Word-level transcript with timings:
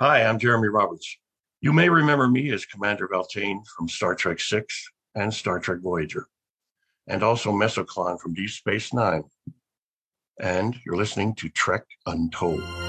Hi, 0.00 0.24
I'm 0.24 0.40
Jeremy 0.40 0.66
Roberts. 0.66 1.18
You 1.60 1.72
may 1.72 1.88
remember 1.88 2.26
me 2.26 2.50
as 2.50 2.66
Commander 2.66 3.06
Valtaine 3.06 3.60
from 3.76 3.88
Star 3.88 4.16
Trek 4.16 4.38
VI 4.40 4.64
and 5.14 5.32
Star 5.32 5.60
Trek 5.60 5.78
Voyager, 5.82 6.26
and 7.06 7.22
also 7.22 7.52
Mesoclon 7.52 8.18
from 8.20 8.34
Deep 8.34 8.50
Space 8.50 8.92
Nine. 8.92 9.22
And 10.40 10.74
you're 10.84 10.96
listening 10.96 11.36
to 11.36 11.48
Trek 11.48 11.84
Untold. 12.06 12.83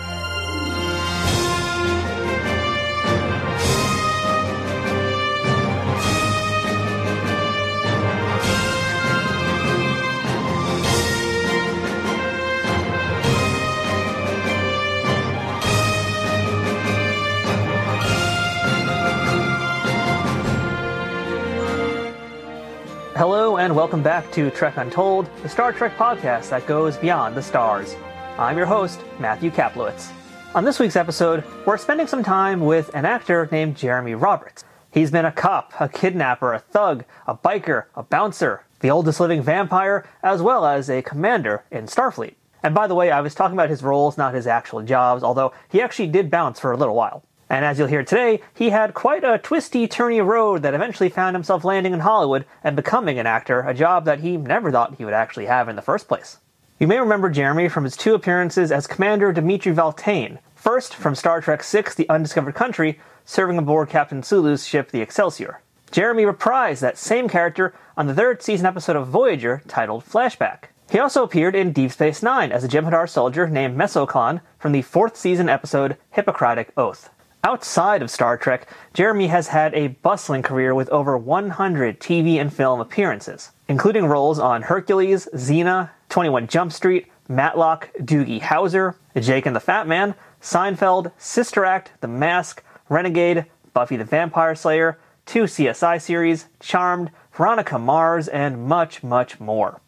Hello, 23.17 23.55
and 23.55 23.73
welcome 23.73 24.03
back 24.03 24.29
to 24.33 24.49
Trek 24.49 24.75
Untold, 24.75 25.29
the 25.41 25.47
Star 25.47 25.71
Trek 25.71 25.95
podcast 25.95 26.49
that 26.49 26.67
goes 26.67 26.97
beyond 26.97 27.33
the 27.33 27.41
stars. 27.41 27.95
I'm 28.37 28.57
your 28.57 28.65
host, 28.65 28.99
Matthew 29.19 29.51
Kaplowitz. 29.51 30.11
On 30.53 30.65
this 30.65 30.79
week's 30.79 30.97
episode, 30.97 31.41
we're 31.65 31.77
spending 31.77 32.07
some 32.07 32.23
time 32.23 32.59
with 32.59 32.93
an 32.93 33.05
actor 33.05 33.47
named 33.53 33.77
Jeremy 33.77 34.15
Roberts. 34.15 34.65
He's 34.91 35.11
been 35.11 35.23
a 35.23 35.31
cop, 35.31 35.71
a 35.79 35.87
kidnapper, 35.87 36.53
a 36.53 36.59
thug, 36.59 37.05
a 37.25 37.33
biker, 37.33 37.85
a 37.95 38.03
bouncer, 38.03 38.65
the 38.81 38.91
oldest 38.91 39.21
living 39.21 39.41
vampire, 39.41 40.05
as 40.21 40.41
well 40.41 40.65
as 40.65 40.89
a 40.89 41.01
commander 41.01 41.63
in 41.71 41.85
Starfleet. 41.85 42.35
And 42.63 42.75
by 42.75 42.85
the 42.85 42.95
way, 42.95 43.11
I 43.11 43.21
was 43.21 43.33
talking 43.33 43.55
about 43.55 43.69
his 43.69 43.81
roles, 43.81 44.17
not 44.17 44.33
his 44.33 44.45
actual 44.45 44.81
jobs, 44.81 45.23
although 45.23 45.53
he 45.69 45.81
actually 45.81 46.07
did 46.07 46.29
bounce 46.29 46.59
for 46.59 46.73
a 46.73 46.77
little 46.77 46.95
while. 46.95 47.23
And 47.49 47.63
as 47.63 47.77
you'll 47.77 47.87
hear 47.87 48.03
today, 48.03 48.41
he 48.53 48.71
had 48.71 48.93
quite 48.93 49.23
a 49.23 49.37
twisty, 49.37 49.87
turny 49.87 50.25
road 50.25 50.63
that 50.63 50.73
eventually 50.73 51.09
found 51.09 51.35
himself 51.35 51.63
landing 51.63 51.93
in 51.93 51.99
Hollywood 51.99 52.45
and 52.63 52.75
becoming 52.75 53.19
an 53.19 53.27
actor, 53.27 53.59
a 53.61 53.73
job 53.73 54.05
that 54.05 54.21
he 54.21 54.37
never 54.37 54.71
thought 54.71 54.95
he 54.95 55.05
would 55.05 55.13
actually 55.13 55.45
have 55.45 55.69
in 55.69 55.75
the 55.75 55.81
first 55.81 56.07
place. 56.07 56.37
You 56.79 56.87
may 56.87 56.99
remember 56.99 57.29
Jeremy 57.29 57.69
from 57.69 57.83
his 57.83 57.95
two 57.95 58.15
appearances 58.15 58.71
as 58.71 58.87
Commander 58.87 59.31
Dimitri 59.31 59.73
Valtaine, 59.73 60.39
first 60.55 60.95
from 60.95 61.15
Star 61.15 61.39
Trek 61.39 61.63
VI 61.63 61.83
The 61.95 62.09
Undiscovered 62.09 62.55
Country, 62.55 62.99
serving 63.23 63.57
aboard 63.57 63.89
Captain 63.89 64.23
Sulu's 64.23 64.67
ship 64.67 64.91
the 64.91 65.01
Excelsior. 65.01 65.61
Jeremy 65.91 66.23
reprised 66.23 66.81
that 66.81 66.97
same 66.97 67.29
character 67.29 67.73
on 67.95 68.07
the 68.07 68.13
third 68.13 68.41
season 68.41 68.65
episode 68.65 68.95
of 68.95 69.07
Voyager 69.07 69.61
titled 69.67 70.03
Flashback. 70.03 70.65
He 70.89 70.99
also 70.99 71.23
appeared 71.23 71.55
in 71.55 71.71
Deep 71.71 71.91
Space 71.91 72.21
Nine 72.21 72.51
as 72.51 72.63
a 72.63 72.67
Jem'Hadar 72.67 73.09
soldier 73.09 73.47
named 73.47 73.77
Mesoclon 73.77 74.41
from 74.59 74.71
the 74.71 74.81
fourth 74.81 75.15
season 75.15 75.47
episode 75.47 75.97
Hippocratic 76.11 76.71
Oath. 76.75 77.09
Outside 77.45 78.01
of 78.01 78.09
Star 78.09 78.37
Trek, 78.37 78.67
Jeremy 78.95 79.27
has 79.27 79.49
had 79.49 79.71
a 79.75 79.89
bustling 79.89 80.41
career 80.41 80.73
with 80.73 80.89
over 80.89 81.15
100 81.15 81.99
TV 81.99 82.41
and 82.41 82.51
film 82.51 82.81
appearances, 82.81 83.51
including 83.67 84.07
roles 84.07 84.39
on 84.39 84.63
Hercules, 84.63 85.27
Xena, 85.31 85.91
21 86.09 86.47
Jump 86.47 86.71
Street, 86.71 87.05
Matlock, 87.27 87.91
Doogie 87.99 88.41
Howser, 88.41 88.95
Jake 89.15 89.45
and 89.45 89.55
the 89.55 89.59
Fat 89.59 89.85
Man, 89.85 90.15
Seinfeld, 90.41 91.11
Sister 91.19 91.63
Act, 91.63 91.91
The 92.01 92.07
Mask, 92.07 92.63
Renegade, 92.89 93.45
Buffy 93.73 93.95
the 93.95 94.05
Vampire 94.05 94.55
Slayer, 94.55 94.97
two 95.27 95.43
CSI 95.43 96.01
series, 96.01 96.47
Charmed, 96.59 97.11
Veronica 97.31 97.77
Mars, 97.77 98.27
and 98.27 98.65
much, 98.65 99.03
much 99.03 99.39
more. 99.39 99.81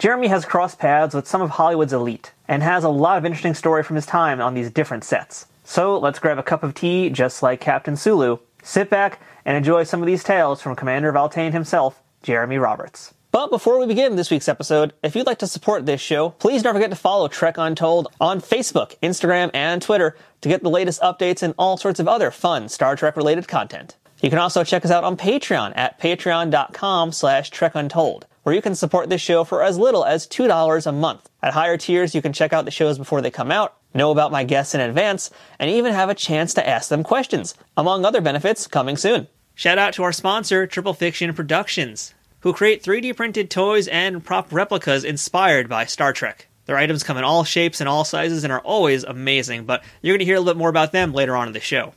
Jeremy 0.00 0.26
has 0.26 0.44
crossed 0.44 0.80
paths 0.80 1.14
with 1.14 1.28
some 1.28 1.42
of 1.42 1.50
Hollywood's 1.50 1.92
elite 1.92 2.32
and 2.48 2.64
has 2.64 2.82
a 2.82 2.88
lot 2.88 3.18
of 3.18 3.24
interesting 3.24 3.54
story 3.54 3.84
from 3.84 3.94
his 3.94 4.04
time 4.04 4.40
on 4.40 4.54
these 4.54 4.68
different 4.68 5.04
sets. 5.04 5.46
So 5.64 5.98
let's 5.98 6.18
grab 6.18 6.38
a 6.38 6.42
cup 6.42 6.62
of 6.62 6.74
tea, 6.74 7.10
just 7.10 7.42
like 7.42 7.60
Captain 7.60 7.96
Sulu, 7.96 8.38
sit 8.62 8.90
back, 8.90 9.20
and 9.44 9.56
enjoy 9.56 9.84
some 9.84 10.00
of 10.00 10.06
these 10.06 10.22
tales 10.22 10.60
from 10.60 10.76
Commander 10.76 11.12
Valtaine 11.12 11.52
himself, 11.52 12.02
Jeremy 12.22 12.58
Roberts. 12.58 13.14
But 13.32 13.50
before 13.50 13.80
we 13.80 13.86
begin 13.86 14.14
this 14.14 14.30
week's 14.30 14.48
episode, 14.48 14.92
if 15.02 15.16
you'd 15.16 15.26
like 15.26 15.38
to 15.38 15.48
support 15.48 15.86
this 15.86 16.00
show, 16.00 16.30
please 16.30 16.62
don't 16.62 16.74
forget 16.74 16.90
to 16.90 16.96
follow 16.96 17.26
Trek 17.26 17.56
Untold 17.58 18.06
on 18.20 18.40
Facebook, 18.40 18.96
Instagram, 19.02 19.50
and 19.52 19.82
Twitter 19.82 20.16
to 20.42 20.48
get 20.48 20.62
the 20.62 20.70
latest 20.70 21.00
updates 21.00 21.42
and 21.42 21.52
all 21.58 21.76
sorts 21.76 21.98
of 21.98 22.06
other 22.06 22.30
fun 22.30 22.68
Star 22.68 22.94
Trek 22.94 23.16
related 23.16 23.48
content. 23.48 23.96
You 24.22 24.30
can 24.30 24.38
also 24.38 24.62
check 24.62 24.84
us 24.84 24.90
out 24.92 25.02
on 25.02 25.16
Patreon 25.16 25.72
at 25.74 25.98
patreon.com 26.00 27.10
slash 27.10 27.50
trekuntold, 27.50 28.22
where 28.44 28.54
you 28.54 28.62
can 28.62 28.76
support 28.76 29.10
this 29.10 29.20
show 29.20 29.42
for 29.42 29.64
as 29.64 29.78
little 29.78 30.04
as 30.04 30.28
$2 30.28 30.86
a 30.86 30.92
month. 30.92 31.28
At 31.42 31.54
higher 31.54 31.76
tiers, 31.76 32.14
you 32.14 32.22
can 32.22 32.32
check 32.32 32.52
out 32.52 32.64
the 32.66 32.70
shows 32.70 32.98
before 32.98 33.20
they 33.20 33.32
come 33.32 33.50
out, 33.50 33.76
know 33.94 34.10
about 34.10 34.32
my 34.32 34.44
guests 34.44 34.74
in 34.74 34.80
advance, 34.80 35.30
and 35.58 35.70
even 35.70 35.92
have 35.92 36.10
a 36.10 36.14
chance 36.14 36.54
to 36.54 36.68
ask 36.68 36.88
them 36.88 37.02
questions, 37.02 37.54
among 37.76 38.04
other 38.04 38.20
benefits 38.20 38.66
coming 38.66 38.96
soon. 38.96 39.28
Shout 39.54 39.78
out 39.78 39.94
to 39.94 40.02
our 40.02 40.12
sponsor, 40.12 40.66
Triple 40.66 40.94
Fiction 40.94 41.32
Productions, 41.32 42.12
who 42.40 42.52
create 42.52 42.82
3D 42.82 43.16
printed 43.16 43.50
toys 43.50 43.86
and 43.88 44.24
prop 44.24 44.52
replicas 44.52 45.04
inspired 45.04 45.68
by 45.68 45.84
Star 45.84 46.12
Trek. 46.12 46.48
Their 46.66 46.76
items 46.76 47.02
come 47.02 47.16
in 47.16 47.24
all 47.24 47.44
shapes 47.44 47.80
and 47.80 47.88
all 47.88 48.04
sizes 48.04 48.42
and 48.42 48.52
are 48.52 48.60
always 48.60 49.04
amazing, 49.04 49.64
but 49.64 49.84
you're 50.02 50.14
going 50.14 50.20
to 50.20 50.24
hear 50.24 50.36
a 50.36 50.40
little 50.40 50.54
bit 50.54 50.58
more 50.58 50.70
about 50.70 50.92
them 50.92 51.12
later 51.12 51.36
on 51.36 51.46
in 51.46 51.52
the 51.52 51.60
show. 51.60 51.94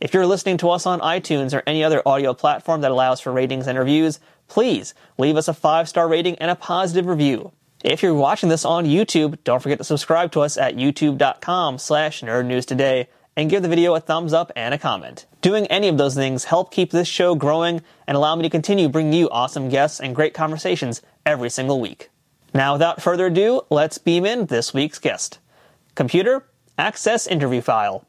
If 0.00 0.14
you're 0.14 0.26
listening 0.26 0.58
to 0.58 0.70
us 0.70 0.86
on 0.86 1.00
iTunes 1.00 1.52
or 1.52 1.62
any 1.66 1.82
other 1.82 2.02
audio 2.06 2.32
platform 2.32 2.80
that 2.82 2.90
allows 2.90 3.20
for 3.20 3.32
ratings 3.32 3.66
and 3.66 3.78
reviews, 3.78 4.20
please 4.46 4.94
leave 5.18 5.36
us 5.36 5.48
a 5.48 5.54
five 5.54 5.88
star 5.88 6.08
rating 6.08 6.36
and 6.36 6.50
a 6.50 6.56
positive 6.56 7.06
review. 7.06 7.52
If 7.84 8.02
you're 8.02 8.12
watching 8.12 8.48
this 8.48 8.64
on 8.64 8.86
YouTube, 8.86 9.38
don't 9.44 9.62
forget 9.62 9.78
to 9.78 9.84
subscribe 9.84 10.32
to 10.32 10.40
us 10.40 10.58
at 10.58 10.74
youtube.com 10.74 11.78
slash 11.78 12.22
nerdnewstoday 12.22 13.06
and 13.36 13.48
give 13.48 13.62
the 13.62 13.68
video 13.68 13.94
a 13.94 14.00
thumbs 14.00 14.32
up 14.32 14.50
and 14.56 14.74
a 14.74 14.78
comment. 14.78 15.26
Doing 15.42 15.68
any 15.68 15.86
of 15.86 15.96
those 15.96 16.16
things 16.16 16.44
help 16.44 16.72
keep 16.72 16.90
this 16.90 17.06
show 17.06 17.36
growing 17.36 17.82
and 18.08 18.16
allow 18.16 18.34
me 18.34 18.42
to 18.42 18.50
continue 18.50 18.88
bringing 18.88 19.12
you 19.12 19.30
awesome 19.30 19.68
guests 19.68 20.00
and 20.00 20.16
great 20.16 20.34
conversations 20.34 21.02
every 21.24 21.50
single 21.50 21.80
week. 21.80 22.10
Now, 22.52 22.72
without 22.72 23.00
further 23.00 23.26
ado, 23.26 23.62
let's 23.70 23.98
beam 23.98 24.26
in 24.26 24.46
this 24.46 24.74
week's 24.74 24.98
guest. 24.98 25.38
Computer, 25.94 26.46
access 26.78 27.28
interview 27.28 27.60
file. 27.60 28.04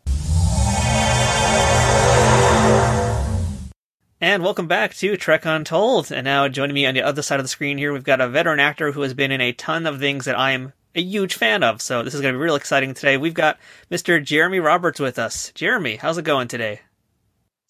And 4.22 4.44
welcome 4.44 4.68
back 4.68 4.96
to 4.96 5.16
Trek 5.16 5.46
Untold. 5.46 6.12
And 6.12 6.25
now 6.25 6.50
joining 6.50 6.74
me 6.74 6.85
on 6.85 6.94
the 6.94 7.03
other 7.03 7.22
side 7.22 7.40
of 7.40 7.46
the 7.46 7.50
screen 7.50 7.78
here, 7.78 7.94
we've 7.94 8.03
got 8.03 8.19
a 8.19 8.28
veteran 8.28 8.59
actor 8.59 8.91
who 8.91 9.00
has 9.00 9.13
been 9.13 9.31
in 9.31 9.40
a 9.40 9.53
ton 9.53 9.88
of 9.88 9.97
things 9.97 10.25
that 10.25 10.38
I'm 10.38 10.74
a 10.94 11.02
huge 11.02 11.35
fan 11.35 11.63
of. 11.63 11.81
So 11.81 12.03
this 12.03 12.13
is 12.13 12.19
going 12.19 12.34
to 12.34 12.38
be 12.38 12.44
real 12.44 12.56
exciting 12.56 12.94
today. 12.94 13.16
We've 13.16 13.34
got 13.34 13.59
Mr. 13.90 14.22
Jeremy 14.22 14.59
Roberts 14.59 15.00
with 15.00 15.18
us. 15.19 15.53
Jeremy, 15.56 15.96
how's 15.96 16.18
it 16.18 16.25
going 16.25 16.50
today? 16.50 16.81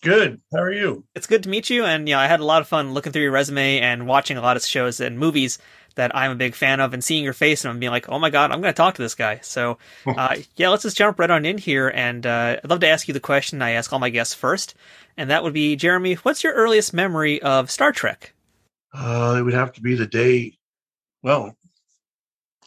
Good. 0.02 0.42
How 0.52 0.62
are 0.62 0.74
you? 0.74 1.04
It's 1.14 1.28
good 1.28 1.44
to 1.44 1.50
meet 1.50 1.70
you. 1.70 1.86
And 1.86 2.10
yeah, 2.10 2.20
I 2.20 2.26
had 2.26 2.40
a 2.40 2.46
lot 2.46 2.62
of 2.62 2.68
fun 2.68 2.96
looking 2.96 3.12
through 3.12 3.22
your 3.22 3.32
resume 3.32 3.80
and 3.82 4.08
watching 4.08 4.38
a 4.38 4.42
lot 4.42 4.58
of 4.58 4.66
shows 4.66 5.00
and 5.00 5.20
movies 5.20 5.60
that 5.96 6.16
I'm 6.16 6.32
a 6.32 6.36
big 6.36 6.56
fan 6.56 6.80
of 6.80 6.96
and 6.96 7.04
seeing 7.04 7.24
your 7.24 7.34
face 7.34 7.64
and 7.64 7.72
I'm 7.72 7.80
being 7.80 7.92
like, 7.92 8.10
oh 8.10 8.18
my 8.18 8.32
God, 8.32 8.52
I'm 8.52 8.62
going 8.62 8.74
to 8.74 8.78
talk 8.78 8.96
to 8.96 9.04
this 9.04 9.14
guy. 9.14 9.40
So, 9.44 9.78
uh, 10.08 10.38
yeah, 10.56 10.70
let's 10.70 10.82
just 10.82 10.98
jump 10.98 11.20
right 11.20 11.30
on 11.30 11.46
in 11.46 11.60
here. 11.60 11.90
And, 11.90 12.26
uh, 12.26 12.58
I'd 12.64 12.70
love 12.70 12.80
to 12.80 12.88
ask 12.88 13.08
you 13.08 13.14
the 13.14 13.20
question 13.20 13.62
I 13.62 13.72
ask 13.72 13.94
all 13.94 14.00
my 14.00 14.10
guests 14.10 14.34
first 14.34 14.74
and 15.20 15.30
that 15.30 15.44
would 15.44 15.54
be 15.54 15.76
Jeremy. 15.76 16.14
What's 16.14 16.46
your 16.46 16.54
earliest 16.54 16.94
memory 16.94 17.42
of 17.42 17.70
Star 17.70 17.92
Trek? 17.92 18.34
Uh, 18.94 19.36
it 19.38 19.42
would 19.42 19.54
have 19.54 19.74
to 19.74 19.82
be 19.82 19.94
the 19.94 20.08
day. 20.08 20.58
Well, 21.22 21.58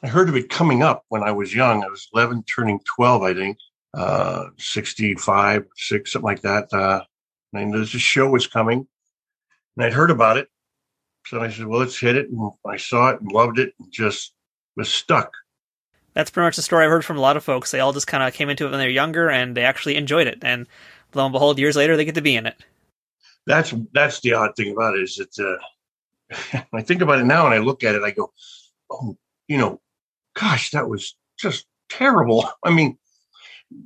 I 0.02 0.08
heard 0.08 0.28
of 0.28 0.36
it 0.36 0.50
coming 0.50 0.82
up 0.82 1.06
when 1.08 1.22
I 1.22 1.32
was 1.32 1.54
young. 1.54 1.82
I 1.82 1.88
was 1.88 2.08
11, 2.12 2.42
turning 2.42 2.78
12, 2.94 3.22
I 3.22 3.32
think, 3.32 3.56
uh, 3.94 4.44
65, 4.58 5.64
6, 5.74 6.12
something 6.12 6.24
like 6.24 6.42
that. 6.42 6.70
Uh, 6.74 7.02
and 7.54 7.72
there's 7.72 7.94
a 7.94 7.98
show 7.98 8.28
was 8.28 8.46
coming, 8.46 8.86
and 9.76 9.86
I'd 9.86 9.94
heard 9.94 10.10
about 10.10 10.36
it. 10.36 10.48
So 11.26 11.40
I 11.40 11.48
said, 11.48 11.66
well, 11.66 11.80
let's 11.80 11.98
hit 11.98 12.16
it. 12.16 12.28
And 12.28 12.52
I 12.66 12.76
saw 12.76 13.10
it 13.10 13.20
and 13.22 13.32
loved 13.32 13.58
it 13.58 13.72
and 13.80 13.90
just 13.90 14.34
was 14.76 14.92
stuck. 14.92 15.32
That's 16.12 16.30
pretty 16.30 16.48
much 16.48 16.56
the 16.56 16.62
story 16.62 16.84
I've 16.84 16.90
heard 16.90 17.04
from 17.04 17.16
a 17.16 17.22
lot 17.22 17.38
of 17.38 17.44
folks. 17.44 17.70
They 17.70 17.80
all 17.80 17.94
just 17.94 18.06
kind 18.06 18.22
of 18.22 18.34
came 18.34 18.50
into 18.50 18.66
it 18.66 18.70
when 18.70 18.78
they 18.78 18.86
were 18.86 18.90
younger 18.90 19.30
and 19.30 19.56
they 19.56 19.62
actually 19.62 19.96
enjoyed 19.96 20.26
it. 20.26 20.40
And 20.42 20.66
lo 21.14 21.24
and 21.24 21.32
behold, 21.32 21.58
years 21.58 21.76
later, 21.76 21.96
they 21.96 22.04
get 22.04 22.14
to 22.14 22.22
be 22.22 22.36
in 22.36 22.46
it. 22.46 22.56
That's 23.46 23.74
that's 23.92 24.20
the 24.20 24.34
odd 24.34 24.54
thing 24.56 24.72
about 24.72 24.96
it 24.96 25.02
is 25.02 25.16
that 25.16 25.38
uh, 25.38 26.62
I 26.72 26.82
think 26.82 27.02
about 27.02 27.20
it 27.20 27.24
now 27.24 27.46
and 27.46 27.54
I 27.54 27.58
look 27.58 27.84
at 27.84 27.94
it, 27.94 28.02
I 28.02 28.10
go, 28.10 28.32
oh, 28.90 29.16
you 29.48 29.58
know, 29.58 29.80
gosh, 30.34 30.70
that 30.70 30.88
was 30.88 31.16
just 31.38 31.66
terrible. 31.88 32.48
I 32.64 32.70
mean, 32.70 32.98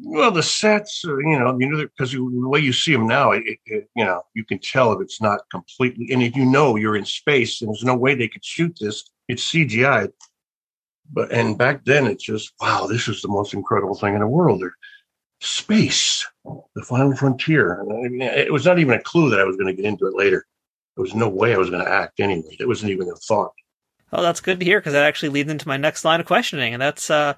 well, 0.03 0.33
the 0.33 0.43
sets, 0.43 1.05
uh, 1.07 1.17
you 1.19 1.39
know, 1.39 1.57
you 1.59 1.69
know, 1.69 1.79
because 1.79 2.13
the 2.13 2.21
way 2.21 2.59
you 2.59 2.73
see 2.73 2.93
them 2.93 3.07
now, 3.07 3.31
it, 3.31 3.45
it, 3.67 3.89
you 3.95 4.05
know, 4.05 4.23
you 4.35 4.45
can 4.45 4.59
tell 4.59 4.93
if 4.93 5.01
it's 5.01 5.21
not 5.21 5.41
completely, 5.51 6.09
and 6.13 6.23
if 6.23 6.35
you 6.35 6.45
know 6.45 6.77
you're 6.77 6.97
in 6.97 7.05
space 7.05 7.63
and 7.63 7.69
there's 7.69 7.85
no 7.85 7.95
way 7.95 8.15
they 8.15 8.29
could 8.29 8.45
shoot 8.45 8.77
this, 8.81 9.09
it's 9.29 9.53
CGI. 9.53 10.11
But 11.13 11.31
and 11.31 11.57
back 11.57 11.85
then, 11.85 12.07
it's 12.07 12.25
just 12.25 12.53
wow, 12.61 12.89
this 12.89 13.07
is 13.07 13.23
the 13.23 13.29
most 13.29 13.55
incredible 13.55 13.95
thing 13.95 14.15
in 14.15 14.21
the 14.21 14.27
world. 14.27 14.61
They're, 14.61 14.75
space, 15.41 16.27
the 16.45 16.83
final 16.83 17.15
frontier. 17.15 17.85
it 18.21 18.53
was 18.53 18.65
not 18.65 18.79
even 18.79 18.95
a 18.95 19.03
clue 19.03 19.31
that 19.31 19.41
I 19.41 19.45
was 19.45 19.57
going 19.57 19.69
to 19.69 19.75
get 19.75 19.85
into 19.85 20.07
it 20.07 20.15
later. 20.15 20.47
There 20.97 21.03
was 21.03 21.15
no 21.15 21.29
way 21.29 21.55
I 21.55 21.59
was 21.59 21.71
going 21.71 21.85
to 21.85 21.91
act 21.91 22.21
anyway. 22.21 22.57
It 22.59 22.67
wasn't 22.67 22.93
even 22.93 23.09
a 23.11 23.17
thought. 23.17 23.53
Oh, 24.13 24.23
that's 24.23 24.41
good 24.41 24.61
to 24.61 24.65
hear 24.65 24.81
because 24.81 24.95
that 24.95 25.05
actually 25.05 25.29
leads 25.31 25.51
into 25.51 25.69
my 25.69 25.77
next 25.77 26.05
line 26.05 26.21
of 26.21 26.27
questioning, 26.27 26.73
and 26.73 26.81
that's 26.81 27.11
uh, 27.11 27.35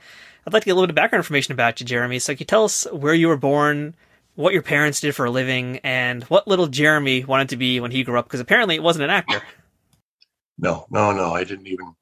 I'd 0.46 0.52
like 0.52 0.62
to 0.62 0.66
get 0.66 0.72
a 0.72 0.74
little 0.74 0.86
bit 0.86 0.92
of 0.92 0.96
background 0.96 1.20
information 1.20 1.52
about 1.52 1.80
you, 1.80 1.86
Jeremy. 1.86 2.18
So, 2.18 2.34
can 2.34 2.40
you 2.40 2.46
tell 2.46 2.64
us 2.64 2.86
where 2.92 3.14
you 3.14 3.28
were 3.28 3.36
born, 3.36 3.94
what 4.34 4.52
your 4.52 4.62
parents 4.62 5.00
did 5.00 5.14
for 5.14 5.24
a 5.24 5.30
living 5.30 5.80
and 5.82 6.22
what 6.24 6.46
little 6.46 6.68
Jeremy 6.68 7.24
wanted 7.24 7.48
to 7.50 7.56
be 7.56 7.80
when 7.80 7.90
he 7.90 8.04
grew 8.04 8.18
up? 8.18 8.26
Because 8.26 8.40
apparently 8.40 8.74
it 8.74 8.82
wasn't 8.82 9.04
an 9.04 9.10
actor. 9.10 9.42
No, 10.60 10.86
no, 10.90 11.12
no. 11.12 11.32
I 11.32 11.44
didn't 11.44 11.68
even. 11.68 11.94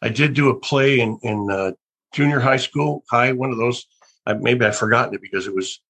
I 0.00 0.08
did 0.08 0.34
do 0.34 0.50
a 0.50 0.60
play 0.60 1.00
in 1.00 1.18
in 1.24 1.50
uh, 1.50 1.72
junior 2.12 2.38
high 2.38 2.58
school, 2.58 3.02
high 3.10 3.32
one 3.32 3.50
of 3.50 3.58
those. 3.58 3.86
I, 4.26 4.34
maybe 4.34 4.64
I've 4.64 4.76
forgotten 4.76 5.14
it 5.14 5.22
because 5.22 5.46
it 5.46 5.54
was 5.54 5.80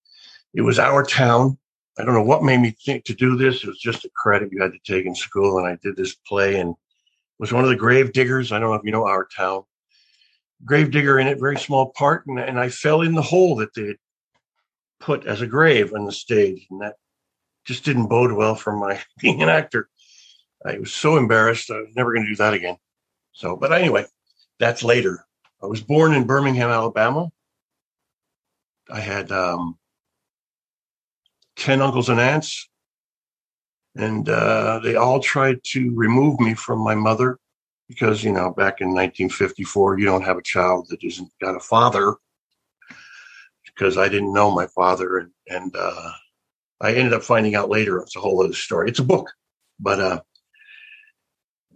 it 0.55 0.63
was 0.63 0.79
our 0.79 1.05
town. 1.05 1.59
I 1.99 2.05
don't 2.05 2.15
know 2.15 2.23
what 2.23 2.43
made 2.43 2.61
me 2.61 2.77
think 2.85 3.05
to 3.05 3.15
do 3.15 3.37
this. 3.37 3.63
It 3.63 3.69
was 3.69 3.79
just 3.79 4.05
a 4.05 4.11
credit 4.11 4.51
you 4.53 4.61
had 4.61 4.73
to 4.73 4.93
take 4.93 5.07
in 5.07 5.15
school, 5.15 5.59
and 5.59 5.67
I 5.67 5.79
did 5.83 5.97
this 5.97 6.15
play 6.15 6.59
and 6.61 6.75
was 7.39 7.53
one 7.53 7.65
of 7.65 7.71
the 7.71 7.77
grave 7.77 8.13
diggers. 8.13 8.53
I 8.53 8.59
don't 8.59 8.71
know 8.71 8.75
if 8.75 8.85
you 8.85 8.93
know 8.93 9.07
our 9.07 9.27
town. 9.27 9.63
Grave 10.65 10.91
digger 10.91 11.19
in 11.19 11.27
it, 11.27 11.39
very 11.39 11.59
small 11.59 11.91
part, 11.91 12.27
and, 12.27 12.39
and 12.39 12.59
I 12.59 12.69
fell 12.69 13.03
in 13.03 13.15
the 13.15 13.23
hole 13.23 13.57
that 13.57 13.75
they 13.75 13.97
put 15.01 15.27
as 15.27 15.43
a 15.43 15.47
grave 15.47 15.93
on 15.95 16.07
the 16.07 16.13
stage, 16.13 16.67
and 16.71 16.81
that 16.81 16.95
just 17.65 17.85
didn't 17.85 18.09
bode 18.09 18.33
well 18.33 18.55
for 18.55 18.75
my 18.75 19.01
being 19.21 19.43
an 19.43 19.49
actor. 19.49 19.89
I 20.65 20.79
was 20.79 20.93
so 20.93 21.17
embarrassed. 21.17 21.71
I 21.71 21.79
was 21.79 21.95
never 21.95 22.13
going 22.13 22.25
to 22.25 22.31
do 22.31 22.37
that 22.37 22.55
again. 22.55 22.77
So, 23.33 23.57
but 23.57 23.73
anyway, 23.73 24.07
that's 24.59 24.83
later. 24.83 25.25
I 25.63 25.67
was 25.67 25.83
born 25.83 26.15
in 26.15 26.27
Birmingham, 26.27 26.71
Alabama. 26.71 27.31
I 28.91 29.01
had 29.01 29.33
um, 29.33 29.79
10 31.57 31.81
uncles 31.81 32.09
and 32.09 32.21
aunts, 32.21 32.69
and 33.97 34.29
uh, 34.29 34.81
they 34.83 34.97
all 34.97 35.21
tried 35.21 35.61
to 35.73 35.95
remove 35.95 36.41
me 36.41 36.55
from 36.55 36.81
my 36.81 36.95
mother 36.95 37.39
because, 37.89 38.25
you 38.25 38.33
know, 38.33 38.51
back 38.51 38.81
in 38.81 38.89
1954, 38.89 39.99
you 39.99 40.07
don't 40.07 40.25
have 40.25 40.39
a 40.39 40.43
child 40.43 40.87
that 40.91 41.03
isn't 41.05 41.31
got 41.41 41.57
a 41.57 41.61
father 41.61 42.17
because 43.67 43.97
I 43.97 44.09
didn't 44.09 44.33
know 44.33 44.51
my 44.51 44.67
father. 44.67 45.19
And, 45.19 45.31
and 45.49 45.77
uh, 45.77 46.11
I 46.81 46.95
ended 46.95 47.13
up 47.13 47.23
finding 47.23 47.55
out 47.55 47.69
later. 47.69 47.99
It's 47.99 48.17
a 48.17 48.21
whole 48.21 48.43
other 48.43 48.55
story. 48.55 48.91
It's 48.91 48.99
a 48.99 49.05
book, 49.05 49.31
but 49.79 50.01
uh, 50.01 50.21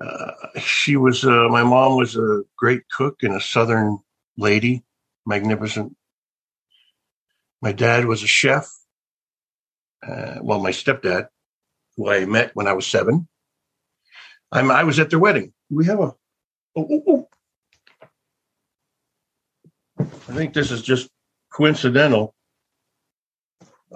uh, 0.00 0.32
she 0.60 0.96
was 0.96 1.24
uh, 1.24 1.48
my 1.48 1.62
mom 1.62 1.96
was 1.96 2.16
a 2.16 2.42
great 2.56 2.82
cook 2.96 3.22
and 3.22 3.34
a 3.34 3.40
southern 3.40 3.98
lady 4.36 4.84
magnificent 5.26 5.94
my 7.62 7.72
dad 7.72 8.04
was 8.04 8.22
a 8.22 8.26
chef 8.26 8.68
uh, 10.06 10.36
well 10.42 10.60
my 10.60 10.70
stepdad 10.70 11.28
who 11.96 12.10
i 12.10 12.24
met 12.24 12.50
when 12.54 12.66
i 12.66 12.72
was 12.72 12.86
seven 12.86 13.28
I'm, 14.52 14.70
i 14.70 14.84
was 14.84 14.98
at 14.98 15.10
their 15.10 15.18
wedding 15.18 15.52
we 15.70 15.86
have 15.86 16.00
a 16.00 16.14
oh, 16.76 16.88
oh, 16.90 17.02
oh. 17.08 17.28
i 20.00 20.32
think 20.32 20.54
this 20.54 20.70
is 20.70 20.82
just 20.82 21.08
coincidental 21.52 22.34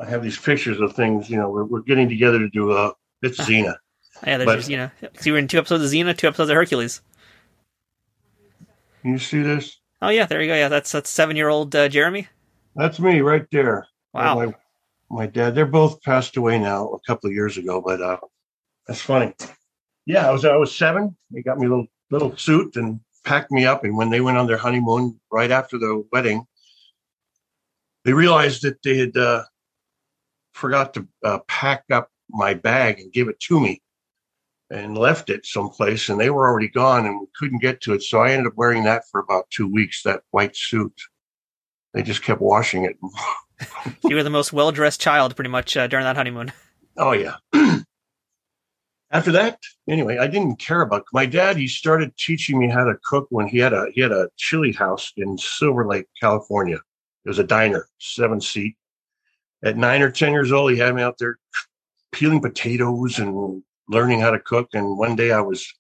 i 0.01 0.09
have 0.09 0.23
these 0.23 0.39
pictures 0.39 0.81
of 0.81 0.95
things 0.95 1.31
you 1.31 1.37
know 1.37 1.51
we're, 1.51 1.65
we're 1.65 1.83
getting 1.83 2.09
together 2.09 2.39
to 2.39 2.49
do 2.51 2.73
a 2.73 2.93
it's 3.23 3.39
xena 3.39 3.77
yeah, 4.27 4.39
there's 4.39 4.47
but, 4.47 4.57
just, 4.57 4.69
you 4.69 4.77
know, 4.77 4.91
so 5.01 5.09
you 5.25 5.33
were 5.33 5.39
in 5.39 5.49
two 5.49 5.59
episodes 5.59 5.85
of 5.85 5.91
Xena, 5.91 6.17
two 6.17 6.29
episodes 6.29 6.51
of 6.51 6.55
Hercules. 6.55 7.01
Can 9.01 9.13
you 9.13 9.19
see 9.19 9.43
this? 9.43 9.81
Oh 10.01 10.11
yeah, 10.11 10.27
there 10.27 10.41
you 10.41 10.49
go. 10.49 10.55
Yeah, 10.55 10.69
that's 10.69 10.93
that's 10.93 11.11
seven 11.11 11.37
year 11.37 11.49
old 11.49 11.75
uh, 11.75 11.89
Jeremy. 11.89 12.29
That's 12.75 12.99
me 12.99 13.21
right 13.21 13.47
there. 13.51 13.87
Wow. 14.15 14.35
My, 14.35 14.55
my, 15.11 15.27
dad. 15.27 15.55
They're 15.55 15.67
both 15.67 16.03
passed 16.03 16.37
away 16.37 16.59
now 16.59 16.89
a 16.89 17.01
couple 17.07 17.29
of 17.29 17.35
years 17.35 17.59
ago, 17.59 17.81
but 17.81 18.01
uh, 18.01 18.19
that's 18.87 19.01
funny. 19.01 19.35
Yeah, 20.07 20.29
I 20.29 20.33
was 20.33 20.45
I 20.45 20.57
was 20.57 20.77
seven. 20.77 21.17
They 21.31 21.43
got 21.43 21.59
me 21.59 21.67
a 21.67 21.71
little 21.71 21.87
little 22.11 22.37
suit 22.37 22.77
and 22.77 23.01
packed 23.25 23.51
me 23.51 23.67
up. 23.67 23.85
And 23.85 23.97
when 23.97 24.11
they 24.11 24.21
went 24.21 24.39
on 24.39 24.47
their 24.47 24.57
honeymoon 24.57 25.21
right 25.31 25.51
after 25.51 25.79
the 25.79 26.05
wedding, 26.13 26.45
they 28.05 28.13
realized 28.13 28.63
that 28.63 28.83
they 28.83 28.99
had 28.99 29.17
uh, 29.17 29.45
forgot 30.53 30.95
to 30.95 31.07
uh, 31.25 31.39
pack 31.49 31.85
up 31.93 32.09
my 32.31 32.55
bag 32.55 32.99
and 32.99 33.13
give 33.13 33.29
it 33.29 33.39
to 33.41 33.61
me 33.61 33.81
and 34.71 34.97
left 34.97 35.29
it 35.29 35.45
someplace 35.45 36.09
and 36.09 36.19
they 36.19 36.31
were 36.31 36.49
already 36.49 36.69
gone 36.69 37.07
and 37.07 37.21
we 37.21 37.27
couldn't 37.37 37.61
get 37.61 37.81
to 37.83 37.93
it. 37.93 38.03
So 38.03 38.21
I 38.21 38.33
ended 38.33 38.49
up 38.49 38.55
wearing 38.57 38.85
that 38.85 39.05
for 39.11 39.21
about 39.21 39.51
two 39.51 39.71
weeks, 39.71 40.03
that 40.03 40.23
white 40.31 40.57
suit. 40.57 40.95
They 41.95 42.03
just 42.03 42.23
kept 42.23 42.41
washing 42.41 42.85
it. 42.85 42.97
you 44.05 44.17
were 44.17 44.23
the 44.23 44.31
most 44.31 44.53
well 44.53 44.73
dressed 44.73 45.01
child 45.01 45.35
pretty 45.35 45.51
much 45.51 45.77
uh, 45.77 45.87
during 45.87 46.05
that 46.05 46.17
honeymoon. 46.17 46.53
Oh, 46.97 47.13
yeah. 47.13 47.37
After 49.11 49.31
that, 49.33 49.59
anyway, 49.87 50.17
I 50.17 50.27
didn't 50.27 50.57
care 50.57 50.81
about 50.81 51.05
my 51.13 51.27
dad. 51.27 51.59
He 51.59 51.69
started 51.69 52.17
teaching 52.17 52.59
me 52.59 52.69
how 52.69 52.85
to 52.85 52.97
cook 53.05 53.27
when 53.29 53.47
he 53.47 53.59
had 53.59 53.75
a 53.75 53.87
he 53.93 54.01
had 54.01 54.11
a 54.11 54.31
chili 54.39 54.73
house 54.73 55.13
in 55.19 55.37
Silver 55.37 55.87
Lake, 55.87 56.07
California. 56.19 56.81
It 57.25 57.29
was 57.29 57.39
a 57.39 57.45
diner, 57.45 57.87
seven 57.99 58.41
seat. 58.41 58.75
At 59.63 59.77
nine 59.77 60.01
or 60.01 60.11
ten 60.11 60.33
years 60.33 60.51
old, 60.51 60.73
he 60.73 60.79
had 60.79 60.95
me 60.95 61.03
out 61.03 61.19
there 61.19 61.39
peeling 62.11 62.41
potatoes 62.41 63.19
and 63.19 63.63
learning 63.89 64.21
how 64.21 64.31
to 64.31 64.39
cook. 64.39 64.69
And 64.73 64.97
one 64.97 65.15
day 65.15 65.31
I 65.31 65.41
was 65.41 65.71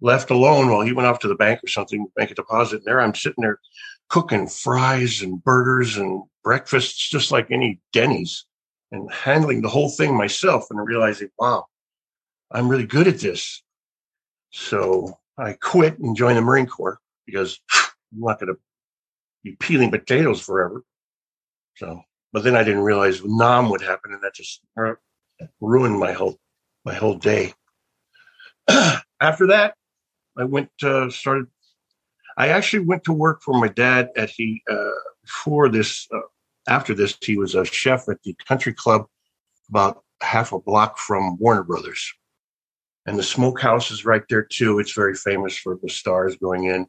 left 0.00 0.30
alone 0.30 0.70
while 0.70 0.80
he 0.80 0.92
went 0.92 1.06
off 1.06 1.18
to 1.20 1.28
the 1.28 1.34
bank 1.34 1.60
or 1.62 1.68
something, 1.68 2.06
make 2.16 2.30
a 2.30 2.34
deposit. 2.34 2.76
And 2.76 2.84
there 2.86 3.00
I'm 3.00 3.14
sitting 3.14 3.42
there 3.42 3.58
cooking 4.08 4.46
fries 4.46 5.22
and 5.22 5.42
burgers 5.42 5.96
and 5.96 6.22
breakfasts, 6.42 7.08
just 7.08 7.30
like 7.30 7.50
any 7.50 7.80
Denny's, 7.92 8.46
and 8.92 9.10
handling 9.12 9.62
the 9.62 9.68
whole 9.68 9.90
thing 9.90 10.16
myself 10.16 10.66
and 10.70 10.86
realizing, 10.86 11.28
wow, 11.38 11.66
I'm 12.50 12.68
really 12.68 12.86
good 12.86 13.08
at 13.08 13.18
this. 13.18 13.62
So 14.52 15.18
I 15.36 15.54
quit 15.54 15.98
and 15.98 16.16
joined 16.16 16.36
the 16.36 16.42
Marine 16.42 16.66
Corps 16.66 16.98
because 17.26 17.58
I'm 17.74 18.20
not 18.20 18.38
going 18.38 18.54
to 18.54 18.60
be 19.42 19.56
peeling 19.58 19.90
potatoes 19.90 20.40
forever. 20.40 20.82
So, 21.76 22.02
but 22.32 22.44
then 22.44 22.56
I 22.56 22.62
didn't 22.62 22.82
realize 22.82 23.22
Nam 23.24 23.68
would 23.70 23.82
happen, 23.82 24.12
and 24.12 24.22
that 24.22 24.34
just 24.34 24.60
ruined 25.60 25.98
my 25.98 26.12
whole 26.12 26.38
my 26.84 26.94
whole 26.94 27.16
day. 27.16 27.52
After 29.20 29.48
that, 29.48 29.74
I 30.36 30.44
went 30.44 30.70
uh, 30.82 31.10
started. 31.10 31.46
I 32.36 32.48
actually 32.48 32.84
went 32.84 33.04
to 33.04 33.12
work 33.12 33.42
for 33.42 33.58
my 33.58 33.68
dad 33.68 34.10
at 34.16 34.30
he 34.30 34.62
uh, 34.70 34.90
before 35.22 35.68
this. 35.68 36.06
Uh, 36.12 36.20
after 36.66 36.94
this, 36.94 37.16
he 37.22 37.36
was 37.36 37.54
a 37.54 37.64
chef 37.64 38.08
at 38.08 38.22
the 38.22 38.34
country 38.48 38.72
club 38.72 39.06
about 39.68 40.02
half 40.22 40.52
a 40.52 40.58
block 40.58 40.98
from 40.98 41.36
Warner 41.38 41.62
Brothers, 41.62 42.12
and 43.06 43.18
the 43.18 43.22
smokehouse 43.22 43.90
is 43.90 44.04
right 44.04 44.22
there 44.28 44.46
too. 44.50 44.78
It's 44.78 44.94
very 44.94 45.14
famous 45.14 45.56
for 45.56 45.78
the 45.82 45.88
stars 45.88 46.36
going 46.36 46.64
in. 46.64 46.86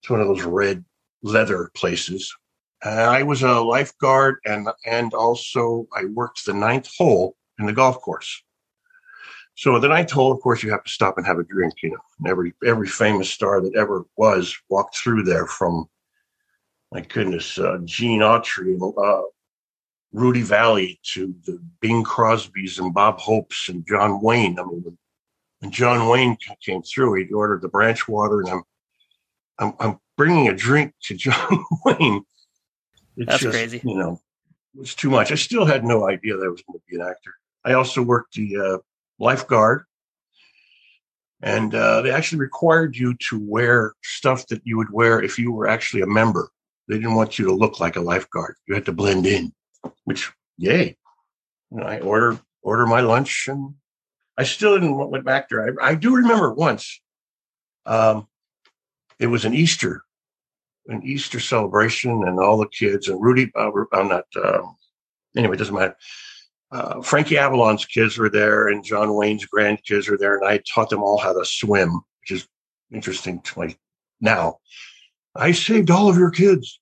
It's 0.00 0.10
one 0.10 0.20
of 0.20 0.28
those 0.28 0.44
red 0.44 0.84
leather 1.22 1.70
places. 1.74 2.34
I 2.82 3.24
was 3.24 3.42
a 3.42 3.60
lifeguard 3.60 4.36
and 4.44 4.68
and 4.86 5.12
also 5.12 5.86
I 5.94 6.04
worked 6.04 6.46
the 6.46 6.54
ninth 6.54 6.88
hole 6.96 7.36
in 7.58 7.66
the 7.66 7.72
golf 7.72 8.00
course. 8.00 8.42
So 9.58 9.80
then 9.80 9.90
I 9.90 10.04
told, 10.04 10.36
of 10.36 10.40
course, 10.40 10.62
you 10.62 10.70
have 10.70 10.84
to 10.84 10.90
stop 10.90 11.18
and 11.18 11.26
have 11.26 11.40
a 11.40 11.42
drink. 11.42 11.74
You 11.82 11.90
know, 11.90 12.30
every 12.30 12.54
every 12.64 12.86
famous 12.86 13.28
star 13.28 13.60
that 13.60 13.74
ever 13.74 14.04
was 14.16 14.56
walked 14.68 14.96
through 14.96 15.24
there. 15.24 15.46
From 15.46 15.88
my 16.92 17.00
goodness, 17.00 17.58
uh, 17.58 17.78
Gene 17.84 18.20
Autry, 18.20 18.78
uh, 18.80 19.22
Rudy 20.12 20.42
Vallee 20.42 21.00
to 21.14 21.34
the 21.44 21.60
Bing 21.80 22.04
Crosbys 22.04 22.78
and 22.78 22.94
Bob 22.94 23.18
Hopes 23.18 23.68
and 23.68 23.84
John 23.84 24.22
Wayne. 24.22 24.60
I 24.60 24.62
mean, 24.62 24.80
when, 24.84 24.98
when 25.58 25.72
John 25.72 26.08
Wayne 26.08 26.36
came 26.64 26.82
through, 26.82 27.14
he 27.14 27.32
ordered 27.32 27.62
the 27.62 27.68
branch 27.68 28.06
water, 28.06 28.42
and 28.42 28.50
I'm 28.50 28.62
I'm, 29.58 29.74
I'm 29.80 29.98
bringing 30.16 30.46
a 30.46 30.54
drink 30.54 30.94
to 31.02 31.14
John 31.16 31.64
Wayne. 31.84 32.24
It's 33.16 33.26
That's 33.26 33.42
just, 33.42 33.52
crazy. 33.52 33.80
You 33.82 33.96
know, 33.96 34.20
it 34.76 34.78
was 34.78 34.94
too 34.94 35.10
much. 35.10 35.32
I 35.32 35.34
still 35.34 35.64
had 35.64 35.84
no 35.84 36.08
idea 36.08 36.36
that 36.36 36.44
I 36.44 36.48
was 36.48 36.62
going 36.62 36.78
to 36.78 36.84
be 36.88 36.94
an 36.94 37.02
actor. 37.02 37.34
I 37.64 37.72
also 37.72 38.02
worked 38.02 38.34
the 38.34 38.56
uh, 38.56 38.78
lifeguard. 39.18 39.84
And 41.40 41.74
uh, 41.74 42.02
they 42.02 42.10
actually 42.10 42.40
required 42.40 42.96
you 42.96 43.14
to 43.30 43.38
wear 43.40 43.94
stuff 44.02 44.46
that 44.48 44.62
you 44.64 44.76
would 44.76 44.90
wear 44.90 45.22
if 45.22 45.38
you 45.38 45.52
were 45.52 45.68
actually 45.68 46.02
a 46.02 46.06
member. 46.06 46.50
They 46.88 46.96
didn't 46.96 47.14
want 47.14 47.38
you 47.38 47.44
to 47.46 47.54
look 47.54 47.80
like 47.80 47.96
a 47.96 48.00
lifeguard. 48.00 48.56
You 48.66 48.74
had 48.74 48.86
to 48.86 48.92
blend 48.92 49.26
in, 49.26 49.52
which, 50.04 50.32
yay. 50.56 50.96
Know, 51.70 51.84
I 51.84 52.00
order 52.00 52.38
order 52.62 52.86
my 52.86 53.00
lunch 53.00 53.46
and 53.46 53.74
I 54.36 54.44
still 54.44 54.74
didn't 54.74 54.96
went 54.96 55.24
back 55.24 55.48
there. 55.48 55.78
I, 55.80 55.90
I 55.90 55.94
do 55.94 56.16
remember 56.16 56.52
once. 56.52 57.00
Um, 57.86 58.26
it 59.18 59.26
was 59.26 59.44
an 59.44 59.54
Easter, 59.54 60.02
an 60.86 61.02
Easter 61.04 61.40
celebration, 61.40 62.24
and 62.26 62.40
all 62.40 62.56
the 62.56 62.68
kids 62.68 63.08
and 63.08 63.20
Rudy. 63.20 63.52
Uh, 63.54 63.70
I'm 63.92 64.08
not. 64.08 64.24
Um, 64.42 64.76
anyway, 65.36 65.54
it 65.54 65.58
doesn't 65.58 65.74
matter 65.74 65.96
uh, 66.70 67.00
Frankie 67.00 67.38
Avalon's 67.38 67.86
kids 67.86 68.18
were 68.18 68.28
there 68.28 68.68
and 68.68 68.84
John 68.84 69.14
Wayne's 69.14 69.46
grandkids 69.46 70.08
were 70.08 70.18
there, 70.18 70.36
and 70.36 70.46
I 70.46 70.60
taught 70.72 70.90
them 70.90 71.02
all 71.02 71.18
how 71.18 71.32
to 71.32 71.44
swim, 71.44 72.00
which 72.20 72.30
is 72.30 72.48
interesting 72.92 73.40
to 73.42 73.58
my 73.58 73.76
now. 74.20 74.58
I 75.34 75.52
saved 75.52 75.90
all 75.90 76.08
of 76.08 76.16
your 76.16 76.30
kids. 76.30 76.80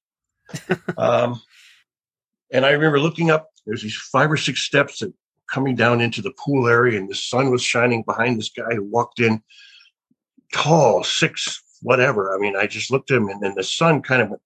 um, 0.99 1.41
and 2.53 2.65
I 2.65 2.71
remember 2.71 2.99
looking 2.99 3.31
up, 3.31 3.49
there's 3.67 3.83
these 3.83 3.97
five 3.97 4.31
or 4.31 4.37
six 4.37 4.63
steps 4.63 5.01
that 5.01 5.13
coming 5.49 5.77
down 5.77 6.01
into 6.01 6.23
the 6.23 6.33
pool 6.33 6.69
area, 6.69 6.99
and 6.99 7.09
the 7.09 7.15
sun 7.15 7.51
was 7.51 7.63
shining 7.63 8.03
behind 8.03 8.39
this 8.39 8.51
guy 8.51 8.75
who 8.75 8.83
walked 8.83 9.21
in 9.21 9.43
tall, 10.53 11.05
six, 11.05 11.63
whatever. 11.83 12.35
I 12.35 12.39
mean, 12.39 12.57
I 12.57 12.67
just 12.67 12.91
looked 12.91 13.11
at 13.11 13.19
him, 13.19 13.29
and 13.29 13.41
then 13.41 13.55
the 13.55 13.63
sun 13.63 14.03
kind 14.03 14.23
of 14.23 14.31
went 14.31 14.43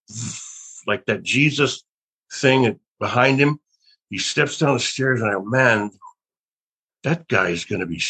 like 0.87 1.07
that 1.07 1.23
Jesus 1.23 1.83
thing 2.33 2.79
behind 2.99 3.39
him 3.39 3.61
he 4.11 4.19
steps 4.19 4.59
down 4.59 4.75
the 4.75 4.81
stairs, 4.81 5.21
and 5.21 5.31
I 5.31 5.35
go, 5.35 5.45
man, 5.45 5.91
that 7.05 7.29
guy 7.29 7.49
is 7.49 7.65
going 7.65 7.81
to 7.81 7.87
be 7.87 8.03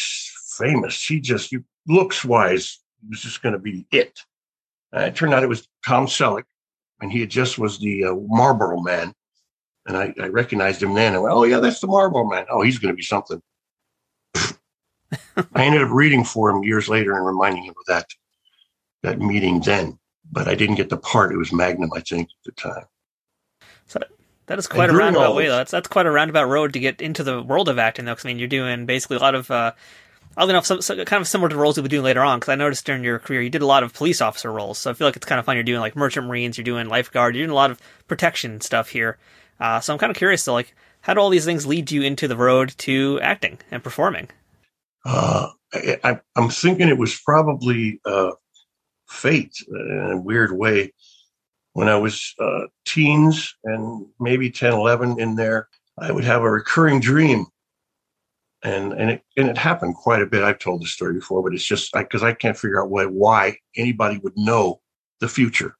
famous. 0.57 1.05
He 1.05 1.19
just, 1.19 1.51
he 1.51 1.59
looks 1.87 2.25
wise, 2.25 2.79
he 3.01 3.07
was 3.09 3.21
just 3.21 3.41
going 3.41 3.53
to 3.53 3.59
be 3.59 3.85
it. 3.91 4.19
And 4.91 5.05
it 5.05 5.15
turned 5.15 5.33
out 5.33 5.43
it 5.43 5.49
was 5.49 5.67
Tom 5.85 6.07
Selleck, 6.07 6.43
and 6.99 7.11
he 7.11 7.25
just 7.27 7.57
was 7.57 7.79
the 7.79 8.05
uh, 8.05 8.15
Marlboro 8.27 8.81
Man. 8.81 9.13
And 9.85 9.97
I, 9.97 10.13
I, 10.21 10.27
recognized 10.27 10.83
him 10.83 10.93
then. 10.93 11.15
I 11.15 11.19
went, 11.19 11.33
oh, 11.33 11.43
yeah, 11.43 11.59
that's 11.59 11.79
the 11.79 11.87
Marlboro 11.87 12.27
Man. 12.29 12.45
Oh, 12.51 12.61
he's 12.61 12.77
going 12.77 12.93
to 12.93 12.97
be 12.97 13.01
something. 13.01 13.41
I 15.55 15.65
ended 15.65 15.81
up 15.81 15.91
reading 15.91 16.23
for 16.23 16.49
him 16.49 16.63
years 16.63 16.87
later 16.87 17.15
and 17.15 17.25
reminding 17.25 17.63
him 17.63 17.73
of 17.79 17.85
that 17.87 18.05
that 19.03 19.19
meeting 19.19 19.59
then, 19.61 19.97
but 20.31 20.47
I 20.47 20.53
didn't 20.55 20.75
get 20.75 20.89
the 20.89 20.97
part. 20.97 21.33
It 21.33 21.37
was 21.37 21.51
Magnum, 21.51 21.89
I 21.95 22.01
think, 22.01 22.29
at 22.29 22.43
the 22.45 22.51
time. 22.51 22.85
So 23.87 23.99
that 24.51 24.59
is 24.59 24.67
quite 24.67 24.89
a 24.89 24.93
roundabout 24.93 25.33
way. 25.33 25.47
Though. 25.47 25.55
That's 25.55 25.71
that's 25.71 25.87
quite 25.87 26.05
a 26.05 26.11
roundabout 26.11 26.43
road 26.43 26.73
to 26.73 26.79
get 26.79 26.99
into 26.99 27.23
the 27.23 27.41
world 27.41 27.69
of 27.69 27.79
acting, 27.79 28.03
though. 28.03 28.11
Because 28.11 28.25
I 28.25 28.27
mean, 28.27 28.37
you're 28.37 28.49
doing 28.49 28.85
basically 28.85 29.15
a 29.15 29.21
lot 29.21 29.33
of, 29.33 29.49
uh, 29.49 29.71
oddly 30.35 30.49
enough, 30.49 30.65
some, 30.65 30.81
some, 30.81 30.97
kind 31.05 31.21
of 31.21 31.27
similar 31.29 31.47
to 31.47 31.55
roles 31.55 31.77
you'll 31.77 31.83
be 31.83 31.89
doing 31.89 32.03
later 32.03 32.21
on. 32.21 32.39
Because 32.39 32.51
I 32.51 32.55
noticed 32.55 32.85
during 32.85 33.01
your 33.01 33.17
career, 33.17 33.41
you 33.41 33.49
did 33.49 33.61
a 33.61 33.65
lot 33.65 33.81
of 33.81 33.93
police 33.93 34.19
officer 34.19 34.51
roles. 34.51 34.77
So 34.77 34.91
I 34.91 34.93
feel 34.93 35.07
like 35.07 35.15
it's 35.15 35.25
kind 35.25 35.39
of 35.39 35.45
fun. 35.45 35.55
You're 35.55 35.63
doing 35.63 35.79
like 35.79 35.95
merchant 35.95 36.27
marines, 36.27 36.57
you're 36.57 36.65
doing 36.65 36.89
lifeguard, 36.89 37.33
you're 37.33 37.45
doing 37.45 37.53
a 37.53 37.55
lot 37.55 37.71
of 37.71 37.79
protection 38.09 38.59
stuff 38.59 38.89
here. 38.89 39.17
Uh, 39.57 39.79
so 39.79 39.93
I'm 39.93 39.99
kind 39.99 40.11
of 40.11 40.17
curious 40.17 40.43
to 40.43 40.51
like, 40.51 40.75
how 40.99 41.13
do 41.13 41.21
all 41.21 41.29
these 41.29 41.45
things 41.45 41.65
lead 41.65 41.89
you 41.89 42.01
into 42.01 42.27
the 42.27 42.35
road 42.35 42.73
to 42.79 43.21
acting 43.21 43.57
and 43.71 43.81
performing? 43.81 44.27
Uh, 45.05 45.47
I, 45.73 46.19
am 46.35 46.49
thinking 46.49 46.89
it 46.89 46.97
was 46.97 47.17
probably 47.21 48.01
uh, 48.05 48.31
fate 49.07 49.55
in 49.69 50.09
a 50.11 50.21
weird 50.21 50.51
way. 50.51 50.91
When 51.73 51.87
I 51.87 51.95
was 51.95 52.33
uh, 52.39 52.63
teens 52.85 53.55
and 53.63 54.05
maybe 54.19 54.49
10, 54.49 54.73
11 54.73 55.19
in 55.19 55.35
there, 55.35 55.69
I 55.97 56.11
would 56.11 56.23
have 56.23 56.41
a 56.41 56.49
recurring 56.49 56.99
dream. 56.99 57.45
And, 58.63 58.93
and 58.93 59.09
it 59.09 59.23
and 59.37 59.49
it 59.49 59.57
happened 59.57 59.95
quite 59.95 60.21
a 60.21 60.27
bit. 60.27 60.43
I've 60.43 60.59
told 60.59 60.81
this 60.81 60.91
story 60.91 61.13
before, 61.13 61.41
but 61.41 61.53
it's 61.53 61.65
just 61.65 61.91
because 61.93 62.21
I, 62.21 62.29
I 62.29 62.33
can't 62.33 62.57
figure 62.57 62.81
out 62.81 62.91
why, 62.91 63.05
why 63.05 63.57
anybody 63.75 64.19
would 64.19 64.37
know 64.37 64.81
the 65.19 65.27
future. 65.27 65.75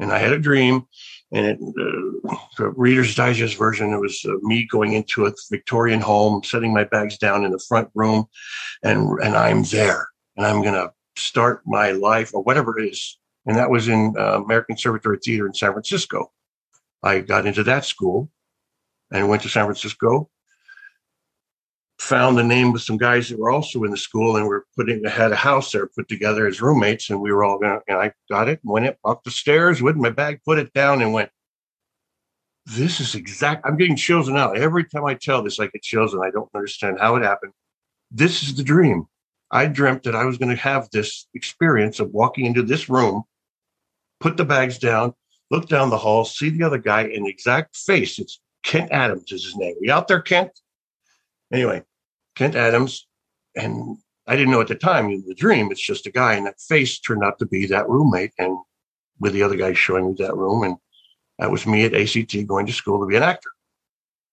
And 0.00 0.12
I 0.12 0.18
had 0.18 0.32
a 0.32 0.38
dream, 0.38 0.86
and 1.32 1.46
it, 1.46 1.58
uh, 1.60 2.36
the 2.56 2.70
Reader's 2.76 3.14
Digest 3.14 3.56
version, 3.56 3.92
it 3.92 4.00
was 4.00 4.24
uh, 4.26 4.32
me 4.42 4.66
going 4.66 4.94
into 4.94 5.26
a 5.26 5.32
Victorian 5.50 6.00
home, 6.00 6.42
setting 6.42 6.72
my 6.72 6.84
bags 6.84 7.18
down 7.18 7.44
in 7.44 7.52
the 7.52 7.62
front 7.68 7.88
room, 7.94 8.24
and 8.82 9.18
and 9.22 9.36
I'm 9.36 9.62
there, 9.64 10.08
and 10.36 10.46
I'm 10.46 10.62
gonna 10.62 10.90
start 11.16 11.62
my 11.66 11.92
life 11.92 12.34
or 12.34 12.42
whatever 12.42 12.78
it 12.78 12.88
is. 12.88 13.19
And 13.46 13.56
that 13.56 13.70
was 13.70 13.88
in 13.88 14.14
uh, 14.18 14.42
American 14.42 14.76
Conservatory 14.76 15.18
Theater 15.24 15.46
in 15.46 15.54
San 15.54 15.72
Francisco. 15.72 16.30
I 17.02 17.20
got 17.20 17.46
into 17.46 17.62
that 17.64 17.84
school 17.84 18.30
and 19.10 19.28
went 19.28 19.42
to 19.42 19.48
San 19.48 19.64
Francisco. 19.64 20.28
Found 21.98 22.38
the 22.38 22.44
name 22.44 22.74
of 22.74 22.82
some 22.82 22.96
guys 22.96 23.28
that 23.28 23.38
were 23.38 23.50
also 23.50 23.84
in 23.84 23.90
the 23.90 23.96
school 23.96 24.36
and 24.36 24.46
were 24.46 24.64
putting 24.76 25.04
had 25.04 25.32
a 25.32 25.36
house 25.36 25.72
there 25.72 25.86
put 25.86 26.08
together 26.08 26.46
as 26.46 26.62
roommates, 26.62 27.10
and 27.10 27.20
we 27.20 27.30
were 27.30 27.44
all 27.44 27.58
gonna. 27.58 27.80
And 27.88 27.98
I 27.98 28.12
got 28.30 28.48
it, 28.48 28.58
went 28.64 28.86
up, 28.86 28.96
up 29.04 29.22
the 29.22 29.30
stairs 29.30 29.82
with 29.82 29.96
my 29.96 30.08
bag, 30.08 30.40
put 30.44 30.58
it 30.58 30.72
down, 30.72 31.02
and 31.02 31.12
went. 31.12 31.30
This 32.64 33.00
is 33.00 33.14
exact. 33.14 33.66
I'm 33.66 33.76
getting 33.76 33.96
chills 33.96 34.28
now. 34.28 34.52
Every 34.52 34.84
time 34.84 35.04
I 35.04 35.14
tell 35.14 35.42
this, 35.42 35.60
I 35.60 35.66
get 35.66 35.82
chills, 35.82 36.14
and 36.14 36.24
I 36.24 36.30
don't 36.30 36.48
understand 36.54 36.98
how 37.00 37.16
it 37.16 37.22
happened. 37.22 37.52
This 38.10 38.42
is 38.42 38.56
the 38.56 38.62
dream. 38.62 39.06
I 39.50 39.66
dreamt 39.66 40.04
that 40.04 40.14
I 40.14 40.24
was 40.24 40.38
going 40.38 40.54
to 40.54 40.62
have 40.62 40.88
this 40.90 41.26
experience 41.34 42.00
of 42.00 42.12
walking 42.12 42.46
into 42.46 42.62
this 42.62 42.88
room, 42.88 43.24
put 44.20 44.36
the 44.36 44.44
bags 44.44 44.78
down, 44.78 45.14
look 45.50 45.68
down 45.68 45.90
the 45.90 45.98
hall, 45.98 46.24
see 46.24 46.50
the 46.50 46.64
other 46.64 46.78
guy 46.78 47.02
in 47.02 47.24
the 47.24 47.30
exact 47.30 47.76
face. 47.76 48.18
It's 48.18 48.40
Kent 48.62 48.92
Adams 48.92 49.32
is 49.32 49.44
his 49.44 49.56
name. 49.56 49.74
Are 49.74 49.84
you 49.84 49.92
out 49.92 50.08
there, 50.08 50.20
Kent? 50.20 50.52
Anyway, 51.52 51.82
Kent 52.36 52.54
Adams. 52.54 53.06
And 53.56 53.96
I 54.26 54.36
didn't 54.36 54.52
know 54.52 54.60
at 54.60 54.68
the 54.68 54.76
time 54.76 55.10
in 55.10 55.24
the 55.26 55.34
dream, 55.34 55.72
it's 55.72 55.84
just 55.84 56.06
a 56.06 56.10
guy, 56.10 56.34
and 56.34 56.46
that 56.46 56.60
face 56.60 57.00
turned 57.00 57.24
out 57.24 57.38
to 57.40 57.46
be 57.46 57.66
that 57.66 57.88
roommate. 57.88 58.32
And 58.38 58.58
with 59.20 59.34
the 59.34 59.42
other 59.42 59.56
guy 59.56 59.74
showing 59.74 60.08
me 60.08 60.14
that 60.18 60.36
room. 60.36 60.64
And 60.64 60.76
that 61.38 61.50
was 61.50 61.66
me 61.66 61.84
at 61.84 61.94
ACT 61.94 62.46
going 62.46 62.66
to 62.66 62.72
school 62.72 63.00
to 63.00 63.06
be 63.06 63.16
an 63.16 63.22
actor. 63.22 63.50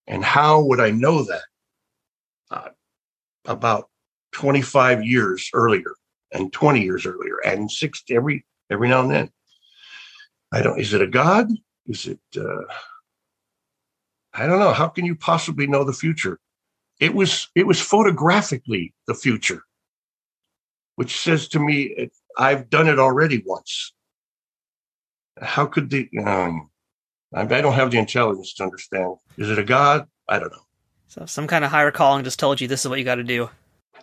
And 0.07 0.23
how 0.23 0.61
would 0.61 0.79
I 0.79 0.89
know 0.89 1.23
that? 1.23 1.43
Uh, 2.49 2.69
about 3.45 3.89
25 4.31 5.05
years 5.05 5.49
earlier 5.53 5.95
and 6.31 6.51
20 6.51 6.81
years 6.81 7.05
earlier 7.05 7.37
and 7.45 7.69
six 7.69 8.03
every 8.09 8.45
every 8.69 8.87
now 8.87 9.01
and 9.01 9.11
then. 9.11 9.29
I 10.51 10.61
don't. 10.61 10.79
Is 10.79 10.93
it 10.93 11.01
a 11.01 11.07
god? 11.07 11.49
Is 11.87 12.07
it? 12.07 12.19
Uh, 12.35 12.63
I 14.33 14.45
don't 14.45 14.59
know. 14.59 14.73
How 14.73 14.87
can 14.87 15.05
you 15.05 15.15
possibly 15.15 15.67
know 15.67 15.83
the 15.83 15.93
future? 15.93 16.39
It 16.99 17.13
was 17.13 17.49
it 17.55 17.67
was 17.67 17.81
photographically 17.81 18.93
the 19.07 19.13
future, 19.13 19.63
which 20.95 21.19
says 21.19 21.47
to 21.49 21.59
me, 21.59 22.09
I've 22.37 22.69
done 22.69 22.87
it 22.87 22.99
already 22.99 23.43
once. 23.45 23.93
How 25.41 25.65
could 25.65 25.89
the? 25.89 26.09
Um, 26.25 26.69
I, 27.33 27.43
don't 27.43 27.73
have 27.73 27.91
the 27.91 27.97
intelligence 27.97 28.53
to 28.55 28.63
understand. 28.63 29.15
Is 29.37 29.49
it 29.49 29.59
a 29.59 29.63
god? 29.63 30.07
I 30.29 30.39
don't 30.39 30.51
know. 30.51 30.65
So 31.07 31.25
some 31.25 31.47
kind 31.47 31.65
of 31.65 31.71
higher 31.71 31.91
calling 31.91 32.23
just 32.23 32.39
told 32.39 32.61
you 32.61 32.67
this 32.67 32.85
is 32.85 32.89
what 32.89 32.99
you 32.99 33.05
got 33.05 33.15
to 33.15 33.23
do. 33.23 33.49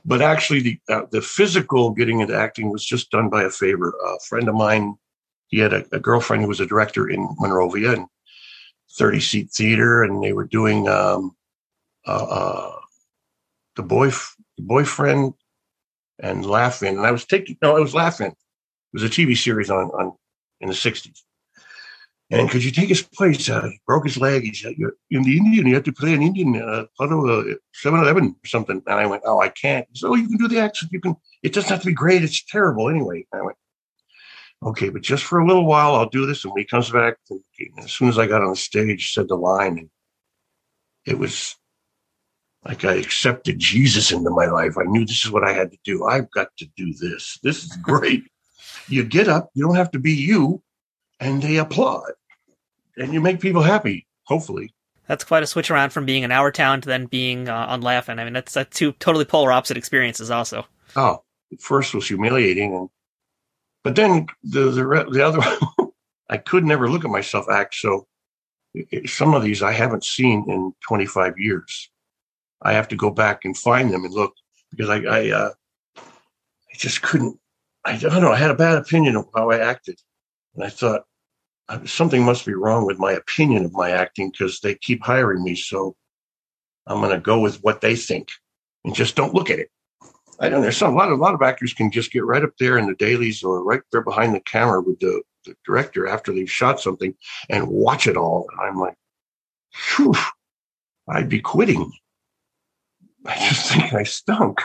But 0.05 0.21
actually, 0.21 0.61
the 0.61 0.81
uh, 0.89 1.03
the 1.11 1.23
physical 1.23 1.91
getting 1.91 2.21
into 2.21 2.37
acting 2.37 2.71
was 2.71 2.85
just 2.85 3.11
done 3.11 3.29
by 3.31 3.45
a 3.45 3.51
favor. 3.51 3.95
A 4.07 4.19
friend 4.29 4.49
of 4.49 4.55
mine, 4.55 4.97
he 5.55 5.61
had 5.61 5.73
a, 5.73 5.85
a 5.93 6.01
girlfriend 6.01 6.43
who 6.43 6.49
was 6.49 6.59
a 6.59 6.67
director 6.67 7.09
in 7.09 7.29
Monrovia 7.39 7.93
and 7.93 8.07
30 8.99 9.21
seat 9.21 9.51
theater, 9.53 10.03
and 10.03 10.23
they 10.23 10.33
were 10.33 10.47
doing 10.47 10.89
um, 10.89 11.37
uh, 12.07 12.25
uh, 12.25 12.77
the 13.77 13.83
boy 13.83 14.11
the 14.11 14.63
boyfriend 14.63 15.35
and 16.19 16.45
Laugh-In, 16.45 16.97
and 16.97 17.07
I 17.07 17.13
was 17.13 17.25
taking 17.25 17.57
no, 17.63 17.77
I 17.77 17.81
was 17.81 17.95
Laugh-In. 17.95 18.31
It 18.31 18.37
was 18.93 19.05
a 19.05 19.09
TV 19.09 19.37
series 19.37 19.71
on 19.71 19.91
on 19.91 20.13
in 20.61 20.69
the 20.69 20.75
60s. 20.75 21.21
And 22.31 22.51
could 22.51 22.65
you 22.65 22.71
take 22.71 22.89
his 22.89 23.03
place? 23.03 23.49
Uh, 23.49 23.69
he 23.69 23.81
broke 23.87 24.05
his 24.05 24.17
leg. 24.17 24.43
He 24.43 24.55
said, 24.55 24.75
You're 24.77 24.95
in 25.11 25.23
the 25.23 25.37
Indian. 25.37 25.67
You 25.67 25.75
have 25.75 25.85
to 25.85 25.93
play 25.93 26.15
an 26.15 26.23
Indian, 26.23 26.61
uh, 26.61 26.87
part 26.99 27.13
of 27.13 27.19
a 27.19 27.57
7 27.75 28.01
Eleven 28.01 28.35
or 28.43 28.49
something. 28.49 28.83
And 28.87 29.01
I 29.01 29.07
went, 29.07 29.23
Oh, 29.27 29.41
I 29.41 29.51
can't. 29.51 29.87
He 29.93 29.99
said, 29.99 30.09
Oh, 30.09 30.15
you 30.15 30.27
can 30.27 30.39
do 30.39 30.49
the 30.49 30.59
accent. 30.59 30.91
You 30.91 31.01
can, 31.01 31.17
it 31.43 31.53
doesn't 31.53 31.71
have 31.71 31.81
to 31.81 31.87
be 31.87 31.93
great. 31.93 32.25
It's 32.25 32.43
terrible 32.45 32.89
anyway. 32.89 33.27
And 33.31 33.43
I 33.43 33.45
went, 33.45 33.59
Okay, 34.65 34.89
but 34.89 35.03
just 35.03 35.25
for 35.25 35.39
a 35.41 35.47
little 35.47 35.67
while, 35.67 35.95
I'll 35.95 36.09
do 36.09 36.27
this. 36.27 36.45
And 36.45 36.53
when 36.53 36.63
he 36.63 36.67
comes 36.67 36.91
back, 36.91 37.17
as 37.79 37.93
soon 37.93 38.09
as 38.09 38.19
I 38.19 38.27
got 38.27 38.43
on 38.43 38.51
the 38.51 38.57
stage, 38.57 39.13
said 39.13 39.29
the 39.29 39.37
line, 39.37 39.79
and 39.79 39.91
it 41.07 41.19
was 41.19 41.57
like 42.65 42.85
I 42.85 42.95
accepted 42.95 43.59
Jesus 43.59 44.11
into 44.11 44.31
my 44.31 44.47
life. 44.47 44.79
I 44.79 44.85
knew 44.85 45.05
this 45.05 45.25
is 45.25 45.31
what 45.31 45.45
I 45.45 45.53
had 45.53 45.71
to 45.73 45.79
do. 45.85 46.07
I've 46.07 46.31
got 46.31 46.49
to 46.59 46.67
do 46.77 46.95
this. 46.95 47.39
This 47.43 47.65
is 47.65 47.77
great. 47.83 48.25
you 48.89 49.05
get 49.05 49.29
up, 49.29 49.51
you 49.55 49.67
don't 49.67 49.77
have 49.77 49.91
to 49.91 49.99
be 49.99 50.13
you 50.13 50.63
and 51.21 51.43
they 51.43 51.57
applaud 51.57 52.13
and 52.97 53.13
you 53.13 53.21
make 53.21 53.41
people 53.41 53.63
happy 53.63 54.07
hopefully 54.25 54.73
that's 55.07 55.25
quite 55.25 55.43
a 55.43 55.47
switch 55.47 55.71
around 55.71 55.91
from 55.91 56.07
being 56.07 56.23
in 56.23 56.33
our 56.33 56.51
town 56.51 56.81
to 56.81 56.89
then 56.89 57.07
being 57.07 57.49
uh, 57.49 57.67
on 57.69 57.81
Laugh-In 57.81 58.19
i 58.19 58.25
mean 58.25 58.33
that's, 58.33 58.53
that's 58.53 58.77
two 58.77 58.93
totally 58.93 59.25
polar 59.25 59.53
opposite 59.53 59.77
experiences 59.77 60.31
also 60.31 60.67
oh 60.97 61.23
first 61.59 61.95
was 61.95 62.09
humiliating 62.09 62.75
and 62.75 62.89
but 63.85 63.95
then 63.95 64.27
the 64.43 64.71
the, 64.71 65.07
the 65.11 65.25
other 65.25 65.41
one, 65.77 65.91
i 66.31 66.37
could 66.37 66.65
never 66.65 66.91
look 66.91 67.05
at 67.05 67.11
myself 67.11 67.47
act 67.51 67.75
so 67.75 68.07
some 69.07 69.35
of 69.35 69.43
these 69.43 69.63
i 69.63 69.73
haven't 69.73 70.05
seen 70.05 70.45
in 70.49 70.73
25 70.89 71.39
years 71.39 71.91
i 72.63 72.73
have 72.73 72.89
to 72.89 72.97
go 72.97 73.11
back 73.11 73.45
and 73.45 73.57
find 73.57 73.93
them 73.93 74.05
and 74.05 74.15
look 74.15 74.33
because 74.71 74.91
i 74.91 74.99
i 75.05 75.31
uh, 75.31 75.51
i 75.99 76.77
just 76.77 77.03
couldn't 77.03 77.39
I 77.85 77.97
don't 77.97 78.23
know. 78.23 78.33
I 78.33 78.37
had 78.37 78.51
a 78.51 78.55
bad 78.55 78.79
opinion 78.79 79.17
of 79.17 79.27
how 79.35 79.51
I 79.51 79.59
acted. 79.59 80.01
And 80.55 80.65
I 80.65 80.71
thought 80.71 81.03
something 81.85 82.25
must 82.25 82.47
be 82.47 82.55
wrong 82.55 82.87
with 82.87 82.99
my 82.99 83.13
opinion 83.13 83.65
of 83.65 83.73
my 83.73 83.91
acting 83.91 84.31
because 84.31 84.61
they 84.61 84.75
keep 84.75 85.03
hiring 85.03 85.45
me. 85.45 85.55
So 85.55 85.95
I'm 86.87 87.01
going 87.01 87.11
to 87.11 87.21
go 87.21 87.41
with 87.41 87.63
what 87.63 87.81
they 87.81 87.95
think 87.95 88.29
and 88.85 88.95
just 88.95 89.17
don't 89.17 89.35
look 89.35 89.51
at 89.51 89.59
it. 89.59 89.71
I 90.41 90.49
don't 90.49 90.63
know. 90.63 90.71
Some, 90.71 90.95
a 90.95 90.97
lot 90.97 91.11
of 91.11 91.19
a 91.19 91.23
lot 91.23 91.35
of 91.35 91.43
actors 91.43 91.73
can 91.75 91.91
just 91.91 92.13
get 92.13 92.25
right 92.25 92.43
up 92.43 92.57
there 92.59 92.79
in 92.79 92.87
the 92.87 92.95
dailies 92.95 93.43
or 93.43 93.63
right 93.63 93.83
there 93.93 94.03
behind 94.03 94.35
the 94.35 94.41
camera 94.41 94.81
with 94.81 94.99
the, 95.01 95.23
the 95.45 95.55
director 95.65 96.07
after 96.07 96.33
they've 96.33 96.51
shot 96.51 96.81
something 96.81 97.15
and 97.49 97.69
watch 97.69 98.07
it 98.07 98.17
all. 98.17 98.47
And 98.51 98.61
I'm 98.61 98.81
like, 98.81 98.97
Phew, 99.73 100.15
I'd 101.09 101.29
be 101.29 101.41
quitting. 101.41 101.93
I 103.27 103.49
just 103.49 103.71
think 103.71 103.93
I 103.93 104.03
stunk. 104.03 104.61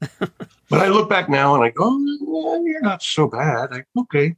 but 0.18 0.32
I 0.72 0.88
look 0.88 1.08
back 1.08 1.28
now 1.28 1.54
and 1.54 1.64
I 1.64 1.70
go, 1.70 1.84
oh, 1.84 2.62
you're 2.64 2.82
not 2.82 3.02
so 3.02 3.26
bad. 3.26 3.70
I, 3.72 3.84
okay, 3.98 4.36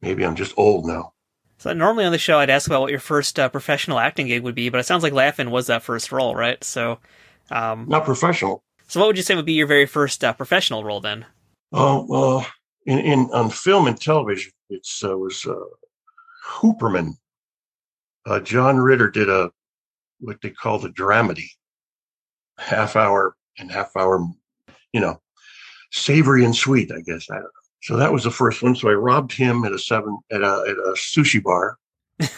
maybe 0.00 0.24
I'm 0.24 0.36
just 0.36 0.54
old 0.56 0.86
now. 0.86 1.12
So 1.58 1.72
normally 1.72 2.04
on 2.04 2.12
the 2.12 2.18
show, 2.18 2.38
I'd 2.38 2.50
ask 2.50 2.66
about 2.66 2.82
what 2.82 2.90
your 2.90 3.00
first 3.00 3.38
uh, 3.38 3.48
professional 3.48 3.98
acting 3.98 4.26
gig 4.26 4.42
would 4.42 4.54
be, 4.54 4.68
but 4.68 4.78
it 4.78 4.84
sounds 4.84 5.02
like 5.02 5.12
Laugh-In 5.12 5.50
was 5.50 5.68
that 5.68 5.82
first 5.82 6.12
role, 6.12 6.34
right? 6.34 6.62
So, 6.62 6.98
um, 7.50 7.86
not 7.88 8.04
professional. 8.04 8.62
So, 8.88 9.00
what 9.00 9.06
would 9.08 9.16
you 9.16 9.22
say 9.22 9.34
would 9.34 9.44
be 9.44 9.52
your 9.52 9.66
very 9.66 9.86
first 9.86 10.22
uh, 10.22 10.32
professional 10.32 10.84
role 10.84 11.00
then? 11.00 11.26
Oh 11.72 12.06
well, 12.08 12.46
in, 12.86 12.98
in 13.00 13.18
on 13.32 13.50
film 13.50 13.86
and 13.86 14.00
television, 14.00 14.52
it 14.70 14.86
uh, 15.04 15.18
was 15.18 15.44
uh, 15.44 15.54
Hooperman. 16.46 17.14
Uh, 18.24 18.40
John 18.40 18.78
Ritter 18.78 19.10
did 19.10 19.28
a 19.28 19.50
what 20.20 20.40
they 20.40 20.50
call 20.50 20.78
the 20.78 20.88
dramedy, 20.88 21.48
half 22.58 22.96
hour 22.96 23.36
and 23.58 23.70
half 23.70 23.96
hour, 23.96 24.26
you 24.92 25.00
know, 25.00 25.20
savory 25.92 26.44
and 26.44 26.54
sweet, 26.54 26.90
I 26.92 27.00
guess. 27.00 27.28
I 27.30 27.34
don't 27.34 27.44
know. 27.44 27.50
So 27.82 27.96
that 27.96 28.12
was 28.12 28.24
the 28.24 28.30
first 28.30 28.62
one. 28.62 28.74
So 28.74 28.88
I 28.88 28.94
robbed 28.94 29.32
him 29.32 29.64
at 29.64 29.72
a 29.72 29.78
seven 29.78 30.18
at 30.30 30.42
a 30.42 30.64
at 30.68 30.76
a 30.76 30.94
sushi 30.96 31.42
bar, 31.42 31.76
and 32.18 32.30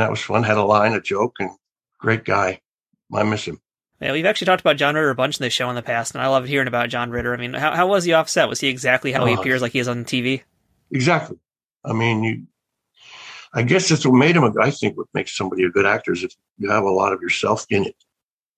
that 0.00 0.10
was 0.10 0.20
fun. 0.20 0.42
Had 0.42 0.56
a 0.56 0.62
line, 0.62 0.94
a 0.94 1.00
joke, 1.00 1.34
and 1.38 1.50
great 1.98 2.24
guy. 2.24 2.60
I 3.14 3.22
miss 3.22 3.44
him. 3.44 3.60
Yeah, 4.00 4.12
we've 4.12 4.26
actually 4.26 4.46
talked 4.46 4.60
about 4.60 4.76
John 4.76 4.94
Ritter 4.94 5.08
a 5.10 5.14
bunch 5.14 5.38
in 5.40 5.44
this 5.44 5.52
show 5.54 5.68
in 5.70 5.74
the 5.74 5.82
past, 5.82 6.14
and 6.14 6.22
I 6.22 6.26
love 6.28 6.46
hearing 6.46 6.68
about 6.68 6.90
John 6.90 7.10
Ritter. 7.10 7.32
I 7.32 7.38
mean, 7.38 7.54
how, 7.54 7.74
how 7.74 7.86
was 7.86 8.04
he 8.04 8.12
offset? 8.12 8.48
Was 8.48 8.60
he 8.60 8.68
exactly 8.68 9.10
how 9.12 9.24
he 9.24 9.34
Oh. 9.34 9.40
appears 9.40 9.62
like 9.62 9.72
he 9.72 9.78
is 9.78 9.88
on 9.88 10.04
TV? 10.04 10.42
Exactly. 10.90 11.38
I 11.84 11.92
mean, 11.92 12.22
you. 12.22 12.42
I 13.54 13.62
guess 13.62 13.88
that's 13.88 14.04
what 14.04 14.14
made 14.18 14.36
him. 14.36 14.44
A, 14.44 14.52
I 14.60 14.70
think 14.70 14.98
what 14.98 15.06
makes 15.14 15.34
somebody 15.34 15.64
a 15.64 15.70
good 15.70 15.86
actor 15.86 16.12
is 16.12 16.22
if 16.24 16.34
you 16.58 16.70
have 16.70 16.84
a 16.84 16.90
lot 16.90 17.14
of 17.14 17.22
yourself 17.22 17.64
in 17.70 17.84
it, 17.86 17.96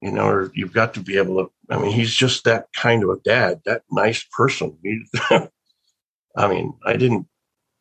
you 0.03 0.11
know, 0.11 0.27
or 0.27 0.51
you've 0.55 0.73
got 0.73 0.95
to 0.95 1.01
be 1.01 1.19
able 1.19 1.37
to. 1.45 1.53
I 1.71 1.79
mean, 1.79 1.93
he's 1.93 2.13
just 2.13 2.45
that 2.45 2.67
kind 2.75 3.05
of 3.05 3.11
a 3.11 3.19
dad, 3.25 3.61
that 3.65 3.83
nice 3.93 4.25
person. 4.37 4.77
He, 4.83 5.03
I 6.37 6.49
mean, 6.49 6.75
I 6.85 6.97
didn't 6.97 7.27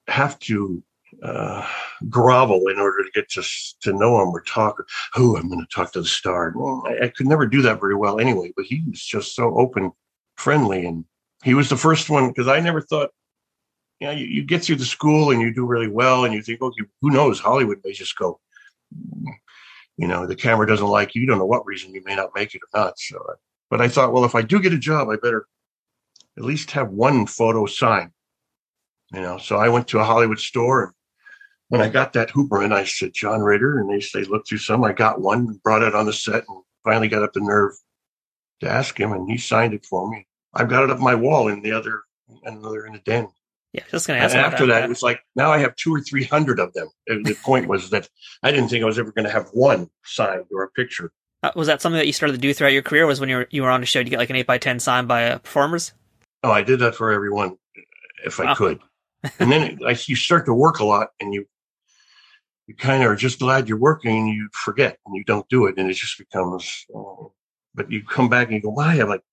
have 0.08 0.38
to 0.40 0.84
uh, 1.24 1.68
grovel 2.10 2.68
in 2.68 2.80
order 2.80 3.04
to 3.04 3.12
get 3.14 3.30
to 3.30 3.44
to 3.82 3.94
know 3.94 4.22
him 4.22 4.30
or 4.30 4.42
talk. 4.42 4.84
Who 5.14 5.38
I'm 5.38 5.48
going 5.50 5.62
to 5.62 5.76
talk 5.76 5.92
to 5.94 6.02
the 6.02 6.08
star. 6.08 6.54
I, 6.88 7.06
I 7.06 7.08
could 7.10 7.28
never 7.28 7.48
do 7.48 7.62
that 7.64 7.80
very 7.80 7.96
well 7.96 8.20
anyway. 8.20 8.54
But 8.56 8.66
he 8.66 8.84
was 8.88 9.04
just 9.04 9.36
so 9.36 9.58
open, 9.58 9.92
friendly, 10.36 10.86
and 10.86 11.06
he 11.44 11.54
was 11.54 11.70
the 11.70 11.78
first 11.78 12.10
one 12.10 12.28
because 12.28 12.48
I 12.48 12.60
never 12.60 12.82
thought 12.82 13.12
you 14.00 14.08
know, 14.08 14.14
you, 14.14 14.26
you 14.26 14.44
get 14.44 14.64
through 14.64 14.76
the 14.76 14.86
school 14.86 15.32
and 15.32 15.42
you 15.42 15.54
do 15.54 15.66
really 15.66 15.88
well, 15.88 16.26
and 16.26 16.34
you 16.34 16.42
think, 16.42 16.62
okay, 16.62 16.84
who 17.02 17.12
knows? 17.12 17.40
Hollywood 17.40 17.82
may 17.84 17.94
just 17.94 18.18
go, 18.18 18.40
you 19.98 20.08
know, 20.08 20.28
the 20.28 20.36
camera 20.36 20.68
doesn't 20.68 20.88
like 20.88 21.16
you. 21.16 21.22
You 21.22 21.28
don't 21.28 21.40
know 21.40 21.46
what 21.46 21.66
reason 21.66 21.94
you 21.94 22.04
may 22.06 22.16
not 22.16 22.36
make 22.36 22.54
it 22.54 22.62
or 22.74 22.80
not. 22.80 23.00
So, 23.00 23.18
uh, 23.18 23.34
but 23.70 23.82
I 23.82 23.88
thought, 23.88 24.14
well, 24.14 24.26
if 24.26 24.36
I 24.36 24.44
do 24.44 24.62
get 24.62 24.74
a 24.74 24.78
job, 24.78 25.10
I 25.10 25.16
better 25.16 25.48
at 26.38 26.44
least 26.44 26.72
have 26.72 26.90
one 26.90 27.26
photo 27.26 27.66
signed, 27.66 28.12
you 29.12 29.22
know. 29.22 29.40
So 29.40 29.58
I 29.58 29.70
went 29.70 29.88
to 29.90 30.00
a 30.00 30.04
Hollywood 30.04 30.40
store, 30.40 30.94
and 31.70 31.80
when 31.80 31.88
I 31.88 31.92
got 31.92 32.14
that 32.14 32.30
Hooperman, 32.30 32.74
I 32.74 32.84
said, 32.86 33.14
John 33.14 33.42
Ritter, 33.42 33.80
and 33.80 33.90
they 33.90 34.00
say, 34.00 34.24
look 34.24 34.48
through 34.48 34.60
some. 34.60 34.84
I 34.84 34.94
got 34.94 35.22
one, 35.22 35.60
brought 35.64 35.84
it 35.84 35.96
on 35.96 36.06
the 36.06 36.14
set, 36.14 36.44
and 36.48 36.64
finally 36.84 37.08
got 37.08 37.24
up 37.24 37.34
the 37.34 37.42
nerve 37.42 37.74
to 38.62 38.70
ask 38.70 39.00
him, 39.00 39.12
and 39.12 39.30
he 39.30 39.38
signed 39.38 39.74
it 39.74 39.86
for 39.86 40.10
me. 40.10 40.26
I've 40.54 40.70
got 40.70 40.84
it 40.84 40.90
up 40.90 41.00
my 41.00 41.16
wall 41.16 41.48
in 41.50 41.62
the 41.62 41.72
other, 41.74 42.04
another 42.44 42.86
in 42.86 42.94
the 42.94 43.00
den. 43.00 43.28
Yeah, 43.74 43.84
just 43.92 44.08
going 44.08 44.18
to 44.18 44.24
And 44.24 44.34
ask 44.34 44.36
about 44.36 44.54
after 44.54 44.66
that, 44.68 44.80
that. 44.80 44.86
it 44.86 44.90
was 44.90 45.04
like 45.04 45.20
now 45.36 45.52
I 45.52 45.60
have 45.60 45.76
two 45.76 45.94
or 45.94 46.02
three 46.02 46.24
hundred 46.24 46.60
of 46.60 46.74
them. 46.74 46.88
And 47.08 47.26
the 47.26 47.36
point 47.36 47.68
was 47.68 47.90
that 47.90 48.10
I 48.42 48.50
didn't 48.50 48.70
think 48.70 48.82
I 48.82 48.86
was 48.88 48.98
ever 48.98 49.12
going 49.12 49.26
to 49.26 49.32
have 49.32 49.50
one 49.50 49.90
signed 50.06 50.46
or 50.52 50.64
a 50.64 50.70
picture. 50.72 51.12
Uh, 51.44 51.52
was 51.56 51.68
that 51.68 51.82
something 51.82 51.98
that 51.98 52.08
you 52.08 52.14
started 52.14 52.34
to 52.34 52.40
do 52.40 52.54
throughout 52.54 52.72
your 52.72 52.82
career? 52.82 53.06
Was 53.06 53.20
when 53.20 53.30
you 53.30 53.36
were 53.36 53.48
you 53.52 53.62
were 53.62 53.70
on 53.70 53.84
a 53.84 53.86
show 53.86 54.00
you 54.00 54.06
get 54.06 54.20
like 54.20 54.30
an 54.30 54.38
eight 54.38 54.48
by 54.48 54.58
ten 54.58 54.80
signed 54.80 55.08
by 55.08 55.32
uh, 55.32 55.38
performers? 55.40 55.94
Oh, 56.44 56.50
I 56.50 56.64
did 56.64 56.80
that 56.80 56.96
for 56.96 57.12
everyone 57.12 57.58
if 58.26 58.40
I 58.40 58.56
could. 58.56 58.80
And 59.38 59.52
then 59.52 59.64
it, 59.64 59.82
like 59.82 60.08
you 60.08 60.16
start 60.16 60.46
to 60.46 60.54
work 60.54 60.80
a 60.80 60.86
lot, 60.86 61.10
and 61.20 61.34
you 61.34 61.46
you 62.68 62.76
kind 62.76 63.02
of 63.02 63.10
are 63.10 63.16
just 63.16 63.40
glad 63.40 63.68
you're 63.68 63.78
working, 63.78 64.18
and 64.18 64.30
you 64.30 64.50
forget 64.52 64.98
and 65.06 65.16
you 65.16 65.24
don't 65.24 65.48
do 65.50 65.66
it, 65.66 65.78
and 65.78 65.90
it 65.90 65.94
just 65.94 66.18
becomes. 66.18 66.86
oh. 66.94 67.34
but 67.74 67.90
you 67.92 68.04
come 68.04 68.30
back 68.30 68.48
and 68.48 68.56
you 68.56 68.62
go, 68.62 68.70
"Wow, 68.70 68.84
I 68.84 68.96
have 68.96 69.10
like 69.10 69.24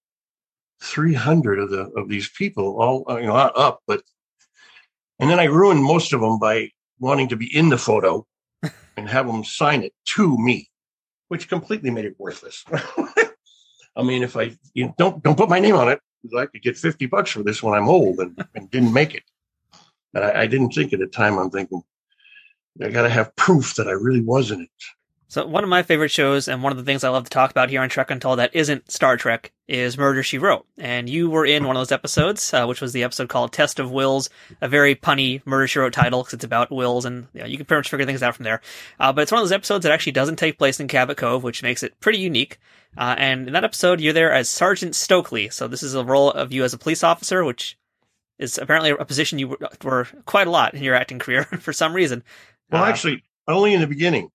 three 0.81 1.15
hundred 1.15 1.59
of 1.59 1.71
the 1.71 1.91
of 1.97 2.09
these 2.09 2.29
people, 2.31 2.81
all 2.81 3.05
uh, 3.11 3.17
you 3.17 3.27
know, 3.27 3.35
not 3.35 3.57
up, 3.59 3.81
but." 3.87 4.03
And 5.21 5.31
then 5.31 5.39
I 5.39 5.45
ruined 5.45 5.83
most 5.83 6.13
of 6.13 6.21
them 6.21 6.39
by 6.39 6.71
wanting 6.99 7.29
to 7.29 7.37
be 7.37 7.55
in 7.57 7.69
the 7.69 7.79
photo 7.79 8.27
and 8.97 9.09
have 9.09 9.27
them 9.27 9.45
sign 9.45 9.83
it 9.83 9.93
to 10.07 10.37
me, 10.39 10.69
which 11.29 11.49
completely 11.49 11.91
made 11.91 12.05
it 12.05 12.17
worthless. 12.19 12.65
I 13.97 14.03
mean, 14.03 14.25
if 14.25 14.37
I 14.37 14.57
you 14.75 14.87
know, 14.87 14.95
don't 14.97 15.23
don't 15.23 15.37
put 15.37 15.49
my 15.49 15.59
name 15.59 15.75
on 15.75 15.89
it, 15.89 16.01
I 16.37 16.47
could 16.47 16.63
get 16.63 16.77
fifty 16.79 17.07
bucks 17.07 17.33
for 17.33 17.43
this 17.43 17.65
when 17.65 17.75
I'm 17.75 17.89
old 17.89 18.21
and, 18.21 18.45
and 18.55 18.71
didn't 18.71 18.93
make 18.93 19.15
it. 19.15 19.25
But 20.13 20.23
I, 20.23 20.43
I 20.43 20.47
didn't 20.47 20.71
think 20.71 20.93
at 20.93 21.01
the 21.01 21.07
time. 21.07 21.37
I'm 21.39 21.51
thinking 21.51 21.83
I 22.83 22.91
got 22.91 23.03
to 23.03 23.11
have 23.11 23.35
proof 23.37 23.77
that 23.77 23.89
I 23.89 23.93
really 23.93 24.21
was 24.21 24.51
in 24.51 24.63
it. 24.63 24.71
So 25.35 25.45
one 25.45 25.65
of 25.65 25.71
my 25.71 25.83
favorite 25.83 26.11
shows 26.13 26.47
and 26.47 26.63
one 26.63 26.71
of 26.71 26.79
the 26.79 26.85
things 26.85 27.03
I 27.03 27.09
love 27.09 27.25
to 27.25 27.31
talk 27.31 27.51
about 27.51 27.69
here 27.69 27.81
on 27.81 27.89
Trek 27.89 28.11
Untold 28.11 28.39
that 28.39 28.55
isn't 28.55 28.89
Star 28.89 29.17
Trek 29.17 29.53
is 29.67 29.99
Murder 29.99 30.23
She 30.23 30.39
Wrote, 30.39 30.65
and 30.79 31.09
you 31.09 31.29
were 31.29 31.45
in 31.45 31.65
one 31.65 31.75
of 31.75 31.81
those 31.81 31.91
episodes, 31.91 32.55
uh, 32.55 32.67
which 32.67 32.81
was 32.81 32.93
the 32.93 33.03
episode 33.03 33.29
called 33.29 33.53
Test 33.53 33.81
of 33.81 33.91
Wills, 33.91 34.31
a 34.61 34.69
very 34.69 34.95
punny 34.95 35.45
Murder 35.45 35.67
She 35.67 35.81
Wrote 35.81 35.93
title 35.93 36.23
because 36.23 36.35
it's 36.35 36.45
about 36.45 36.71
wills, 36.71 37.05
and 37.05 37.27
you, 37.33 37.41
know, 37.41 37.47
you 37.47 37.57
can 37.57 37.67
pretty 37.67 37.81
much 37.81 37.89
figure 37.89 38.07
things 38.07 38.23
out 38.23 38.37
from 38.37 38.45
there. 38.45 38.61
Uh, 39.01 39.13
but 39.13 39.23
it's 39.23 39.33
one 39.33 39.41
of 39.41 39.45
those 39.45 39.51
episodes 39.51 39.83
that 39.83 39.91
actually 39.91 40.13
doesn't 40.13 40.37
take 40.37 40.57
place 40.57 40.79
in 40.79 40.87
Cabot 40.87 41.17
Cove, 41.17 41.43
which 41.43 41.65
makes 41.65 41.83
it 41.83 41.99
pretty 41.99 42.19
unique. 42.19 42.59
Uh, 42.97 43.17
and 43.19 43.49
in 43.49 43.55
that 43.55 43.65
episode, 43.65 44.01
you're 44.01 44.13
there 44.13 44.33
as 44.33 44.49
Sergeant 44.49 44.95
Stokely. 44.95 45.49
So 45.49 45.67
this 45.67 45.83
is 45.83 45.95
a 45.95 46.05
role 46.05 46.31
of 46.31 46.53
you 46.53 46.63
as 46.63 46.75
a 46.75 46.79
police 46.79 47.03
officer, 47.03 47.43
which 47.43 47.77
is 48.39 48.59
apparently 48.59 48.91
a 48.91 49.05
position 49.05 49.39
you 49.39 49.49
were, 49.49 49.59
were 49.83 50.07
quite 50.27 50.47
a 50.47 50.51
lot 50.51 50.75
in 50.75 50.83
your 50.83 50.95
acting 50.95 51.19
career 51.19 51.45
for 51.61 51.73
some 51.73 51.93
reason. 51.93 52.23
Well, 52.75 52.85
Uh, 52.85 52.89
actually, 52.89 53.25
only 53.49 53.73
in 53.75 53.81
the 53.81 53.87
beginning. 53.87 54.31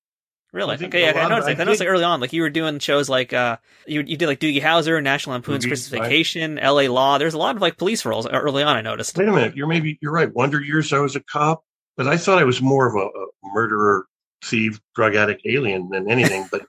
Really? 0.51 0.77
I 0.81 0.85
Okay, 0.87 1.01
yeah, 1.01 1.07
I 1.19 1.23
of- 1.25 1.29
noticed. 1.29 1.47
I 1.47 1.51
Like, 1.51 1.59
I 1.59 1.63
noticed 1.65 1.79
like 1.81 1.89
early 1.89 2.03
on, 2.03 2.21
like 2.21 2.33
you 2.33 2.41
were 2.41 2.49
doing 2.49 2.79
shows 2.79 3.07
like 3.07 3.33
uh, 3.33 3.57
you 3.85 4.01
you 4.01 4.17
did 4.17 4.25
like 4.27 4.39
Doogie 4.39 4.61
Howser, 4.61 5.01
National 5.03 5.33
Lampoon's 5.33 5.63
Doogie, 5.63 5.69
Christmas 5.69 5.99
right. 5.99 6.09
Vacation, 6.09 6.57
L.A. 6.57 6.87
Law. 6.87 7.19
There's 7.19 7.35
a 7.35 7.37
lot 7.37 7.55
of 7.55 7.61
like 7.61 7.77
police 7.77 8.03
roles 8.03 8.25
early 8.27 8.63
on. 8.63 8.75
I 8.75 8.81
noticed. 8.81 9.15
Wait 9.17 9.27
a 9.27 9.31
minute, 9.31 9.55
you're 9.55 9.67
maybe 9.67 9.99
you're 10.01 10.11
right. 10.11 10.33
Wonder 10.33 10.59
Years, 10.59 10.91
I 10.91 10.99
was 10.99 11.15
a 11.15 11.19
cop, 11.19 11.63
but 11.97 12.07
I 12.07 12.17
thought 12.17 12.39
I 12.39 12.45
was 12.45 12.61
more 12.63 12.87
of 12.87 12.95
a, 12.95 13.05
a 13.05 13.25
murderer, 13.53 14.07
thief, 14.43 14.79
drug 14.95 15.13
addict, 15.15 15.43
alien 15.45 15.89
than 15.89 16.09
anything. 16.09 16.47
but 16.51 16.65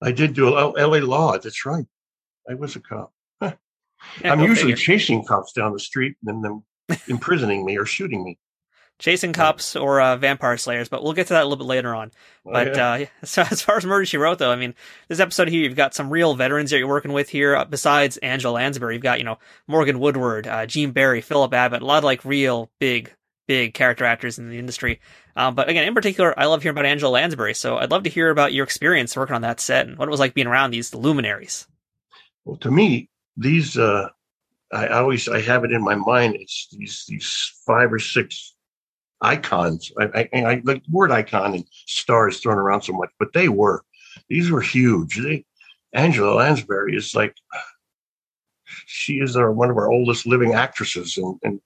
I 0.00 0.10
did 0.12 0.32
do 0.32 0.48
a 0.56 0.72
L.A. 0.80 1.00
Law. 1.00 1.36
That's 1.36 1.66
right. 1.66 1.84
I 2.48 2.54
was 2.54 2.76
a 2.76 2.80
cop. 2.80 3.12
Yeah, 3.40 3.52
I'm 4.32 4.40
usually 4.40 4.72
figure. 4.72 4.76
chasing 4.98 5.24
cops 5.24 5.52
down 5.52 5.72
the 5.72 5.78
street 5.78 6.16
and 6.26 6.28
then 6.28 6.40
them 6.42 6.98
imprisoning 7.08 7.64
me 7.64 7.76
or 7.78 7.84
shooting 7.86 8.24
me. 8.24 8.38
Chasing 9.02 9.32
cops 9.34 9.76
or 9.76 10.00
uh, 10.00 10.16
vampire 10.16 10.56
slayers, 10.56 10.88
but 10.88 11.02
we'll 11.02 11.12
get 11.12 11.26
to 11.28 11.34
that 11.34 11.42
a 11.42 11.44
little 11.46 11.58
bit 11.64 11.68
later 11.68 11.94
on. 11.94 12.12
Oh, 12.46 12.52
But 12.52 12.68
yeah. 12.68 12.76
uh, 12.76 13.04
so 13.24 13.42
as 13.42 13.62
far 13.62 13.76
as 13.76 13.84
Murder 13.84 14.06
She 14.06 14.16
Wrote, 14.16 14.38
though, 14.38 14.52
I 14.52 14.56
mean, 14.56 14.74
this 15.08 15.20
episode 15.20 15.48
here, 15.48 15.62
you've 15.62 15.76
got 15.76 15.94
some 15.94 16.10
real 16.10 16.34
veterans 16.34 16.70
that 16.70 16.78
you're 16.78 16.88
working 16.88 17.12
with 17.12 17.28
here. 17.28 17.56
Uh, 17.56 17.64
besides 17.66 18.16
Angela 18.18 18.54
Lansbury, 18.54 18.94
you've 18.94 19.02
got 19.02 19.18
you 19.18 19.24
know 19.24 19.38
Morgan 19.68 20.00
Woodward, 20.00 20.46
uh, 20.46 20.66
Gene 20.66 20.92
Barry, 20.92 21.20
Philip 21.20 21.52
Abbott, 21.52 21.82
a 21.82 21.86
lot 21.86 21.98
of 21.98 22.04
like 22.04 22.24
real 22.24 22.70
big, 22.80 23.14
big 23.48 23.74
character 23.74 24.04
actors 24.04 24.38
in 24.38 24.48
the 24.48 24.58
industry. 24.58 25.00
Um, 25.36 25.54
but 25.54 25.68
again, 25.68 25.86
in 25.88 25.94
particular, 25.94 26.38
I 26.38 26.46
love 26.46 26.62
hearing 26.62 26.74
about 26.76 26.86
Angela 26.86 27.10
Lansbury. 27.12 27.54
So 27.54 27.78
I'd 27.78 27.90
love 27.90 28.04
to 28.04 28.10
hear 28.10 28.30
about 28.30 28.52
your 28.52 28.64
experience 28.64 29.16
working 29.16 29.34
on 29.34 29.42
that 29.42 29.60
set 29.60 29.86
and 29.86 29.98
what 29.98 30.08
it 30.08 30.10
was 30.10 30.20
like 30.20 30.34
being 30.34 30.46
around 30.46 30.70
these 30.70 30.94
luminaries. 30.94 31.66
well, 32.44 32.56
to 32.58 32.70
me, 32.70 33.08
these 33.36 33.78
uh, 33.78 34.08
I 34.72 34.88
always 34.88 35.28
I 35.28 35.40
have 35.42 35.64
it 35.64 35.72
in 35.72 35.82
my 35.82 35.94
mind. 35.94 36.36
It's 36.36 36.68
these 36.72 37.04
these 37.08 37.52
five 37.66 37.92
or 37.92 37.98
six 37.98 38.51
icons. 39.22 39.90
I, 39.98 40.28
I, 40.32 40.44
I 40.44 40.54
the 40.56 40.82
word 40.90 41.10
icon 41.10 41.54
and 41.54 41.64
star 41.86 42.28
is 42.28 42.40
thrown 42.40 42.58
around 42.58 42.82
so 42.82 42.92
much, 42.92 43.10
but 43.18 43.32
they 43.32 43.48
were 43.48 43.84
these 44.28 44.50
were 44.50 44.60
huge. 44.60 45.18
They, 45.18 45.44
Angela 45.94 46.34
Lansbury 46.34 46.96
is 46.96 47.14
like 47.14 47.34
she 48.86 49.14
is 49.14 49.36
our, 49.36 49.52
one 49.52 49.70
of 49.70 49.76
our 49.76 49.90
oldest 49.90 50.26
living 50.26 50.54
actresses, 50.54 51.16
and 51.16 51.38
and 51.42 51.60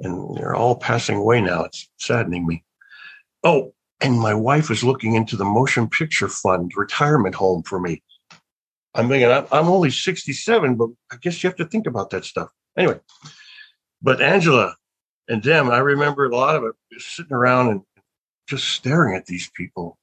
and 0.00 0.36
they're 0.36 0.54
all 0.54 0.76
passing 0.76 1.16
away 1.16 1.40
now. 1.40 1.64
It's 1.64 1.88
saddening 1.98 2.46
me. 2.46 2.64
Oh, 3.44 3.74
and 4.00 4.18
my 4.18 4.34
wife 4.34 4.70
is 4.70 4.82
looking 4.82 5.14
into 5.14 5.36
the 5.36 5.44
motion 5.44 5.88
picture 5.88 6.28
fund 6.28 6.72
retirement 6.76 7.34
home 7.34 7.62
for 7.62 7.78
me. 7.78 8.02
I'm 8.94 9.08
thinking 9.08 9.30
I'm, 9.30 9.46
I'm 9.52 9.68
only 9.68 9.90
67, 9.90 10.74
but 10.76 10.88
I 11.12 11.16
guess 11.20 11.42
you 11.42 11.48
have 11.48 11.56
to 11.56 11.66
think 11.66 11.86
about 11.86 12.10
that 12.10 12.24
stuff. 12.24 12.48
Anyway, 12.76 12.98
but 14.02 14.20
Angela 14.20 14.74
and 15.30 15.42
them, 15.44 15.70
I 15.70 15.78
remember 15.78 16.24
a 16.24 16.36
lot 16.36 16.56
of 16.56 16.64
it 16.64 16.74
just 16.92 17.14
sitting 17.14 17.32
around 17.32 17.68
and 17.68 17.82
just 18.48 18.68
staring 18.68 19.14
at 19.14 19.26
these 19.26 19.48
people. 19.54 19.96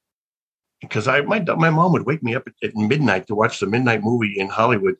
Because 0.79 1.07
I 1.07 1.21
my 1.21 1.39
my 1.39 1.69
mom 1.69 1.91
would 1.91 2.05
wake 2.05 2.23
me 2.23 2.33
up 2.33 2.47
at, 2.47 2.53
at 2.63 2.75
midnight 2.75 3.27
to 3.27 3.35
watch 3.35 3.59
the 3.59 3.67
midnight 3.67 4.03
movie 4.03 4.39
in 4.39 4.47
Hollywood, 4.47 4.95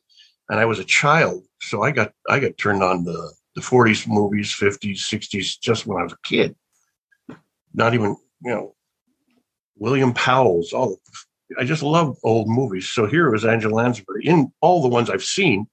and 0.50 0.60
I 0.60 0.66
was 0.66 0.78
a 0.78 0.84
child, 0.84 1.44
so 1.62 1.82
I 1.82 1.92
got 1.92 2.12
I 2.28 2.40
got 2.40 2.58
turned 2.58 2.82
on 2.82 3.04
the 3.04 3.32
the 3.54 3.60
40s 3.62 4.06
movies, 4.06 4.54
50s, 4.54 4.98
60s, 4.98 5.58
just 5.60 5.86
when 5.86 5.98
I 5.98 6.04
was 6.04 6.12
a 6.12 6.18
kid. 6.24 6.54
Not 7.72 7.94
even 7.94 8.16
you 8.42 8.50
know 8.50 8.74
William 9.76 10.12
Powell's 10.12 10.72
all 10.72 10.98
I 11.58 11.64
just 11.64 11.82
love 11.82 12.18
old 12.22 12.48
movies. 12.48 12.88
So 12.88 13.06
here 13.06 13.30
was 13.30 13.44
Angela 13.44 13.74
Lansbury 13.74 14.26
in 14.26 14.52
all 14.60 14.82
the 14.82 14.88
ones 14.88 15.08
I've 15.08 15.24
seen, 15.24 15.68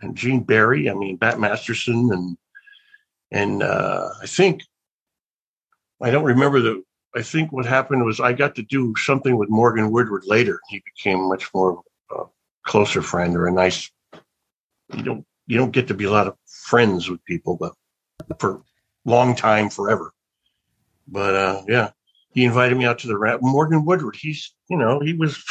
and 0.00 0.16
Gene 0.16 0.42
Barry. 0.42 0.90
I 0.90 0.94
mean, 0.94 1.16
Bat 1.16 1.38
Masterson, 1.38 2.10
and 2.12 2.36
and 3.36 3.62
uh, 3.62 4.08
I 4.22 4.26
think 4.26 4.62
I 6.02 6.10
don't 6.10 6.24
remember 6.24 6.60
the. 6.60 6.82
I 7.14 7.22
think 7.22 7.52
what 7.52 7.64
happened 7.66 8.04
was 8.04 8.20
I 8.20 8.32
got 8.32 8.54
to 8.56 8.62
do 8.62 8.94
something 8.96 9.36
with 9.36 9.48
Morgan 9.48 9.90
Woodward 9.90 10.24
later. 10.26 10.60
He 10.68 10.82
became 10.84 11.28
much 11.28 11.52
more 11.54 11.82
a 12.10 12.24
closer 12.64 13.02
friend 13.02 13.36
or 13.36 13.46
a 13.46 13.52
nice. 13.52 13.90
You 14.94 15.02
don't 15.02 15.26
you 15.46 15.56
don't 15.56 15.70
get 15.70 15.88
to 15.88 15.94
be 15.94 16.04
a 16.04 16.10
lot 16.10 16.26
of 16.26 16.36
friends 16.46 17.10
with 17.10 17.24
people, 17.24 17.56
but 17.56 17.72
for 18.38 18.62
long 19.04 19.34
time, 19.34 19.68
forever. 19.70 20.12
But 21.06 21.34
uh, 21.34 21.62
yeah, 21.68 21.90
he 22.32 22.44
invited 22.44 22.76
me 22.76 22.86
out 22.86 22.98
to 23.00 23.06
the 23.06 23.18
wrap. 23.18 23.40
Morgan 23.42 23.84
Woodward. 23.84 24.16
He's, 24.16 24.54
you 24.68 24.76
know, 24.76 25.00
he 25.00 25.12
was. 25.12 25.42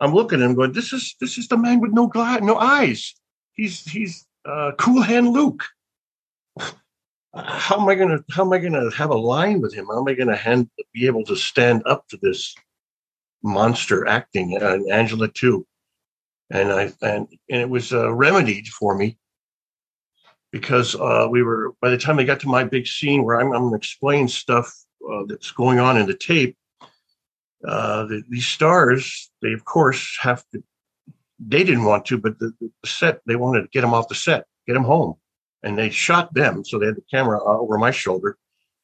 I'm 0.00 0.14
looking 0.14 0.40
at 0.40 0.46
him 0.46 0.54
going, 0.54 0.72
this 0.72 0.92
is 0.92 1.16
this 1.20 1.38
is 1.38 1.48
the 1.48 1.56
man 1.56 1.80
with 1.80 1.92
no 1.92 2.06
glass, 2.06 2.40
no 2.40 2.56
eyes. 2.56 3.14
He's 3.54 3.84
he's 3.84 4.26
uh, 4.44 4.72
Cool 4.78 5.02
Hand 5.02 5.30
Luke. 5.30 5.64
How 7.34 7.80
am 7.80 7.88
I 7.88 7.94
gonna 7.94 8.24
how 8.30 8.44
am 8.44 8.52
I 8.52 8.58
gonna 8.58 8.90
have 8.94 9.10
a 9.10 9.16
line 9.16 9.60
with 9.60 9.74
him? 9.74 9.86
How 9.86 10.00
am 10.00 10.08
I 10.08 10.14
gonna 10.14 10.66
be 10.92 11.06
able 11.06 11.24
to 11.24 11.36
stand 11.36 11.82
up 11.86 12.08
to 12.08 12.18
this 12.20 12.54
monster 13.42 14.06
acting 14.06 14.56
and 14.56 14.90
Angela 14.90 15.28
too? 15.28 15.66
And 16.50 16.72
I 16.72 16.92
and 17.02 17.28
and 17.50 17.60
it 17.60 17.68
was 17.68 17.92
uh, 17.92 18.12
remedied 18.12 18.68
for 18.68 18.96
me 18.96 19.18
because 20.52 20.94
uh, 20.94 21.28
we 21.30 21.42
were 21.42 21.74
by 21.80 21.90
the 21.90 21.98
time 21.98 22.16
they 22.16 22.24
got 22.24 22.40
to 22.40 22.48
my 22.48 22.64
big 22.64 22.86
scene 22.86 23.24
where 23.24 23.40
I'm, 23.40 23.52
I'm 23.52 23.62
going 23.62 23.72
to 23.72 23.76
explain 23.76 24.28
stuff 24.28 24.74
uh, 25.10 25.24
that's 25.26 25.50
going 25.50 25.78
on 25.78 25.96
in 25.96 26.06
the 26.06 26.14
tape. 26.14 26.56
Uh, 27.66 28.06
the, 28.06 28.22
these 28.28 28.46
stars, 28.46 29.30
they 29.42 29.52
of 29.52 29.64
course 29.64 30.16
have 30.20 30.44
to. 30.52 30.62
They 31.40 31.62
didn't 31.62 31.84
want 31.84 32.06
to, 32.06 32.18
but 32.18 32.38
the, 32.38 32.52
the, 32.60 32.70
set 32.84 33.20
they 33.26 33.36
wanted 33.36 33.62
to 33.62 33.68
get 33.68 33.82
them 33.82 33.94
off 33.94 34.08
the 34.08 34.14
set, 34.14 34.46
get 34.66 34.74
them 34.74 34.84
home, 34.84 35.14
and 35.62 35.78
they 35.78 35.90
shot 35.90 36.32
them. 36.34 36.64
So 36.64 36.78
they 36.78 36.86
had 36.86 36.96
the 36.96 37.04
camera 37.10 37.42
over 37.42 37.78
my 37.78 37.90
shoulder, 37.90 38.36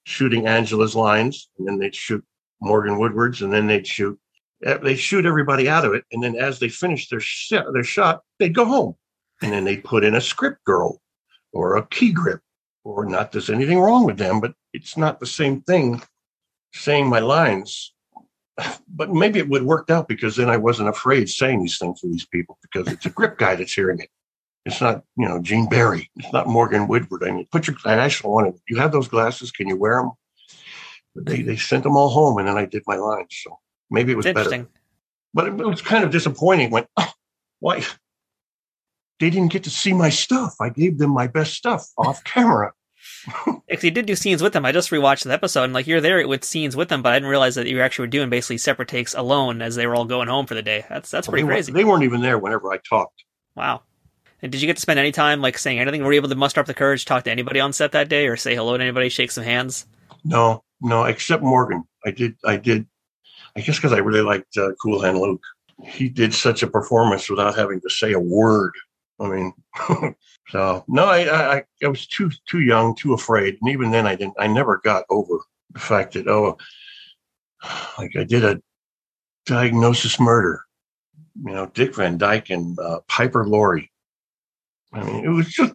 shooting 0.04 0.46
Angela's 0.46 0.96
lines, 0.96 1.48
and 1.58 1.66
then 1.66 1.78
they'd 1.78 1.94
shoot 1.94 2.24
Morgan 2.60 2.98
Woodward's, 2.98 3.42
and 3.42 3.52
then 3.52 3.66
they'd 3.66 3.86
shoot. 3.86 4.18
Eh, 4.64 4.78
they 4.78 4.96
shoot 4.96 5.26
everybody 5.26 5.68
out 5.68 5.84
of 5.84 5.94
it, 5.94 6.04
and 6.12 6.22
then 6.22 6.36
as 6.36 6.58
they 6.58 6.68
finished 6.68 7.10
their 7.10 7.20
set, 7.20 7.66
their 7.72 7.84
shot, 7.84 8.22
they'd 8.38 8.54
go 8.54 8.64
home, 8.64 8.94
and 9.42 9.52
then 9.52 9.64
they 9.64 9.76
put 9.76 10.04
in 10.04 10.14
a 10.14 10.20
script 10.20 10.64
girl 10.64 11.00
or 11.52 11.76
a 11.76 11.86
key 11.86 12.12
grip 12.12 12.40
or 12.84 13.06
not 13.06 13.32
there's 13.32 13.48
anything 13.48 13.80
wrong 13.80 14.04
with 14.04 14.18
them 14.18 14.40
but 14.40 14.52
it's 14.72 14.96
not 14.96 15.18
the 15.18 15.26
same 15.26 15.62
thing 15.62 16.02
saying 16.74 17.08
my 17.08 17.20
lines 17.20 17.94
but 18.88 19.10
maybe 19.10 19.38
it 19.38 19.48
would 19.48 19.62
worked 19.62 19.90
out 19.90 20.06
because 20.06 20.36
then 20.36 20.50
i 20.50 20.56
wasn't 20.56 20.88
afraid 20.88 21.28
saying 21.28 21.60
these 21.60 21.78
things 21.78 22.00
to 22.00 22.08
these 22.08 22.26
people 22.26 22.58
because 22.60 22.92
it's 22.92 23.06
a 23.06 23.10
grip 23.10 23.38
guy 23.38 23.54
that's 23.54 23.72
hearing 23.72 23.98
it 23.98 24.10
it's 24.64 24.80
not 24.80 25.04
you 25.16 25.28
know 25.28 25.40
gene 25.40 25.68
barry 25.68 26.10
it's 26.16 26.32
not 26.32 26.46
morgan 26.46 26.88
woodward 26.88 27.22
i 27.24 27.30
mean 27.30 27.46
put 27.50 27.66
your 27.66 27.76
i 27.84 27.94
actually 27.94 28.30
wanted 28.30 28.54
you 28.68 28.76
have 28.76 28.92
those 28.92 29.08
glasses 29.08 29.50
can 29.50 29.68
you 29.68 29.76
wear 29.76 30.00
them 30.00 30.12
but 31.14 31.26
they, 31.26 31.42
they 31.42 31.56
sent 31.56 31.82
them 31.82 31.96
all 31.96 32.08
home 32.08 32.38
and 32.38 32.48
then 32.48 32.56
i 32.56 32.64
did 32.64 32.82
my 32.86 32.96
lines 32.96 33.40
so 33.42 33.58
maybe 33.90 34.12
it 34.12 34.16
was 34.16 34.26
better 34.26 34.66
but 35.32 35.48
it, 35.48 35.60
it 35.60 35.66
was 35.66 35.82
kind 35.82 36.04
of 36.04 36.10
disappointing 36.10 36.70
when 36.70 36.86
oh, 36.96 37.12
why 37.60 37.82
they 39.20 39.30
didn't 39.30 39.52
get 39.52 39.64
to 39.64 39.70
see 39.70 39.92
my 39.92 40.10
stuff. 40.10 40.54
I 40.60 40.68
gave 40.68 40.98
them 40.98 41.10
my 41.10 41.26
best 41.26 41.54
stuff 41.54 41.86
off 41.96 42.22
camera. 42.24 42.72
Actually, 43.70 43.88
you 43.88 43.94
did 43.94 44.06
do 44.06 44.16
scenes 44.16 44.42
with 44.42 44.52
them. 44.54 44.64
I 44.64 44.72
just 44.72 44.90
rewatched 44.90 45.24
the 45.24 45.32
episode, 45.32 45.64
and 45.64 45.72
like 45.72 45.86
you're 45.86 46.00
there 46.00 46.26
with 46.26 46.44
scenes 46.44 46.74
with 46.74 46.88
them, 46.88 47.02
but 47.02 47.12
I 47.12 47.16
didn't 47.16 47.28
realize 47.28 47.54
that 47.54 47.66
you 47.66 47.80
actually 47.80 48.04
were 48.04 48.10
doing 48.10 48.30
basically 48.30 48.58
separate 48.58 48.88
takes 48.88 49.14
alone 49.14 49.60
as 49.62 49.76
they 49.76 49.86
were 49.86 49.94
all 49.94 50.04
going 50.04 50.28
home 50.28 50.46
for 50.46 50.54
the 50.54 50.62
day. 50.62 50.84
That's 50.88 51.10
that's 51.10 51.26
pretty 51.26 51.42
they 51.42 51.48
crazy. 51.48 51.72
They 51.72 51.84
weren't 51.84 52.04
even 52.04 52.22
there 52.22 52.38
whenever 52.38 52.72
I 52.72 52.78
talked. 52.78 53.24
Wow. 53.54 53.82
And 54.44 54.52
did 54.52 54.60
you 54.60 54.66
get 54.66 54.76
to 54.76 54.82
spend 54.82 55.00
any 55.00 55.10
time 55.10 55.40
like 55.40 55.56
saying 55.56 55.78
anything? 55.78 56.04
Were 56.04 56.12
you 56.12 56.18
able 56.18 56.28
to 56.28 56.34
muster 56.34 56.60
up 56.60 56.66
the 56.66 56.74
courage 56.74 57.00
to 57.00 57.06
talk 57.06 57.24
to 57.24 57.30
anybody 57.30 57.60
on 57.60 57.72
set 57.72 57.92
that 57.92 58.10
day, 58.10 58.26
or 58.26 58.36
say 58.36 58.54
hello 58.54 58.76
to 58.76 58.82
anybody, 58.84 59.08
shake 59.08 59.30
some 59.30 59.42
hands? 59.42 59.86
No, 60.22 60.62
no, 60.82 61.04
except 61.04 61.42
Morgan. 61.42 61.82
I 62.04 62.10
did. 62.10 62.36
I 62.44 62.58
did. 62.58 62.86
I 63.56 63.62
guess 63.62 63.76
because 63.76 63.94
I 63.94 64.00
really 64.00 64.20
liked 64.20 64.58
uh, 64.58 64.72
Cool 64.82 65.00
Hand 65.00 65.18
Luke. 65.18 65.42
He 65.82 66.10
did 66.10 66.34
such 66.34 66.62
a 66.62 66.66
performance 66.66 67.30
without 67.30 67.56
having 67.56 67.80
to 67.80 67.88
say 67.88 68.12
a 68.12 68.20
word. 68.20 68.72
I 69.18 69.28
mean, 69.28 69.54
so 70.50 70.84
no, 70.88 71.06
I, 71.06 71.56
I 71.56 71.62
I 71.82 71.88
was 71.88 72.06
too 72.06 72.30
too 72.46 72.60
young, 72.60 72.94
too 72.94 73.14
afraid, 73.14 73.56
and 73.62 73.70
even 73.70 73.92
then, 73.92 74.06
I 74.06 74.14
didn't. 74.14 74.34
I 74.38 74.46
never 74.46 74.78
got 74.84 75.04
over 75.08 75.38
the 75.70 75.80
fact 75.80 76.12
that 76.12 76.28
oh, 76.28 76.58
like 77.98 78.14
I 78.14 78.24
did 78.24 78.44
a 78.44 78.60
diagnosis 79.46 80.20
murder. 80.20 80.60
You 81.34 81.54
know, 81.54 81.70
Dick 81.72 81.94
Van 81.94 82.18
Dyke 82.18 82.50
and 82.50 82.78
uh, 82.78 83.00
Piper 83.08 83.46
Laurie. 83.46 83.90
I 84.94 85.02
mean, 85.02 85.24
it 85.24 85.28
was 85.28 85.48
just. 85.48 85.72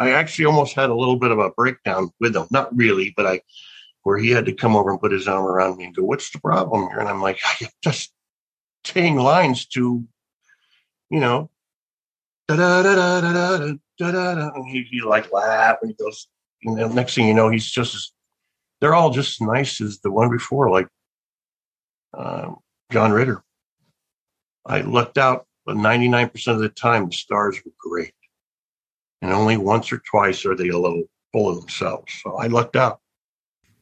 I 0.00 0.12
actually 0.12 0.44
almost 0.44 0.74
had 0.74 0.90
a 0.90 0.94
little 0.94 1.16
bit 1.16 1.32
of 1.32 1.40
a 1.40 1.50
breakdown 1.50 2.10
with 2.20 2.36
him. 2.36 2.46
Not 2.52 2.74
really, 2.76 3.12
but 3.16 3.26
I, 3.26 3.40
where 4.04 4.16
he 4.16 4.30
had 4.30 4.46
to 4.46 4.52
come 4.52 4.76
over 4.76 4.90
and 4.90 5.00
put 5.00 5.10
his 5.10 5.26
arm 5.26 5.44
around 5.44 5.76
me 5.76 5.86
and 5.86 5.94
go, 5.94 6.04
"What's 6.04 6.30
the 6.30 6.38
problem 6.38 6.88
here?" 6.88 7.00
And 7.00 7.08
I'm 7.08 7.20
like, 7.20 7.40
I'm 7.60 7.68
just 7.82 8.12
saying 8.84 9.16
lines 9.16 9.66
to, 9.66 10.04
you 11.10 11.20
know, 11.20 11.50
da 12.46 12.56
da 12.56 12.82
da 12.82 12.94
da 12.94 13.20
da 13.20 13.32
da 13.32 13.58
da 13.98 14.12
da 14.12 14.34
da. 14.34 14.50
And 14.54 14.70
he, 14.70 14.86
he 14.90 15.00
like 15.00 15.32
laugh 15.32 15.78
and 15.82 15.90
he 15.90 16.02
goes. 16.02 16.28
And 16.64 16.76
the 16.76 16.88
next 16.88 17.14
thing 17.14 17.28
you 17.28 17.34
know, 17.34 17.50
he's 17.50 17.70
just 17.70 17.94
as 17.94 18.12
they're 18.80 18.94
all 18.94 19.10
just 19.10 19.40
nice 19.40 19.80
as 19.80 20.00
the 20.00 20.10
one 20.10 20.30
before, 20.30 20.70
like 20.70 20.88
um, 22.16 22.58
John 22.92 23.12
Ritter. 23.12 23.42
I 24.66 24.82
lucked 24.82 25.18
out, 25.18 25.46
but 25.64 25.76
99% 25.76 26.52
of 26.52 26.58
the 26.60 26.68
time, 26.68 27.08
the 27.08 27.12
stars 27.12 27.60
were 27.64 27.72
great. 27.78 28.12
And 29.22 29.32
only 29.32 29.56
once 29.56 29.92
or 29.92 29.98
twice 29.98 30.44
are 30.46 30.54
they 30.54 30.68
a 30.68 30.78
little 30.78 31.02
full 31.32 31.48
of 31.48 31.60
themselves. 31.60 32.12
So 32.22 32.36
I 32.36 32.46
lucked 32.46 32.76
out. 32.76 33.00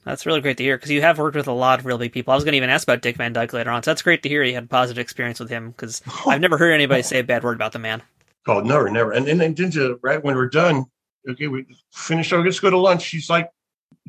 That's 0.04 0.24
really 0.24 0.40
great 0.40 0.56
to 0.58 0.62
hear 0.62 0.76
because 0.76 0.92
you 0.92 1.02
have 1.02 1.18
worked 1.18 1.36
with 1.36 1.48
a 1.48 1.52
lot 1.52 1.80
of 1.80 1.86
real 1.86 1.98
big 1.98 2.12
people. 2.12 2.32
I 2.32 2.36
was 2.36 2.44
going 2.44 2.52
to 2.52 2.58
even 2.58 2.70
ask 2.70 2.86
about 2.86 3.02
Dick 3.02 3.16
Van 3.16 3.32
Dyke 3.32 3.52
later 3.52 3.70
on. 3.70 3.82
So 3.82 3.90
that's 3.90 4.02
great 4.02 4.22
to 4.22 4.28
hear 4.28 4.44
you 4.44 4.54
had 4.54 4.64
a 4.64 4.68
positive 4.68 5.00
experience 5.00 5.40
with 5.40 5.50
him 5.50 5.70
because 5.70 6.00
I've 6.26 6.40
never 6.40 6.56
heard 6.56 6.72
anybody 6.72 7.02
say 7.02 7.18
a 7.18 7.24
bad 7.24 7.42
word 7.42 7.56
about 7.56 7.72
the 7.72 7.80
man. 7.80 8.02
Oh, 8.46 8.60
never, 8.60 8.88
never. 8.88 9.12
And 9.12 9.26
then, 9.26 9.38
then 9.38 9.70
to, 9.72 9.98
right 10.02 10.22
when 10.22 10.36
we're 10.36 10.48
done, 10.48 10.84
okay, 11.28 11.48
we 11.48 11.66
finished. 11.92 12.32
Oh, 12.32 12.40
let's 12.40 12.60
go 12.60 12.70
to 12.70 12.78
lunch. 12.78 13.02
She's 13.02 13.28
like, 13.28 13.50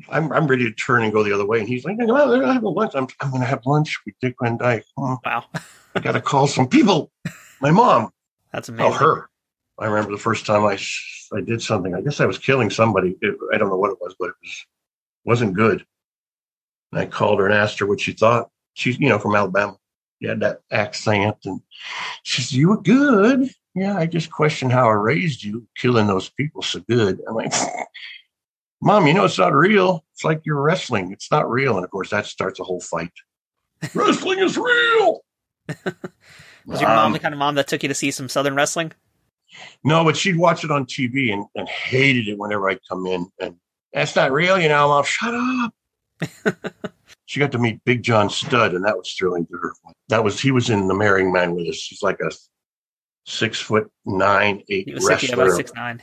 I'm, 0.08 0.32
I'm 0.32 0.46
ready 0.46 0.64
to 0.64 0.72
turn 0.72 1.02
and 1.02 1.12
go 1.12 1.24
the 1.24 1.32
other 1.32 1.46
way. 1.46 1.58
And 1.58 1.68
he's 1.68 1.84
like, 1.84 1.96
no, 1.96 2.14
I'm 2.14 2.28
going 2.28 2.42
to 2.42 2.52
have 2.52 2.62
lunch. 2.62 2.92
I'm, 2.94 3.08
I'm 3.20 3.30
going 3.30 3.42
to 3.42 3.48
have 3.48 3.66
lunch 3.66 3.98
with 4.06 4.14
Dick 4.20 4.36
Van 4.40 4.56
Dyke. 4.56 4.84
Oh, 4.96 5.18
wow. 5.24 5.44
I 5.96 6.00
got 6.00 6.12
to 6.12 6.20
call 6.20 6.46
some 6.46 6.68
people. 6.68 7.10
My 7.60 7.72
mom. 7.72 8.10
That's 8.52 8.68
amazing. 8.68 8.92
Oh, 8.92 8.96
her. 8.96 9.28
I 9.78 9.86
remember 9.86 10.12
the 10.12 10.18
first 10.18 10.46
time 10.46 10.64
I, 10.64 10.78
I 11.36 11.40
did 11.40 11.62
something. 11.62 11.94
I 11.94 12.00
guess 12.00 12.20
I 12.20 12.26
was 12.26 12.38
killing 12.38 12.70
somebody. 12.70 13.16
It, 13.20 13.36
I 13.52 13.58
don't 13.58 13.68
know 13.68 13.76
what 13.76 13.92
it 13.92 14.00
was, 14.00 14.14
but 14.18 14.30
it 14.30 14.34
was, 14.42 14.66
wasn't 15.24 15.54
good. 15.54 15.84
And 16.92 17.00
I 17.00 17.06
called 17.06 17.38
her 17.40 17.46
and 17.46 17.54
asked 17.54 17.78
her 17.78 17.86
what 17.86 18.00
she 18.00 18.12
thought. 18.12 18.50
She's, 18.74 18.98
you 18.98 19.08
know, 19.08 19.18
from 19.18 19.34
Alabama. 19.34 19.76
She 20.20 20.28
had 20.28 20.40
that 20.40 20.60
accent. 20.70 21.36
And 21.44 21.60
she 22.22 22.42
said, 22.42 22.56
you 22.56 22.70
were 22.70 22.80
good 22.80 23.50
yeah, 23.78 23.96
I 23.96 24.06
just 24.06 24.30
question 24.30 24.70
how 24.70 24.88
I 24.88 24.94
raised 24.94 25.42
you, 25.44 25.66
killing 25.76 26.06
those 26.06 26.28
people 26.30 26.62
so 26.62 26.80
good. 26.88 27.20
I'm 27.28 27.34
like, 27.34 27.52
Mom, 28.80 29.06
you 29.06 29.14
know 29.14 29.24
it's 29.24 29.38
not 29.38 29.54
real. 29.54 30.04
It's 30.14 30.24
like 30.24 30.42
you're 30.44 30.60
wrestling. 30.60 31.12
It's 31.12 31.30
not 31.30 31.48
real. 31.50 31.76
And 31.76 31.84
of 31.84 31.90
course, 31.90 32.10
that 32.10 32.26
starts 32.26 32.60
a 32.60 32.64
whole 32.64 32.80
fight. 32.80 33.12
wrestling 33.94 34.40
is 34.40 34.56
real. 34.56 35.20
Was 36.66 36.80
your 36.80 36.90
um, 36.90 36.96
mom 36.96 37.12
the 37.12 37.18
kind 37.18 37.34
of 37.34 37.38
mom 37.38 37.54
that 37.54 37.66
took 37.66 37.82
you 37.82 37.88
to 37.88 37.94
see 37.94 38.10
some 38.10 38.28
Southern 38.28 38.54
wrestling? 38.54 38.92
No, 39.84 40.04
but 40.04 40.16
she'd 40.16 40.36
watch 40.36 40.64
it 40.64 40.70
on 40.70 40.86
TV 40.86 41.32
and, 41.32 41.46
and 41.54 41.68
hated 41.68 42.28
it 42.28 42.38
whenever 42.38 42.68
I'd 42.68 42.80
come 42.88 43.06
in. 43.06 43.26
And 43.40 43.56
that's 43.92 44.16
not 44.16 44.32
real, 44.32 44.58
you 44.58 44.68
know, 44.68 44.88
Mom. 44.88 45.04
Shut 45.04 45.34
up. 45.34 45.74
she 47.26 47.40
got 47.40 47.52
to 47.52 47.58
meet 47.58 47.84
Big 47.84 48.02
John 48.02 48.30
Studd, 48.30 48.74
and 48.74 48.84
that 48.84 48.96
was 48.96 49.12
thrilling 49.12 49.46
to 49.46 49.58
her. 49.58 49.72
That 50.08 50.24
was 50.24 50.40
he 50.40 50.50
was 50.50 50.70
in 50.70 50.88
the 50.88 50.94
Marrying 50.94 51.32
Man 51.32 51.54
with 51.54 51.68
us. 51.68 51.84
He's 51.84 52.02
like 52.02 52.20
a 52.20 52.30
six 53.24 53.60
foot 53.60 53.90
nine, 54.04 54.62
eight 54.68 54.92
was 54.92 55.06
wrestler. 55.06 55.54
six 55.54 55.72
nine. 55.74 56.02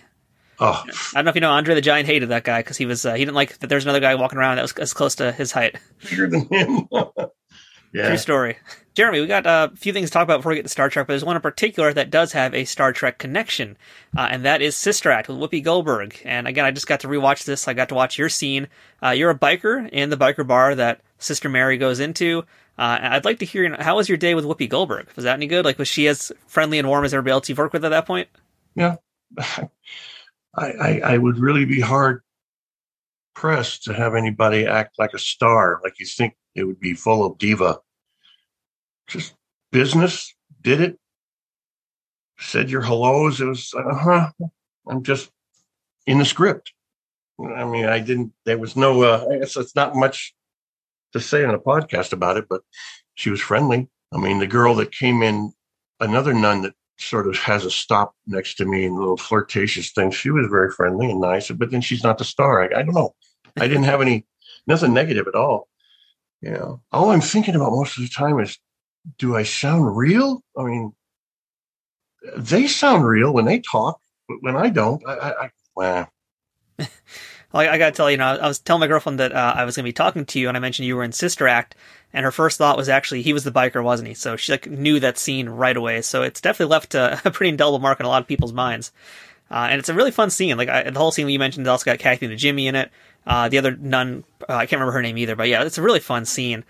Oh, 0.59 0.83
I 0.85 0.91
don't 1.15 1.25
know 1.25 1.29
if 1.29 1.35
you 1.35 1.41
know 1.41 1.51
Andre 1.51 1.75
the 1.75 1.81
Giant 1.81 2.07
hated 2.07 2.29
that 2.29 2.45
guy 2.45 2.59
because 2.59 2.77
he 2.77 2.85
was 2.85 3.05
uh, 3.05 3.13
he 3.13 3.25
didn't 3.25 3.35
like 3.35 3.57
that. 3.57 3.67
There's 3.67 3.83
another 3.83 3.99
guy 3.99 4.15
walking 4.15 4.37
around 4.37 4.55
that 4.55 4.61
was 4.61 4.73
as 4.73 4.93
close 4.93 5.15
to 5.15 5.31
his 5.31 5.51
height. 5.51 5.77
Bigger 6.09 6.29
than 6.29 6.47
him. 6.47 6.87
yeah. 7.93 8.07
True 8.07 8.17
story. 8.17 8.57
Jeremy, 8.95 9.19
we 9.19 9.27
got 9.27 9.45
a 9.45 9.75
few 9.75 9.91
things 9.91 10.10
to 10.10 10.13
talk 10.13 10.23
about 10.23 10.38
before 10.38 10.51
we 10.51 10.55
get 10.55 10.63
to 10.63 10.69
Star 10.69 10.89
Trek, 10.89 11.05
but 11.05 11.12
there's 11.12 11.25
one 11.25 11.36
in 11.36 11.41
particular 11.41 11.91
that 11.91 12.10
does 12.10 12.31
have 12.31 12.53
a 12.53 12.63
Star 12.63 12.93
Trek 12.93 13.17
connection, 13.17 13.75
uh, 14.17 14.29
and 14.31 14.45
that 14.45 14.62
is 14.62 14.77
Sister 14.77 15.12
Act 15.12 15.27
with 15.27 15.38
Whoopi 15.38 15.62
Goldberg. 15.62 16.17
And 16.23 16.47
again, 16.47 16.63
I 16.63 16.71
just 16.71 16.88
got 16.88 17.01
to 17.01 17.10
rewatch 17.10 17.43
this. 17.43 17.67
I 17.67 17.73
got 17.73 17.89
to 17.89 17.95
watch 17.95 18.17
your 18.17 18.29
scene. 18.29 18.69
Uh, 19.03 19.10
you're 19.10 19.29
a 19.29 19.38
biker 19.38 19.89
in 19.89 20.10
the 20.12 20.17
biker 20.17 20.47
bar 20.47 20.75
that 20.75 21.01
Sister 21.19 21.49
Mary 21.49 21.77
goes 21.77 21.99
into. 21.99 22.45
Uh, 22.77 22.99
I'd 23.01 23.25
like 23.25 23.39
to 23.39 23.45
hear 23.45 23.75
how 23.81 23.97
was 23.97 24.08
your 24.08 24.17
day 24.17 24.34
with 24.34 24.45
Whoopi 24.45 24.69
Goldberg? 24.69 25.10
Was 25.17 25.25
that 25.25 25.34
any 25.34 25.47
good? 25.47 25.65
Like, 25.65 25.77
was 25.77 25.89
she 25.89 26.08
as 26.08 26.31
friendly 26.47 26.79
and 26.79 26.88
warm 26.88 27.03
as 27.03 27.13
everybody 27.13 27.31
else 27.34 27.49
you've 27.49 27.58
worked 27.58 27.73
with 27.73 27.84
at 27.84 27.89
that 27.89 28.05
point? 28.05 28.29
Yeah, 28.75 28.95
I, 29.38 29.69
I, 30.55 31.01
I 31.03 31.17
would 31.17 31.38
really 31.38 31.65
be 31.65 31.81
hard 31.81 32.21
pressed 33.34 33.84
to 33.84 33.93
have 33.93 34.15
anybody 34.15 34.65
act 34.65 34.97
like 34.97 35.13
a 35.13 35.19
star. 35.19 35.81
Like 35.84 35.99
you 35.99 36.05
think 36.05 36.36
it 36.55 36.63
would 36.63 36.79
be 36.79 36.93
full 36.93 37.25
of 37.25 37.38
diva. 37.38 37.79
Just 39.07 39.35
business. 39.71 40.33
Did 40.61 40.81
it. 40.81 40.99
Said 42.39 42.69
your 42.69 42.81
hellos. 42.81 43.39
It 43.41 43.45
was 43.45 43.73
uh 43.73 43.95
huh. 43.95 44.29
I'm 44.87 45.03
just 45.03 45.29
in 46.05 46.17
the 46.19 46.25
script. 46.25 46.73
I 47.39 47.65
mean, 47.65 47.85
I 47.85 47.99
didn't. 47.99 48.33
There 48.45 48.57
was 48.57 48.75
no. 48.75 49.03
Uh, 49.03 49.27
I 49.31 49.39
guess 49.39 49.57
it's 49.57 49.75
not 49.75 49.95
much 49.95 50.33
to 51.13 51.19
say 51.19 51.45
on 51.45 51.55
a 51.55 51.59
podcast 51.59 52.13
about 52.13 52.37
it, 52.37 52.45
but 52.49 52.61
she 53.15 53.29
was 53.29 53.41
friendly. 53.41 53.89
I 54.13 54.17
mean, 54.17 54.39
the 54.39 54.47
girl 54.47 54.75
that 54.75 54.91
came 54.91 55.21
in, 55.21 55.53
another 55.99 56.33
nun 56.33 56.61
that 56.63 56.73
sort 56.97 57.27
of 57.27 57.37
has 57.37 57.65
a 57.65 57.71
stop 57.71 58.13
next 58.27 58.55
to 58.55 58.65
me 58.65 58.85
and 58.85 58.97
little 58.97 59.17
flirtatious 59.17 59.91
things. 59.91 60.15
She 60.15 60.29
was 60.29 60.47
very 60.49 60.71
friendly 60.71 61.09
and 61.09 61.19
nice, 61.19 61.51
but 61.51 61.71
then 61.71 61.81
she's 61.81 62.03
not 62.03 62.17
the 62.17 62.23
star. 62.23 62.61
I, 62.61 62.79
I 62.79 62.83
don't 62.83 62.93
know. 62.93 63.13
I 63.57 63.67
didn't 63.67 63.83
have 63.83 64.01
any, 64.01 64.25
nothing 64.67 64.93
negative 64.93 65.27
at 65.27 65.35
all. 65.35 65.67
You 66.41 66.51
know, 66.51 66.81
all 66.91 67.11
I'm 67.11 67.21
thinking 67.21 67.55
about 67.55 67.71
most 67.71 67.97
of 67.97 68.03
the 68.03 68.09
time 68.09 68.39
is, 68.39 68.57
do 69.17 69.35
I 69.35 69.43
sound 69.43 69.95
real? 69.95 70.41
I 70.57 70.63
mean, 70.63 70.93
they 72.37 72.67
sound 72.67 73.05
real 73.05 73.33
when 73.33 73.45
they 73.45 73.59
talk, 73.59 73.99
but 74.27 74.37
when 74.41 74.55
I 74.55 74.69
don't, 74.69 75.01
I, 75.07 75.13
I, 75.13 75.83
I 75.83 76.07
I, 77.53 77.77
got 77.77 77.85
to 77.85 77.91
tell 77.91 78.09
you, 78.09 78.13
you 78.13 78.17
know, 78.17 78.25
I 78.25 78.47
was 78.47 78.59
telling 78.59 78.81
my 78.81 78.87
girlfriend 78.87 79.19
that 79.19 79.31
uh, 79.31 79.53
I 79.55 79.63
was 79.65 79.75
going 79.75 79.83
to 79.83 79.89
be 79.89 79.93
talking 79.93 80.25
to 80.25 80.39
you, 80.39 80.47
and 80.47 80.57
I 80.57 80.59
mentioned 80.59 80.87
you 80.87 80.95
were 80.95 81.03
in 81.03 81.11
Sister 81.11 81.47
Act, 81.47 81.75
and 82.13 82.25
her 82.25 82.31
first 82.31 82.57
thought 82.57 82.77
was 82.77 82.89
actually 82.89 83.21
he 83.21 83.33
was 83.33 83.43
the 83.43 83.51
biker, 83.51 83.83
wasn't 83.83 84.09
he? 84.09 84.13
So 84.13 84.35
she 84.35 84.51
like 84.51 84.67
knew 84.67 84.99
that 84.99 85.17
scene 85.17 85.47
right 85.47 85.75
away. 85.75 86.01
So 86.01 86.23
it's 86.23 86.41
definitely 86.41 86.71
left 86.71 86.95
a, 86.95 87.21
a 87.25 87.31
pretty 87.31 87.49
indelible 87.49 87.79
mark 87.79 87.99
in 87.99 88.05
a 88.05 88.09
lot 88.09 88.21
of 88.21 88.27
people's 88.27 88.53
minds. 88.53 88.91
Uh, 89.51 89.67
and 89.69 89.79
it's 89.79 89.89
a 89.89 89.93
really 89.93 90.11
fun 90.11 90.29
scene. 90.29 90.57
Like 90.57 90.69
I, 90.69 90.89
the 90.89 90.99
whole 90.99 91.11
scene 91.11 91.29
you 91.29 91.39
mentioned, 91.39 91.67
also 91.67 91.85
got 91.85 91.99
Kathy 91.99 92.27
Najimy 92.27 92.65
in 92.65 92.75
it. 92.75 92.91
Uh, 93.27 93.49
the 93.49 93.57
other 93.57 93.75
nun, 93.75 94.23
uh, 94.47 94.53
I 94.53 94.65
can't 94.65 94.79
remember 94.79 94.93
her 94.93 95.01
name 95.01 95.17
either, 95.17 95.35
but 95.35 95.47
yeah, 95.47 95.63
it's 95.63 95.77
a 95.77 95.81
really 95.81 95.99
fun 95.99 96.25
scene. 96.25 96.63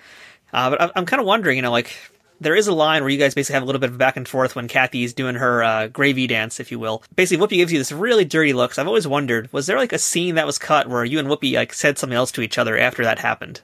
Uh, 0.54 0.70
but 0.72 0.92
I'm 0.96 1.06
kind 1.06 1.20
of 1.20 1.26
wondering, 1.26 1.58
you 1.58 1.62
know, 1.62 1.72
like 1.72 1.96
there 2.40 2.56
is 2.56 2.68
a 2.68 2.74
line 2.74 3.02
where 3.02 3.10
you 3.10 3.18
guys 3.18 3.34
basically 3.34 3.56
have 3.56 3.64
a 3.64 3.66
little 3.66 3.80
bit 3.80 3.92
of 3.92 3.98
back 3.98 4.18
and 4.18 4.28
forth 4.28 4.56
when 4.56 4.68
Kathy's 4.68 5.14
doing 5.14 5.36
her 5.36 5.64
uh, 5.64 5.88
gravy 5.88 6.28
dance, 6.28 6.60
if 6.60 6.72
you 6.72 6.80
will. 6.80 7.04
Basically, 7.16 7.46
Whoopi 7.46 7.58
gives 7.58 7.72
you 7.72 7.80
this 7.80 7.92
really 7.92 8.26
dirty 8.26 8.54
look. 8.54 8.74
So 8.74 8.82
I've 8.82 8.88
always 8.88 9.08
wondered, 9.08 9.52
was 9.54 9.68
there 9.68 9.78
like 9.78 9.94
a 9.94 10.00
scene 10.00 10.36
that 10.36 10.46
was 10.46 10.58
cut 10.58 10.90
where 10.90 11.06
you 11.06 11.20
and 11.20 11.28
Whoopi 11.28 11.54
like 11.54 11.74
said 11.74 11.98
something 11.98 12.16
else 12.16 12.32
to 12.34 12.42
each 12.42 12.58
other 12.58 12.78
after 12.78 13.04
that 13.04 13.20
happened? 13.20 13.62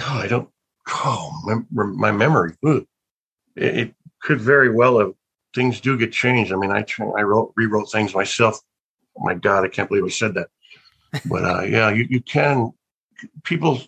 Oh, 0.00 0.18
I 0.22 0.26
don't. 0.26 0.48
Oh, 0.88 1.64
my, 1.70 1.84
my 1.84 2.10
memory. 2.10 2.54
It, 2.62 2.86
it, 3.56 3.94
could 4.22 4.40
very 4.40 4.72
well 4.72 4.98
have. 4.98 5.12
Things 5.54 5.80
do 5.80 5.98
get 5.98 6.12
changed. 6.12 6.50
I 6.50 6.56
mean, 6.56 6.70
I 6.70 6.84
I 7.18 7.22
wrote 7.22 7.52
rewrote 7.56 7.90
things 7.90 8.14
myself. 8.14 8.58
Oh 9.18 9.24
my 9.24 9.34
God, 9.34 9.64
I 9.64 9.68
can't 9.68 9.88
believe 9.88 10.04
I 10.04 10.08
said 10.08 10.34
that. 10.34 10.48
But 11.26 11.44
uh, 11.44 11.62
yeah, 11.62 11.90
you, 11.90 12.06
you 12.08 12.22
can. 12.22 12.72
People 13.44 13.82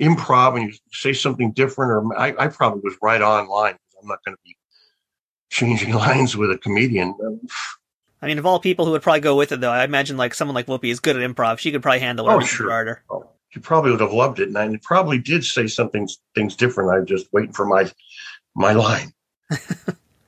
improv 0.00 0.56
and 0.56 0.70
you 0.70 0.78
say 0.92 1.12
something 1.12 1.52
different, 1.52 1.92
or 1.92 2.18
I, 2.18 2.34
I 2.38 2.48
probably 2.48 2.80
was 2.82 2.96
right 3.02 3.20
on 3.20 3.48
line. 3.48 3.76
I'm 4.00 4.08
not 4.08 4.24
going 4.24 4.36
to 4.36 4.40
be 4.44 4.56
changing 5.50 5.92
lines 5.94 6.36
with 6.36 6.50
a 6.50 6.58
comedian. 6.58 7.16
I 8.20 8.26
mean, 8.26 8.38
of 8.38 8.46
all 8.46 8.60
people 8.60 8.84
who 8.84 8.92
would 8.92 9.02
probably 9.02 9.20
go 9.20 9.36
with 9.36 9.52
it, 9.52 9.60
though, 9.60 9.70
I 9.70 9.84
imagine 9.84 10.16
like 10.16 10.34
someone 10.34 10.54
like 10.54 10.66
Whoopi 10.66 10.90
is 10.90 11.00
good 11.00 11.16
at 11.16 11.28
improv. 11.28 11.58
She 11.58 11.70
could 11.70 11.82
probably 11.82 12.00
handle 12.00 12.28
it 12.28 12.34
oh, 12.34 12.40
sure. 12.40 12.70
harder. 12.70 13.02
Oh, 13.10 13.28
she 13.50 13.60
probably 13.60 13.90
would 13.90 14.00
have 14.00 14.12
loved 14.12 14.40
it, 14.40 14.48
and 14.48 14.58
I 14.58 14.78
probably 14.82 15.18
did 15.18 15.44
say 15.44 15.66
something 15.66 16.08
things 16.34 16.56
different. 16.56 16.90
I'm 16.90 17.06
just 17.06 17.32
waiting 17.32 17.52
for 17.52 17.66
my 17.66 17.90
my 18.54 18.72
line. 18.72 19.12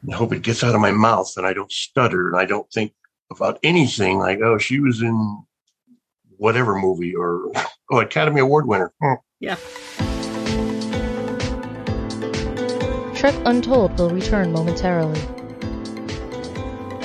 I 0.08 0.14
hope 0.14 0.32
it 0.32 0.42
gets 0.42 0.64
out 0.64 0.74
of 0.74 0.80
my 0.80 0.92
mouth 0.92 1.30
and 1.36 1.46
I 1.46 1.52
don't 1.52 1.70
stutter 1.70 2.28
and 2.28 2.40
I 2.40 2.46
don't 2.46 2.70
think 2.72 2.92
about 3.30 3.58
anything 3.62 4.18
like, 4.18 4.40
oh, 4.40 4.56
she 4.56 4.80
was 4.80 5.02
in 5.02 5.44
whatever 6.38 6.78
movie 6.78 7.14
or 7.14 7.52
oh, 7.90 8.00
Academy 8.00 8.40
Award 8.40 8.66
winner. 8.66 8.92
Hmm. 9.02 9.14
Yeah. 9.40 9.56
Trek 13.14 13.34
Untold 13.46 13.98
will 13.98 14.10
return 14.10 14.52
momentarily. 14.52 15.20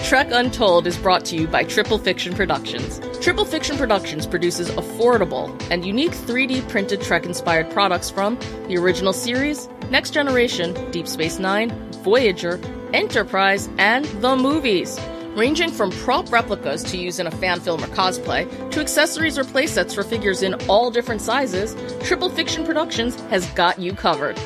Trek 0.03 0.27
Untold 0.31 0.85
is 0.85 0.97
brought 0.97 1.23
to 1.25 1.37
you 1.37 1.47
by 1.47 1.63
Triple 1.63 1.97
Fiction 1.97 2.35
Productions. 2.35 2.99
Triple 3.21 3.45
Fiction 3.45 3.77
Productions 3.77 4.27
produces 4.27 4.69
affordable 4.71 5.49
and 5.71 5.85
unique 5.85 6.11
3D 6.11 6.67
printed 6.67 7.01
Trek 7.01 7.25
inspired 7.25 7.71
products 7.71 8.09
from 8.09 8.37
the 8.67 8.77
original 8.77 9.13
series, 9.13 9.69
Next 9.89 10.11
Generation, 10.11 10.91
Deep 10.91 11.07
Space 11.07 11.39
Nine, 11.39 11.71
Voyager, 12.03 12.59
Enterprise, 12.93 13.69
and 13.77 14.03
the 14.21 14.35
movies 14.35 14.99
ranging 15.35 15.69
from 15.69 15.91
prop 15.91 16.31
replicas 16.31 16.83
to 16.83 16.97
use 16.97 17.19
in 17.19 17.27
a 17.27 17.31
fan 17.31 17.59
film 17.59 17.83
or 17.83 17.87
cosplay, 17.87 18.49
to 18.71 18.79
accessories 18.79 19.37
or 19.37 19.43
playsets 19.43 19.93
for 19.93 20.03
figures 20.03 20.41
in 20.41 20.53
all 20.69 20.89
different 20.89 21.21
sizes, 21.21 21.75
Triple 22.05 22.29
Fiction 22.29 22.65
Productions 22.65 23.15
has 23.29 23.45
got 23.51 23.77
you 23.79 23.93
covered. 23.93 24.37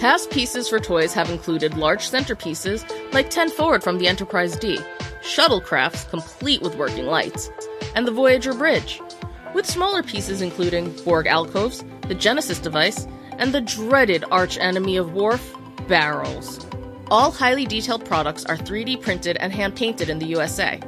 Past 0.00 0.30
pieces 0.30 0.68
for 0.68 0.78
toys 0.78 1.14
have 1.14 1.30
included 1.30 1.76
large 1.78 2.10
centerpieces 2.10 2.84
like 3.12 3.30
10 3.30 3.50
Forward 3.50 3.82
from 3.82 3.98
the 3.98 4.06
Enterprise 4.06 4.56
D, 4.56 4.78
shuttlecrafts 5.22 6.08
complete 6.10 6.60
with 6.60 6.76
working 6.76 7.06
lights, 7.06 7.50
and 7.94 8.06
the 8.06 8.12
Voyager 8.12 8.52
Bridge, 8.52 9.00
with 9.54 9.64
smaller 9.64 10.02
pieces 10.02 10.42
including 10.42 10.92
Borg 11.04 11.26
alcoves, 11.26 11.82
the 12.08 12.14
Genesis 12.14 12.58
device, 12.58 13.06
and 13.38 13.54
the 13.54 13.60
dreaded 13.62 14.24
arch 14.30 14.58
enemy 14.58 14.96
of 14.96 15.14
Worf, 15.14 15.54
barrels. 15.88 16.66
All 17.08 17.30
highly 17.30 17.66
detailed 17.66 18.04
products 18.04 18.44
are 18.46 18.56
3D 18.56 19.00
printed 19.00 19.36
and 19.36 19.52
hand 19.52 19.76
painted 19.76 20.10
in 20.10 20.18
the 20.18 20.26
USA, 20.26 20.80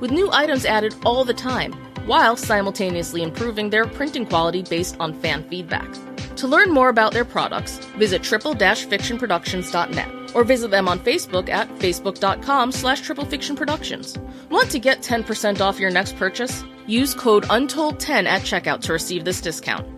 with 0.00 0.12
new 0.12 0.30
items 0.32 0.64
added 0.64 0.94
all 1.04 1.24
the 1.24 1.34
time, 1.34 1.72
while 2.06 2.36
simultaneously 2.36 3.22
improving 3.22 3.70
their 3.70 3.86
printing 3.86 4.24
quality 4.24 4.62
based 4.62 4.96
on 5.00 5.20
fan 5.20 5.42
feedback. 5.48 5.92
To 6.36 6.46
learn 6.46 6.72
more 6.72 6.90
about 6.90 7.12
their 7.12 7.24
products, 7.24 7.78
visit 7.98 8.22
triple-fictionproductions.net 8.22 10.34
or 10.34 10.44
visit 10.44 10.70
them 10.70 10.88
on 10.88 11.00
Facebook 11.00 11.48
at 11.48 11.68
facebook.com 11.76 12.70
slash 12.70 13.02
triplefictionproductions. 13.02 14.16
Want 14.50 14.70
to 14.70 14.78
get 14.78 15.00
10% 15.00 15.60
off 15.60 15.80
your 15.80 15.90
next 15.90 16.16
purchase? 16.16 16.62
Use 16.86 17.14
code 17.14 17.44
UNTOLD10 17.44 18.26
at 18.26 18.42
checkout 18.42 18.80
to 18.82 18.92
receive 18.92 19.24
this 19.24 19.40
discount. 19.40 19.88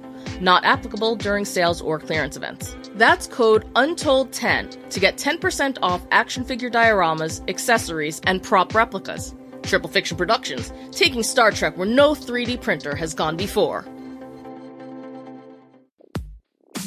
Not 0.40 0.64
applicable 0.64 1.16
during 1.16 1.44
sales 1.44 1.80
or 1.80 1.98
clearance 1.98 2.36
events. 2.36 2.76
That's 2.94 3.26
code 3.26 3.72
UNTOLD10 3.74 4.90
to 4.90 5.00
get 5.00 5.16
10% 5.16 5.78
off 5.82 6.06
action 6.10 6.44
figure 6.44 6.70
dioramas, 6.70 7.48
accessories, 7.48 8.20
and 8.24 8.42
prop 8.42 8.74
replicas. 8.74 9.34
Triple 9.62 9.90
Fiction 9.90 10.16
Productions, 10.16 10.72
taking 10.92 11.22
Star 11.22 11.50
Trek 11.50 11.76
where 11.76 11.86
no 11.86 12.14
3D 12.14 12.60
printer 12.60 12.94
has 12.94 13.14
gone 13.14 13.36
before. 13.36 13.84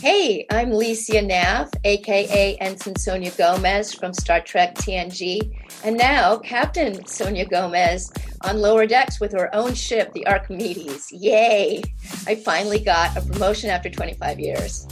Hey, 0.01 0.45
I'm 0.49 0.71
Lycia 0.71 1.21
Naff, 1.21 1.73
aka 1.83 2.55
Ensign 2.55 2.95
Sonia 2.95 3.31
Gomez 3.31 3.93
from 3.93 4.13
Star 4.13 4.39
Trek 4.39 4.75
TNG, 4.75 5.53
and 5.83 5.97
now 5.97 6.37
Captain 6.37 7.05
Sonia 7.05 7.45
Gomez 7.45 8.09
on 8.45 8.61
lower 8.61 8.87
decks 8.87 9.19
with 9.19 9.33
her 9.33 9.53
own 9.53 9.73
ship, 9.73 10.13
the 10.13 10.25
Archimedes. 10.25 11.11
Yay! 11.11 11.83
I 12.25 12.35
finally 12.35 12.79
got 12.79 13.17
a 13.17 13.21
promotion 13.21 13.69
after 13.69 13.89
25 13.89 14.39
years. 14.39 14.87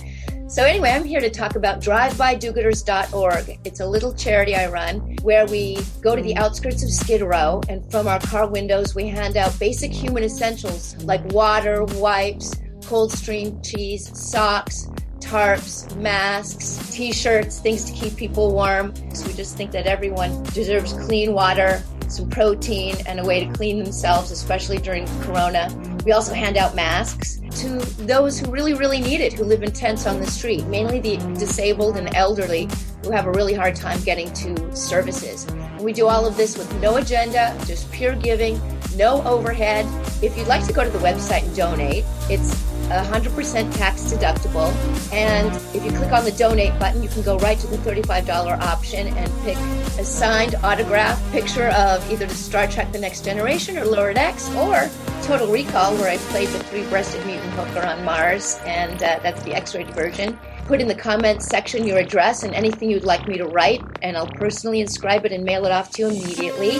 So, 0.50 0.64
anyway, 0.64 0.90
I'm 0.90 1.06
here 1.06 1.22
to 1.22 1.30
talk 1.30 1.56
about 1.56 1.80
drivebydogooders.org. 1.80 3.60
It's 3.64 3.80
a 3.80 3.88
little 3.88 4.14
charity 4.14 4.56
I 4.56 4.68
run 4.68 5.16
where 5.22 5.46
we 5.46 5.78
go 6.02 6.18
to 6.18 6.22
the 6.22 6.36
outskirts 6.36 6.84
of 6.84 6.92
Skid 6.92 7.22
Row 7.22 7.62
and 7.70 7.90
from 7.90 8.08
our 8.08 8.20
car 8.20 8.46
windows 8.46 8.94
we 8.94 9.08
hand 9.08 9.38
out 9.38 9.58
basic 9.58 9.94
human 9.94 10.24
essentials 10.24 11.02
like 11.04 11.24
water, 11.32 11.86
wipes, 11.86 12.54
Coldstream 12.88 13.62
cheese, 13.62 14.10
socks, 14.18 14.88
tarps, 15.20 15.96
masks, 15.98 16.90
t 16.92 17.12
shirts, 17.12 17.60
things 17.60 17.84
to 17.84 17.92
keep 17.92 18.16
people 18.16 18.54
warm. 18.54 18.94
So, 19.14 19.28
we 19.28 19.34
just 19.34 19.58
think 19.58 19.72
that 19.72 19.86
everyone 19.86 20.44
deserves 20.44 20.94
clean 20.94 21.34
water 21.34 21.84
some 22.08 22.30
protein, 22.30 22.96
and 23.06 23.20
a 23.20 23.26
way 23.26 23.46
to 23.46 23.54
clean 23.54 23.84
themselves, 23.84 24.32
especially 24.32 24.78
during 24.78 25.06
Corona. 25.22 25.70
We 26.06 26.12
also 26.12 26.34
hand 26.34 26.58
out 26.58 26.76
masks 26.76 27.40
to 27.62 27.80
those 28.06 28.40
who 28.40 28.52
really, 28.52 28.74
really 28.74 29.02
need 29.02 29.22
it, 29.22 29.34
who 29.34 29.44
live 29.44 29.64
in 29.64 29.72
tents 29.72 30.06
on 30.06 30.20
the 30.20 30.28
street, 30.28 30.66
mainly 30.68 31.00
the 31.00 31.18
disabled 31.38 31.98
and 31.98 32.14
elderly 32.16 32.70
who 33.04 33.12
have 33.12 33.26
a 33.26 33.32
really 33.32 33.54
hard 33.54 33.76
time 33.76 34.02
getting 34.04 34.32
to 34.34 34.76
services. 34.76 35.46
And 35.46 35.82
we 35.82 35.94
do 35.94 36.08
all 36.08 36.26
of 36.26 36.38
this 36.38 36.58
with 36.58 36.74
no 36.82 36.98
agenda, 36.98 37.58
just 37.66 37.92
pure 37.92 38.16
giving, 38.16 38.60
no 38.96 39.24
overhead. 39.24 39.86
If 40.24 40.38
you'd 40.38 40.48
like 40.48 40.66
to 40.68 40.74
go 40.74 40.84
to 40.84 40.90
the 40.90 41.00
website 41.00 41.44
and 41.44 41.56
donate, 41.56 42.06
it's 42.30 42.62
100% 42.90 43.76
tax 43.76 44.02
deductible. 44.02 44.74
And 45.14 45.54
if 45.76 45.84
you 45.84 45.92
click 45.92 46.12
on 46.12 46.24
the 46.26 46.32
donate 46.32 46.78
button, 46.80 47.04
you 47.04 47.10
can 47.10 47.22
go 47.22 47.38
right 47.40 47.58
to 47.60 47.68
the 47.68 47.78
$35 47.78 48.30
option 48.62 49.08
and 49.08 49.32
pick 49.44 49.58
a 50.00 50.04
signed 50.04 50.56
autograph 50.64 51.20
picture 51.32 51.68
of 51.70 52.10
either 52.12 52.26
the 52.26 52.36
Star 52.36 52.68
Trek 52.68 52.92
The 52.92 53.00
Next 53.00 53.26
Generation 53.26 53.78
or 53.78 53.86
Lower 53.86 54.14
Decks 54.14 54.50
or 54.56 54.90
Total 55.24 55.48
Recall, 55.48 55.96
where 55.96 56.10
I 56.10 56.18
played 56.18 56.48
the 56.50 56.60
three 56.60 56.86
breasted 56.88 57.26
mutant 57.26 57.52
hooker 57.54 57.86
on 57.86 58.04
Mars, 58.06 58.60
and 58.66 58.96
uh, 59.04 59.20
that's 59.22 59.44
the 59.44 59.54
X 59.54 59.76
rated 59.76 59.94
version. 59.94 60.40
Put 60.66 60.82
in 60.82 60.88
the 60.88 60.96
comments 60.96 61.48
section 61.48 61.88
your 61.88 61.98
address 61.98 62.44
and 62.44 62.54
anything 62.54 62.90
you'd 62.90 63.04
like 63.04 63.28
me 63.28 63.38
to 63.38 63.46
write, 63.46 63.82
and 64.02 64.18
I'll 64.18 64.28
personally 64.28 64.82
inscribe 64.82 65.26
it 65.26 65.32
and 65.32 65.44
mail 65.44 65.66
it 65.66 65.72
off 65.72 65.92
to 65.92 66.04
you 66.04 66.08
immediately. 66.10 66.80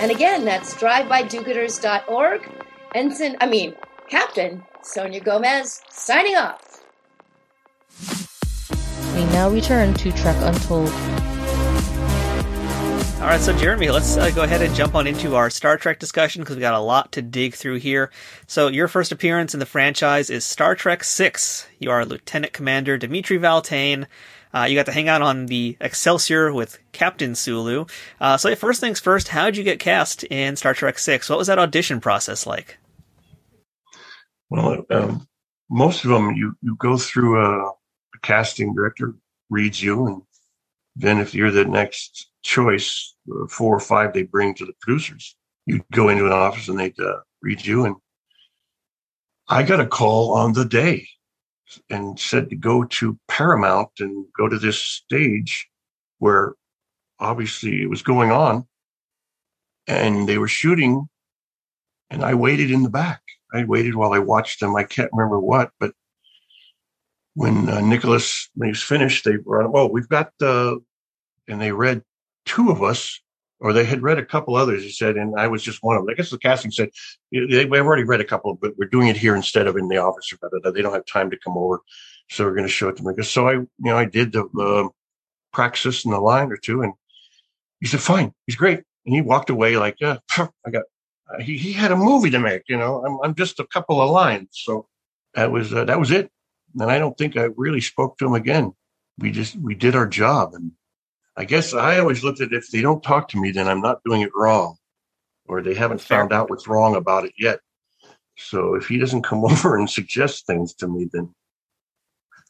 And 0.00 0.10
again, 0.10 0.44
that's 0.44 0.74
drivebydogooders.org. 0.74 2.48
Ensign, 2.94 3.36
I 3.40 3.46
mean, 3.46 3.74
Captain 4.08 4.64
Sonia 4.82 5.20
Gomez, 5.20 5.82
signing 5.90 6.36
off. 6.36 6.82
We 9.14 9.24
now 9.26 9.50
return 9.50 9.94
to 9.94 10.12
Trek 10.12 10.36
Untold. 10.40 10.90
All 13.20 13.26
right, 13.26 13.40
so 13.40 13.54
Jeremy, 13.54 13.90
let's 13.90 14.16
uh, 14.16 14.30
go 14.30 14.44
ahead 14.44 14.62
and 14.62 14.74
jump 14.74 14.94
on 14.94 15.06
into 15.06 15.36
our 15.36 15.50
Star 15.50 15.76
Trek 15.76 15.98
discussion 15.98 16.40
because 16.40 16.56
we 16.56 16.60
got 16.60 16.72
a 16.72 16.80
lot 16.80 17.12
to 17.12 17.20
dig 17.20 17.54
through 17.54 17.76
here. 17.76 18.10
So, 18.46 18.68
your 18.68 18.88
first 18.88 19.12
appearance 19.12 19.52
in 19.52 19.60
the 19.60 19.66
franchise 19.66 20.30
is 20.30 20.46
Star 20.46 20.74
Trek 20.74 21.04
Six. 21.04 21.68
You 21.78 21.90
are 21.90 22.06
Lieutenant 22.06 22.54
Commander 22.54 22.96
Dimitri 22.96 23.38
Valtaine. 23.38 24.06
Uh, 24.54 24.62
you 24.62 24.74
got 24.74 24.86
to 24.86 24.92
hang 24.92 25.08
out 25.08 25.20
on 25.20 25.46
the 25.46 25.76
Excelsior 25.82 26.50
with 26.50 26.78
Captain 26.92 27.34
Sulu. 27.34 27.84
Uh, 28.22 28.38
so, 28.38 28.54
first 28.54 28.80
things 28.80 29.00
first, 29.00 29.28
how 29.28 29.44
did 29.44 29.58
you 29.58 29.64
get 29.64 29.78
cast 29.78 30.24
in 30.24 30.56
Star 30.56 30.72
Trek 30.72 30.98
Six? 30.98 31.28
What 31.28 31.38
was 31.38 31.48
that 31.48 31.58
audition 31.58 32.00
process 32.00 32.46
like? 32.46 32.78
Well, 34.50 34.84
um, 34.90 35.26
most 35.70 36.04
of 36.04 36.10
them 36.10 36.32
you 36.32 36.54
you 36.60 36.76
go 36.76 36.96
through 36.96 37.40
a, 37.40 37.68
a 37.68 38.18
casting 38.22 38.74
director 38.74 39.14
reads 39.48 39.82
you, 39.82 40.06
and 40.06 40.22
then 40.96 41.18
if 41.18 41.34
you're 41.34 41.52
the 41.52 41.64
next 41.64 42.30
choice, 42.42 43.14
uh, 43.32 43.46
four 43.46 43.74
or 43.74 43.80
five 43.80 44.12
they 44.12 44.24
bring 44.24 44.54
to 44.54 44.66
the 44.66 44.74
producers. 44.80 45.36
You 45.66 45.82
go 45.92 46.08
into 46.08 46.26
an 46.26 46.32
office 46.32 46.68
and 46.68 46.78
they'd 46.78 46.98
uh, 46.98 47.20
read 47.42 47.64
you, 47.64 47.84
and 47.84 47.96
I 49.48 49.62
got 49.62 49.80
a 49.80 49.86
call 49.86 50.34
on 50.34 50.52
the 50.52 50.64
day 50.64 51.08
and 51.88 52.18
said 52.18 52.50
to 52.50 52.56
go 52.56 52.84
to 52.84 53.18
Paramount 53.28 53.90
and 54.00 54.26
go 54.36 54.48
to 54.48 54.58
this 54.58 54.80
stage 54.80 55.68
where 56.18 56.54
obviously 57.18 57.82
it 57.82 57.90
was 57.90 58.02
going 58.02 58.30
on 58.30 58.66
and 59.86 60.28
they 60.28 60.38
were 60.38 60.48
shooting 60.48 61.08
and 62.10 62.24
I 62.24 62.34
waited 62.34 62.70
in 62.70 62.82
the 62.82 62.90
back. 62.90 63.22
I 63.52 63.64
waited 63.64 63.94
while 63.94 64.12
I 64.12 64.18
watched 64.18 64.60
them. 64.60 64.76
I 64.76 64.84
can't 64.84 65.10
remember 65.12 65.38
what, 65.38 65.70
but 65.78 65.92
when 67.34 67.68
uh, 67.68 67.80
Nicholas, 67.80 68.50
when 68.54 68.68
he 68.68 68.72
was 68.72 68.82
finished, 68.82 69.24
they 69.24 69.36
were, 69.44 69.62
on. 69.62 69.72
oh, 69.74 69.86
we've 69.86 70.08
got, 70.08 70.32
uh, 70.42 70.76
and 71.48 71.60
they 71.60 71.72
read 71.72 72.02
two 72.44 72.70
of 72.70 72.82
us, 72.82 73.20
or 73.60 73.72
they 73.72 73.84
had 73.84 74.02
read 74.02 74.18
a 74.18 74.24
couple 74.24 74.56
others, 74.56 74.82
he 74.82 74.90
said, 74.90 75.16
and 75.16 75.38
I 75.38 75.46
was 75.46 75.62
just 75.62 75.82
one 75.82 75.96
of 75.96 76.02
them. 76.02 76.10
I 76.10 76.14
guess 76.14 76.30
the 76.30 76.38
casting 76.38 76.70
said, 76.70 76.90
they've 77.30 77.72
already 77.72 78.04
read 78.04 78.20
a 78.20 78.24
couple, 78.24 78.54
but 78.54 78.72
we're 78.78 78.88
doing 78.88 79.08
it 79.08 79.16
here 79.16 79.36
instead 79.36 79.66
of 79.66 79.76
in 79.76 79.88
the 79.88 79.98
office. 79.98 80.32
They 80.74 80.82
don't 80.82 80.94
have 80.94 81.06
time 81.06 81.30
to 81.30 81.38
come 81.38 81.56
over. 81.56 81.80
So 82.30 82.44
we're 82.44 82.54
going 82.54 82.66
to 82.66 82.72
show 82.72 82.88
it 82.88 82.96
to 82.96 83.02
them. 83.02 83.22
So 83.22 83.48
I, 83.48 83.52
you 83.52 83.68
know, 83.78 83.98
I 83.98 84.06
did 84.06 84.32
the 84.32 84.44
uh, 84.58 84.88
praxis 85.52 86.04
in 86.04 86.10
the 86.10 86.20
line 86.20 86.50
or 86.50 86.56
two, 86.56 86.82
and 86.82 86.94
he 87.80 87.86
said, 87.86 88.00
fine, 88.00 88.32
he's 88.46 88.56
great. 88.56 88.80
And 89.04 89.14
he 89.14 89.20
walked 89.20 89.50
away 89.50 89.76
like, 89.76 89.96
yeah, 90.00 90.18
I 90.38 90.70
got, 90.70 90.84
uh, 91.32 91.40
he, 91.42 91.56
he 91.56 91.72
had 91.72 91.92
a 91.92 91.96
movie 91.96 92.30
to 92.30 92.38
make, 92.38 92.62
you 92.68 92.76
know, 92.76 93.04
I'm, 93.04 93.18
I'm 93.22 93.34
just 93.34 93.60
a 93.60 93.66
couple 93.66 94.00
of 94.00 94.10
lines. 94.10 94.48
So 94.52 94.86
that 95.34 95.50
was, 95.50 95.72
uh, 95.72 95.84
that 95.84 96.00
was 96.00 96.10
it. 96.10 96.30
And 96.78 96.90
I 96.90 96.98
don't 96.98 97.16
think 97.16 97.36
I 97.36 97.48
really 97.56 97.80
spoke 97.80 98.18
to 98.18 98.26
him 98.26 98.34
again. 98.34 98.72
We 99.18 99.30
just, 99.30 99.56
we 99.56 99.74
did 99.74 99.94
our 99.94 100.06
job. 100.06 100.54
And 100.54 100.72
I 101.36 101.44
guess 101.44 101.74
I 101.74 101.98
always 101.98 102.24
looked 102.24 102.40
at 102.40 102.52
if 102.52 102.70
they 102.70 102.80
don't 102.80 103.02
talk 103.02 103.28
to 103.28 103.40
me, 103.40 103.50
then 103.50 103.68
I'm 103.68 103.80
not 103.80 104.02
doing 104.04 104.22
it 104.22 104.30
wrong 104.34 104.76
or 105.46 105.62
they 105.62 105.74
haven't 105.74 106.00
found 106.00 106.32
out 106.32 106.48
what's 106.48 106.68
wrong 106.68 106.94
about 106.94 107.24
it 107.24 107.32
yet. 107.38 107.60
So 108.36 108.74
if 108.74 108.86
he 108.86 108.98
doesn't 108.98 109.22
come 109.22 109.44
over 109.44 109.76
and 109.76 109.90
suggest 109.90 110.46
things 110.46 110.74
to 110.74 110.88
me, 110.88 111.08
then 111.12 111.34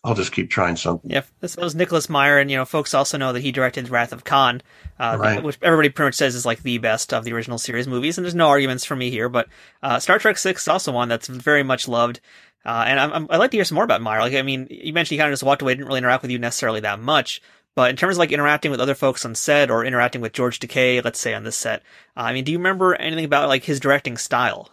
I'll 0.02 0.14
just 0.14 0.32
keep 0.32 0.48
trying 0.48 0.76
something. 0.76 1.10
Yeah, 1.10 1.22
this 1.40 1.56
was 1.56 1.74
Nicholas 1.74 2.08
Meyer, 2.08 2.38
and 2.38 2.50
you 2.50 2.56
know, 2.56 2.64
folks 2.64 2.94
also 2.94 3.18
know 3.18 3.34
that 3.34 3.42
he 3.42 3.52
directed 3.52 3.90
Wrath 3.90 4.12
of 4.12 4.24
Khan, 4.24 4.62
uh, 4.98 5.16
right. 5.20 5.42
which 5.42 5.58
everybody 5.60 5.90
pretty 5.90 6.08
much 6.08 6.14
says 6.14 6.34
is 6.34 6.46
like 6.46 6.62
the 6.62 6.78
best 6.78 7.12
of 7.12 7.24
the 7.24 7.34
original 7.34 7.58
series 7.58 7.86
movies. 7.86 8.16
And 8.16 8.24
there's 8.24 8.34
no 8.34 8.48
arguments 8.48 8.86
for 8.86 8.96
me 8.96 9.10
here, 9.10 9.28
but 9.28 9.48
uh, 9.82 9.98
Star 9.98 10.18
Trek 10.18 10.38
Six 10.38 10.62
is 10.62 10.68
also 10.68 10.92
one 10.92 11.08
that's 11.08 11.28
very 11.28 11.62
much 11.62 11.86
loved. 11.86 12.20
Uh, 12.64 12.84
and 12.86 13.00
I'm, 13.00 13.12
I'm, 13.12 13.26
I'd 13.30 13.38
like 13.38 13.50
to 13.52 13.56
hear 13.56 13.64
some 13.64 13.74
more 13.74 13.84
about 13.84 14.02
Meyer. 14.02 14.20
Like, 14.20 14.34
I 14.34 14.42
mean, 14.42 14.68
you 14.70 14.92
mentioned 14.92 15.16
he 15.16 15.18
kind 15.18 15.28
of 15.28 15.32
just 15.32 15.42
walked 15.42 15.62
away, 15.62 15.74
didn't 15.74 15.86
really 15.86 15.98
interact 15.98 16.22
with 16.22 16.30
you 16.30 16.38
necessarily 16.38 16.80
that 16.80 17.00
much. 17.00 17.42
But 17.74 17.90
in 17.90 17.96
terms 17.96 18.16
of 18.16 18.18
like 18.18 18.32
interacting 18.32 18.70
with 18.70 18.80
other 18.80 18.94
folks 18.94 19.24
on 19.24 19.34
set 19.34 19.70
or 19.70 19.84
interacting 19.84 20.20
with 20.20 20.32
George 20.32 20.60
Takei, 20.60 21.04
let's 21.04 21.20
say 21.20 21.34
on 21.34 21.44
this 21.44 21.56
set, 21.56 21.82
uh, 22.16 22.22
I 22.22 22.32
mean, 22.32 22.44
do 22.44 22.52
you 22.52 22.58
remember 22.58 22.94
anything 22.94 23.24
about 23.24 23.48
like 23.48 23.64
his 23.64 23.80
directing 23.80 24.16
style 24.16 24.70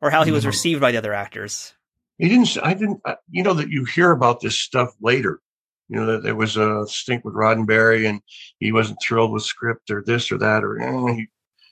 or 0.00 0.10
how 0.10 0.24
he 0.24 0.32
was 0.32 0.46
received 0.46 0.80
by 0.80 0.92
the 0.92 0.98
other 0.98 1.12
actors? 1.12 1.74
He 2.20 2.28
didn't. 2.28 2.58
I 2.62 2.74
didn't. 2.74 3.00
You 3.30 3.42
know 3.42 3.54
that 3.54 3.70
you 3.70 3.84
hear 3.84 4.10
about 4.10 4.40
this 4.40 4.60
stuff 4.60 4.90
later. 5.00 5.40
You 5.88 5.96
know 5.96 6.06
that 6.06 6.22
there 6.22 6.36
was 6.36 6.58
a 6.58 6.84
stink 6.86 7.24
with 7.24 7.34
Roddenberry, 7.34 8.06
and 8.06 8.20
he 8.58 8.72
wasn't 8.72 8.98
thrilled 9.02 9.32
with 9.32 9.42
script 9.42 9.90
or 9.90 10.02
this 10.04 10.30
or 10.30 10.36
that, 10.36 10.62
or 10.62 10.78
eh, 10.80 11.14
he, 11.14 11.26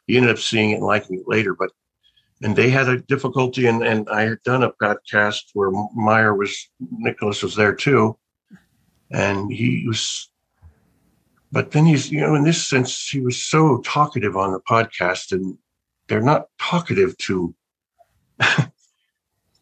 he 0.07 0.17
ended 0.17 0.33
up 0.33 0.39
seeing 0.39 0.71
it 0.71 0.77
and 0.77 0.87
liking 0.87 1.19
it 1.19 1.29
later. 1.29 1.55
But 1.55 1.71
and 2.43 2.57
they 2.57 2.71
had 2.71 2.89
a 2.89 2.97
difficulty, 2.97 3.67
and 3.67 3.83
and 3.83 4.09
I 4.09 4.23
had 4.23 4.43
done 4.43 4.63
a 4.63 4.73
podcast 4.73 5.43
where 5.53 5.71
Meyer 5.95 6.35
was 6.35 6.57
Nicholas 6.81 7.43
was 7.43 7.55
there 7.55 7.75
too, 7.75 8.17
and 9.11 9.53
he 9.53 9.85
was. 9.87 10.31
But 11.53 11.73
then 11.73 11.87
he's, 11.87 12.11
you 12.11 12.21
know, 12.21 12.35
in 12.35 12.45
this 12.45 12.67
sense, 12.67 13.09
he 13.09 13.21
was 13.21 13.43
so 13.43 13.83
talkative 13.83 14.37
on 14.37 14.53
the 14.53 14.61
podcast, 14.61 15.33
and 15.33 15.59
they're 16.07 16.23
not 16.23 16.47
talkative 16.59 17.17
to 17.19 17.55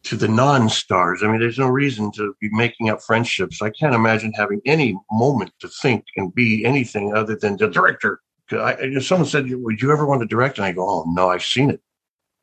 to 0.07 0.17
the 0.17 0.29
non-stars. 0.29 1.23
I 1.23 1.27
mean, 1.27 1.41
there's 1.41 1.59
no 1.59 1.69
reason 1.69 2.13
to 2.13 2.35
be 2.41 2.49
making 2.53 2.91
up 2.91 3.03
friendships. 3.03 3.61
I 3.61 3.71
can't 3.71 3.95
imagine 3.95 4.33
having 4.33 4.61
any 4.65 4.97
moment 5.11 5.53
to 5.61 5.69
think 5.69 6.05
and 6.17 6.35
be 6.35 6.65
anything 6.65 7.15
other 7.15 7.37
than 7.37 7.57
the 7.57 7.69
director. 7.69 8.21
I, 8.53 8.99
someone 9.01 9.27
said, 9.27 9.51
"Would 9.51 9.83
you 9.83 9.91
ever 9.93 10.07
want 10.07 10.23
to 10.23 10.27
direct?" 10.27 10.59
And 10.59 10.65
I 10.65 10.73
go, 10.73 10.89
"Oh 10.89 11.05
no, 11.09 11.31
I've 11.31 11.43
seen 11.43 11.71
it. 11.71 11.81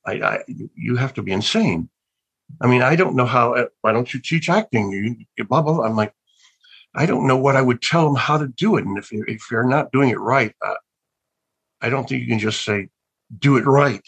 I, 0.06 0.13
I 0.13 0.43
you 0.76 0.97
have 0.97 1.13
to 1.13 1.21
be 1.21 1.32
insane." 1.32 1.89
I 2.62 2.67
mean, 2.67 2.82
I 2.82 2.97
don't 2.97 3.15
know 3.15 3.26
how. 3.26 3.56
Uh, 3.56 3.67
why 3.82 3.93
don't 3.93 4.13
you 4.13 4.19
teach 4.19 4.49
acting? 4.49 4.91
You 4.91 5.45
blah 5.45 5.62
blah. 5.62 5.76
blah. 5.76 5.86
I'm 5.86 5.95
like, 5.95 6.13
I 6.93 7.06
don't 7.06 7.28
know 7.28 7.38
what 7.38 7.56
I 7.56 7.62
would 7.62 7.82
tell 7.82 8.06
them 8.06 8.15
how 8.15 8.38
to 8.38 8.47
do 8.47 8.76
it. 8.76 8.86
And 8.86 8.97
if 8.97 9.12
you're, 9.12 9.28
if 9.30 9.49
you're 9.49 9.63
not 9.63 9.93
doing 9.93 10.10
it 10.10 10.19
right, 10.19 10.54
uh, 10.62 10.76
I 11.82 11.89
don't 11.89 12.08
think 12.08 12.21
you 12.21 12.28
can 12.28 12.39
just 12.39 12.65
say, 12.65 12.89
"Do 13.39 13.56
it 13.56 13.65
right." 13.65 14.04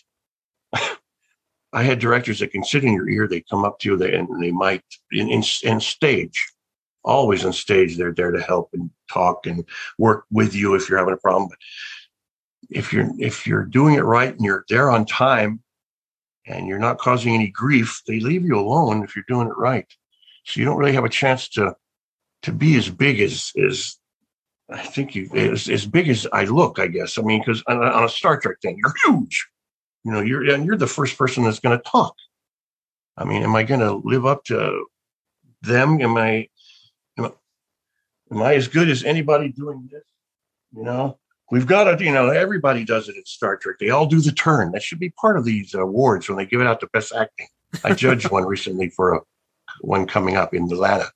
I 1.75 1.83
had 1.83 1.99
directors 1.99 2.39
that 2.39 2.53
can 2.53 2.63
sit 2.63 2.85
in 2.85 2.93
your 2.93 3.09
ear. 3.09 3.27
They 3.27 3.41
come 3.41 3.65
up 3.65 3.79
to 3.79 3.89
you 3.89 4.01
and 4.01 4.41
they 4.41 4.51
might 4.51 4.81
in, 5.11 5.29
in, 5.29 5.43
in 5.63 5.79
stage, 5.81 6.53
always 7.03 7.43
on 7.43 7.51
stage. 7.51 7.97
They're 7.97 8.13
there 8.13 8.31
to 8.31 8.41
help 8.41 8.69
and 8.73 8.89
talk 9.11 9.45
and 9.45 9.65
work 9.99 10.23
with 10.31 10.55
you 10.55 10.75
if 10.75 10.87
you're 10.87 10.97
having 10.97 11.13
a 11.13 11.17
problem. 11.17 11.49
But 11.49 11.57
if 12.69 12.93
you're 12.93 13.09
if 13.19 13.45
you're 13.45 13.65
doing 13.65 13.95
it 13.95 14.03
right 14.03 14.33
and 14.33 14.39
you're 14.39 14.63
there 14.69 14.89
on 14.89 15.05
time, 15.05 15.61
and 16.47 16.65
you're 16.65 16.79
not 16.79 16.97
causing 16.97 17.35
any 17.35 17.49
grief, 17.49 18.01
they 18.07 18.21
leave 18.21 18.45
you 18.45 18.57
alone 18.57 19.03
if 19.03 19.13
you're 19.13 19.25
doing 19.27 19.47
it 19.49 19.57
right. 19.57 19.87
So 20.45 20.61
you 20.61 20.65
don't 20.65 20.77
really 20.77 20.93
have 20.93 21.03
a 21.03 21.09
chance 21.09 21.49
to 21.49 21.75
to 22.43 22.53
be 22.53 22.77
as 22.77 22.89
big 22.89 23.19
as 23.19 23.51
as 23.61 23.97
I 24.69 24.81
think 24.81 25.13
you 25.13 25.29
as, 25.35 25.67
as 25.67 25.85
big 25.85 26.07
as 26.07 26.25
I 26.31 26.45
look. 26.45 26.79
I 26.79 26.87
guess 26.87 27.17
I 27.17 27.21
mean 27.21 27.41
because 27.41 27.61
on 27.67 28.05
a 28.05 28.07
Star 28.07 28.39
Trek 28.39 28.61
thing, 28.61 28.77
you're 28.81 28.93
huge 29.05 29.45
you 30.05 30.11
know 30.11 30.21
you're 30.21 30.49
and 30.53 30.65
you're 30.65 30.77
the 30.77 30.87
first 30.87 31.17
person 31.17 31.43
that's 31.43 31.59
going 31.59 31.77
to 31.77 31.83
talk. 31.83 32.15
I 33.17 33.25
mean 33.25 33.43
am 33.43 33.55
i 33.55 33.63
going 33.63 33.81
to 33.81 34.01
live 34.07 34.25
up 34.25 34.45
to 34.45 34.85
them? 35.61 35.99
Am 36.01 36.15
i 36.15 36.47
am, 37.17 37.31
am 38.31 38.41
i 38.41 38.53
as 38.53 38.67
good 38.67 38.89
as 38.89 39.03
anybody 39.03 39.49
doing 39.49 39.89
this? 39.91 40.03
You 40.73 40.83
know 40.83 41.17
we've 41.51 41.67
got 41.67 41.85
to 41.85 42.03
you 42.03 42.11
know 42.11 42.29
everybody 42.29 42.85
does 42.85 43.09
it 43.09 43.15
in 43.15 43.25
star 43.25 43.57
trek. 43.57 43.77
They 43.79 43.89
all 43.89 44.05
do 44.05 44.21
the 44.21 44.31
turn. 44.31 44.71
That 44.71 44.83
should 44.83 44.99
be 44.99 45.09
part 45.09 45.37
of 45.37 45.45
these 45.45 45.73
awards 45.73 46.29
when 46.29 46.37
they 46.37 46.45
give 46.45 46.61
it 46.61 46.67
out 46.67 46.79
to 46.81 46.87
best 46.93 47.13
acting. 47.13 47.47
I 47.83 47.93
judged 47.93 48.29
one 48.31 48.45
recently 48.45 48.89
for 48.89 49.15
a 49.15 49.21
one 49.81 50.07
coming 50.07 50.37
up 50.37 50.53
in 50.53 50.71
atlanta. 50.71 51.09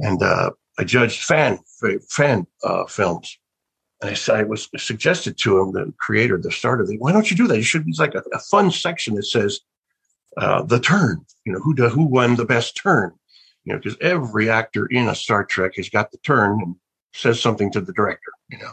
And 0.00 0.22
uh, 0.22 0.50
i 0.78 0.84
judged 0.84 1.22
fan 1.22 1.58
fan 2.10 2.46
uh, 2.64 2.86
films 2.86 3.38
and 4.00 4.20
I, 4.28 4.32
I 4.32 4.42
was 4.44 4.68
suggested 4.76 5.38
to 5.38 5.58
him, 5.58 5.72
the 5.72 5.92
creator, 5.98 6.38
the 6.38 6.52
starter, 6.52 6.86
why 6.98 7.12
don't 7.12 7.30
you 7.30 7.36
do 7.36 7.46
that? 7.48 7.56
You 7.56 7.62
should 7.62 7.84
be 7.84 7.94
like 7.98 8.14
a, 8.14 8.22
a 8.32 8.38
fun 8.38 8.70
section 8.70 9.14
that 9.14 9.24
says 9.24 9.60
uh, 10.36 10.62
the 10.62 10.78
turn. 10.78 11.24
You 11.44 11.52
know, 11.52 11.58
who 11.60 11.74
do, 11.74 11.88
who 11.88 12.04
won 12.04 12.36
the 12.36 12.44
best 12.44 12.76
turn? 12.76 13.12
You 13.64 13.72
know, 13.72 13.80
because 13.80 13.98
every 14.00 14.48
actor 14.48 14.86
in 14.86 15.08
a 15.08 15.14
Star 15.14 15.44
Trek 15.44 15.72
has 15.76 15.88
got 15.88 16.10
the 16.10 16.18
turn 16.18 16.60
and 16.62 16.76
says 17.12 17.40
something 17.40 17.72
to 17.72 17.80
the 17.80 17.92
director. 17.92 18.32
You 18.50 18.58
know, 18.58 18.72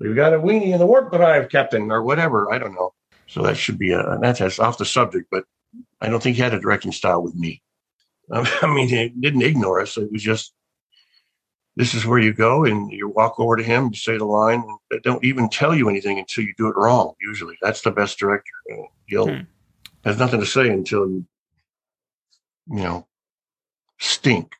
we've 0.00 0.16
got 0.16 0.34
a 0.34 0.38
weenie 0.38 0.72
in 0.72 0.78
the 0.78 0.86
warp 0.86 1.12
drive, 1.12 1.48
Captain, 1.48 1.90
or 1.90 2.02
whatever. 2.02 2.52
I 2.52 2.58
don't 2.58 2.74
know. 2.74 2.92
So 3.28 3.42
that 3.42 3.56
should 3.56 3.78
be 3.78 3.92
a 3.92 4.18
that's 4.20 4.58
off 4.58 4.78
the 4.78 4.84
subject, 4.84 5.28
but 5.30 5.44
I 6.00 6.08
don't 6.08 6.22
think 6.22 6.36
he 6.36 6.42
had 6.42 6.54
a 6.54 6.60
directing 6.60 6.92
style 6.92 7.22
with 7.22 7.34
me. 7.34 7.62
I 8.32 8.66
mean, 8.66 8.88
he 8.88 9.08
didn't 9.08 9.42
ignore 9.42 9.80
us. 9.80 9.96
It 9.96 10.10
was 10.12 10.22
just 10.22 10.52
this 11.76 11.92
is 11.92 12.06
where 12.06 12.18
you 12.18 12.32
go 12.32 12.64
and 12.64 12.90
you 12.90 13.08
walk 13.08 13.38
over 13.38 13.56
to 13.56 13.62
him, 13.62 13.90
you 13.92 13.96
say 13.96 14.16
the 14.16 14.24
line. 14.24 14.64
They 14.90 14.98
don't 15.00 15.22
even 15.22 15.48
tell 15.48 15.74
you 15.74 15.88
anything 15.88 16.18
until 16.18 16.44
you 16.44 16.54
do 16.56 16.68
it 16.68 16.76
wrong. 16.76 17.12
Usually, 17.20 17.56
that's 17.60 17.82
the 17.82 17.90
best 17.90 18.18
director. 18.18 18.52
He'll 19.06 19.28
hmm. 19.28 19.42
has 20.04 20.18
nothing 20.18 20.40
to 20.40 20.46
say 20.46 20.70
until 20.70 21.08
you, 21.08 21.26
you 22.68 22.82
know, 22.82 23.06
stink. 23.98 24.54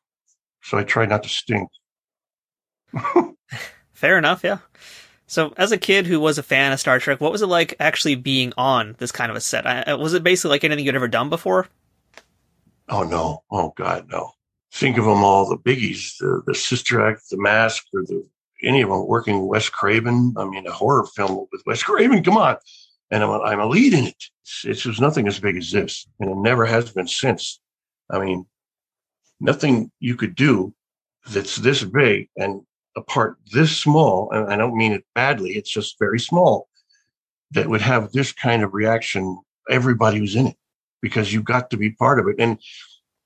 So 0.62 0.76
I 0.76 0.84
try 0.84 1.06
not 1.06 1.22
to 1.22 1.28
stink. 1.28 1.70
Fair 3.92 4.18
enough. 4.18 4.44
Yeah. 4.44 4.58
So, 5.26 5.52
as 5.56 5.72
a 5.72 5.78
kid 5.78 6.06
who 6.06 6.20
was 6.20 6.38
a 6.38 6.42
fan 6.42 6.72
of 6.72 6.78
Star 6.78 7.00
Trek, 7.00 7.20
what 7.20 7.32
was 7.32 7.42
it 7.42 7.46
like 7.46 7.74
actually 7.80 8.14
being 8.14 8.52
on 8.56 8.94
this 8.98 9.10
kind 9.10 9.30
of 9.30 9.36
a 9.36 9.40
set? 9.40 9.66
I, 9.66 9.94
was 9.94 10.14
it 10.14 10.22
basically 10.22 10.50
like 10.50 10.64
anything 10.64 10.86
you'd 10.86 10.94
ever 10.94 11.08
done 11.08 11.30
before? 11.30 11.66
Oh 12.88 13.02
no! 13.02 13.42
Oh 13.50 13.72
God, 13.76 14.06
no! 14.08 14.32
Think 14.76 14.98
of 14.98 15.04
them 15.04 15.24
all 15.24 15.48
the 15.48 15.56
biggies, 15.56 16.16
the, 16.18 16.42
the 16.46 16.54
Sister 16.54 17.06
Act, 17.06 17.22
the 17.30 17.38
Mask, 17.38 17.84
or 17.94 18.02
the 18.02 18.26
any 18.62 18.80
of 18.82 18.88
them 18.88 19.06
working 19.06 19.46
Wes 19.46 19.68
Craven. 19.68 20.34
I 20.36 20.44
mean, 20.44 20.66
a 20.66 20.72
horror 20.72 21.06
film 21.14 21.46
with 21.52 21.62
Wes 21.66 21.82
Craven. 21.82 22.22
Come 22.22 22.36
on, 22.36 22.56
and 23.10 23.22
I'm 23.22 23.30
a, 23.30 23.40
I'm 23.40 23.60
a 23.60 23.66
lead 23.66 23.92
in 23.94 24.06
it. 24.06 24.24
It's, 24.64 24.86
it's 24.86 25.00
nothing 25.00 25.26
as 25.26 25.40
big 25.40 25.56
as 25.56 25.70
this, 25.70 26.06
and 26.20 26.30
it 26.30 26.36
never 26.36 26.64
has 26.64 26.90
been 26.90 27.08
since. 27.08 27.60
I 28.10 28.18
mean, 28.18 28.46
nothing 29.40 29.90
you 30.00 30.16
could 30.16 30.34
do 30.34 30.74
that's 31.28 31.56
this 31.56 31.82
big 31.82 32.28
and 32.36 32.62
a 32.96 33.02
part 33.02 33.36
this 33.52 33.76
small. 33.76 34.30
And 34.30 34.52
I 34.52 34.56
don't 34.56 34.76
mean 34.76 34.92
it 34.92 35.04
badly. 35.14 35.50
It's 35.52 35.70
just 35.70 35.98
very 35.98 36.20
small 36.20 36.68
that 37.50 37.68
would 37.68 37.82
have 37.82 38.12
this 38.12 38.32
kind 38.32 38.62
of 38.62 38.74
reaction. 38.74 39.38
Everybody 39.68 40.20
was 40.20 40.36
in 40.36 40.48
it 40.48 40.56
because 41.02 41.32
you 41.32 41.42
got 41.42 41.70
to 41.70 41.76
be 41.76 41.90
part 41.90 42.20
of 42.20 42.28
it, 42.28 42.36
and 42.38 42.58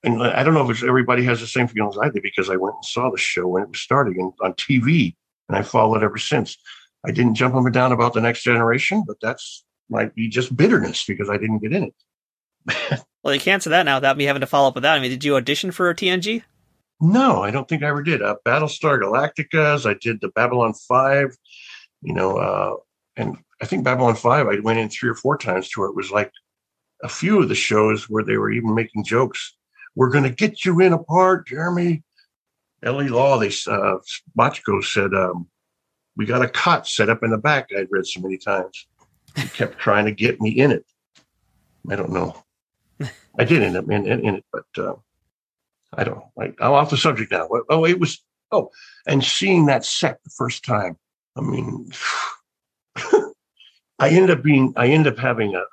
and 0.03 0.21
I 0.23 0.43
don't 0.43 0.53
know 0.53 0.69
if 0.69 0.83
everybody 0.83 1.23
has 1.25 1.39
the 1.39 1.47
same 1.47 1.67
feelings 1.67 1.97
I 2.01 2.09
did 2.09 2.23
because 2.23 2.49
I 2.49 2.55
went 2.55 2.75
and 2.75 2.85
saw 2.85 3.11
the 3.11 3.17
show 3.17 3.47
when 3.47 3.63
it 3.63 3.69
was 3.69 3.81
starting 3.81 4.33
on 4.41 4.53
TV, 4.53 5.15
and 5.47 5.57
I 5.57 5.61
followed 5.61 6.03
ever 6.03 6.17
since. 6.17 6.57
I 7.05 7.11
didn't 7.11 7.35
jump 7.35 7.55
up 7.55 7.65
and 7.65 7.73
down 7.73 7.91
about 7.91 8.13
the 8.13 8.21
next 8.21 8.43
generation, 8.43 9.03
but 9.05 9.17
that's 9.21 9.63
might 9.89 10.15
be 10.15 10.29
just 10.29 10.55
bitterness 10.55 11.03
because 11.05 11.29
I 11.29 11.37
didn't 11.37 11.59
get 11.59 11.73
in 11.73 11.83
it. 11.83 13.03
well, 13.23 13.33
you 13.33 13.39
can't 13.39 13.61
say 13.61 13.71
that 13.71 13.83
now 13.83 13.97
without 13.97 14.17
me 14.17 14.23
having 14.23 14.39
to 14.39 14.47
follow 14.47 14.69
up 14.69 14.75
with 14.75 14.83
that. 14.83 14.95
I 14.95 14.99
mean, 14.99 15.11
did 15.11 15.23
you 15.23 15.35
audition 15.35 15.71
for 15.71 15.89
a 15.89 15.95
TNG? 15.95 16.43
No, 17.01 17.41
I 17.41 17.51
don't 17.51 17.67
think 17.67 17.83
I 17.83 17.87
ever 17.87 18.03
did. 18.03 18.21
Uh, 18.21 18.35
Battlestar 18.45 19.01
Galacticas, 19.01 19.89
I 19.89 19.95
did 19.95 20.21
the 20.21 20.29
Babylon 20.29 20.73
5, 20.73 21.35
you 22.03 22.13
know, 22.13 22.37
uh, 22.37 22.75
and 23.17 23.37
I 23.61 23.65
think 23.65 23.83
Babylon 23.83 24.15
5, 24.15 24.47
I 24.47 24.59
went 24.59 24.79
in 24.79 24.89
three 24.89 25.09
or 25.09 25.15
four 25.15 25.37
times 25.37 25.69
to 25.69 25.81
where 25.81 25.89
it 25.89 25.95
was 25.95 26.11
like 26.11 26.31
a 27.03 27.09
few 27.09 27.41
of 27.41 27.49
the 27.49 27.55
shows 27.55 28.07
where 28.07 28.23
they 28.23 28.37
were 28.37 28.51
even 28.51 28.75
making 28.75 29.03
jokes. 29.03 29.55
We're 29.95 30.09
going 30.09 30.23
to 30.23 30.29
get 30.29 30.65
you 30.65 30.79
in 30.79 30.93
a 30.93 30.97
part, 30.97 31.47
Jeremy. 31.47 32.03
L.A. 32.83 33.03
Law, 33.03 33.37
they, 33.37 33.51
uh, 33.67 33.97
said, 34.81 35.13
um, 35.13 35.47
we 36.15 36.25
got 36.25 36.41
a 36.41 36.49
cot 36.49 36.87
set 36.87 37.09
up 37.09 37.23
in 37.23 37.29
the 37.29 37.37
back. 37.37 37.69
I'd 37.77 37.87
read 37.89 38.05
so 38.05 38.21
many 38.21 38.37
times. 38.37 38.87
He 39.35 39.47
kept 39.49 39.77
trying 39.77 40.05
to 40.05 40.11
get 40.11 40.41
me 40.41 40.49
in 40.51 40.71
it. 40.71 40.85
I 41.89 41.95
don't 41.95 42.11
know. 42.11 42.43
I 43.39 43.43
did 43.45 43.63
end 43.63 43.77
up 43.77 43.89
in, 43.89 44.05
in, 44.05 44.25
in 44.25 44.35
it, 44.35 44.45
but 44.51 44.65
uh, 44.77 44.95
I 45.93 46.03
don't. 46.03 46.23
I'm 46.37 46.55
off 46.59 46.89
the 46.89 46.97
subject 46.97 47.31
now. 47.31 47.47
Oh, 47.69 47.85
it 47.85 47.99
was. 47.99 48.23
Oh, 48.51 48.69
and 49.07 49.23
seeing 49.23 49.67
that 49.67 49.85
set 49.85 50.21
the 50.23 50.29
first 50.29 50.65
time. 50.65 50.97
I 51.37 51.41
mean, 51.41 51.89
I 52.95 54.09
ended 54.09 54.31
up 54.31 54.43
being. 54.43 54.73
I 54.75 54.87
ended 54.87 55.13
up 55.13 55.19
having 55.19 55.55
a, 55.55 55.63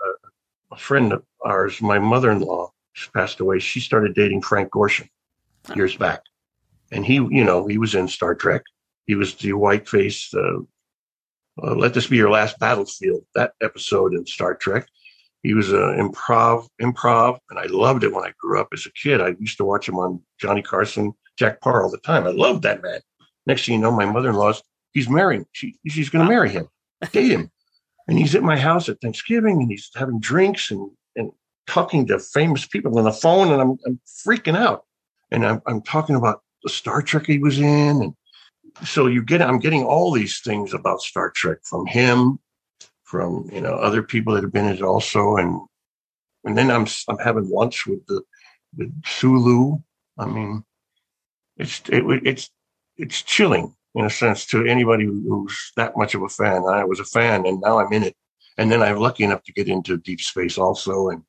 a 0.73 0.77
friend 0.77 1.13
of 1.13 1.25
ours. 1.45 1.83
My 1.83 1.99
mother-in-law 1.99 2.73
she 2.99 3.11
passed 3.11 3.41
away. 3.41 3.59
She 3.59 3.81
started 3.81 4.15
dating 4.15 4.43
Frank 4.43 4.71
Gorshin 4.71 5.09
years 5.75 5.97
back, 5.97 6.23
and 6.91 7.05
he, 7.05 7.15
you 7.15 7.45
know, 7.45 7.67
he 7.67 7.79
was 7.79 7.95
in 7.95 8.09
Star 8.09 8.35
Trek. 8.35 8.63
He 9.07 9.15
was 9.15 9.35
the 9.35 9.53
white 9.53 9.89
face. 9.89 10.33
Uh, 10.35 10.61
uh, 11.63 11.75
Let 11.75 11.95
this 11.95 12.09
be 12.09 12.17
your 12.17 12.31
last 12.31 12.59
battlefield. 12.59 13.25
That 13.35 13.53
episode 13.63 14.15
in 14.15 14.27
Star 14.27 14.55
Trek. 14.55 14.87
He 15.43 15.55
was 15.55 15.73
an 15.73 15.79
improv, 15.79 16.67
improv, 16.83 17.39
and 17.49 17.59
I 17.59 17.67
loved 17.67 18.03
it 18.03 18.13
when 18.13 18.25
I 18.25 18.33
grew 18.39 18.61
up 18.61 18.69
as 18.73 18.87
a 18.87 18.93
kid. 18.93 19.21
I 19.21 19.35
used 19.39 19.57
to 19.59 19.65
watch 19.65 19.89
him 19.89 19.97
on 19.97 20.21
Johnny 20.41 20.63
Carson, 20.63 21.13
Jack 21.39 21.61
Paar 21.61 21.83
all 21.85 21.91
the 21.91 21.99
time. 21.99 22.27
I 22.27 22.31
loved 22.31 22.65
that 22.65 22.83
man. 22.83 23.01
Next 23.47 23.65
thing 23.65 23.77
you 23.77 23.81
know, 23.81 23.93
my 23.93 24.05
mother-in-law's 24.05 24.63
he's 24.93 25.09
marrying. 25.09 25.47
She, 25.53 25.77
she's 25.87 26.11
going 26.11 26.25
to 26.27 26.29
marry 26.29 26.51
him, 26.51 26.69
date 27.13 27.31
him, 27.31 27.51
and 28.09 28.19
he's 28.19 28.35
at 28.35 28.43
my 28.43 28.59
house 28.59 28.89
at 28.89 29.01
Thanksgiving, 29.01 29.61
and 29.61 29.71
he's 29.71 29.91
having 29.95 30.19
drinks 30.19 30.71
and 30.73 30.91
and 31.15 31.31
talking 31.69 32.07
to 32.07 32.19
famous 32.19 32.67
people 32.67 32.99
on 32.99 33.05
the 33.05 33.13
phone, 33.13 33.53
and 33.53 33.61
I'm 33.61 33.79
I'm 33.87 34.01
freaking 34.27 34.57
out, 34.57 34.85
and 35.31 35.47
I'm 35.47 35.63
I'm 35.67 35.83
talking 35.83 36.17
about 36.17 36.43
the 36.65 36.71
Star 36.71 37.03
Trek 37.03 37.27
he 37.27 37.39
was 37.39 37.59
in, 37.59 38.03
and 38.03 38.15
so 38.85 39.07
you 39.07 39.23
get 39.23 39.43
I'm 39.43 39.61
getting 39.61 39.85
all 39.85 40.11
these 40.11 40.41
things 40.41 40.75
about 40.75 41.03
Star 41.03 41.31
Trek 41.31 41.59
from 41.63 41.87
him, 41.87 42.41
from 43.05 43.49
you 43.53 43.61
know 43.61 43.75
other 43.75 44.03
people 44.03 44.35
that 44.35 44.43
have 44.43 44.53
been 44.53 44.67
in 44.67 44.77
it 44.77 44.83
also, 44.83 45.37
and 45.37 45.61
and 46.45 46.59
then 46.59 46.71
I'm 46.71 46.87
I'm 47.09 47.19
having 47.19 47.49
lunch 47.49 47.87
with 47.87 48.05
the 48.07 48.23
with 48.77 48.93
Sulu. 49.05 49.79
I 50.19 50.27
mean, 50.27 50.65
it's 51.57 51.83
it, 51.91 52.05
it's 52.25 52.51
it's 52.97 53.23
chilling 53.23 53.75
in 53.95 54.05
a 54.05 54.11
sense 54.11 54.47
to 54.47 54.65
anybody 54.65 55.05
who's 55.05 55.73
that 55.77 55.97
much 55.97 56.15
of 56.15 56.23
a 56.23 56.29
fan. 56.29 56.65
I 56.65 56.85
was 56.85 57.01
a 57.01 57.05
fan, 57.05 57.47
and 57.47 57.61
now 57.61 57.79
I'm 57.79 57.93
in 57.93 58.05
it. 58.05 58.17
And 58.57 58.73
then 58.73 58.83
I'm 58.83 58.97
lucky 58.97 59.23
enough 59.23 59.45
to 59.45 59.53
get 59.53 59.69
into 59.69 59.99
deep 59.99 60.21
space 60.21 60.59
also, 60.59 61.11
and 61.11 61.23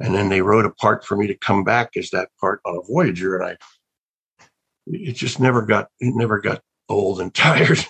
and 0.00 0.14
then 0.14 0.28
they 0.28 0.42
wrote 0.42 0.66
a 0.66 0.70
part 0.70 1.04
for 1.04 1.16
me 1.16 1.26
to 1.26 1.36
come 1.36 1.64
back 1.64 1.96
as 1.96 2.10
that 2.10 2.28
part 2.40 2.60
on 2.64 2.76
a 2.76 2.92
Voyager, 2.92 3.36
and 3.38 3.50
I 3.50 4.46
it 4.86 5.14
just 5.14 5.40
never 5.40 5.62
got 5.62 5.88
it 6.00 6.14
never 6.14 6.40
got 6.40 6.62
old 6.88 7.20
and 7.20 7.34
tired. 7.34 7.84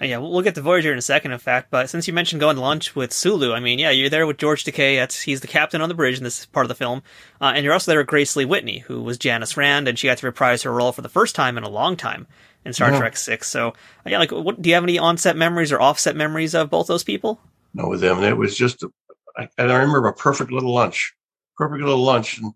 Yeah, 0.00 0.18
we'll 0.18 0.42
get 0.42 0.54
to 0.56 0.60
Voyager 0.60 0.92
in 0.92 0.98
a 0.98 1.02
second, 1.02 1.32
in 1.32 1.38
fact. 1.38 1.70
But 1.70 1.88
since 1.88 2.06
you 2.06 2.12
mentioned 2.12 2.40
going 2.40 2.56
to 2.56 2.62
lunch 2.62 2.94
with 2.94 3.14
Sulu, 3.14 3.54
I 3.54 3.60
mean, 3.60 3.78
yeah, 3.78 3.88
you're 3.88 4.10
there 4.10 4.26
with 4.26 4.36
George 4.36 4.62
Takei. 4.62 4.96
That's 4.96 5.22
he's 5.22 5.40
the 5.40 5.46
captain 5.46 5.80
on 5.80 5.88
the 5.88 5.94
bridge 5.94 6.18
in 6.18 6.24
this 6.24 6.44
part 6.44 6.64
of 6.64 6.68
the 6.68 6.74
film, 6.74 7.02
uh, 7.40 7.52
and 7.54 7.64
you're 7.64 7.72
also 7.72 7.90
there 7.90 8.00
with 8.00 8.06
Grace 8.06 8.36
Lee 8.36 8.44
Whitney, 8.44 8.80
who 8.80 9.02
was 9.02 9.16
Janice 9.16 9.56
Rand, 9.56 9.88
and 9.88 9.98
she 9.98 10.06
got 10.06 10.18
to 10.18 10.26
reprise 10.26 10.62
her 10.62 10.72
role 10.72 10.92
for 10.92 11.02
the 11.02 11.08
first 11.08 11.34
time 11.34 11.56
in 11.56 11.64
a 11.64 11.70
long 11.70 11.96
time 11.96 12.26
in 12.66 12.74
Star 12.74 12.90
yeah. 12.90 12.98
Trek 12.98 13.16
Six. 13.16 13.48
So, 13.48 13.72
yeah, 14.04 14.18
like, 14.18 14.32
what 14.32 14.60
do 14.60 14.68
you 14.68 14.74
have 14.74 14.84
any 14.84 14.98
onset 14.98 15.36
memories 15.36 15.72
or 15.72 15.80
offset 15.80 16.16
memories 16.16 16.54
of 16.54 16.68
both 16.68 16.88
those 16.88 17.04
people? 17.04 17.40
No, 17.72 17.88
with 17.88 18.00
them, 18.00 18.22
it 18.22 18.36
was 18.36 18.56
just, 18.56 18.82
a, 18.82 18.90
I, 19.36 19.48
I 19.56 19.62
remember 19.62 20.08
a 20.08 20.12
perfect 20.12 20.50
little 20.50 20.74
lunch, 20.74 21.14
perfect 21.56 21.82
little 21.82 22.02
lunch, 22.02 22.38
and 22.38 22.52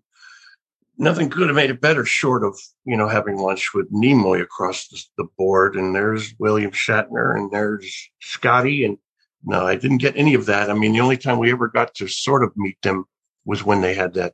nothing 0.97 1.29
could 1.29 1.47
have 1.47 1.55
made 1.55 1.69
it 1.69 1.81
better 1.81 2.05
short 2.05 2.43
of 2.43 2.57
you 2.85 2.95
know 2.95 3.07
having 3.07 3.37
lunch 3.37 3.73
with 3.73 3.91
Nimoy 3.91 4.41
across 4.41 4.87
the, 4.87 5.03
the, 5.17 5.27
board, 5.37 5.75
and 5.75 5.95
there's 5.95 6.33
William 6.39 6.71
Shatner, 6.71 7.35
and 7.35 7.51
there's 7.51 8.09
Scotty, 8.21 8.85
and 8.85 8.97
no, 9.43 9.65
I 9.65 9.75
didn't 9.75 9.97
get 9.97 10.15
any 10.15 10.33
of 10.33 10.45
that. 10.45 10.69
I 10.69 10.73
mean, 10.73 10.93
the 10.93 11.01
only 11.01 11.17
time 11.17 11.39
we 11.39 11.51
ever 11.51 11.67
got 11.67 11.95
to 11.95 12.07
sort 12.07 12.43
of 12.43 12.51
meet 12.55 12.81
them 12.81 13.05
was 13.45 13.65
when 13.65 13.81
they 13.81 13.93
had 13.93 14.13
that 14.13 14.33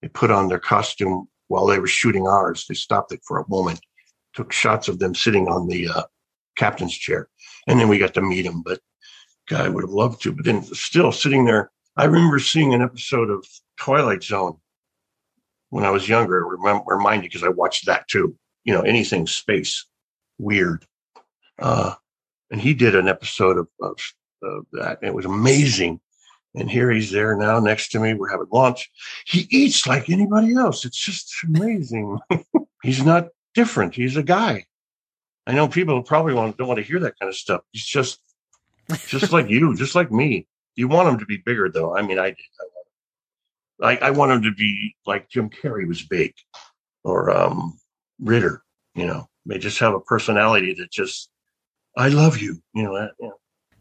they 0.00 0.08
put 0.08 0.30
on 0.30 0.48
their 0.48 0.60
costume 0.60 1.28
while 1.48 1.66
they 1.66 1.78
were 1.78 1.86
shooting 1.86 2.26
ours. 2.26 2.66
They 2.68 2.74
stopped 2.74 3.12
it 3.12 3.20
for 3.26 3.38
a 3.38 3.48
moment, 3.48 3.80
took 4.34 4.52
shots 4.52 4.88
of 4.88 4.98
them 4.98 5.14
sitting 5.14 5.48
on 5.48 5.68
the 5.68 5.88
uh, 5.88 6.02
captain's 6.56 6.96
chair, 6.96 7.28
and 7.66 7.78
then 7.80 7.88
we 7.88 7.98
got 7.98 8.14
to 8.14 8.22
meet 8.22 8.42
them. 8.42 8.62
But 8.62 8.80
God, 9.48 9.62
I 9.62 9.68
would 9.68 9.84
have 9.84 9.90
loved 9.90 10.22
to. 10.22 10.32
But 10.32 10.44
then 10.44 10.62
still 10.62 11.12
sitting 11.12 11.44
there, 11.44 11.70
I 11.96 12.04
remember 12.04 12.38
seeing 12.38 12.72
an 12.72 12.82
episode 12.82 13.30
of 13.30 13.46
Twilight 13.78 14.22
Zone 14.22 14.56
when 15.70 15.84
I 15.84 15.90
was 15.90 16.08
younger. 16.08 16.44
Remember, 16.46 16.84
you 17.14 17.22
because 17.22 17.42
I 17.42 17.48
watched 17.48 17.86
that 17.86 18.08
too. 18.08 18.36
You 18.64 18.72
know, 18.72 18.82
anything 18.82 19.26
space, 19.26 19.86
weird. 20.38 20.86
Uh, 21.58 21.94
and 22.50 22.60
he 22.60 22.74
did 22.74 22.94
an 22.94 23.08
episode 23.08 23.58
of, 23.58 23.68
of, 23.80 23.98
of 24.42 24.66
that. 24.72 24.98
And 25.00 25.08
it 25.08 25.14
was 25.14 25.26
amazing. 25.26 26.00
And 26.54 26.70
here 26.70 26.90
he's 26.90 27.10
there 27.10 27.36
now 27.36 27.58
next 27.60 27.88
to 27.90 28.00
me. 28.00 28.14
We're 28.14 28.30
having 28.30 28.46
lunch. 28.52 28.90
He 29.26 29.46
eats 29.50 29.86
like 29.86 30.08
anybody 30.08 30.54
else. 30.54 30.84
It's 30.84 30.98
just 30.98 31.34
amazing. 31.44 32.18
he's 32.82 33.04
not 33.04 33.28
different. 33.54 33.94
He's 33.94 34.16
a 34.16 34.22
guy. 34.22 34.66
I 35.46 35.54
know 35.54 35.68
people 35.68 36.02
probably 36.02 36.34
want, 36.34 36.56
don't 36.56 36.68
want 36.68 36.78
to 36.78 36.84
hear 36.84 37.00
that 37.00 37.18
kind 37.18 37.28
of 37.28 37.36
stuff. 37.36 37.62
He's 37.72 37.84
just, 37.84 38.20
just 39.06 39.32
like 39.32 39.48
you, 39.48 39.74
just 39.76 39.94
like 39.94 40.12
me. 40.12 40.46
You 40.76 40.88
want 40.88 41.08
them 41.08 41.18
to 41.18 41.26
be 41.26 41.36
bigger, 41.38 41.68
though. 41.68 41.96
I 41.96 42.02
mean, 42.02 42.18
I 42.18 42.30
did. 42.30 42.38
I 42.60 42.64
I, 43.82 43.96
I 43.96 44.10
want 44.10 44.30
them 44.30 44.42
to 44.42 44.52
be 44.54 44.94
like 45.06 45.28
Jim 45.28 45.50
Carrey 45.50 45.86
was 45.86 46.02
big, 46.02 46.34
or 47.04 47.30
um, 47.30 47.78
Ritter. 48.20 48.62
You 48.94 49.06
know, 49.06 49.28
they 49.46 49.58
just 49.58 49.78
have 49.80 49.94
a 49.94 50.00
personality 50.00 50.74
that 50.74 50.90
just, 50.90 51.28
I 51.96 52.08
love 52.08 52.38
you. 52.38 52.62
You 52.74 52.84
know. 52.84 52.94
That, 52.94 53.12
yeah. 53.20 53.30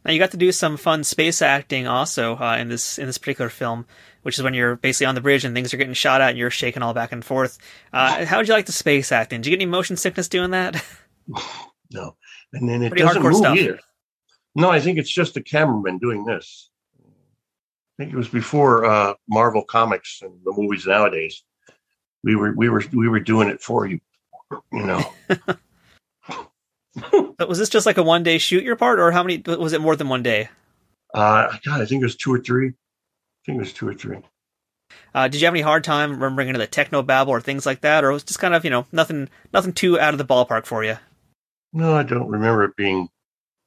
Now 0.04 0.12
you 0.12 0.20
got 0.20 0.32
to 0.32 0.38
do 0.38 0.52
some 0.52 0.78
fun 0.78 1.04
space 1.04 1.44
acting 1.44 1.86
also 1.86 2.36
uh, 2.36 2.58
in 2.58 2.70
this 2.70 2.98
in 2.98 3.06
this 3.06 3.20
particular 3.20 3.50
film, 3.50 3.86
which 4.24 4.38
is 4.38 4.44
when 4.44 4.56
you're 4.56 4.76
basically 4.76 5.06
on 5.06 5.16
the 5.16 5.22
bridge 5.22 5.46
and 5.46 5.54
things 5.54 5.74
are 5.74 5.78
getting 5.78 5.94
shot 5.94 6.22
at 6.22 6.32
and 6.32 6.40
you're 6.40 6.50
shaking 6.50 6.82
all 6.82 6.96
back 6.96 7.12
and 7.12 7.24
forth. 7.24 7.60
Uh, 7.94 8.26
how 8.26 8.38
would 8.38 8.48
you 8.48 8.54
like 8.54 8.66
the 8.66 8.72
space 8.72 9.12
acting? 9.12 9.42
Did 9.42 9.48
you 9.48 9.58
get 9.58 9.64
any 9.64 9.70
motion 9.70 9.98
sickness 9.98 10.28
doing 10.28 10.52
that? 10.52 10.84
no, 11.92 12.16
and 12.54 12.68
then 12.68 12.82
it 12.82 12.90
Pretty 12.90 13.04
doesn't 13.04 13.22
move 13.22 13.36
stuff. 13.36 13.58
either. 13.58 13.80
No, 14.56 14.70
I 14.70 14.80
think 14.80 14.98
it's 14.98 15.12
just 15.12 15.36
the 15.36 15.42
cameraman 15.42 16.00
doing 16.00 16.26
this 16.26 16.71
think 18.02 18.14
it 18.14 18.18
was 18.18 18.30
before 18.30 18.84
uh, 18.86 19.14
Marvel 19.30 19.64
Comics 19.64 20.24
and 20.24 20.34
the 20.44 20.54
movies 20.58 20.88
nowadays. 20.88 21.44
We 22.24 22.36
were 22.36 22.52
we 22.56 22.68
were 22.68 22.84
we 22.92 23.08
were 23.08 23.20
doing 23.20 23.48
it 23.48 23.62
for 23.62 23.86
you, 23.86 24.00
you 24.72 24.86
know. 24.86 25.04
was 27.48 27.60
this 27.60 27.70
just 27.70 27.86
like 27.86 27.98
a 27.98 28.04
one 28.04 28.24
day 28.24 28.40
shoot 28.40 28.64
your 28.64 28.76
part, 28.76 29.00
or 29.00 29.12
how 29.12 29.22
many 29.22 29.38
was 29.46 29.74
it 29.74 29.82
more 29.82 29.96
than 29.96 30.10
one 30.10 30.24
day? 30.24 30.50
Uh, 31.14 31.56
God, 31.64 31.82
I 31.82 31.86
think 31.86 32.02
it 32.02 32.06
was 32.06 32.16
two 32.16 32.34
or 32.34 32.40
three. 32.40 32.70
I 32.70 32.74
think 33.46 33.58
it 33.58 33.62
was 33.62 33.74
two 33.74 33.88
or 33.88 33.94
three. 33.94 34.18
Uh, 35.14 35.28
did 35.28 35.40
you 35.40 35.46
have 35.46 35.54
any 35.54 35.62
hard 35.62 35.84
time 35.84 36.14
remembering 36.14 36.50
any 36.50 36.56
of 36.56 36.62
the 36.62 36.68
techno 36.68 37.04
babble 37.04 37.34
or 37.34 37.42
things 37.42 37.68
like 37.68 37.82
that, 37.82 38.04
or 38.04 38.12
was 38.12 38.24
it 38.24 38.28
just 38.28 38.40
kind 38.40 38.56
of 38.56 38.64
you 38.64 38.72
know 38.72 38.88
nothing 38.92 39.30
nothing 39.54 39.74
too 39.74 40.00
out 40.00 40.16
of 40.16 40.18
the 40.18 40.26
ballpark 40.26 40.66
for 40.66 40.84
you? 40.84 40.98
No, 41.72 41.96
I 41.96 42.02
don't 42.02 42.30
remember 42.30 42.64
it 42.64 42.76
being. 42.76 43.10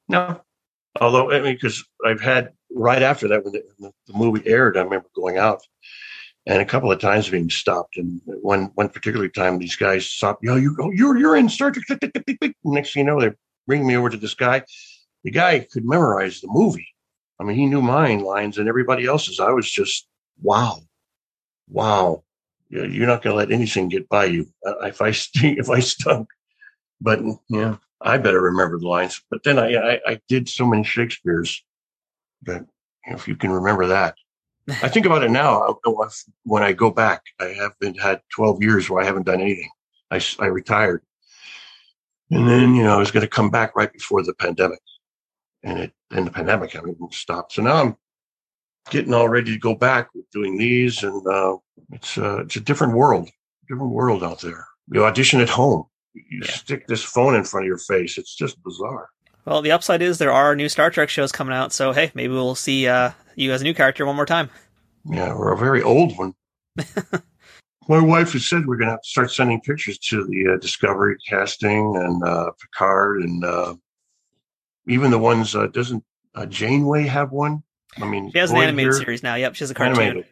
No, 0.08 0.40
although 1.00 1.32
I 1.32 1.40
mean, 1.40 1.54
because 1.54 1.84
I've 2.04 2.20
had 2.20 2.50
right 2.70 3.02
after 3.02 3.28
that, 3.28 3.44
when 3.44 3.52
the, 3.52 3.92
the, 4.06 4.12
movie 4.12 4.46
aired, 4.46 4.76
I 4.76 4.82
remember 4.82 5.08
going 5.14 5.38
out 5.38 5.62
and 6.46 6.60
a 6.60 6.64
couple 6.64 6.92
of 6.92 7.00
times 7.00 7.28
being 7.28 7.50
stopped. 7.50 7.96
And 7.96 8.20
one 8.24 8.70
one 8.74 8.88
particular 8.88 9.28
time, 9.28 9.58
these 9.58 9.76
guys 9.76 10.06
stopped. 10.06 10.44
Yo, 10.44 10.56
you 10.56 10.76
oh, 10.80 10.90
you're 10.90 11.16
you're 11.16 11.36
in 11.36 11.48
Star 11.48 11.70
Trek. 11.70 12.00
Next 12.64 12.92
thing 12.92 13.00
you 13.00 13.04
know, 13.04 13.20
they 13.20 13.32
bring 13.66 13.86
me 13.86 13.96
over 13.96 14.10
to 14.10 14.16
this 14.16 14.34
guy. 14.34 14.62
The 15.22 15.30
guy 15.30 15.60
could 15.60 15.84
memorize 15.84 16.40
the 16.40 16.48
movie. 16.50 16.88
I 17.40 17.44
mean, 17.44 17.56
he 17.56 17.66
knew 17.66 17.82
mine 17.82 18.20
lines 18.20 18.58
and 18.58 18.68
everybody 18.68 19.06
else's. 19.06 19.40
I 19.40 19.50
was 19.50 19.70
just 19.70 20.06
wow, 20.42 20.80
wow. 21.68 22.22
You're 22.68 23.06
not 23.06 23.22
going 23.22 23.32
to 23.32 23.36
let 23.36 23.52
anything 23.52 23.88
get 23.88 24.08
by 24.08 24.24
you. 24.24 24.46
Uh, 24.66 24.86
if 24.86 25.00
I 25.00 25.08
if 25.34 25.70
I 25.70 25.80
stunk, 25.80 26.28
but 27.00 27.20
yeah, 27.48 27.76
I 28.04 28.18
better 28.18 28.40
remember 28.40 28.78
the 28.78 28.86
lines. 28.86 29.20
But 29.30 29.42
then 29.42 29.58
I 29.58 29.74
I, 29.74 30.00
I 30.06 30.20
did 30.28 30.48
so 30.48 30.66
many 30.66 30.84
Shakespeare's 30.84 31.64
that 32.42 32.64
if 33.06 33.26
you 33.26 33.36
can 33.36 33.50
remember 33.50 33.86
that. 33.88 34.16
I 34.68 34.88
think 34.88 35.06
about 35.06 35.22
it 35.22 35.30
now. 35.30 35.78
When 36.44 36.62
I 36.62 36.72
go 36.72 36.90
back, 36.90 37.22
I 37.38 37.46
haven't 37.46 38.00
had 38.00 38.22
12 38.34 38.62
years 38.62 38.88
where 38.88 39.02
I 39.02 39.06
haven't 39.06 39.26
done 39.26 39.40
anything. 39.40 39.68
I, 40.10 40.20
I 40.38 40.46
retired. 40.46 41.02
And 42.30 42.48
then, 42.48 42.74
you 42.74 42.82
know, 42.82 42.94
I 42.94 42.98
was 42.98 43.10
going 43.10 43.22
to 43.22 43.28
come 43.28 43.50
back 43.50 43.76
right 43.76 43.92
before 43.92 44.22
the 44.22 44.34
pandemic. 44.34 44.80
And 45.62 45.78
it, 45.80 45.92
and 46.10 46.26
the 46.26 46.30
pandemic 46.30 46.72
haven't 46.72 46.98
stopped. 47.12 47.52
So 47.52 47.62
now 47.62 47.76
I'm 47.76 47.96
getting 48.90 49.12
all 49.12 49.28
ready 49.28 49.52
to 49.52 49.58
go 49.58 49.74
back 49.74 50.08
with 50.14 50.30
doing 50.30 50.56
these. 50.56 51.02
And 51.02 51.26
uh, 51.26 51.56
it's, 51.92 52.16
uh, 52.16 52.38
it's 52.38 52.56
a 52.56 52.60
different 52.60 52.94
world, 52.94 53.28
different 53.68 53.92
world 53.92 54.24
out 54.24 54.40
there. 54.40 54.66
You 54.90 55.04
audition 55.04 55.40
at 55.40 55.50
home. 55.50 55.84
You 56.14 56.42
yeah. 56.44 56.50
stick 56.50 56.86
this 56.86 57.02
phone 57.02 57.34
in 57.34 57.44
front 57.44 57.64
of 57.64 57.68
your 57.68 57.78
face. 57.78 58.18
It's 58.18 58.34
just 58.34 58.62
bizarre. 58.62 59.08
Well, 59.44 59.60
the 59.60 59.72
upside 59.72 60.00
is 60.00 60.18
there 60.18 60.32
are 60.32 60.56
new 60.56 60.68
Star 60.68 60.90
Trek 60.90 61.08
shows 61.10 61.32
coming 61.32 61.54
out, 61.54 61.72
so 61.72 61.92
hey, 61.92 62.10
maybe 62.14 62.32
we'll 62.32 62.54
see 62.54 62.86
uh, 62.88 63.10
you 63.36 63.52
as 63.52 63.60
a 63.60 63.64
new 63.64 63.74
character 63.74 64.06
one 64.06 64.16
more 64.16 64.26
time. 64.26 64.48
Yeah, 65.04 65.32
or 65.32 65.52
a 65.52 65.56
very 65.56 65.82
old 65.82 66.16
one. 66.16 66.34
My 67.88 68.00
wife 68.00 68.32
has 68.32 68.46
said 68.46 68.66
we're 68.66 68.76
going 68.76 68.86
to 68.86 68.92
have 68.92 69.02
to 69.02 69.08
start 69.08 69.30
sending 69.30 69.60
pictures 69.60 69.98
to 69.98 70.24
the 70.24 70.54
uh, 70.54 70.56
Discovery 70.58 71.16
casting 71.28 71.94
and 71.96 72.22
uh, 72.24 72.50
Picard 72.58 73.20
and 73.20 73.44
uh, 73.44 73.74
even 74.88 75.10
the 75.10 75.18
ones. 75.18 75.54
Uh, 75.54 75.66
doesn't 75.66 76.02
uh, 76.34 76.46
Janeway 76.46 77.02
have 77.02 77.30
one? 77.30 77.62
I 78.00 78.06
mean, 78.06 78.30
she 78.32 78.38
has 78.38 78.50
an 78.50 78.56
animated 78.56 78.94
here, 78.94 79.04
series 79.04 79.22
now. 79.22 79.34
Yep, 79.34 79.56
she 79.56 79.64
has 79.64 79.70
a 79.70 79.74
cartoon. 79.74 80.00
Animated. 80.00 80.26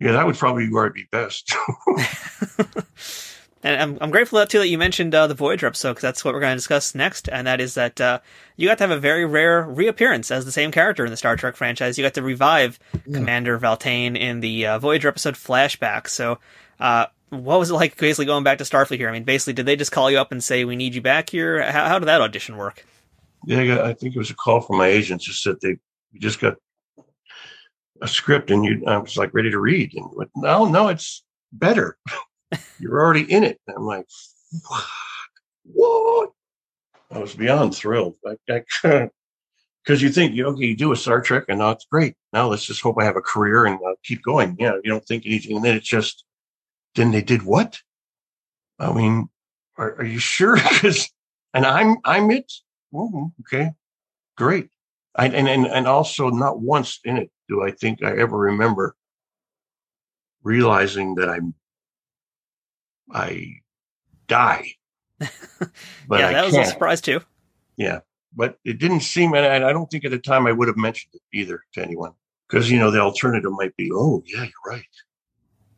Yeah, 0.00 0.12
that 0.12 0.26
would 0.26 0.36
probably 0.36 0.66
be 0.66 0.72
where 0.72 0.86
I'd 0.86 0.92
be 0.92 1.08
best. 1.10 1.52
And 3.62 3.82
I'm, 3.82 3.98
I'm 4.00 4.10
grateful 4.10 4.44
too 4.46 4.58
that 4.58 4.68
you 4.68 4.78
mentioned 4.78 5.14
uh, 5.14 5.26
the 5.26 5.34
Voyager 5.34 5.66
episode 5.66 5.90
because 5.90 6.02
that's 6.02 6.24
what 6.24 6.32
we're 6.32 6.40
going 6.40 6.52
to 6.52 6.56
discuss 6.56 6.94
next, 6.94 7.28
and 7.28 7.46
that 7.46 7.60
is 7.60 7.74
that 7.74 8.00
uh, 8.00 8.20
you 8.56 8.68
got 8.68 8.78
to 8.78 8.84
have 8.84 8.96
a 8.96 9.00
very 9.00 9.24
rare 9.24 9.62
reappearance 9.62 10.30
as 10.30 10.44
the 10.44 10.52
same 10.52 10.70
character 10.70 11.04
in 11.04 11.10
the 11.10 11.16
Star 11.16 11.34
Trek 11.34 11.56
franchise. 11.56 11.98
You 11.98 12.04
got 12.04 12.14
to 12.14 12.22
revive 12.22 12.78
yeah. 12.92 13.18
Commander 13.18 13.58
Valtaine 13.58 14.16
in 14.16 14.40
the 14.40 14.66
uh, 14.66 14.78
Voyager 14.78 15.08
episode 15.08 15.34
Flashback. 15.34 16.08
So, 16.08 16.38
uh, 16.78 17.06
what 17.30 17.58
was 17.58 17.70
it 17.70 17.74
like 17.74 17.96
basically 17.96 18.26
going 18.26 18.44
back 18.44 18.58
to 18.58 18.64
Starfleet 18.64 18.98
here? 18.98 19.08
I 19.08 19.12
mean, 19.12 19.24
basically, 19.24 19.54
did 19.54 19.66
they 19.66 19.76
just 19.76 19.92
call 19.92 20.08
you 20.10 20.18
up 20.18 20.30
and 20.30 20.42
say 20.42 20.64
we 20.64 20.76
need 20.76 20.94
you 20.94 21.02
back 21.02 21.30
here? 21.30 21.60
How, 21.70 21.88
how 21.88 21.98
did 21.98 22.06
that 22.06 22.20
audition 22.20 22.56
work? 22.56 22.86
Yeah, 23.44 23.60
I, 23.60 23.66
got, 23.66 23.80
I 23.84 23.92
think 23.92 24.14
it 24.14 24.18
was 24.18 24.30
a 24.30 24.34
call 24.34 24.60
from 24.60 24.78
my 24.78 24.86
agent. 24.86 25.22
Just 25.22 25.42
said 25.42 25.56
they 25.60 25.78
just 26.14 26.40
got 26.40 26.54
a 28.00 28.06
script, 28.08 28.52
and 28.52 28.64
you, 28.64 28.84
I 28.86 28.98
was 28.98 29.16
like 29.16 29.34
ready 29.34 29.50
to 29.50 29.58
read, 29.58 29.94
and 29.94 30.08
went, 30.12 30.30
no, 30.36 30.64
no, 30.64 30.88
it's 30.88 31.24
better. 31.52 31.98
You're 32.78 33.00
already 33.00 33.30
in 33.30 33.44
it. 33.44 33.60
And 33.66 33.76
I'm 33.76 33.84
like, 33.84 34.06
what? 34.68 34.84
What? 35.64 36.30
I 37.10 37.18
was 37.18 37.34
beyond 37.34 37.74
thrilled. 37.74 38.16
Because 38.22 40.02
you 40.02 40.10
think, 40.10 40.38
okay, 40.38 40.66
you 40.66 40.76
do 40.76 40.92
a 40.92 40.96
Star 40.96 41.20
Trek 41.20 41.44
and 41.48 41.58
now 41.58 41.70
it's 41.70 41.86
great. 41.90 42.14
Now 42.32 42.48
let's 42.48 42.64
just 42.64 42.80
hope 42.80 42.96
I 43.00 43.04
have 43.04 43.16
a 43.16 43.22
career 43.22 43.66
and 43.66 43.76
uh, 43.76 43.94
keep 44.04 44.22
going. 44.22 44.56
Yeah, 44.58 44.74
you 44.82 44.90
don't 44.90 45.04
think 45.04 45.24
anything. 45.26 45.56
And 45.56 45.64
then 45.64 45.76
it's 45.76 45.88
just, 45.88 46.24
then 46.94 47.10
they 47.10 47.22
did 47.22 47.42
what? 47.42 47.78
I 48.78 48.92
mean, 48.92 49.28
are, 49.76 49.94
are 49.96 50.04
you 50.04 50.18
sure? 50.18 50.56
Because, 50.68 51.10
and 51.54 51.64
I'm, 51.64 51.96
I'm 52.04 52.30
it. 52.30 52.52
Oh, 52.94 53.32
okay, 53.40 53.72
great. 54.36 54.68
I, 55.14 55.26
and, 55.26 55.48
and, 55.48 55.66
and 55.66 55.86
also 55.86 56.28
not 56.28 56.60
once 56.60 57.00
in 57.04 57.16
it 57.16 57.30
do 57.48 57.62
I 57.62 57.70
think 57.70 58.02
I 58.02 58.16
ever 58.18 58.36
remember 58.36 58.94
realizing 60.42 61.14
that 61.16 61.28
I'm 61.28 61.54
I 63.12 63.60
die. 64.26 64.74
But 66.08 66.20
yeah, 66.20 66.32
that 66.32 66.46
was 66.46 66.56
a 66.56 66.64
surprise 66.64 67.00
too. 67.00 67.20
Yeah, 67.76 68.00
but 68.34 68.58
it 68.64 68.78
didn't 68.78 69.00
seem, 69.00 69.34
and 69.34 69.64
I 69.64 69.72
don't 69.72 69.90
think 69.90 70.04
at 70.04 70.10
the 70.10 70.18
time 70.18 70.46
I 70.46 70.52
would 70.52 70.68
have 70.68 70.76
mentioned 70.76 71.14
it 71.14 71.36
either 71.36 71.60
to 71.74 71.82
anyone 71.82 72.12
because 72.48 72.70
you 72.70 72.78
know 72.78 72.90
the 72.90 73.00
alternative 73.00 73.50
might 73.52 73.76
be, 73.76 73.90
oh 73.92 74.22
yeah, 74.26 74.42
you're 74.42 74.50
right. 74.66 74.84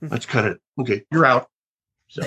Hmm. 0.01 0.09
Let's 0.09 0.27
cut 0.27 0.45
it. 0.45 0.61
Okay, 0.79 1.05
you're 1.11 1.27
out. 1.27 1.49
So. 2.09 2.23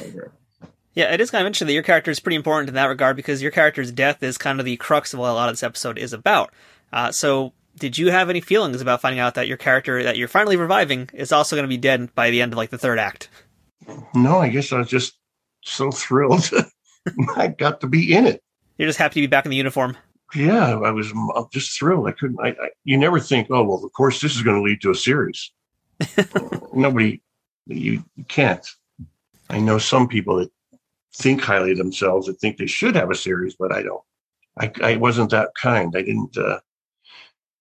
Yeah, 0.96 1.12
it 1.12 1.22
is 1.22 1.32
kind 1.32 1.42
of 1.42 1.48
interesting 1.48 1.68
that 1.68 1.74
your 1.74 1.84
character 1.84 2.12
is 2.12 2.20
pretty 2.20 2.36
important 2.36 2.70
in 2.70 2.76
that 2.76 2.86
regard 2.86 3.16
because 3.16 3.42
your 3.42 3.52
character's 3.52 3.92
death 3.92 4.22
is 4.22 4.38
kind 4.38 4.60
of 4.60 4.66
the 4.66 4.78
crux 4.78 5.14
of 5.14 5.20
what 5.20 5.32
a 5.32 5.34
lot 5.34 5.50
of 5.50 5.54
this 5.54 5.64
episode 5.64 5.98
is 5.98 6.14
about. 6.14 6.54
Uh, 6.92 7.12
so, 7.12 7.54
did 7.78 7.98
you 7.98 8.12
have 8.12 8.30
any 8.30 8.42
feelings 8.42 8.82
about 8.82 9.02
finding 9.02 9.20
out 9.20 9.34
that 9.34 9.48
your 9.48 9.58
character 9.58 10.04
that 10.04 10.18
you're 10.18 10.28
finally 10.28 10.56
reviving 10.56 11.10
is 11.14 11.32
also 11.32 11.56
going 11.56 11.64
to 11.64 11.70
be 11.70 11.78
dead 11.78 12.14
by 12.14 12.30
the 12.30 12.42
end 12.42 12.54
of 12.54 12.58
like 12.58 12.70
the 12.70 12.78
third 12.78 13.00
act? 13.00 13.30
No, 14.14 14.40
I 14.40 14.50
guess 14.50 14.72
I 14.72 14.80
was 14.80 14.90
just 14.90 15.18
so 15.64 15.92
thrilled. 15.92 16.50
I 17.36 17.48
got 17.48 17.82
to 17.82 17.88
be 17.88 18.14
in 18.14 18.26
it. 18.26 18.42
You're 18.78 18.90
just 18.90 19.00
happy 19.00 19.16
to 19.16 19.28
be 19.28 19.28
back 19.28 19.46
in 19.46 19.52
the 19.52 19.58
uniform. 19.58 19.98
Yeah, 20.36 20.80
I 20.80 20.92
was 20.92 21.12
I'm 21.12 21.46
just 21.52 21.78
thrilled. 21.78 22.08
I 22.08 22.12
couldn't. 22.12 22.40
I, 22.42 22.50
I, 22.50 22.70
you 22.84 22.98
never 22.98 23.20
think, 23.20 23.48
oh 23.52 23.64
well, 23.64 23.84
of 23.84 23.94
course 23.94 24.20
this 24.20 24.36
is 24.36 24.42
going 24.42 24.58
to 24.58 24.64
lead 24.64 24.82
to 24.82 24.92
a 24.92 24.96
series. 24.96 25.52
Nobody, 26.74 27.22
you, 27.68 28.04
you 28.16 28.24
can't. 28.28 28.66
I 29.50 29.60
know 29.60 29.78
some 29.78 30.08
people 30.08 30.38
that 30.38 30.52
think 31.16 31.42
highly 31.42 31.72
of 31.72 31.78
themselves 31.78 32.26
that 32.28 32.40
think 32.40 32.58
they 32.58 32.66
should 32.66 32.96
have 32.96 33.12
a 33.12 33.16
series, 33.16 33.56
but 33.58 33.72
I 33.72 33.84
don't. 33.84 34.02
I, 34.60 34.72
I 34.84 34.96
wasn't 34.98 35.32
that 35.32 35.52
kind. 35.60 35.94
I 35.96 36.02
didn't. 36.02 36.36
Uh, 36.38 36.60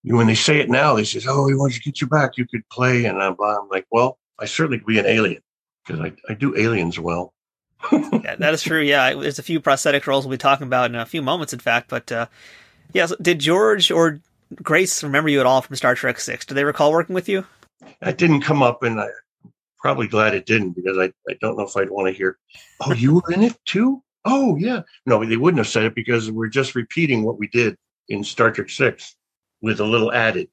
you 0.03 0.16
when 0.16 0.27
they 0.27 0.35
say 0.35 0.59
it 0.59 0.70
now, 0.70 0.95
they 0.95 1.05
say, 1.05 1.20
"Oh, 1.29 1.45
we 1.45 1.55
want 1.55 1.75
to 1.75 1.81
get 1.81 2.01
you 2.01 2.07
back. 2.07 2.37
You 2.37 2.47
could 2.47 2.68
play," 2.70 3.05
and 3.05 3.23
I'm, 3.23 3.37
I'm 3.41 3.68
like, 3.70 3.87
"Well, 3.91 4.18
I 4.39 4.47
certainly 4.47 4.79
could 4.79 4.87
be 4.87 4.99
an 4.99 5.07
alien." 5.07 5.43
Because 5.87 6.01
I, 6.01 6.12
I 6.28 6.35
do 6.35 6.57
aliens 6.57 6.99
well. 6.99 7.33
yeah, 7.93 8.37
that 8.37 8.55
is 8.55 8.62
true. 8.62 8.80
Yeah, 8.80 9.14
there's 9.14 9.39
a 9.39 9.43
few 9.43 9.61
prosthetic 9.61 10.07
roles 10.07 10.24
we'll 10.24 10.35
be 10.35 10.39
talking 10.39 10.66
about 10.66 10.91
in 10.91 10.97
a 10.97 11.07
few 11.07 11.22
moments, 11.22 11.53
in 11.53 11.59
fact. 11.59 11.89
But 11.89 12.12
uh, 12.12 12.26
yeah, 12.93 13.07
so 13.07 13.16
did 13.20 13.41
George 13.41 13.91
or 13.91 14.20
Grace 14.62 15.03
remember 15.03 15.30
you 15.30 15.41
at 15.41 15.47
all 15.47 15.62
from 15.62 15.76
Star 15.76 15.95
Trek 15.95 16.20
Six? 16.20 16.47
Do 16.47 16.55
they 16.55 16.64
recall 16.64 16.93
working 16.93 17.14
with 17.14 17.28
you? 17.28 17.45
That 18.01 18.18
didn't 18.18 18.43
come 18.43 18.62
up, 18.62 18.83
and 18.83 19.01
I'm 19.01 19.11
probably 19.80 20.07
glad 20.07 20.35
it 20.35 20.47
didn't 20.47 20.72
because 20.72 20.97
I, 20.99 21.12
I 21.28 21.35
don't 21.41 21.57
know 21.57 21.64
if 21.64 21.76
I'd 21.76 21.91
want 21.91 22.09
to 22.09 22.14
hear. 22.14 22.39
Oh, 22.80 22.93
you 22.93 23.14
were 23.14 23.33
in 23.33 23.43
it 23.43 23.57
too. 23.64 24.03
Oh 24.24 24.57
yeah, 24.57 24.83
no, 25.07 25.24
they 25.24 25.37
wouldn't 25.37 25.59
have 25.59 25.68
said 25.68 25.85
it 25.85 25.95
because 25.95 26.30
we're 26.30 26.49
just 26.49 26.76
repeating 26.76 27.24
what 27.24 27.39
we 27.39 27.49
did 27.49 27.76
in 28.09 28.22
Star 28.22 28.53
Trek 28.53 28.70
Six 28.70 29.16
with 29.61 29.80
a 29.80 29.85
little 29.85 30.12
added. 30.12 30.49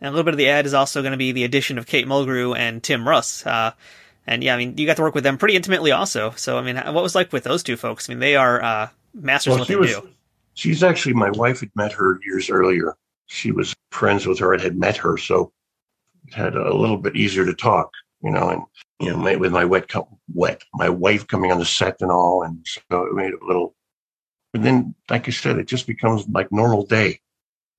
And 0.00 0.08
a 0.08 0.10
little 0.10 0.24
bit 0.24 0.34
of 0.34 0.38
the 0.38 0.48
ad 0.48 0.66
is 0.66 0.74
also 0.74 1.00
going 1.00 1.12
to 1.12 1.18
be 1.18 1.32
the 1.32 1.44
addition 1.44 1.78
of 1.78 1.86
Kate 1.86 2.06
Mulgrew 2.06 2.56
and 2.56 2.82
Tim 2.82 3.08
Russ. 3.08 3.46
Uh, 3.46 3.72
and 4.26 4.42
yeah, 4.42 4.54
I 4.54 4.58
mean, 4.58 4.76
you 4.78 4.86
got 4.86 4.96
to 4.96 5.02
work 5.02 5.14
with 5.14 5.24
them 5.24 5.38
pretty 5.38 5.56
intimately 5.56 5.92
also. 5.92 6.30
So, 6.36 6.58
I 6.58 6.62
mean, 6.62 6.76
what 6.76 7.02
was 7.02 7.14
like 7.14 7.32
with 7.32 7.44
those 7.44 7.62
two 7.62 7.76
folks? 7.76 8.08
I 8.08 8.12
mean, 8.12 8.20
they 8.20 8.36
are 8.36 8.62
uh, 8.62 8.88
masters 9.14 9.52
well, 9.52 9.58
what 9.60 9.68
they 9.68 9.76
was, 9.76 9.90
do. 9.90 10.08
She's 10.54 10.82
actually, 10.82 11.14
my 11.14 11.30
wife 11.30 11.60
had 11.60 11.70
met 11.74 11.92
her 11.92 12.18
years 12.24 12.50
earlier. 12.50 12.96
She 13.26 13.52
was 13.52 13.74
friends 13.90 14.26
with 14.26 14.38
her 14.38 14.52
and 14.52 14.62
had 14.62 14.76
met 14.76 14.96
her. 14.98 15.16
So 15.16 15.52
it 16.26 16.34
had 16.34 16.54
a 16.54 16.74
little 16.74 16.98
bit 16.98 17.16
easier 17.16 17.46
to 17.46 17.54
talk, 17.54 17.90
you 18.22 18.30
know, 18.30 18.50
and, 18.50 18.62
you 19.00 19.10
know, 19.10 19.16
my, 19.16 19.36
with 19.36 19.52
my 19.52 19.64
wet, 19.64 19.90
wet, 20.32 20.62
my 20.74 20.88
wife 20.88 21.26
coming 21.26 21.50
on 21.50 21.58
the 21.58 21.64
set 21.64 21.96
and 22.00 22.10
all. 22.10 22.42
And 22.42 22.64
so 22.90 23.04
it 23.04 23.14
made 23.14 23.32
it 23.32 23.42
a 23.42 23.46
little, 23.46 23.74
but 24.52 24.62
then, 24.62 24.94
like 25.08 25.26
I 25.26 25.30
said, 25.30 25.58
it 25.58 25.66
just 25.66 25.86
becomes 25.86 26.28
like 26.28 26.52
normal 26.52 26.84
day. 26.84 27.20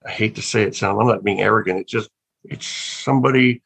I 0.05 0.11
hate 0.11 0.35
to 0.35 0.41
say 0.41 0.63
it, 0.63 0.75
sound 0.75 0.99
I'm 0.99 1.07
not 1.07 1.23
being 1.23 1.41
arrogant. 1.41 1.79
It 1.79 1.87
just, 1.87 2.09
it's 2.43 2.67
somebody 2.67 3.61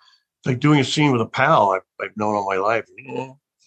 like 0.45 0.59
doing 0.59 0.79
a 0.79 0.83
scene 0.83 1.11
with 1.11 1.21
a 1.21 1.25
pal 1.25 1.71
I've, 1.71 1.81
I've 2.01 2.17
known 2.17 2.35
all 2.35 2.45
my 2.45 2.57
life. 2.57 2.85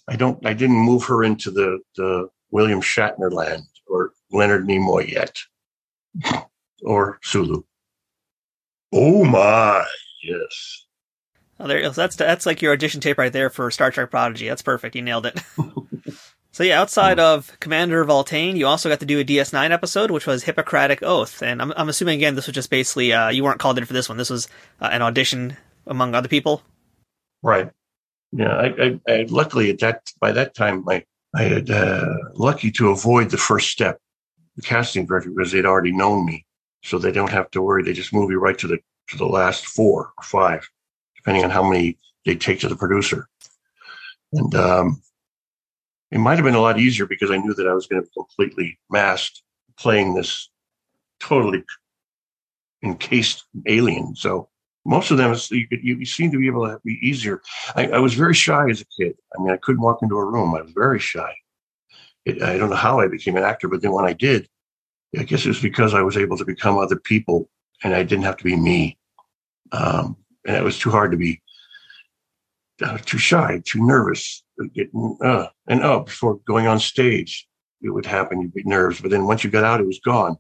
I 0.09 0.17
don't, 0.17 0.45
I 0.47 0.55
didn't 0.55 0.77
move 0.77 1.05
her 1.05 1.23
into 1.23 1.51
the, 1.51 1.79
the 1.97 2.29
William 2.51 2.81
Shatner 2.81 3.33
land 3.33 3.63
or 3.87 4.13
Leonard 4.33 4.67
Nimoy 4.67 5.11
yet 5.11 5.39
or 6.83 7.19
Sulu. 7.23 7.63
Oh 8.93 9.25
my, 9.25 9.85
yes. 10.23 10.87
Oh, 11.61 11.67
there, 11.67 11.91
that's 11.91 12.17
that's 12.17 12.47
like 12.47 12.63
your 12.63 12.73
audition 12.73 13.03
tape 13.03 13.19
right 13.19 13.33
there 13.33 13.51
for 13.51 13.71
Star 13.71 13.91
Trek 13.91 14.11
Prodigy. 14.11 14.49
That's 14.49 14.63
perfect. 14.63 14.97
You 14.97 15.03
nailed 15.03 15.27
it. 15.27 15.39
so 16.53 16.63
yeah, 16.63 16.81
outside 16.81 17.21
of 17.21 17.55
Commander 17.61 18.03
Valtaine, 18.05 18.57
you 18.57 18.67
also 18.67 18.89
got 18.89 19.01
to 19.01 19.07
do 19.07 19.21
a 19.21 19.25
DS9 19.25 19.71
episode, 19.71 20.11
which 20.11 20.27
was 20.27 20.45
Hippocratic 20.45 21.03
Oath, 21.03 21.43
and 21.43 21.61
I'm, 21.61 21.73
I'm 21.77 21.91
assuming 21.91 22.17
again 22.17 22.35
this 22.35 22.47
was 22.47 22.55
just 22.55 22.71
basically 22.71 23.13
uh, 23.13 23.29
you 23.29 23.45
weren't 23.45 23.61
called 23.61 23.77
in 23.77 23.85
for 23.85 23.93
this 23.93 24.09
one. 24.09 24.17
This 24.17 24.31
was 24.31 24.49
uh, 24.81 24.89
an 24.91 25.03
audition 25.03 25.59
among 25.87 26.15
other 26.15 26.29
people. 26.29 26.63
Right. 27.43 27.71
Yeah. 28.33 28.55
I, 28.55 28.67
I, 28.67 29.01
I 29.09 29.27
luckily 29.29 29.71
at 29.71 29.79
that 29.81 30.03
by 30.21 30.33
that 30.33 30.55
time 30.55 30.89
I 30.89 31.05
I 31.35 31.45
had 31.45 31.71
uh, 31.71 32.17
lucky 32.35 32.71
to 32.73 32.91
avoid 32.91 33.31
the 33.31 33.39
first 33.39 33.71
step, 33.71 34.01
the 34.57 34.63
casting 34.63 35.07
director, 35.07 35.31
because 35.31 35.53
they'd 35.53 35.65
already 35.65 35.93
known 35.93 36.27
me, 36.27 36.45
so 36.83 36.99
they 36.99 37.13
don't 37.13 37.31
have 37.31 37.51
to 37.53 37.63
worry. 37.63 37.85
They 37.85 37.93
just 37.93 38.13
move 38.13 38.31
you 38.31 38.39
right 38.41 38.59
to 38.59 38.67
the 38.67 38.79
to 39.11 39.17
the 39.17 39.27
last 39.27 39.67
four 39.67 40.13
or 40.19 40.25
five, 40.25 40.69
depending 41.17 41.45
on 41.45 41.51
how 41.51 41.69
many 41.69 41.99
they 42.27 42.35
take 42.35 42.61
to 42.61 42.69
the 42.69 42.77
producer. 42.77 43.29
And 44.33 44.55
um, 44.55 45.03
it 46.11 46.19
might 46.19 46.37
have 46.37 46.45
been 46.45 46.55
a 46.55 46.61
lot 46.61 46.79
easier 46.79 47.07
because 47.07 47.31
I 47.31 47.39
knew 47.39 47.55
that 47.55 47.69
I 47.69 47.75
was 47.75 47.87
going 47.87 48.03
to 48.03 48.07
be 48.07 48.13
completely 48.15 48.79
masked, 48.91 49.43
playing 49.79 50.15
this 50.15 50.51
totally 51.21 51.65
encased 52.83 53.45
alien. 53.67 54.15
So 54.15 54.49
most 54.85 55.11
of 55.11 55.19
them 55.19 55.35
you, 55.51 55.67
you 55.71 56.05
seem 56.07 56.31
to 56.31 56.39
be 56.39 56.47
able 56.47 56.67
to 56.67 56.81
be 56.85 56.99
easier. 57.03 57.43
I, 57.77 57.89
I, 57.89 57.99
was 57.99 58.15
very 58.15 58.35
shy 58.35 58.69
as 58.71 58.81
a 58.81 58.87
kid. 58.87 59.15
I 59.37 59.43
mean, 59.43 59.53
I 59.53 59.59
couldn't 59.59 59.83
walk 59.83 59.99
into 60.03 60.17
a 60.17 60.25
room. 60.25 60.55
I 60.55 60.63
was 60.63 60.73
very 60.73 60.99
shy. 60.99 61.35
It, 62.25 62.43
I 62.43 62.57
don't 62.57 62.71
know 62.71 62.77
how 62.77 63.01
I 63.01 63.09
became 63.09 63.37
an 63.37 63.45
actor, 63.45 63.69
but 63.69 63.83
then 63.83 63.93
when 63.93 64.07
I 64.07 64.13
did, 64.13 64.49
I 65.19 65.25
guess 65.25 65.45
it 65.45 65.49
was 65.49 65.61
because 65.61 65.95
I 65.95 66.03
was 66.03 66.17
able 66.17 66.39
to 66.39 66.45
become 66.45 66.79
other 66.79 66.97
people 66.97 67.49
and 67.83 67.95
I 67.95 68.03
didn't 68.03 68.25
have 68.25 68.37
to 68.39 68.45
be 68.45 68.57
me. 68.57 68.99
Um, 69.73 70.17
and 70.47 70.57
it 70.57 70.65
was 70.65 70.79
too 70.79 70.91
hard 70.91 71.11
to 71.13 71.17
be 71.17 71.43
uh, 72.83 72.99
too 72.99 73.19
shy, 73.19 73.61
too 73.65 73.87
nervous, 73.87 74.43
getting 74.75 75.19
uh, 75.23 75.47
and 75.69 75.83
oh, 75.83 76.01
before 76.01 76.41
going 76.47 76.67
on 76.67 76.79
stage, 76.79 77.47
it 77.83 77.91
would 77.91 78.07
happen. 78.07 78.41
You'd 78.41 78.55
be 78.55 78.63
nervous, 78.65 79.01
but 79.01 79.11
then 79.11 79.27
once 79.27 79.45
you 79.45 79.51
got 79.51 79.65
out, 79.65 79.81
it 79.81 79.87
was 79.87 80.01
gone. 80.01 80.37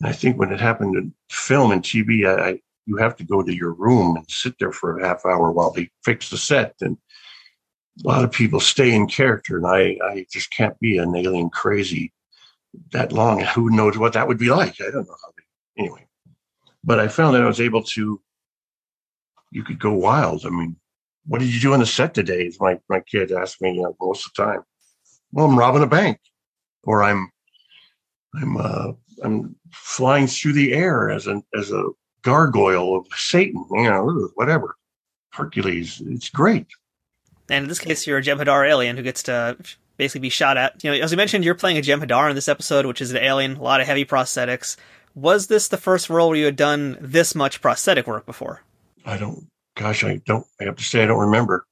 And 0.00 0.08
I 0.08 0.12
think 0.12 0.38
when 0.38 0.52
it 0.52 0.60
happened 0.60 0.96
in 0.96 1.14
film 1.30 1.72
and 1.72 1.82
TV, 1.82 2.26
I 2.26 2.60
you 2.88 2.96
have 2.96 3.14
to 3.16 3.24
go 3.24 3.42
to 3.42 3.54
your 3.54 3.72
room 3.72 4.16
and 4.16 4.24
sit 4.30 4.54
there 4.58 4.72
for 4.72 4.98
a 4.98 5.06
half 5.06 5.26
hour 5.26 5.52
while 5.52 5.70
they 5.70 5.90
fix 6.04 6.30
the 6.30 6.38
set. 6.38 6.74
And 6.80 6.96
a 8.02 8.08
lot 8.08 8.24
of 8.24 8.32
people 8.32 8.60
stay 8.60 8.94
in 8.94 9.06
character, 9.06 9.58
and 9.58 9.66
I, 9.66 9.98
I 10.02 10.26
just 10.32 10.50
can't 10.50 10.78
be 10.80 10.96
an 10.96 11.14
alien 11.14 11.50
crazy 11.50 12.12
that 12.92 13.12
long. 13.12 13.40
Who 13.54 13.70
knows 13.70 13.98
what 13.98 14.14
that 14.14 14.26
would 14.26 14.38
be 14.38 14.48
like? 14.48 14.80
I 14.80 14.90
don't 14.90 15.06
know 15.06 15.16
how. 15.22 15.32
They, 15.36 15.82
anyway, 15.82 16.06
but 16.82 16.98
I 16.98 17.08
found 17.08 17.34
that 17.34 17.42
I 17.42 17.46
was 17.46 17.60
able 17.60 17.82
to. 17.82 18.20
You 19.50 19.64
could 19.64 19.78
go 19.78 19.92
wild. 19.92 20.46
I 20.46 20.50
mean, 20.50 20.76
what 21.26 21.40
did 21.40 21.52
you 21.52 21.60
do 21.60 21.74
on 21.74 21.80
the 21.80 21.86
set 21.86 22.14
today? 22.14 22.46
Is 22.46 22.58
My 22.58 22.78
my 22.88 23.00
kid 23.00 23.32
asked 23.32 23.60
me 23.60 23.74
you 23.74 23.82
know, 23.82 23.96
most 24.00 24.26
of 24.26 24.32
the 24.34 24.44
time. 24.44 24.62
Well, 25.32 25.44
I'm 25.44 25.58
robbing 25.58 25.82
a 25.82 25.86
bank, 25.86 26.20
or 26.84 27.02
I'm 27.02 27.30
I'm 28.34 28.56
uh, 28.56 28.92
I'm 29.22 29.56
flying 29.72 30.26
through 30.26 30.54
the 30.54 30.72
air 30.72 31.10
as 31.10 31.26
a 31.26 31.42
as 31.54 31.70
a 31.70 31.84
gargoyle 32.28 32.96
of 32.96 33.06
Satan, 33.16 33.64
you 33.72 33.84
know, 33.84 34.28
whatever. 34.34 34.76
Hercules, 35.32 36.02
it's 36.04 36.28
great. 36.28 36.66
And 37.48 37.64
in 37.64 37.68
this 37.68 37.78
case, 37.78 38.06
you're 38.06 38.18
a 38.18 38.22
Jem'Hadar 38.22 38.68
alien 38.68 38.96
who 38.96 39.02
gets 39.02 39.22
to 39.24 39.56
basically 39.96 40.20
be 40.20 40.28
shot 40.28 40.58
at. 40.58 40.82
You 40.84 40.90
know, 40.90 40.98
as 40.98 41.10
you 41.10 41.16
mentioned, 41.16 41.44
you're 41.44 41.54
playing 41.54 41.78
a 41.78 41.82
Jem'Hadar 41.82 42.28
in 42.28 42.34
this 42.34 42.48
episode, 42.48 42.84
which 42.84 43.00
is 43.00 43.10
an 43.10 43.16
alien, 43.16 43.56
a 43.56 43.62
lot 43.62 43.80
of 43.80 43.86
heavy 43.86 44.04
prosthetics. 44.04 44.76
Was 45.14 45.46
this 45.46 45.68
the 45.68 45.78
first 45.78 46.10
role 46.10 46.28
where 46.28 46.36
you 46.36 46.44
had 46.44 46.56
done 46.56 46.98
this 47.00 47.34
much 47.34 47.60
prosthetic 47.62 48.06
work 48.06 48.26
before? 48.26 48.62
I 49.06 49.16
don't. 49.16 49.46
Gosh, 49.74 50.04
I 50.04 50.20
don't. 50.26 50.46
I 50.60 50.64
have 50.64 50.76
to 50.76 50.84
say, 50.84 51.02
I 51.02 51.06
don't 51.06 51.20
remember. 51.20 51.66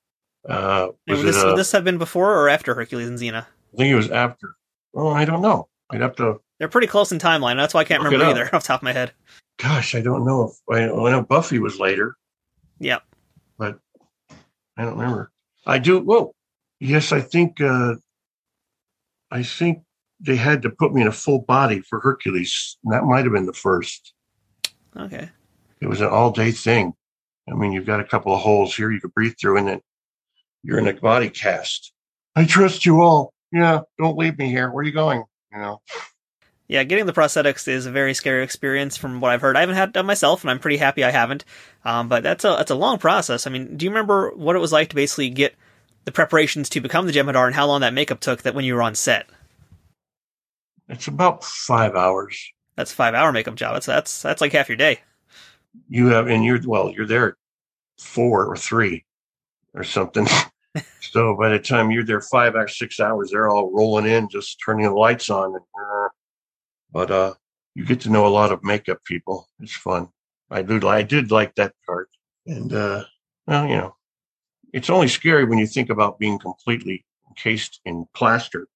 Uh, 0.48 0.88
was 1.06 1.18
would, 1.18 1.26
this, 1.26 1.44
would 1.44 1.58
this 1.58 1.72
have 1.72 1.84
been 1.84 1.98
before 1.98 2.34
or 2.34 2.48
after 2.48 2.74
Hercules 2.74 3.08
and 3.08 3.18
Xena? 3.18 3.42
I 3.74 3.76
think 3.76 3.92
it 3.92 3.96
was 3.96 4.10
after. 4.10 4.54
Oh, 4.94 5.08
I 5.08 5.24
don't 5.24 5.42
know. 5.42 5.68
I'd 5.90 6.00
have 6.00 6.16
to. 6.16 6.40
They're 6.58 6.68
pretty 6.68 6.86
close 6.86 7.12
in 7.12 7.18
timeline. 7.18 7.56
That's 7.56 7.74
why 7.74 7.80
I 7.80 7.84
can't 7.84 8.02
remember 8.02 8.24
either 8.26 8.48
off 8.54 8.64
top 8.64 8.80
of 8.80 8.84
my 8.84 8.92
head. 8.92 9.12
Gosh, 9.58 9.94
I 9.94 10.00
don't 10.00 10.24
know 10.26 10.44
if 10.44 10.74
I, 10.74 10.86
know 10.86 11.22
Buffy 11.22 11.58
was 11.58 11.80
later. 11.80 12.16
Yep. 12.78 13.02
but 13.58 13.78
I 14.76 14.84
don't 14.84 14.98
remember. 14.98 15.32
I 15.66 15.78
do. 15.78 16.00
Whoa, 16.00 16.34
yes, 16.78 17.12
I 17.12 17.20
think. 17.20 17.60
uh 17.60 17.94
I 19.30 19.42
think 19.42 19.82
they 20.20 20.36
had 20.36 20.62
to 20.62 20.70
put 20.70 20.94
me 20.94 21.02
in 21.02 21.08
a 21.08 21.12
full 21.12 21.40
body 21.40 21.80
for 21.80 22.00
Hercules. 22.00 22.78
that 22.84 23.04
might 23.04 23.24
have 23.24 23.32
been 23.32 23.46
the 23.46 23.52
first. 23.52 24.14
Okay. 24.96 25.28
It 25.80 25.88
was 25.88 26.00
an 26.00 26.08
all 26.08 26.30
day 26.30 26.52
thing. 26.52 26.94
I 27.50 27.54
mean, 27.54 27.72
you've 27.72 27.86
got 27.86 28.00
a 28.00 28.04
couple 28.04 28.34
of 28.34 28.40
holes 28.40 28.74
here 28.74 28.90
you 28.90 29.00
could 29.00 29.14
breathe 29.14 29.34
through, 29.40 29.58
and 29.58 29.68
then 29.68 29.80
you're 30.62 30.78
in 30.78 30.88
a 30.88 30.94
body 30.94 31.28
cast. 31.28 31.92
I 32.34 32.44
trust 32.44 32.86
you 32.86 33.02
all. 33.02 33.32
Yeah, 33.52 33.80
don't 33.98 34.16
leave 34.18 34.38
me 34.38 34.48
here. 34.48 34.70
Where 34.70 34.82
are 34.82 34.86
you 34.86 34.92
going? 34.92 35.24
You 35.52 35.58
know. 35.58 35.80
Yeah, 36.68 36.82
getting 36.82 37.06
the 37.06 37.12
prosthetics 37.12 37.68
is 37.68 37.86
a 37.86 37.92
very 37.92 38.12
scary 38.12 38.42
experience 38.42 38.96
from 38.96 39.20
what 39.20 39.30
I've 39.30 39.40
heard. 39.40 39.56
I 39.56 39.60
haven't 39.60 39.76
had 39.76 39.90
it 39.90 39.92
done 39.92 40.06
myself, 40.06 40.42
and 40.42 40.50
I'm 40.50 40.58
pretty 40.58 40.78
happy 40.78 41.04
I 41.04 41.12
haven't. 41.12 41.44
Um, 41.84 42.08
but 42.08 42.24
that's 42.24 42.44
a 42.44 42.48
that's 42.48 42.72
a 42.72 42.74
long 42.76 42.98
process. 42.98 43.46
I 43.46 43.50
mean, 43.50 43.76
do 43.76 43.84
you 43.84 43.90
remember 43.90 44.30
what 44.30 44.56
it 44.56 44.60
was 44.60 44.72
like 44.72 44.88
to 44.88 44.96
basically 44.96 45.30
get 45.30 45.54
the 46.04 46.12
preparations 46.12 46.68
to 46.70 46.80
become 46.80 47.06
the 47.06 47.12
Jem'Hadar 47.12 47.46
and 47.46 47.54
how 47.54 47.66
long 47.66 47.82
that 47.82 47.94
makeup 47.94 48.20
took 48.20 48.42
that 48.42 48.54
when 48.54 48.64
you 48.64 48.74
were 48.74 48.82
on 48.82 48.94
set? 48.94 49.28
It's 50.88 51.06
about 51.08 51.44
five 51.44 51.94
hours. 51.94 52.36
That's 52.76 52.92
five 52.92 53.14
hour 53.14 53.32
makeup 53.32 53.54
job. 53.54 53.74
That's 53.74 53.86
that's 53.86 54.22
that's 54.22 54.40
like 54.40 54.52
half 54.52 54.68
your 54.68 54.76
day. 54.76 55.00
You 55.88 56.06
have, 56.08 56.26
and 56.28 56.44
you're 56.44 56.60
well, 56.66 56.90
you're 56.90 57.06
there 57.06 57.36
four 57.98 58.46
or 58.46 58.56
three 58.56 59.04
or 59.74 59.84
something. 59.84 60.26
so 61.00 61.36
by 61.36 61.48
the 61.50 61.58
time 61.58 61.90
you're 61.90 62.04
there 62.04 62.20
five 62.20 62.54
or 62.54 62.68
six 62.68 63.00
hours, 63.00 63.30
they're 63.30 63.48
all 63.48 63.72
rolling 63.72 64.06
in, 64.06 64.28
just 64.28 64.58
turning 64.64 64.86
the 64.86 64.92
lights 64.92 65.30
on. 65.30 65.54
And, 65.54 65.56
uh, 65.56 66.05
but 66.96 67.10
uh, 67.10 67.34
you 67.74 67.84
get 67.84 68.00
to 68.00 68.08
know 68.08 68.26
a 68.26 68.28
lot 68.28 68.52
of 68.52 68.64
makeup 68.64 69.04
people. 69.04 69.50
It's 69.60 69.76
fun. 69.76 70.08
I 70.50 70.62
did, 70.62 70.82
I 70.82 71.02
did 71.02 71.30
like 71.30 71.54
that 71.56 71.74
part. 71.84 72.08
And 72.46 72.72
uh, 72.72 73.04
well, 73.46 73.66
you 73.68 73.76
know, 73.76 73.96
it's 74.72 74.88
only 74.88 75.08
scary 75.08 75.44
when 75.44 75.58
you 75.58 75.66
think 75.66 75.90
about 75.90 76.18
being 76.18 76.38
completely 76.38 77.04
encased 77.28 77.82
in 77.84 78.06
plaster. 78.14 78.66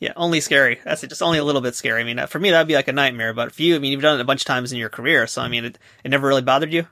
Yeah, 0.00 0.14
only 0.16 0.40
scary. 0.40 0.80
That's 0.84 1.04
it. 1.04 1.10
Just 1.10 1.22
only 1.22 1.38
a 1.38 1.44
little 1.44 1.60
bit 1.60 1.76
scary. 1.76 2.00
I 2.00 2.04
mean, 2.04 2.26
for 2.26 2.40
me, 2.40 2.50
that'd 2.50 2.66
be 2.66 2.74
like 2.74 2.88
a 2.88 2.92
nightmare. 2.92 3.32
But 3.32 3.52
for 3.52 3.62
you, 3.62 3.76
I 3.76 3.78
mean, 3.78 3.92
you've 3.92 4.02
done 4.02 4.18
it 4.18 4.22
a 4.22 4.26
bunch 4.26 4.40
of 4.40 4.46
times 4.46 4.72
in 4.72 4.78
your 4.78 4.88
career, 4.88 5.28
so 5.28 5.40
I 5.40 5.46
mean, 5.46 5.64
it, 5.64 5.78
it 6.02 6.08
never 6.08 6.26
really 6.26 6.42
bothered 6.42 6.72
you. 6.72 6.88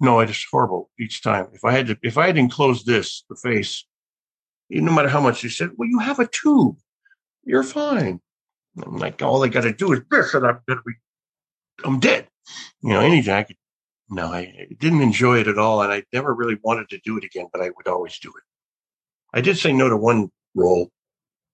No, 0.00 0.20
it 0.20 0.30
is 0.30 0.46
horrible 0.50 0.88
each 0.98 1.22
time. 1.22 1.48
If 1.52 1.62
I 1.62 1.72
had 1.72 1.88
to, 1.88 1.98
if 2.02 2.16
I 2.16 2.28
had 2.28 2.38
enclosed 2.38 2.86
this, 2.86 3.22
the 3.28 3.36
face, 3.36 3.84
no 4.70 4.92
matter 4.92 5.10
how 5.10 5.20
much 5.20 5.42
you 5.42 5.50
said, 5.50 5.72
well, 5.76 5.90
you 5.90 5.98
have 5.98 6.20
a 6.20 6.26
tube, 6.26 6.76
you're 7.44 7.62
fine. 7.62 8.22
I'm 8.84 8.98
like, 8.98 9.22
all 9.22 9.44
I 9.44 9.48
got 9.48 9.62
to 9.62 9.72
do 9.72 9.92
is 9.92 10.00
this, 10.10 10.34
and 10.34 10.46
I'm 10.46 10.60
gonna 10.68 10.82
be, 10.86 10.92
I'm 11.84 12.00
dead. 12.00 12.28
You 12.82 12.90
know, 12.90 13.00
anything 13.00 13.44
could. 13.44 13.56
No, 14.08 14.26
I 14.32 14.68
didn't 14.78 15.00
enjoy 15.00 15.40
it 15.40 15.48
at 15.48 15.58
all, 15.58 15.82
and 15.82 15.92
I 15.92 16.04
never 16.12 16.32
really 16.32 16.58
wanted 16.62 16.88
to 16.90 17.00
do 17.04 17.18
it 17.18 17.24
again. 17.24 17.46
But 17.52 17.62
I 17.62 17.70
would 17.76 17.88
always 17.88 18.18
do 18.18 18.28
it. 18.28 18.44
I 19.34 19.40
did 19.40 19.58
say 19.58 19.72
no 19.72 19.88
to 19.88 19.96
one 19.96 20.30
role. 20.54 20.90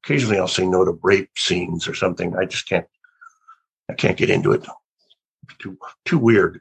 Occasionally, 0.04 0.38
I'll 0.38 0.48
say 0.48 0.66
no 0.66 0.84
to 0.84 0.98
rape 1.02 1.30
scenes 1.36 1.88
or 1.88 1.94
something. 1.94 2.36
I 2.36 2.44
just 2.44 2.68
can't. 2.68 2.86
I 3.88 3.94
can't 3.94 4.16
get 4.16 4.30
into 4.30 4.52
it. 4.52 4.66
Too 5.58 5.78
too 6.04 6.18
weird. 6.18 6.60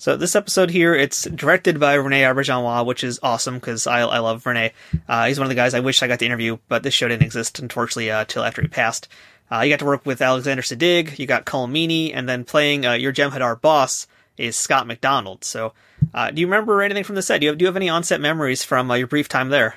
So 0.00 0.16
this 0.16 0.36
episode 0.36 0.70
here, 0.70 0.94
it's 0.94 1.24
directed 1.24 1.80
by 1.80 1.94
Rene 1.94 2.22
Auberjonois, 2.22 2.86
which 2.86 3.02
is 3.02 3.18
awesome 3.20 3.54
because 3.54 3.88
I, 3.88 4.00
I 4.02 4.20
love 4.20 4.46
Rene. 4.46 4.72
Uh, 5.08 5.26
he's 5.26 5.40
one 5.40 5.46
of 5.46 5.48
the 5.48 5.56
guys 5.56 5.74
I 5.74 5.80
wish 5.80 6.02
I 6.02 6.06
got 6.06 6.20
to 6.20 6.24
interview, 6.24 6.58
but 6.68 6.84
this 6.84 6.94
show 6.94 7.08
didn't 7.08 7.24
exist, 7.24 7.58
unfortunately, 7.58 8.08
uh, 8.08 8.24
till 8.24 8.44
after 8.44 8.62
he 8.62 8.68
passed. 8.68 9.08
Uh, 9.50 9.60
you 9.60 9.70
got 9.70 9.78
to 9.78 9.86
work 9.86 10.04
with 10.04 10.20
Alexander 10.20 10.62
Siddig, 10.62 11.18
you 11.18 11.26
got 11.26 11.46
Colm 11.46 11.70
Meaney, 11.70 12.12
and 12.14 12.28
then 12.28 12.44
playing 12.44 12.84
uh, 12.84 12.92
your 12.92 13.12
Jem'Hadar 13.12 13.60
boss 13.60 14.06
is 14.36 14.56
Scott 14.56 14.86
MacDonald. 14.86 15.44
So, 15.44 15.72
uh, 16.14 16.30
do 16.30 16.40
you 16.40 16.46
remember 16.46 16.82
anything 16.82 17.04
from 17.04 17.14
the 17.14 17.22
set? 17.22 17.40
Do 17.40 17.46
you 17.46 17.50
have, 17.50 17.58
do 17.58 17.64
you 17.64 17.66
have 17.66 17.76
any 17.76 17.88
on-set 17.88 18.20
memories 18.20 18.62
from 18.62 18.90
uh, 18.90 18.94
your 18.94 19.06
brief 19.06 19.28
time 19.28 19.48
there? 19.48 19.76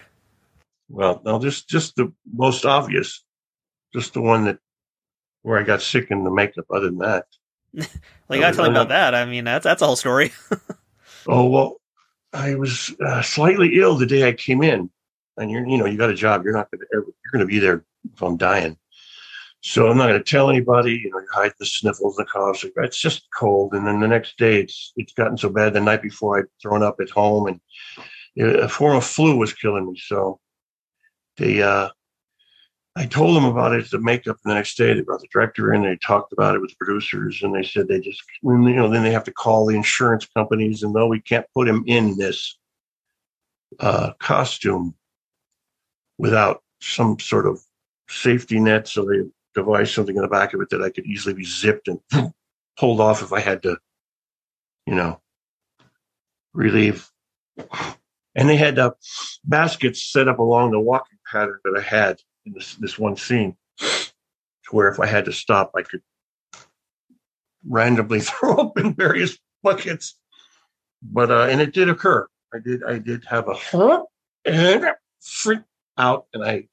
Well, 0.89 1.21
no, 1.23 1.39
just 1.39 1.69
just 1.69 1.95
the 1.95 2.11
most 2.31 2.65
obvious, 2.65 3.23
just 3.93 4.13
the 4.13 4.21
one 4.21 4.45
that 4.45 4.59
where 5.41 5.57
I 5.57 5.63
got 5.63 5.81
sick 5.81 6.11
in 6.11 6.23
the 6.25 6.31
makeup. 6.31 6.65
Other 6.69 6.87
than 6.87 6.97
that, 6.97 7.25
well, 7.73 7.87
you 8.31 8.39
gotta 8.39 8.55
tell 8.55 8.65
me 8.65 8.71
about 8.71 8.89
that. 8.89 9.15
I 9.15 9.25
mean, 9.25 9.45
that's 9.45 9.63
that's 9.63 9.81
a 9.81 9.85
whole 9.85 9.95
story. 9.95 10.33
oh 11.27 11.47
well, 11.47 11.81
I 12.33 12.55
was 12.55 12.93
uh, 13.03 13.21
slightly 13.21 13.79
ill 13.79 13.95
the 13.95 14.05
day 14.05 14.27
I 14.27 14.33
came 14.33 14.61
in, 14.61 14.89
and 15.37 15.49
you're 15.49 15.65
you 15.65 15.77
know 15.77 15.85
you 15.85 15.97
got 15.97 16.09
a 16.09 16.15
job. 16.15 16.43
You're 16.43 16.53
not 16.53 16.69
gonna 16.69 16.83
ever, 16.93 17.05
you're 17.05 17.31
gonna 17.31 17.45
be 17.45 17.59
there 17.59 17.85
if 18.13 18.21
I'm 18.21 18.35
dying. 18.35 18.77
So 19.63 19.87
I'm 19.87 19.97
not 19.97 20.07
going 20.07 20.23
to 20.23 20.29
tell 20.29 20.49
anybody. 20.49 20.93
You 20.93 21.11
know, 21.11 21.19
you 21.19 21.27
hide 21.31 21.53
the 21.59 21.65
sniffles, 21.65 22.15
the 22.15 22.25
coughs. 22.25 22.65
It's 22.77 22.99
just 22.99 23.27
cold. 23.33 23.73
And 23.73 23.85
then 23.85 23.99
the 23.99 24.07
next 24.07 24.37
day, 24.37 24.59
it's 24.59 24.91
it's 24.97 25.13
gotten 25.13 25.37
so 25.37 25.49
bad. 25.49 25.73
The 25.73 25.81
night 25.81 26.01
before, 26.01 26.39
I'd 26.39 26.45
thrown 26.61 26.81
up 26.81 26.97
at 26.99 27.11
home, 27.11 27.47
and 27.47 27.59
a 28.63 28.67
form 28.67 28.97
of 28.97 29.05
flu 29.05 29.37
was 29.37 29.53
killing 29.53 29.85
me. 29.85 30.01
So 30.03 30.39
they, 31.37 31.61
uh, 31.61 31.89
I 32.95 33.05
told 33.05 33.35
them 33.35 33.45
about 33.45 33.73
it. 33.73 33.89
The 33.91 33.99
makeup 33.99 34.37
the 34.43 34.53
next 34.53 34.77
day. 34.77 34.95
They 34.95 35.01
brought 35.01 35.21
the 35.21 35.27
director 35.31 35.73
in. 35.73 35.83
They 35.83 35.95
talked 35.97 36.33
about 36.33 36.55
it 36.55 36.59
with 36.61 36.71
the 36.71 36.77
producers, 36.83 37.43
and 37.43 37.53
they 37.53 37.63
said 37.63 37.87
they 37.87 37.99
just, 37.99 38.23
you 38.41 38.57
know, 38.57 38.89
then 38.89 39.03
they 39.03 39.11
have 39.11 39.25
to 39.25 39.31
call 39.31 39.67
the 39.67 39.75
insurance 39.75 40.25
companies, 40.35 40.81
and 40.81 40.95
though 40.95 41.07
we 41.07 41.21
can't 41.21 41.45
put 41.53 41.67
him 41.67 41.83
in 41.85 42.17
this 42.17 42.57
uh, 43.79 44.13
costume 44.19 44.95
without 46.17 46.63
some 46.81 47.19
sort 47.19 47.45
of 47.45 47.61
safety 48.09 48.59
net, 48.59 48.87
so 48.87 49.05
they 49.05 49.21
device, 49.53 49.93
something 49.93 50.15
in 50.15 50.21
the 50.21 50.27
back 50.27 50.53
of 50.53 50.61
it 50.61 50.69
that 50.69 50.81
I 50.81 50.89
could 50.89 51.05
easily 51.05 51.33
be 51.33 51.43
zipped 51.43 51.87
and 51.87 51.99
pulled 52.77 53.01
off 53.01 53.21
if 53.21 53.33
I 53.33 53.39
had 53.39 53.63
to, 53.63 53.77
you 54.85 54.95
know, 54.95 55.19
relieve. 56.53 57.09
And 58.35 58.49
they 58.49 58.55
had 58.55 58.79
uh, 58.79 58.91
baskets 59.43 60.03
set 60.11 60.27
up 60.27 60.39
along 60.39 60.71
the 60.71 60.79
walking 60.79 61.19
pattern 61.29 61.59
that 61.65 61.77
I 61.77 61.81
had 61.81 62.19
in 62.45 62.53
this, 62.53 62.75
this 62.75 62.97
one 62.97 63.17
scene, 63.17 63.55
to 63.79 64.11
where 64.71 64.87
if 64.87 64.99
I 64.99 65.05
had 65.05 65.25
to 65.25 65.33
stop, 65.33 65.71
I 65.75 65.81
could 65.81 66.01
randomly 67.67 68.19
throw 68.21 68.55
up 68.55 68.77
in 68.77 68.93
various 68.93 69.37
buckets. 69.63 70.17
But 71.03 71.31
uh, 71.31 71.47
and 71.49 71.59
it 71.59 71.73
did 71.73 71.89
occur. 71.89 72.27
I 72.53 72.59
did 72.59 72.83
I 72.83 72.99
did 72.99 73.23
have 73.25 73.47
a 73.49 74.03
and 74.45 74.85
freak 75.19 75.61
out, 75.97 76.27
and 76.33 76.43
I 76.43 76.67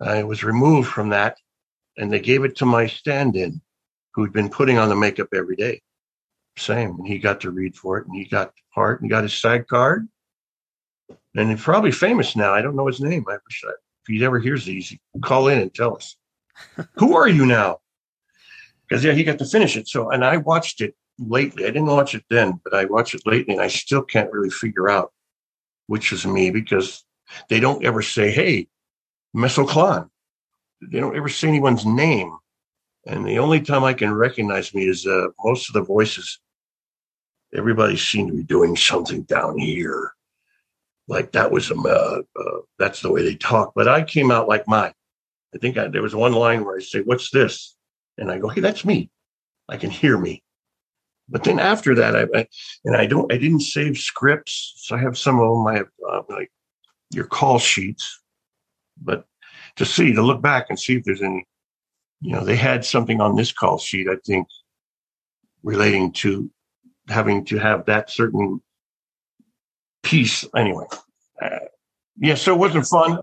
I 0.00 0.22
was 0.22 0.44
removed 0.44 0.88
from 0.88 1.08
that 1.08 1.36
and 1.96 2.12
they 2.12 2.20
gave 2.20 2.44
it 2.44 2.56
to 2.56 2.66
my 2.66 2.86
stand-in 2.86 3.60
who'd 4.14 4.32
been 4.32 4.48
putting 4.48 4.78
on 4.78 4.88
the 4.88 4.96
makeup 4.96 5.28
every 5.34 5.56
day. 5.56 5.80
Same. 6.58 6.96
And 6.98 7.06
he 7.06 7.18
got 7.18 7.40
to 7.42 7.50
read 7.50 7.76
for 7.76 7.98
it 7.98 8.06
and 8.06 8.16
he 8.16 8.24
got 8.24 8.54
the 8.54 8.62
part 8.74 9.00
and 9.00 9.10
got 9.10 9.24
his 9.24 9.34
SAG 9.34 9.66
card. 9.66 10.08
And 11.36 11.50
he's 11.50 11.62
probably 11.62 11.92
famous 11.92 12.34
now. 12.34 12.52
I 12.52 12.62
don't 12.62 12.76
know 12.76 12.86
his 12.86 13.00
name. 13.00 13.24
I 13.28 13.36
wish 13.44 13.64
I, 13.66 13.70
if 13.70 14.06
he 14.06 14.24
ever 14.24 14.38
hears 14.38 14.64
these, 14.64 14.96
call 15.22 15.48
in 15.48 15.60
and 15.60 15.72
tell 15.74 15.96
us. 15.96 16.16
Who 16.94 17.14
are 17.14 17.28
you 17.28 17.44
now? 17.44 17.80
Because 18.88 19.04
yeah, 19.04 19.12
he 19.12 19.24
got 19.24 19.38
to 19.38 19.44
finish 19.44 19.76
it. 19.76 19.88
So 19.88 20.10
and 20.10 20.24
I 20.24 20.38
watched 20.38 20.80
it 20.80 20.94
lately. 21.18 21.64
I 21.64 21.68
didn't 21.68 21.86
watch 21.86 22.14
it 22.14 22.24
then, 22.30 22.60
but 22.64 22.72
I 22.72 22.84
watched 22.86 23.14
it 23.14 23.26
lately, 23.26 23.54
and 23.54 23.62
I 23.62 23.68
still 23.68 24.02
can't 24.02 24.32
really 24.32 24.50
figure 24.50 24.88
out 24.88 25.12
which 25.88 26.12
is 26.12 26.26
me 26.26 26.50
because 26.50 27.04
they 27.48 27.60
don't 27.60 27.84
ever 27.84 28.02
say, 28.02 28.30
"Hey, 28.30 28.68
Meso'Clan." 29.34 30.08
They 30.82 31.00
don't 31.00 31.16
ever 31.16 31.28
say 31.28 31.48
anyone's 31.48 31.86
name, 31.86 32.36
and 33.06 33.26
the 33.26 33.38
only 33.38 33.60
time 33.60 33.84
I 33.84 33.94
can 33.94 34.12
recognize 34.12 34.74
me 34.74 34.86
is 34.86 35.06
uh, 35.06 35.28
most 35.42 35.68
of 35.68 35.74
the 35.74 35.82
voices. 35.82 36.38
Everybody 37.54 37.96
seemed 37.96 38.30
to 38.30 38.36
be 38.36 38.42
doing 38.42 38.76
something 38.76 39.22
down 39.22 39.58
here, 39.58 40.12
like 41.08 41.32
that 41.32 41.50
was 41.50 41.70
a 41.70 41.76
uh, 41.76 42.22
uh, 42.38 42.58
that's 42.78 43.00
the 43.00 43.10
way 43.10 43.22
they 43.22 43.36
talk. 43.36 43.72
But 43.74 43.88
I 43.88 44.02
came 44.02 44.30
out 44.30 44.48
like 44.48 44.68
mine. 44.68 44.92
I 45.54 45.58
think 45.58 45.78
I, 45.78 45.88
there 45.88 46.02
was 46.02 46.14
one 46.14 46.32
line 46.32 46.64
where 46.64 46.76
I 46.76 46.80
say, 46.80 47.00
"What's 47.00 47.30
this?" 47.30 47.76
and 48.18 48.30
I 48.30 48.38
go, 48.38 48.48
"Hey, 48.48 48.60
that's 48.60 48.84
me." 48.84 49.10
I 49.68 49.76
can 49.76 49.90
hear 49.90 50.16
me. 50.18 50.42
But 51.28 51.42
then 51.42 51.58
after 51.58 51.94
that, 51.96 52.14
I, 52.14 52.38
I 52.38 52.46
and 52.84 52.96
I 52.96 53.06
don't, 53.06 53.32
I 53.32 53.38
didn't 53.38 53.60
save 53.60 53.98
scripts, 53.98 54.74
so 54.76 54.96
I 54.96 55.00
have 55.00 55.18
some 55.18 55.40
of 55.40 55.48
them. 55.48 55.66
I 55.66 55.74
have 55.76 55.88
uh, 56.08 56.22
like 56.28 56.50
your 57.10 57.26
call 57.26 57.58
sheets, 57.58 58.22
but 59.02 59.26
to 59.76 59.84
see 59.84 60.12
to 60.12 60.22
look 60.22 60.42
back 60.42 60.66
and 60.68 60.78
see 60.78 60.96
if 60.96 61.04
there's 61.04 61.22
any, 61.22 61.44
you 62.20 62.32
know, 62.32 62.44
they 62.44 62.56
had 62.56 62.84
something 62.84 63.20
on 63.20 63.36
this 63.36 63.52
call 63.52 63.78
sheet. 63.78 64.08
I 64.08 64.16
think 64.26 64.48
relating 65.62 66.12
to 66.12 66.50
having 67.08 67.44
to 67.46 67.58
have 67.58 67.86
that 67.86 68.10
certain 68.10 68.60
piece. 70.02 70.44
Anyway, 70.56 70.86
uh, 71.42 71.58
yeah, 72.18 72.34
so 72.34 72.54
it 72.54 72.58
wasn't 72.58 72.86
fun, 72.86 73.20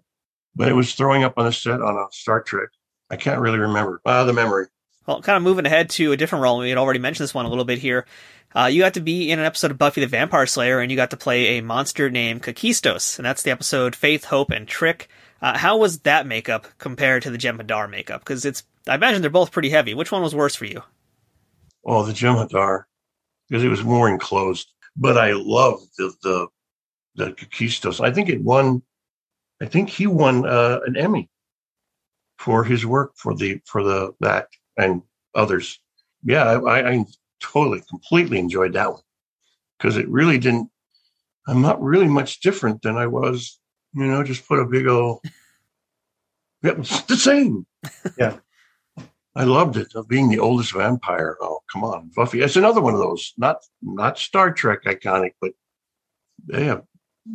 but 0.56 0.70
it 0.70 0.74
was 0.74 0.94
throwing 0.94 1.24
up 1.24 1.34
on 1.38 1.46
the 1.46 1.52
set 1.52 1.82
on 1.82 1.98
a 1.98 2.06
Star 2.12 2.42
Trek. 2.42 2.70
I 3.10 3.16
can't 3.16 3.42
really 3.42 3.60
remember. 3.60 4.02
Ah, 4.06 4.24
the 4.24 4.34
memory. 4.34 4.68
Well, 5.06 5.22
kind 5.22 5.36
of 5.36 5.44
moving 5.44 5.66
ahead 5.66 5.90
to 5.92 6.14
a 6.14 6.18
different 6.18 6.44
role. 6.44 6.60
We 6.60 6.70
had 6.70 6.78
already 6.78 7.00
mentioned 7.00 7.26
this 7.26 7.34
one 7.34 7.46
a 7.46 7.50
little 7.50 7.66
bit 7.66 7.80
here. 7.80 8.06
Uh, 8.56 8.68
you 8.68 8.82
got 8.82 8.94
to 8.94 9.02
be 9.02 9.32
in 9.32 9.40
an 9.40 9.46
episode 9.46 9.72
of 9.72 9.78
Buffy 9.78 10.02
the 10.02 10.08
Vampire 10.08 10.46
Slayer, 10.46 10.80
and 10.80 10.92
you 10.92 10.96
got 10.96 11.10
to 11.10 11.18
play 11.18 11.58
a 11.58 11.62
monster 11.62 12.10
named 12.10 12.44
Kakistos, 12.44 13.18
and 13.18 13.26
that's 13.26 13.44
the 13.44 13.52
episode 13.52 13.96
Faith, 13.96 14.26
Hope, 14.26 14.52
and 14.52 14.68
Trick. 14.68 15.10
Uh, 15.44 15.58
how 15.58 15.76
was 15.76 16.00
that 16.00 16.26
makeup 16.26 16.66
compared 16.78 17.22
to 17.22 17.30
the 17.30 17.38
Jem'Hadar 17.38 17.90
makeup? 17.90 18.22
Because 18.22 18.46
it's, 18.46 18.64
I 18.88 18.96
imagine 18.96 19.22
they're 19.22 19.30
both 19.30 19.52
pretty 19.52 19.70
heavy. 19.70 19.94
Which 19.94 20.10
one 20.10 20.22
was 20.22 20.34
worse 20.34 20.56
for 20.56 20.64
you? 20.64 20.82
Oh, 21.86 22.04
the 22.04 22.14
Jem'Hadar, 22.14 22.86
because 23.50 23.62
it 23.62 23.68
was 23.68 23.84
more 23.84 24.08
enclosed. 24.08 24.72
But 24.96 25.18
I 25.18 25.34
love 25.34 25.82
the 25.98 26.14
the 26.24 26.48
the 27.16 27.32
Kakistos. 27.34 28.00
I 28.00 28.12
think 28.12 28.30
it 28.30 28.42
won. 28.42 28.84
I 29.62 29.66
think 29.66 29.90
he 29.90 30.08
won 30.08 30.46
uh, 30.46 30.80
an 30.86 30.96
Emmy 30.96 31.30
for 32.38 32.64
his 32.64 32.86
work 32.86 33.12
for 33.18 33.36
the 33.36 33.60
for 33.66 33.84
the 33.84 34.14
that 34.22 34.48
and 34.78 35.02
others. 35.36 35.80
Yeah, 36.24 36.44
I, 36.44 36.92
I 36.92 37.06
totally, 37.42 37.84
completely 37.90 38.40
enjoyed 38.40 38.74
that 38.74 38.92
one 38.92 39.02
because 39.78 39.98
it 39.98 40.08
really 40.08 40.38
didn't. 40.38 40.70
I'm 41.48 41.62
not 41.62 41.82
really 41.82 42.08
much 42.08 42.40
different 42.40 42.82
than 42.82 42.96
I 42.96 43.08
was, 43.08 43.60
you 43.96 44.06
know. 44.06 44.24
Just 44.24 44.48
put 44.48 44.60
a 44.60 44.66
big 44.66 44.88
old. 44.88 45.24
Yeah, 46.66 46.76
it's 46.78 47.02
the 47.02 47.18
same. 47.18 47.66
Yeah, 48.18 48.38
I 49.36 49.44
loved 49.44 49.76
it. 49.76 49.94
Of 49.96 50.08
being 50.08 50.30
the 50.30 50.40
oldest 50.40 50.72
vampire. 50.72 51.36
Oh, 51.42 51.60
come 51.70 51.84
on, 51.84 52.10
Buffy. 52.16 52.40
It's 52.40 52.56
another 52.56 52.80
one 52.80 52.94
of 52.94 53.02
those. 53.02 53.34
Not 53.38 53.58
not 53.82 54.18
Star 54.18 54.54
Trek 54.54 54.86
iconic, 54.86 55.32
but 55.42 55.52
they 56.48 56.64
have 56.64 56.84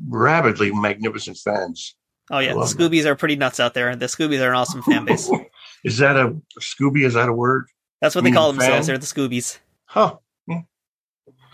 rabidly 0.09 0.73
magnificent 0.73 1.37
fans. 1.37 1.95
Oh 2.31 2.39
yeah, 2.39 2.55
the 2.55 2.61
Scoobies 2.61 3.03
that. 3.03 3.11
are 3.11 3.17
pretty 3.17 3.37
nuts 3.37 3.61
out 3.61 3.75
there. 3.75 3.95
The 3.95 4.07
Scoobies 4.07 4.41
are 4.41 4.49
an 4.49 4.57
awesome 4.57 4.81
fan 4.83 5.05
base. 5.05 5.31
is 5.85 5.99
that 5.99 6.17
a 6.17 6.35
Scooby? 6.59 7.05
Is 7.05 7.13
that 7.13 7.29
a 7.29 7.33
word? 7.35 7.67
That's 8.01 8.15
what 8.15 8.25
they 8.25 8.33
call 8.33 8.53
themselves. 8.53 8.87
They're 8.87 8.97
the 8.97 9.05
Scoobies. 9.05 9.59
Huh. 9.85 10.17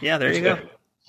Yeah, 0.00 0.18
there 0.18 0.32
you 0.32 0.42
go. 0.42 0.58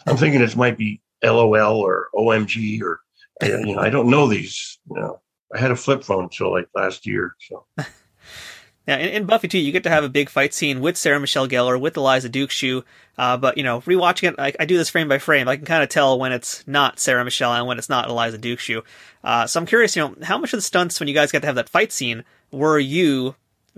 I'm 0.07 0.17
thinking 0.17 0.41
it 0.41 0.55
might 0.55 0.77
be 0.77 1.01
LOL 1.23 1.77
or 1.77 2.07
OMG 2.15 2.81
or 2.81 2.99
you 3.41 3.75
know 3.75 3.79
I 3.79 3.89
don't 3.89 4.09
know 4.09 4.27
these. 4.27 4.79
You 4.89 4.99
know, 4.99 5.21
I 5.53 5.59
had 5.59 5.71
a 5.71 5.75
flip 5.75 6.03
phone 6.03 6.23
until 6.23 6.51
like 6.51 6.67
last 6.75 7.05
year. 7.05 7.35
So. 7.39 7.65
Yeah, 8.87 8.97
in, 8.97 9.09
in, 9.09 9.25
Buffy 9.25 9.47
too, 9.47 9.57
you 9.57 9.71
get 9.71 9.83
to 9.83 9.89
have 9.89 10.03
a 10.03 10.09
big 10.09 10.29
fight 10.29 10.53
scene 10.53 10.79
with 10.79 10.95
Sarah 10.95 11.19
Michelle 11.19 11.47
Gellar, 11.47 11.79
with 11.79 11.97
Eliza 11.97 12.29
Dushku. 12.29 12.83
Uh, 13.17 13.35
but 13.35 13.57
you 13.57 13.63
know, 13.63 13.81
rewatching 13.81 14.29
it, 14.29 14.35
I, 14.37 14.53
I, 14.59 14.65
do 14.65 14.77
this 14.77 14.89
frame 14.89 15.07
by 15.07 15.17
frame. 15.17 15.47
I 15.47 15.55
can 15.55 15.65
kind 15.65 15.81
of 15.81 15.89
tell 15.89 16.19
when 16.19 16.31
it's 16.31 16.67
not 16.67 16.99
Sarah 16.99 17.23
Michelle 17.23 17.53
and 17.53 17.65
when 17.65 17.79
it's 17.79 17.89
not 17.89 18.09
Eliza 18.09 18.37
Dushku. 18.37 18.83
Uh, 19.23 19.47
so 19.47 19.59
I'm 19.59 19.65
curious, 19.65 19.95
you 19.95 20.03
know, 20.03 20.15
how 20.21 20.37
much 20.37 20.53
of 20.53 20.57
the 20.57 20.61
stunts 20.61 20.99
when 20.99 21.07
you 21.07 21.15
guys 21.15 21.31
got 21.31 21.41
to 21.41 21.47
have 21.47 21.55
that 21.55 21.69
fight 21.69 21.91
scene 21.91 22.23
were 22.51 22.77
you 22.77 23.35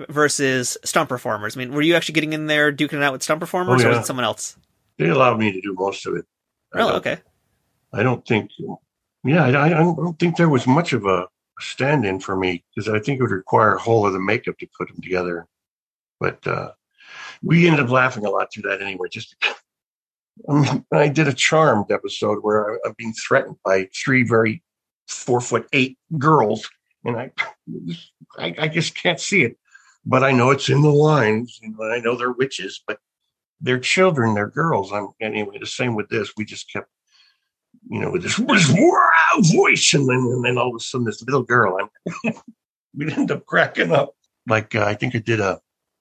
versus 0.10 0.78
stunt 0.84 1.08
performers? 1.08 1.56
I 1.56 1.60
mean, 1.60 1.72
were 1.72 1.82
you 1.82 1.96
actually 1.96 2.14
getting 2.14 2.34
in 2.34 2.48
there 2.48 2.74
duking 2.74 2.94
it 2.94 3.04
out 3.04 3.14
with 3.14 3.24
stunt 3.24 3.40
performers, 3.40 3.82
oh, 3.82 3.84
yeah. 3.84 3.88
or 3.88 3.90
was 3.92 4.00
it 4.00 4.08
someone 4.08 4.26
else? 4.26 4.58
They 4.98 5.08
allowed 5.08 5.40
me 5.40 5.54
to 5.54 5.62
do 5.62 5.74
most 5.74 6.06
of 6.06 6.16
it. 6.16 6.26
Really? 6.74 6.92
I 6.92 6.96
okay. 6.96 7.18
I 7.94 8.04
don't 8.04 8.28
think. 8.28 8.52
Yeah, 9.24 9.46
I, 9.46 9.66
I 9.66 9.70
don't 9.70 10.18
think 10.20 10.38
there 10.38 10.50
was 10.50 10.68
much 10.68 10.94
of 10.94 11.06
a 11.06 11.28
stand-in 11.60 12.20
for 12.20 12.36
me 12.36 12.64
because 12.76 12.90
I 12.90 13.00
think 13.00 13.20
it 13.20 13.24
would 13.24 13.32
require 13.32 13.76
a 13.76 13.82
whole 13.82 14.06
other 14.06 14.20
makeup 14.20 14.58
to 14.60 14.68
put 14.78 14.90
them 14.90 15.02
together. 15.02 15.48
But 16.20 16.46
uh, 16.46 16.72
we 17.42 17.68
ended 17.68 17.86
up 17.86 17.92
laughing 17.92 18.26
a 18.26 18.30
lot 18.30 18.52
through 18.52 18.70
that 18.70 18.82
anyway. 18.82 19.08
Just 19.12 19.36
I, 20.50 20.54
mean, 20.54 20.86
I 20.92 21.08
did 21.08 21.28
a 21.28 21.34
Charmed 21.34 21.92
episode 21.92 22.40
where 22.42 22.74
I, 22.74 22.88
am 22.88 22.96
being 22.98 23.14
threatened 23.14 23.58
by 23.66 23.90
three 23.96 24.24
very 24.24 24.64
four 25.08 25.42
foot 25.42 25.68
eight 25.74 25.98
girls, 26.18 26.70
and 27.04 27.18
I, 27.18 27.32
I, 28.38 28.56
I 28.60 28.68
just 28.68 28.96
can't 28.96 29.20
see 29.20 29.44
it. 29.44 29.58
But 30.06 30.24
I 30.24 30.32
know 30.32 30.52
it's 30.52 30.70
in 30.70 30.82
the 30.82 30.90
lines, 30.90 31.60
and 31.62 31.76
I 31.82 32.00
know 32.00 32.16
they're 32.16 32.32
witches, 32.32 32.82
but 32.88 33.00
they're 33.60 33.80
children, 33.80 34.36
they're 34.36 34.48
girls. 34.48 34.94
I'm 34.94 35.10
anyway. 35.20 35.58
The 35.60 35.66
same 35.66 35.96
with 35.96 36.10
this. 36.10 36.32
We 36.38 36.46
just 36.46 36.72
kept 36.72 36.90
you 37.90 38.00
know, 38.00 38.12
with 38.12 38.24
this, 38.24 38.36
this 38.36 38.70
voice, 39.54 39.94
and 39.94 40.10
then, 40.10 40.18
and 40.18 40.46
then 40.46 40.58
all 40.58 40.70
of 40.70 40.76
a 40.76 40.80
sudden 40.80 41.06
this 41.06 41.22
little 41.24 41.44
girl, 41.44 41.78
and 41.80 42.36
we'd 42.96 43.14
end 43.14 43.32
up 43.32 43.46
cracking 43.46 43.92
up. 43.92 44.14
Like 44.48 44.76
uh, 44.76 44.84
I 44.84 44.94
think 44.94 45.16
I 45.16 45.20
did 45.20 45.40
a 45.40 45.60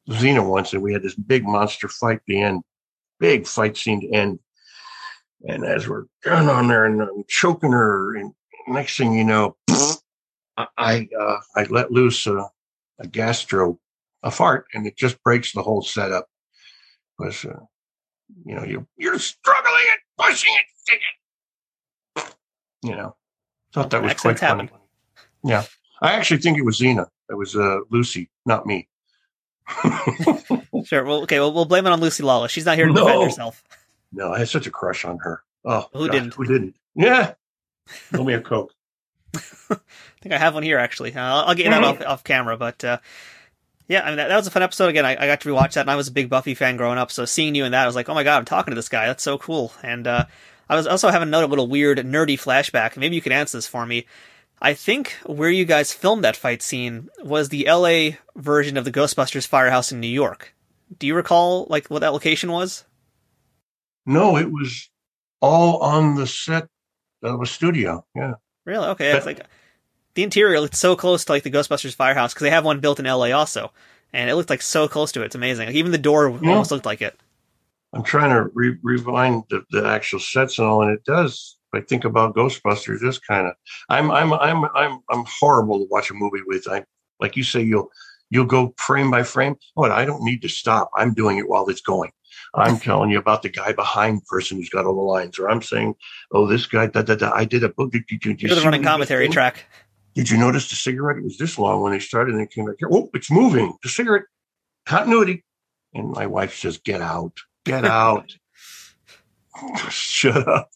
Xena 0.08 0.46
once, 0.46 0.72
and 0.72 0.82
we 0.82 0.92
had 0.92 1.02
this 1.02 1.14
big 1.14 1.44
monster 1.44 1.88
fight 1.88 2.16
at 2.16 2.22
the 2.26 2.40
end, 2.40 2.62
big 3.18 3.46
fight 3.46 3.76
scene 3.76 4.00
to 4.00 4.10
end. 4.12 4.38
And 5.48 5.64
as 5.64 5.88
we're 5.88 6.04
going 6.24 6.48
on 6.48 6.68
there 6.68 6.84
and 6.86 7.00
I'm 7.00 7.24
choking 7.28 7.72
her, 7.72 8.16
and 8.16 8.32
next 8.68 8.96
thing 8.96 9.14
you 9.14 9.24
know, 9.24 9.56
I 10.56 11.08
uh, 11.18 11.36
I 11.54 11.64
let 11.64 11.92
loose 11.92 12.26
a, 12.26 12.48
a, 12.98 13.06
gastro, 13.06 13.78
a 14.22 14.30
fart, 14.30 14.66
and 14.72 14.86
it 14.86 14.96
just 14.96 15.22
breaks 15.22 15.52
the 15.52 15.62
whole 15.62 15.82
setup. 15.82 16.26
Because 17.18 17.44
uh, 17.44 17.60
you 18.44 18.54
know 18.54 18.64
you 18.64 18.86
you're 18.96 19.18
struggling 19.18 19.84
and 19.90 20.26
pushing 20.26 20.54
it, 20.54 21.00
you 22.86 22.96
know, 22.96 23.16
thought 23.72 23.90
that 23.90 24.02
was 24.02 24.14
quite 24.14 24.38
funny. 24.38 24.70
Yeah, 25.44 25.64
I 26.00 26.12
actually 26.12 26.38
think 26.38 26.58
it 26.58 26.64
was 26.64 26.78
Xena. 26.78 27.06
It 27.28 27.34
was 27.34 27.56
uh, 27.56 27.80
Lucy, 27.90 28.30
not 28.44 28.66
me. 28.66 28.88
sure. 30.84 31.04
Well, 31.04 31.22
okay. 31.22 31.40
Well, 31.40 31.52
we'll 31.52 31.64
blame 31.64 31.86
it 31.86 31.92
on 31.92 32.00
Lucy 32.00 32.22
Lawless. 32.22 32.52
She's 32.52 32.64
not 32.64 32.76
here 32.76 32.86
to 32.86 32.92
no. 32.92 33.04
defend 33.04 33.24
herself. 33.24 33.64
No, 34.12 34.32
I 34.32 34.38
had 34.38 34.48
such 34.48 34.66
a 34.66 34.70
crush 34.70 35.04
on 35.04 35.18
her. 35.18 35.42
Oh, 35.64 35.88
who 35.92 36.06
God, 36.06 36.12
didn't? 36.12 36.34
Who 36.34 36.44
didn't? 36.44 36.76
Yeah. 36.94 37.34
Give 38.12 38.24
me 38.24 38.34
a 38.34 38.40
coke. 38.40 38.72
I 39.70 39.76
think 40.22 40.34
I 40.34 40.38
have 40.38 40.54
one 40.54 40.62
here 40.62 40.78
actually. 40.78 41.14
Uh, 41.14 41.20
I'll, 41.20 41.44
I'll, 41.48 41.54
get 41.54 41.70
that 41.70 41.84
off, 41.84 42.00
off 42.02 42.24
camera, 42.24 42.56
but 42.56 42.82
uh, 42.84 42.98
yeah, 43.88 44.02
I 44.02 44.08
mean 44.08 44.16
that, 44.16 44.28
that, 44.28 44.36
was 44.36 44.46
a 44.46 44.50
fun 44.50 44.62
episode. 44.62 44.88
Again, 44.88 45.04
I, 45.04 45.12
I, 45.12 45.26
got 45.26 45.40
to 45.42 45.48
rewatch 45.48 45.74
that, 45.74 45.82
and 45.82 45.90
I 45.90 45.96
was 45.96 46.08
a 46.08 46.12
big 46.12 46.28
Buffy 46.28 46.54
fan 46.54 46.76
growing 46.76 46.98
up. 46.98 47.10
So 47.10 47.24
seeing 47.24 47.54
you 47.54 47.64
in 47.64 47.72
that, 47.72 47.82
I 47.82 47.86
was 47.86 47.94
like, 47.94 48.08
oh 48.08 48.14
my 48.14 48.24
god, 48.24 48.38
I'm 48.38 48.44
talking 48.44 48.72
to 48.72 48.76
this 48.76 48.88
guy. 48.88 49.06
That's 49.06 49.22
so 49.22 49.38
cool. 49.38 49.72
And 49.82 50.06
uh, 50.06 50.24
I 50.68 50.76
was 50.76 50.86
also 50.86 51.10
having 51.10 51.28
another 51.28 51.46
little 51.46 51.68
weird 51.68 51.98
nerdy 51.98 52.34
flashback. 52.34 52.96
Maybe 52.96 53.14
you 53.14 53.22
could 53.22 53.32
answer 53.32 53.58
this 53.58 53.68
for 53.68 53.86
me. 53.86 54.06
I 54.60 54.74
think 54.74 55.12
where 55.26 55.50
you 55.50 55.64
guys 55.64 55.92
filmed 55.92 56.24
that 56.24 56.36
fight 56.36 56.62
scene 56.62 57.08
was 57.22 57.48
the 57.48 57.66
LA 57.68 58.16
version 58.34 58.76
of 58.76 58.84
the 58.84 58.92
Ghostbusters 58.92 59.46
firehouse 59.46 59.92
in 59.92 60.00
New 60.00 60.06
York. 60.06 60.54
Do 60.98 61.06
you 61.06 61.14
recall 61.14 61.66
like 61.68 61.88
what 61.88 62.00
that 62.00 62.12
location 62.12 62.50
was? 62.50 62.84
No, 64.06 64.36
it 64.36 64.50
was 64.50 64.88
all 65.40 65.78
on 65.78 66.14
the 66.14 66.26
set 66.26 66.68
of 67.22 67.42
a 67.42 67.46
studio. 67.46 68.04
Yeah. 68.14 68.34
Really? 68.64 68.88
Okay. 68.88 69.12
But, 69.12 69.26
like 69.26 69.46
the 70.14 70.22
interior 70.22 70.60
looked 70.60 70.76
so 70.76 70.96
close 70.96 71.24
to 71.24 71.32
like 71.32 71.42
the 71.42 71.50
Ghostbusters 71.50 71.94
firehouse 71.94 72.32
because 72.32 72.44
they 72.44 72.50
have 72.50 72.64
one 72.64 72.80
built 72.80 72.98
in 72.98 73.04
LA 73.04 73.32
also, 73.32 73.72
and 74.12 74.30
it 74.30 74.34
looked 74.34 74.50
like 74.50 74.62
so 74.62 74.88
close 74.88 75.12
to 75.12 75.22
it. 75.22 75.26
It's 75.26 75.34
amazing. 75.34 75.66
Like, 75.66 75.76
even 75.76 75.92
the 75.92 75.98
door 75.98 76.30
yeah. 76.42 76.50
almost 76.50 76.70
looked 76.70 76.86
like 76.86 77.02
it. 77.02 77.18
I'm 77.96 78.02
trying 78.02 78.30
to 78.30 78.50
re- 78.52 78.76
rewind 78.82 79.44
the, 79.48 79.62
the 79.70 79.86
actual 79.86 80.20
sets 80.20 80.58
and 80.58 80.68
all, 80.68 80.82
and 80.82 80.90
it 80.90 81.02
does. 81.04 81.56
I 81.74 81.80
think 81.80 82.04
about 82.04 82.36
Ghostbusters, 82.36 83.00
this 83.00 83.18
kind 83.18 83.46
of. 83.46 83.54
I'm 83.88 84.10
I'm 84.10 84.34
I'm 84.34 84.64
I'm 84.74 85.00
I'm 85.10 85.24
horrible 85.40 85.78
to 85.78 85.86
watch 85.90 86.10
a 86.10 86.14
movie 86.14 86.42
with. 86.46 86.68
I 86.68 86.84
like 87.20 87.36
you 87.36 87.42
say, 87.42 87.62
you'll 87.62 87.90
you'll 88.28 88.44
go 88.44 88.74
frame 88.76 89.10
by 89.10 89.22
frame. 89.22 89.56
But 89.74 89.92
I 89.92 90.04
don't 90.04 90.22
need 90.22 90.42
to 90.42 90.48
stop. 90.48 90.90
I'm 90.94 91.14
doing 91.14 91.38
it 91.38 91.48
while 91.48 91.66
it's 91.68 91.80
going. 91.80 92.10
I'm 92.54 92.78
telling 92.88 93.10
you 93.10 93.18
about 93.18 93.42
the 93.42 93.48
guy 93.48 93.72
behind 93.72 94.26
person 94.26 94.58
who's 94.58 94.68
got 94.68 94.84
all 94.84 94.94
the 94.94 95.00
lines, 95.00 95.38
or 95.38 95.48
I'm 95.48 95.62
saying, 95.62 95.94
oh, 96.32 96.46
this 96.46 96.66
guy, 96.66 96.86
da 96.86 97.00
da 97.00 97.14
da. 97.14 97.32
I 97.32 97.46
did 97.46 97.64
a 97.64 97.70
book. 97.70 97.92
Did, 97.92 98.06
did, 98.08 98.20
did 98.20 98.42
you 98.42 98.48
You're 98.48 98.58
the 98.58 98.64
running 98.64 98.82
commentary 98.82 99.28
track. 99.28 99.64
Did 100.14 100.30
you 100.30 100.36
notice 100.36 100.68
the 100.68 100.76
cigarette? 100.76 101.16
It 101.16 101.24
was 101.24 101.38
this 101.38 101.58
long 101.58 101.80
when 101.80 101.92
they 101.92 101.98
started, 101.98 102.34
and 102.34 102.42
it 102.42 102.50
came 102.50 102.66
back 102.66 102.76
here. 102.78 102.88
Oh, 102.92 103.08
it's 103.14 103.30
moving. 103.30 103.74
The 103.82 103.88
cigarette 103.88 104.24
continuity. 104.84 105.44
And 105.94 106.10
my 106.10 106.26
wife 106.26 106.54
says, 106.54 106.76
"Get 106.76 107.00
out." 107.00 107.32
Get 107.66 107.84
out. 107.84 108.34
Shut 109.90 110.48
up. 110.48 110.70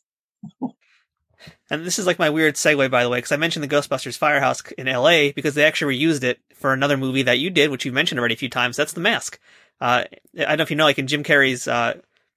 And 1.70 1.86
this 1.86 1.98
is 1.98 2.06
like 2.06 2.18
my 2.18 2.30
weird 2.30 2.56
segue, 2.56 2.90
by 2.90 3.04
the 3.04 3.08
way, 3.08 3.18
because 3.18 3.30
I 3.32 3.36
mentioned 3.36 3.62
the 3.62 3.68
Ghostbusters 3.74 4.16
Firehouse 4.18 4.60
in 4.72 4.86
LA 4.88 5.30
because 5.34 5.54
they 5.54 5.64
actually 5.64 5.96
reused 5.98 6.24
it 6.24 6.40
for 6.54 6.72
another 6.72 6.96
movie 6.96 7.22
that 7.22 7.38
you 7.38 7.48
did, 7.50 7.70
which 7.70 7.84
you 7.84 7.92
mentioned 7.92 8.18
already 8.18 8.34
a 8.34 8.38
few 8.38 8.48
times. 8.48 8.76
That's 8.76 8.92
The 8.92 9.00
Mask. 9.00 9.38
Uh, 9.80 10.04
I 10.38 10.44
don't 10.44 10.58
know 10.58 10.62
if 10.64 10.70
you 10.70 10.76
know, 10.76 10.84
like 10.84 10.98
in 10.98 11.06
Jim 11.06 11.22
Carrey's, 11.22 11.68
uh, 11.68 11.94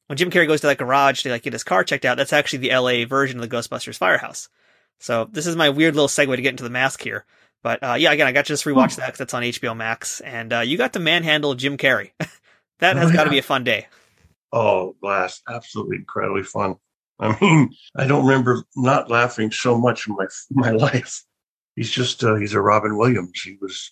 when 0.08 0.18
Jim 0.18 0.30
Carrey 0.30 0.48
goes 0.48 0.62
to 0.62 0.68
that 0.68 0.78
garage 0.78 1.24
to 1.24 1.30
like 1.32 1.42
get 1.44 1.54
his 1.54 1.64
car 1.64 1.84
checked 1.84 2.06
out, 2.06 2.16
that's 2.18 2.32
actually 2.34 2.60
the 2.60 2.76
LA 2.76 3.06
version 3.06 3.40
of 3.42 3.50
the 3.50 3.56
Ghostbusters 3.56 3.98
Firehouse. 3.98 4.50
So 5.00 5.28
this 5.32 5.48
is 5.48 5.56
my 5.56 5.70
weird 5.72 5.96
little 5.96 6.08
segue 6.08 6.36
to 6.36 6.42
get 6.42 6.52
into 6.52 6.64
The 6.64 6.70
Mask 6.70 7.02
here. 7.02 7.26
But, 7.64 7.82
uh, 7.82 7.94
yeah, 7.98 8.12
again, 8.12 8.28
I 8.28 8.34
got 8.34 8.46
to 8.46 8.50
just 8.50 8.66
rewatch 8.66 8.98
that 8.98 9.08
because 9.08 9.20
that's 9.20 9.34
on 9.34 9.42
HBO 9.44 9.76
Max 9.76 10.20
and, 10.22 10.54
uh, 10.54 10.60
you 10.60 10.78
got 10.78 10.94
to 10.94 11.00
manhandle 11.00 11.56
Jim 11.56 11.78
Carrey. 11.78 12.12
that 12.80 12.98
has 12.98 13.10
Oh, 13.10 13.14
got 13.14 13.24
to 13.24 13.30
be 13.30 13.40
a 13.40 13.44
fun 13.44 13.64
day. 13.64 13.88
Oh, 14.54 14.96
blast. 15.02 15.42
Absolutely 15.50 15.98
incredibly 15.98 16.44
fun. 16.44 16.76
I 17.20 17.36
mean, 17.42 17.72
I 17.98 18.06
don't 18.06 18.26
remember 18.26 18.64
not 18.76 19.10
laughing 19.10 19.52
so 19.52 19.78
much 19.78 20.08
in 20.08 20.16
my 20.16 20.28
my 20.52 20.72
life. 20.72 21.24
He's 21.76 21.90
just 21.90 22.24
uh, 22.24 22.36
he's 22.36 22.54
a 22.54 22.62
Robin 22.62 22.96
Williams. 22.96 23.42
He 23.42 23.58
was 23.60 23.92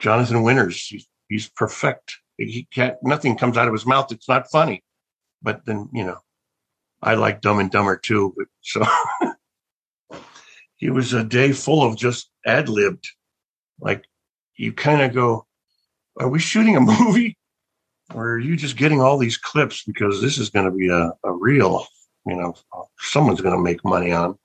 Jonathan 0.00 0.42
Winters. 0.42 0.84
He's, 0.84 1.06
he's 1.28 1.48
perfect. 1.48 2.16
He 2.36 2.66
can't 2.72 2.96
nothing 3.02 3.36
comes 3.38 3.56
out 3.56 3.68
of 3.68 3.72
his 3.74 3.86
mouth. 3.86 4.10
It's 4.10 4.28
not 4.28 4.50
funny. 4.50 4.82
But 5.40 5.64
then, 5.66 5.88
you 5.92 6.04
know, 6.04 6.18
I 7.02 7.14
like 7.14 7.40
Dumb 7.40 7.60
and 7.60 7.70
Dumber 7.70 7.96
too, 7.96 8.34
but 8.36 8.46
so 8.62 10.18
he 10.76 10.90
was 10.90 11.12
a 11.12 11.22
day 11.22 11.52
full 11.52 11.84
of 11.84 11.96
just 11.96 12.28
ad 12.44 12.68
libbed. 12.68 13.08
Like 13.78 14.04
you 14.56 14.72
kind 14.72 15.00
of 15.00 15.14
go, 15.14 15.46
Are 16.18 16.28
we 16.28 16.40
shooting 16.40 16.76
a 16.76 16.80
movie? 16.80 17.36
Or 18.14 18.32
are 18.32 18.38
you 18.38 18.56
just 18.56 18.76
getting 18.76 19.00
all 19.00 19.18
these 19.18 19.36
clips 19.36 19.84
because 19.84 20.20
this 20.20 20.38
is 20.38 20.50
going 20.50 20.66
to 20.66 20.76
be 20.76 20.88
a, 20.88 21.12
a 21.24 21.32
real, 21.32 21.86
you 22.26 22.36
know, 22.36 22.54
someone's 22.98 23.40
going 23.40 23.56
to 23.56 23.62
make 23.62 23.84
money 23.84 24.12
on. 24.12 24.36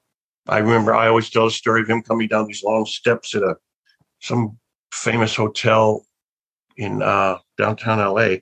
I 0.48 0.60
remember 0.60 0.94
I 0.94 1.08
always 1.08 1.30
tell 1.30 1.46
the 1.46 1.52
story 1.52 1.82
of 1.82 1.90
him 1.90 2.04
coming 2.04 2.28
down 2.28 2.46
these 2.46 2.64
long 2.64 2.86
steps 2.86 3.34
at 3.34 3.42
a 3.42 3.56
some 4.22 4.58
famous 4.92 5.36
hotel 5.36 6.06
in 6.78 7.02
uh, 7.02 7.38
downtown 7.58 8.00
LA. 8.00 8.38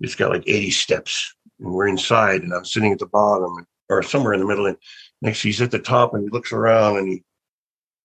It's 0.00 0.14
got 0.14 0.30
like 0.30 0.44
80 0.46 0.70
steps, 0.70 1.34
and 1.60 1.72
we're 1.72 1.88
inside, 1.88 2.42
and 2.42 2.52
I'm 2.52 2.64
sitting 2.64 2.92
at 2.92 2.98
the 2.98 3.06
bottom 3.06 3.66
or 3.88 4.02
somewhere 4.02 4.32
in 4.32 4.40
the 4.40 4.46
middle. 4.46 4.66
And 4.66 4.76
next, 5.22 5.42
he's 5.42 5.62
at 5.62 5.70
the 5.70 5.78
top, 5.78 6.14
and 6.14 6.24
he 6.24 6.30
looks 6.30 6.52
around, 6.52 6.98
and 6.98 7.08
he 7.08 7.22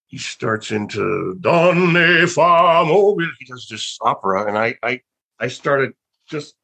he 0.08 0.18
starts 0.18 0.72
into 0.72 1.38
Donna 1.40 2.00
è 2.00 2.86
mobile. 2.86 3.30
He 3.40 3.46
does 3.46 3.68
this 3.70 3.98
opera, 4.02 4.48
and 4.48 4.58
I 4.58 4.76
I 4.84 5.02
I 5.40 5.48
started 5.48 5.94
just 6.30 6.56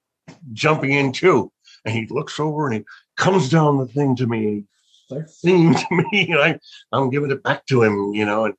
jumping 0.54 0.92
in 0.92 1.12
too. 1.12 1.52
And 1.84 1.94
he 1.94 2.08
looks 2.10 2.40
over 2.40 2.68
and 2.68 2.76
he 2.76 2.86
comes 3.16 3.50
down 3.50 3.78
the 3.78 3.88
thing 3.88 4.16
to 4.18 4.28
me, 4.28 4.66
starts 5.06 5.42
singing 5.42 5.76
to 5.76 5.86
me, 5.92 6.28
and 6.32 6.40
I, 6.40 6.60
I'm 6.92 7.10
giving 7.10 7.32
it 7.32 7.44
back 7.44 7.66
to 7.68 7.84
him, 7.84 8.14
you 8.14 8.26
know, 8.26 8.46
and 8.46 8.56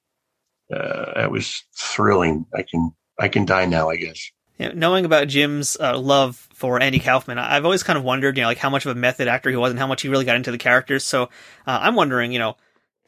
uh, 0.72 1.28
was 1.30 1.64
thrilling. 1.76 2.46
I 2.54 2.62
can 2.62 2.92
I 3.18 3.28
can 3.28 3.44
die 3.46 3.66
now, 3.66 3.88
I 3.88 3.96
guess. 3.96 4.30
You 4.59 4.68
know, 4.68 4.74
knowing 4.74 5.04
about 5.04 5.28
Jim's 5.28 5.76
uh, 5.78 5.98
love 5.98 6.48
for 6.52 6.80
Andy 6.80 6.98
Kaufman, 6.98 7.38
I've 7.38 7.64
always 7.64 7.82
kind 7.82 7.98
of 7.98 8.04
wondered, 8.04 8.36
you 8.36 8.42
know, 8.42 8.48
like 8.48 8.59
how 8.59 8.70
much 8.70 8.86
of 8.86 8.92
a 8.96 8.98
method 8.98 9.28
actor 9.28 9.50
he 9.50 9.57
was 9.57 9.70
and 9.70 9.78
how 9.78 9.86
much 9.86 10.02
he 10.02 10.09
really 10.09 10.24
got 10.24 10.36
into 10.36 10.50
the 10.50 10.59
characters. 10.59 11.04
So 11.04 11.24
uh, 11.66 11.78
I'm 11.82 11.94
wondering, 11.94 12.32
you 12.32 12.38
know, 12.38 12.57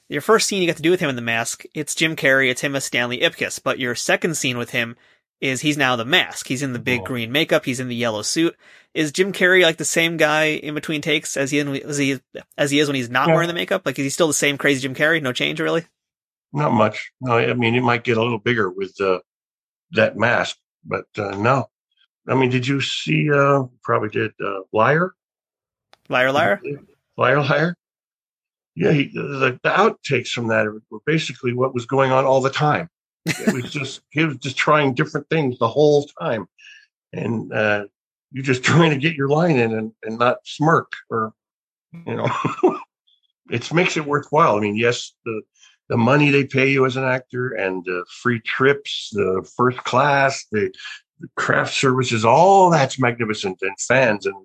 your 0.08 0.20
first 0.20 0.46
scene 0.46 0.62
you 0.62 0.68
got 0.68 0.76
to 0.76 0.82
do 0.82 0.90
with 0.90 1.00
him 1.00 1.10
in 1.10 1.16
The 1.16 1.22
Mask, 1.22 1.64
it's 1.74 1.94
Jim 1.94 2.16
Carrey, 2.16 2.50
it's 2.50 2.60
him 2.60 2.76
as 2.76 2.84
Stanley 2.84 3.18
Ipkiss, 3.18 3.62
but 3.62 3.78
your 3.78 3.94
second 3.94 4.36
scene 4.36 4.58
with 4.58 4.70
him 4.70 4.96
is 5.40 5.60
he's 5.60 5.76
now 5.76 5.96
the 5.96 6.04
mask. 6.04 6.48
He's 6.48 6.62
in 6.62 6.72
the 6.72 6.78
big 6.78 7.00
Oh. 7.00 7.04
green 7.04 7.30
makeup. 7.32 7.64
He's 7.64 7.80
in 7.80 7.88
the 7.88 7.94
yellow 7.94 8.22
suit. 8.22 8.56
Is 8.94 9.12
Jim 9.12 9.32
Carrey 9.32 9.62
like 9.62 9.76
the 9.76 9.84
same 9.84 10.16
guy 10.16 10.46
in 10.46 10.74
between 10.74 11.00
takes 11.02 11.36
as 11.36 11.50
he 11.50 11.60
as 11.60 11.96
he 11.98 12.18
as 12.56 12.70
he 12.70 12.78
is 12.80 12.88
when 12.88 12.96
he's 12.96 13.10
not 13.10 13.28
Yeah. 13.28 13.34
wearing 13.34 13.48
the 13.48 13.54
makeup? 13.54 13.82
Like 13.86 13.98
is 13.98 14.04
he 14.04 14.10
still 14.10 14.26
the 14.26 14.32
same 14.32 14.58
crazy 14.58 14.80
Jim 14.80 14.94
Carrey? 14.94 15.22
No 15.22 15.32
change 15.32 15.60
really. 15.60 15.84
Not 16.52 16.72
much. 16.72 17.12
No, 17.20 17.36
I 17.38 17.52
mean 17.54 17.74
it 17.74 17.82
might 17.82 18.04
get 18.04 18.16
a 18.16 18.22
little 18.22 18.38
bigger 18.38 18.68
with 18.70 18.98
uh, 19.00 19.20
that 19.92 20.16
mask, 20.16 20.56
but 20.84 21.04
uh, 21.16 21.36
no. 21.36 21.66
I 22.26 22.34
mean, 22.34 22.50
did 22.50 22.66
you 22.66 22.80
see? 22.80 23.30
Uh, 23.32 23.64
probably 23.82 24.10
did. 24.10 24.32
Uh, 24.42 24.60
Liar, 24.72 25.14
Liar, 26.10 26.30
liar. 26.32 26.60
liar, 27.16 27.40
liar. 27.42 27.74
Yeah, 28.74 28.92
he, 28.92 29.10
the, 29.12 29.58
the 29.62 29.70
outtakes 29.70 30.28
from 30.28 30.48
that 30.48 30.66
were 30.90 31.00
basically 31.06 31.52
what 31.52 31.74
was 31.74 31.86
going 31.86 32.12
on 32.12 32.24
all 32.24 32.40
the 32.40 32.50
time. 32.50 32.88
It 33.26 33.52
was 33.52 33.70
just 33.70 34.00
he 34.10 34.24
was 34.24 34.36
just 34.36 34.56
trying 34.56 34.94
different 34.94 35.28
things 35.28 35.58
the 35.58 35.68
whole 35.68 36.06
time, 36.20 36.46
and 37.12 37.52
uh, 37.52 37.86
you're 38.32 38.44
just 38.44 38.62
trying 38.64 38.90
to 38.90 38.96
get 38.96 39.14
your 39.14 39.28
line 39.28 39.56
in 39.56 39.74
and, 39.74 39.92
and 40.02 40.18
not 40.18 40.38
smirk 40.44 40.92
or 41.10 41.32
you 42.06 42.16
know, 42.16 42.28
it 43.50 43.72
makes 43.72 43.96
it 43.96 44.04
worthwhile. 44.04 44.56
I 44.56 44.60
mean, 44.60 44.76
yes, 44.76 45.12
the 45.24 45.42
the 45.88 45.96
money 45.96 46.30
they 46.30 46.44
pay 46.44 46.70
you 46.70 46.84
as 46.84 46.96
an 46.96 47.04
actor 47.04 47.48
and 47.48 47.82
the 47.84 48.04
free 48.22 48.40
trips, 48.40 49.08
the 49.12 49.48
first 49.56 49.78
class, 49.84 50.44
the, 50.52 50.70
the 51.18 51.28
craft 51.34 51.72
services, 51.72 52.26
all 52.26 52.68
that's 52.68 53.00
magnificent 53.00 53.56
and 53.62 53.74
fans 53.80 54.26
and 54.26 54.36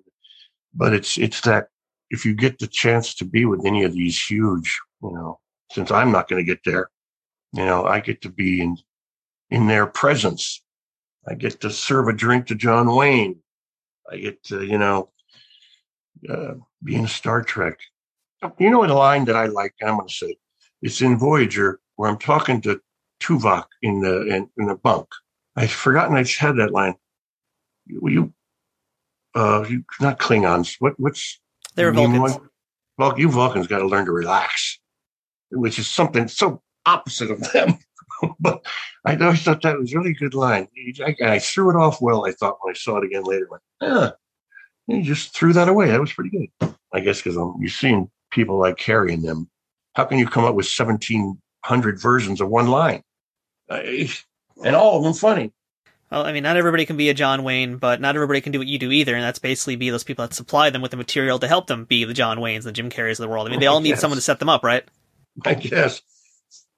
but 0.74 0.92
it's 0.92 1.16
it's 1.18 1.40
that 1.42 1.68
if 2.10 2.24
you 2.24 2.34
get 2.34 2.58
the 2.58 2.66
chance 2.66 3.14
to 3.14 3.24
be 3.24 3.44
with 3.44 3.64
any 3.64 3.84
of 3.84 3.92
these 3.92 4.22
huge, 4.22 4.80
you 5.02 5.12
know, 5.12 5.40
since 5.72 5.90
I'm 5.90 6.12
not 6.12 6.28
going 6.28 6.44
to 6.44 6.50
get 6.50 6.60
there, 6.64 6.90
you 7.54 7.64
know, 7.64 7.84
I 7.84 8.00
get 8.00 8.20
to 8.22 8.28
be 8.28 8.60
in 8.60 8.76
in 9.50 9.68
their 9.68 9.86
presence. 9.86 10.60
I 11.28 11.34
get 11.34 11.60
to 11.60 11.70
serve 11.70 12.08
a 12.08 12.12
drink 12.12 12.46
to 12.46 12.54
John 12.56 12.94
Wayne. 12.94 13.36
I 14.10 14.16
get 14.16 14.42
to, 14.44 14.64
you 14.64 14.76
know, 14.76 15.10
uh, 16.28 16.54
be 16.82 16.96
in 16.96 17.06
Star 17.06 17.42
Trek. 17.42 17.78
You 18.58 18.70
know, 18.70 18.84
a 18.84 18.86
line 18.86 19.24
that 19.26 19.36
I 19.36 19.46
like, 19.46 19.72
I'm 19.82 19.96
going 19.96 20.08
to 20.08 20.12
say, 20.12 20.36
it's 20.82 21.00
in 21.00 21.16
Voyager 21.16 21.80
where 21.96 22.10
I'm 22.10 22.18
talking 22.18 22.60
to 22.62 22.80
Tuvok 23.22 23.66
in 23.82 24.00
the 24.00 24.26
in, 24.26 24.50
in 24.58 24.66
the 24.66 24.74
bunk. 24.74 25.06
I've 25.56 25.70
forgotten 25.70 26.16
I 26.16 26.24
just 26.24 26.38
had 26.38 26.56
that 26.56 26.72
line. 26.72 26.96
You, 27.86 28.00
you 28.08 28.34
uh, 29.36 29.64
you 29.68 29.84
not 30.00 30.18
Klingons. 30.18 30.76
What 30.80 30.94
what's 30.98 31.40
They're 31.76 31.92
the 31.92 32.02
Vulcans. 32.02 32.32
one? 32.32 32.50
Vul- 32.98 33.18
you 33.18 33.30
Vulcans 33.30 33.68
got 33.68 33.78
to 33.78 33.86
learn 33.86 34.06
to 34.06 34.12
relax, 34.12 34.80
which 35.50 35.78
is 35.78 35.86
something 35.86 36.28
so 36.28 36.63
opposite 36.86 37.30
of 37.30 37.40
them. 37.52 37.78
but 38.40 38.64
I 39.04 39.16
always 39.16 39.42
thought 39.42 39.62
that 39.62 39.78
was 39.78 39.92
a 39.92 39.98
really 39.98 40.14
good 40.14 40.34
line. 40.34 40.68
I, 41.04 41.14
I 41.24 41.38
threw 41.38 41.70
it 41.70 41.76
off 41.76 42.00
well. 42.00 42.26
I 42.26 42.32
thought 42.32 42.58
when 42.62 42.74
I 42.74 42.78
saw 42.78 42.98
it 42.98 43.04
again 43.04 43.24
later, 43.24 43.48
like, 43.50 43.60
ah, 43.82 44.12
you 44.86 45.02
just 45.02 45.34
threw 45.34 45.52
that 45.54 45.68
away. 45.68 45.88
That 45.90 46.00
was 46.00 46.12
pretty 46.12 46.30
good. 46.30 46.74
I 46.92 47.00
guess 47.00 47.20
because 47.20 47.36
you're 47.58 47.68
seeing 47.68 48.10
people 48.30 48.58
like 48.58 48.76
carrying 48.76 49.22
them. 49.22 49.48
How 49.94 50.04
can 50.04 50.18
you 50.18 50.26
come 50.26 50.44
up 50.44 50.54
with 50.54 50.66
1,700 50.66 52.00
versions 52.00 52.40
of 52.40 52.48
one 52.48 52.68
line? 52.68 53.02
And 53.68 54.76
all 54.76 54.98
of 54.98 55.04
them 55.04 55.14
funny. 55.14 55.52
Well, 56.10 56.24
I 56.24 56.32
mean, 56.32 56.42
not 56.42 56.56
everybody 56.56 56.86
can 56.86 56.96
be 56.96 57.08
a 57.08 57.14
John 57.14 57.42
Wayne, 57.42 57.78
but 57.78 58.00
not 58.00 58.14
everybody 58.14 58.40
can 58.40 58.52
do 58.52 58.58
what 58.58 58.68
you 58.68 58.78
do 58.78 58.92
either, 58.92 59.14
and 59.14 59.24
that's 59.24 59.38
basically 59.38 59.74
be 59.76 59.90
those 59.90 60.04
people 60.04 60.24
that 60.24 60.34
supply 60.34 60.70
them 60.70 60.82
with 60.82 60.90
the 60.92 60.96
material 60.96 61.38
to 61.40 61.48
help 61.48 61.66
them 61.66 61.86
be 61.86 62.04
the 62.04 62.14
John 62.14 62.38
Waynes, 62.38 62.58
and 62.58 62.64
the 62.64 62.72
Jim 62.72 62.90
Carreys 62.90 63.12
of 63.12 63.16
the 63.18 63.28
world. 63.28 63.48
I 63.48 63.50
mean, 63.50 63.58
they 63.60 63.66
all 63.66 63.80
need 63.80 63.88
Yes. 63.90 64.00
someone 64.00 64.16
to 64.18 64.22
set 64.22 64.38
them 64.38 64.48
up, 64.48 64.62
right? 64.62 64.84
I 65.44 65.54
guess. 65.54 66.02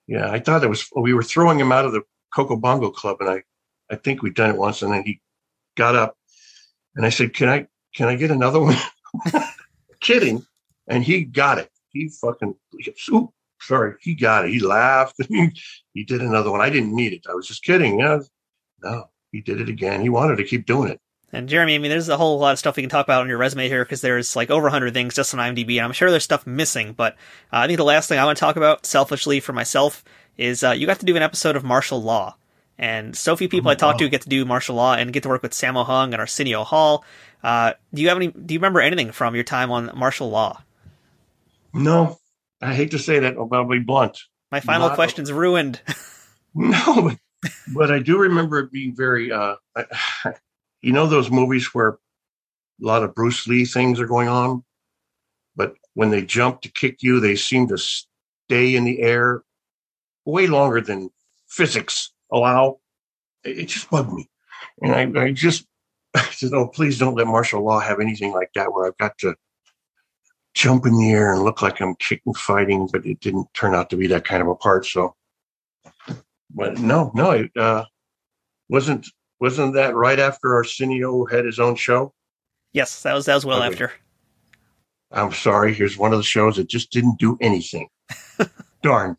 Yeah, 0.06 0.30
I 0.30 0.38
thought 0.38 0.62
it 0.62 0.68
was. 0.68 0.88
We 0.94 1.14
were 1.14 1.22
throwing 1.22 1.58
him 1.58 1.72
out 1.72 1.84
of 1.84 1.92
the 1.92 2.02
Coco 2.34 2.56
Bongo 2.56 2.90
Club, 2.90 3.18
and 3.20 3.28
I, 3.28 3.42
I 3.90 3.96
think 3.96 4.22
we'd 4.22 4.34
done 4.34 4.50
it 4.50 4.56
once, 4.56 4.82
and 4.82 4.92
then 4.92 5.02
he 5.04 5.20
got 5.76 5.96
up, 5.96 6.16
and 6.94 7.04
I 7.04 7.10
said, 7.10 7.34
"Can 7.34 7.48
I, 7.48 7.66
can 7.94 8.08
I 8.08 8.16
get 8.16 8.30
another 8.30 8.60
one?" 8.60 8.76
Kidding, 10.00 10.46
and 10.86 11.02
he 11.02 11.24
got 11.24 11.58
it. 11.58 11.70
He 11.90 12.08
fucking, 12.20 12.54
sorry, 13.60 13.94
he 14.00 14.14
got 14.14 14.44
it. 14.44 14.52
He 14.52 14.60
laughed. 14.60 15.16
He 15.94 16.04
did 16.04 16.20
another 16.20 16.50
one. 16.50 16.60
I 16.60 16.68
didn't 16.68 16.94
need 16.94 17.14
it. 17.14 17.24
I 17.26 17.32
was 17.32 17.48
just 17.48 17.64
kidding. 17.64 17.96
Know, 17.96 18.22
no, 18.82 19.08
he 19.32 19.40
did 19.40 19.62
it 19.62 19.70
again. 19.70 20.02
He 20.02 20.10
wanted 20.10 20.36
to 20.36 20.44
keep 20.44 20.66
doing 20.66 20.90
it. 20.90 21.00
And 21.32 21.48
Jeremy, 21.48 21.74
I 21.74 21.78
mean, 21.78 21.90
there's 21.90 22.08
a 22.08 22.16
whole 22.16 22.38
lot 22.38 22.52
of 22.52 22.58
stuff 22.58 22.76
we 22.76 22.82
can 22.82 22.90
talk 22.90 23.04
about 23.04 23.22
on 23.22 23.28
your 23.28 23.38
resume 23.38 23.68
here 23.68 23.84
because 23.84 24.00
there's 24.00 24.36
like 24.36 24.48
over 24.50 24.64
100 24.64 24.94
things 24.94 25.14
just 25.14 25.34
on 25.34 25.40
IMDb, 25.40 25.76
and 25.76 25.84
I'm 25.84 25.92
sure 25.92 26.10
there's 26.10 26.24
stuff 26.24 26.46
missing. 26.46 26.92
But 26.92 27.14
uh, 27.52 27.58
I 27.58 27.66
think 27.66 27.78
the 27.78 27.84
last 27.84 28.08
thing 28.08 28.18
I 28.18 28.24
want 28.24 28.38
to 28.38 28.40
talk 28.40 28.56
about, 28.56 28.86
selfishly 28.86 29.40
for 29.40 29.52
myself, 29.52 30.04
is 30.38 30.62
uh, 30.62 30.70
you 30.70 30.86
got 30.86 31.00
to 31.00 31.06
do 31.06 31.16
an 31.16 31.22
episode 31.22 31.56
of 31.56 31.64
Martial 31.64 32.00
Law. 32.00 32.36
And 32.78 33.16
so 33.16 33.34
few 33.36 33.48
people 33.48 33.70
I 33.70 33.74
talk 33.74 33.98
to 33.98 34.08
get 34.08 34.22
to 34.22 34.28
do 34.28 34.44
martial 34.44 34.76
law 34.76 34.94
and 34.94 35.10
get 35.10 35.22
to 35.22 35.30
work 35.30 35.42
with 35.42 35.52
Sammo 35.52 35.84
Hung 35.86 36.12
and 36.12 36.20
Arsenio 36.20 36.62
Hall. 36.62 37.04
Uh, 37.42 37.72
do 37.94 38.02
you 38.02 38.08
have 38.08 38.18
any? 38.18 38.28
Do 38.28 38.52
you 38.52 38.60
remember 38.60 38.82
anything 38.82 39.12
from 39.12 39.34
your 39.34 39.44
time 39.44 39.70
on 39.70 39.90
martial 39.94 40.28
law? 40.28 40.62
No, 41.72 42.18
I 42.60 42.74
hate 42.74 42.90
to 42.90 42.98
say 42.98 43.18
that, 43.20 43.34
but 43.36 43.56
I'll 43.56 43.66
be 43.66 43.78
blunt. 43.78 44.18
My 44.52 44.60
final 44.60 44.88
Not- 44.88 44.94
question's 44.94 45.32
ruined. 45.32 45.80
No, 46.58 47.10
but, 47.42 47.52
but 47.74 47.90
I 47.90 47.98
do 47.98 48.16
remember 48.16 48.60
it 48.60 48.72
being 48.72 48.96
very, 48.96 49.30
uh, 49.30 49.56
you 50.86 50.92
know, 50.92 51.08
those 51.08 51.32
movies 51.32 51.74
where 51.74 51.88
a 51.88 51.96
lot 52.78 53.02
of 53.02 53.12
Bruce 53.12 53.48
Lee 53.48 53.64
things 53.64 53.98
are 53.98 54.06
going 54.06 54.28
on, 54.28 54.62
but 55.56 55.74
when 55.94 56.10
they 56.10 56.22
jump 56.22 56.60
to 56.60 56.70
kick 56.70 57.02
you, 57.02 57.18
they 57.18 57.34
seem 57.34 57.66
to 57.66 57.76
stay 57.76 58.76
in 58.76 58.84
the 58.84 59.00
air 59.00 59.42
way 60.24 60.46
longer 60.46 60.80
than 60.80 61.10
physics 61.48 62.12
allow. 62.30 62.78
It 63.42 63.64
just 63.64 63.90
bugged 63.90 64.12
me. 64.12 64.30
And 64.80 65.18
I, 65.18 65.24
I 65.24 65.32
just, 65.32 65.66
I 66.14 66.22
said, 66.30 66.52
"Oh, 66.52 66.68
please 66.68 67.00
don't 67.00 67.16
let 67.16 67.26
martial 67.26 67.64
law 67.64 67.80
have 67.80 67.98
anything 67.98 68.32
like 68.32 68.50
that 68.54 68.72
where 68.72 68.86
I've 68.86 68.98
got 68.98 69.18
to 69.18 69.34
jump 70.54 70.86
in 70.86 70.96
the 70.96 71.10
air 71.10 71.34
and 71.34 71.42
look 71.42 71.62
like 71.62 71.80
I'm 71.80 71.96
kicking 71.96 72.34
fighting." 72.34 72.88
But 72.92 73.04
it 73.04 73.18
didn't 73.18 73.52
turn 73.54 73.74
out 73.74 73.90
to 73.90 73.96
be 73.96 74.06
that 74.06 74.24
kind 74.24 74.40
of 74.40 74.46
a 74.46 74.54
part. 74.54 74.86
So, 74.86 75.16
but 76.54 76.78
no, 76.78 77.10
no, 77.12 77.32
it 77.32 77.50
uh, 77.56 77.86
wasn't 78.68 79.08
wasn't 79.40 79.74
that 79.74 79.94
right 79.94 80.18
after 80.18 80.54
Arsenio 80.54 81.24
had 81.26 81.44
his 81.44 81.58
own 81.58 81.74
show? 81.76 82.12
Yes, 82.72 83.02
that 83.02 83.14
was 83.14 83.26
that 83.26 83.34
was 83.34 83.44
well 83.46 83.62
Okay. 83.62 83.72
after. 83.72 83.92
I'm 85.12 85.32
sorry. 85.32 85.72
Here's 85.74 85.96
one 85.96 86.12
of 86.12 86.18
the 86.18 86.24
shows 86.24 86.56
that 86.56 86.68
just 86.68 86.90
didn't 86.90 87.18
do 87.18 87.38
anything. 87.40 87.88
Darn. 88.82 89.16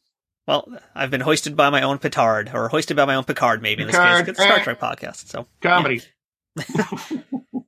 Well, 0.47 0.69
I've 0.95 1.11
been 1.11 1.21
hoisted 1.21 1.55
by 1.55 1.69
my 1.69 1.81
own 1.81 1.97
petard, 1.97 2.51
or 2.53 2.69
hoisted 2.69 2.95
by 2.95 3.05
my 3.05 3.15
own 3.15 3.23
Picard, 3.23 3.61
maybe 3.61 3.81
in 3.83 3.87
this 3.87 3.95
Picard, 3.95 4.25
case. 4.25 4.29
It's 4.29 4.39
a 4.39 4.43
Star. 4.43 4.59
Trek 4.59 4.79
podcast. 4.79 5.27
So, 5.27 5.45
Comedy. 5.61 6.01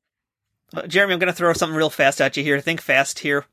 Uh, 0.71 0.85
Jeremy, 0.85 1.13
I'm 1.13 1.19
going 1.19 1.31
to 1.31 1.35
throw 1.35 1.51
something 1.53 1.75
real 1.75 1.89
fast 1.89 2.21
at 2.21 2.37
you 2.37 2.43
here. 2.43 2.61
Think 2.61 2.79
fast 2.79 3.17
here. 3.17 3.45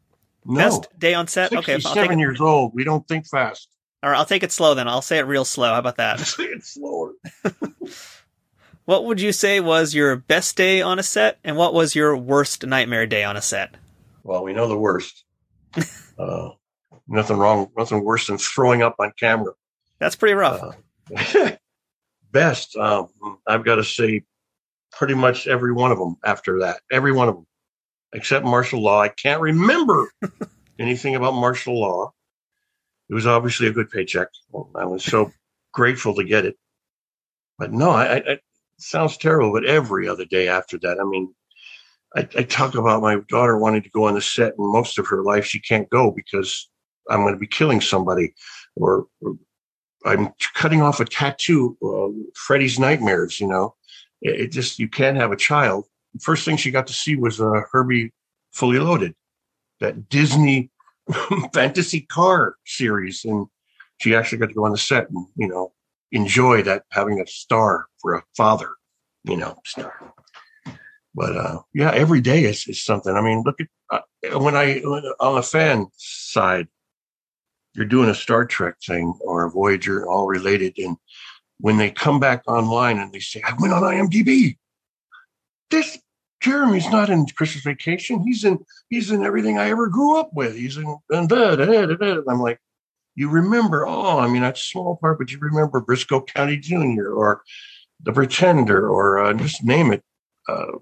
No. 0.44 0.56
Best 0.58 0.98
day 0.98 1.14
on 1.14 1.26
set. 1.28 1.50
Okay, 1.50 1.78
I'll 1.82 1.94
take 1.94 2.10
it. 2.10 2.18
years 2.18 2.42
old. 2.42 2.72
We 2.74 2.84
don't 2.84 3.08
think 3.08 3.26
fast. 3.26 3.70
All 4.02 4.10
right, 4.10 4.18
I'll 4.18 4.26
take 4.26 4.42
it 4.42 4.52
slow 4.52 4.74
then. 4.74 4.86
I'll 4.86 5.00
say 5.00 5.16
it 5.16 5.22
real 5.22 5.46
slow. 5.46 5.72
How 5.72 5.78
about 5.78 5.96
that? 5.96 6.20
Say 6.20 6.44
it 6.44 6.62
slower. 6.62 7.12
What 8.86 9.04
would 9.04 9.20
you 9.20 9.32
say 9.32 9.58
was 9.58 9.94
your 9.94 10.14
best 10.14 10.56
day 10.56 10.80
on 10.80 11.00
a 11.00 11.02
set, 11.02 11.40
and 11.42 11.56
what 11.56 11.74
was 11.74 11.96
your 11.96 12.16
worst 12.16 12.64
nightmare 12.64 13.04
day 13.04 13.24
on 13.24 13.36
a 13.36 13.42
set? 13.42 13.74
Well, 14.22 14.44
we 14.44 14.54
know 14.54 14.68
the 14.68 14.78
worst. 14.78 15.24
uh, 16.18 16.50
nothing 17.08 17.36
wrong. 17.36 17.68
Nothing 17.76 18.04
worse 18.04 18.28
than 18.28 18.38
throwing 18.38 18.82
up 18.82 18.94
on 19.00 19.12
camera. 19.18 19.52
That's 19.98 20.14
pretty 20.14 20.34
rough. 20.34 20.76
Uh, 21.16 21.50
best. 22.30 22.76
Um, 22.76 23.08
I've 23.44 23.64
got 23.64 23.76
to 23.76 23.84
say, 23.84 24.22
pretty 24.92 25.14
much 25.14 25.48
every 25.48 25.72
one 25.72 25.90
of 25.90 25.98
them. 25.98 26.16
After 26.24 26.60
that, 26.60 26.80
every 26.90 27.10
one 27.10 27.28
of 27.28 27.34
them, 27.34 27.46
except 28.12 28.44
martial 28.44 28.80
law. 28.80 29.00
I 29.00 29.08
can't 29.08 29.40
remember 29.40 30.12
anything 30.78 31.16
about 31.16 31.34
martial 31.34 31.80
law. 31.80 32.12
It 33.10 33.14
was 33.14 33.26
obviously 33.26 33.66
a 33.66 33.72
good 33.72 33.90
paycheck. 33.90 34.28
I 34.76 34.84
was 34.84 35.04
so 35.04 35.32
grateful 35.72 36.14
to 36.14 36.24
get 36.24 36.46
it. 36.46 36.56
But 37.58 37.72
no, 37.72 37.90
I, 37.90 38.16
I, 38.16 38.38
sounds 38.78 39.16
terrible. 39.16 39.52
But 39.52 39.64
every 39.64 40.08
other 40.08 40.24
day 40.24 40.48
after 40.48 40.78
that, 40.78 40.98
I 41.00 41.04
mean, 41.04 41.34
I, 42.14 42.20
I 42.36 42.42
talk 42.42 42.74
about 42.74 43.02
my 43.02 43.18
daughter 43.28 43.58
wanting 43.58 43.82
to 43.82 43.90
go 43.90 44.04
on 44.04 44.14
the 44.14 44.20
set, 44.20 44.54
and 44.58 44.72
most 44.72 44.98
of 44.98 45.06
her 45.08 45.22
life 45.22 45.44
she 45.44 45.60
can't 45.60 45.88
go 45.90 46.10
because 46.10 46.68
I'm 47.10 47.22
going 47.22 47.34
to 47.34 47.40
be 47.40 47.46
killing 47.46 47.80
somebody, 47.80 48.34
or, 48.76 49.06
or 49.20 49.36
I'm 50.04 50.30
cutting 50.54 50.82
off 50.82 51.00
a 51.00 51.04
tattoo. 51.04 51.76
Uh, 51.82 52.28
Freddy's 52.34 52.78
nightmares. 52.78 53.40
You 53.40 53.48
know, 53.48 53.74
it, 54.22 54.40
it 54.40 54.52
just 54.52 54.78
you 54.78 54.88
can't 54.88 55.16
have 55.16 55.32
a 55.32 55.36
child. 55.36 55.86
First 56.20 56.44
thing 56.44 56.56
she 56.56 56.70
got 56.70 56.86
to 56.86 56.94
see 56.94 57.16
was 57.16 57.40
uh, 57.40 57.62
Herbie 57.70 58.12
Fully 58.52 58.78
Loaded, 58.78 59.14
that 59.80 60.08
Disney 60.08 60.70
fantasy 61.52 62.00
car 62.02 62.56
series, 62.64 63.24
and 63.24 63.46
she 63.98 64.14
actually 64.14 64.38
got 64.38 64.48
to 64.48 64.54
go 64.54 64.64
on 64.64 64.72
the 64.72 64.78
set 64.78 65.10
and 65.10 65.26
you 65.36 65.48
know 65.48 65.72
enjoy 66.12 66.62
that 66.62 66.84
having 66.90 67.20
a 67.20 67.26
star 67.26 67.86
for 68.00 68.14
a 68.14 68.22
father. 68.36 68.70
You 69.24 69.36
know, 69.36 69.56
star. 69.64 70.14
But 71.14 71.36
uh, 71.36 71.60
yeah, 71.74 71.92
every 71.92 72.20
day 72.20 72.44
is, 72.44 72.66
is 72.68 72.84
something. 72.84 73.14
I 73.14 73.22
mean, 73.22 73.42
look 73.44 73.60
at 73.60 73.68
uh, 73.90 74.38
when 74.38 74.54
I 74.54 74.80
on 74.80 75.34
the 75.34 75.42
fan 75.42 75.86
side, 75.96 76.68
you're 77.74 77.86
doing 77.86 78.10
a 78.10 78.14
Star 78.14 78.44
Trek 78.44 78.76
thing 78.86 79.14
or 79.22 79.44
a 79.44 79.50
Voyager, 79.50 80.06
all 80.06 80.26
related, 80.26 80.74
and 80.78 80.96
when 81.58 81.78
they 81.78 81.90
come 81.90 82.20
back 82.20 82.42
online 82.46 82.98
and 82.98 83.12
they 83.12 83.20
say, 83.20 83.42
"I 83.46 83.54
went 83.58 83.72
on 83.72 83.82
IMDb," 83.82 84.58
this 85.70 85.98
Jeremy's 86.40 86.88
not 86.90 87.10
in 87.10 87.26
Christmas 87.26 87.64
Vacation. 87.64 88.22
He's 88.24 88.44
in 88.44 88.64
he's 88.90 89.10
in 89.10 89.24
everything 89.24 89.58
I 89.58 89.70
ever 89.70 89.88
grew 89.88 90.18
up 90.18 90.30
with. 90.34 90.54
He's 90.54 90.76
in 90.76 90.96
and 91.10 91.28
da, 91.28 91.56
da, 91.56 91.64
da, 91.64 91.86
da, 91.86 92.22
I'm 92.28 92.40
like, 92.40 92.60
you 93.16 93.30
remember? 93.30 93.86
Oh, 93.86 94.18
I 94.18 94.28
mean, 94.28 94.42
that's 94.42 94.60
a 94.60 94.64
small 94.64 94.96
part, 94.96 95.18
but 95.18 95.32
you 95.32 95.38
remember 95.40 95.80
Brisco 95.80 96.26
County 96.26 96.58
Jr. 96.58 97.08
or 97.08 97.42
The 98.02 98.12
Pretender 98.12 98.88
or 98.88 99.18
uh, 99.18 99.32
just 99.32 99.64
name 99.64 99.90
it. 99.92 100.02
Uh, 100.48 100.78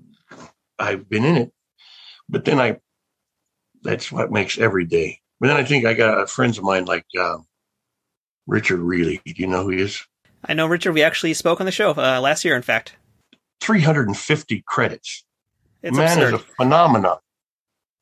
I've 0.78 1.08
been 1.08 1.24
in 1.24 1.36
it, 1.36 1.52
but 2.28 2.44
then 2.44 2.60
I. 2.60 2.78
That's 3.82 4.10
what 4.10 4.32
makes 4.32 4.58
every 4.58 4.86
day. 4.86 5.20
But 5.40 5.48
then 5.48 5.56
I 5.56 5.64
think 5.64 5.84
I 5.84 5.94
got 5.94 6.18
uh, 6.18 6.26
friends 6.26 6.58
of 6.58 6.64
mine 6.64 6.86
like 6.86 7.04
uh, 7.18 7.36
Richard 8.46 8.80
Riehle. 8.80 9.20
Do 9.24 9.34
you 9.36 9.46
know 9.46 9.64
who 9.64 9.70
he 9.70 9.82
is? 9.82 10.02
I 10.44 10.54
know, 10.54 10.66
Richard. 10.66 10.92
We 10.92 11.02
actually 11.02 11.34
spoke 11.34 11.60
on 11.60 11.66
the 11.66 11.72
show 11.72 11.90
uh, 11.90 12.20
last 12.20 12.44
year. 12.44 12.56
In 12.56 12.62
fact, 12.62 12.96
350 13.60 14.64
credits. 14.66 15.24
it's 15.82 15.96
man 15.96 16.18
absurd. 16.18 16.34
is 16.34 16.40
a 16.40 16.44
phenomenon. 16.56 17.18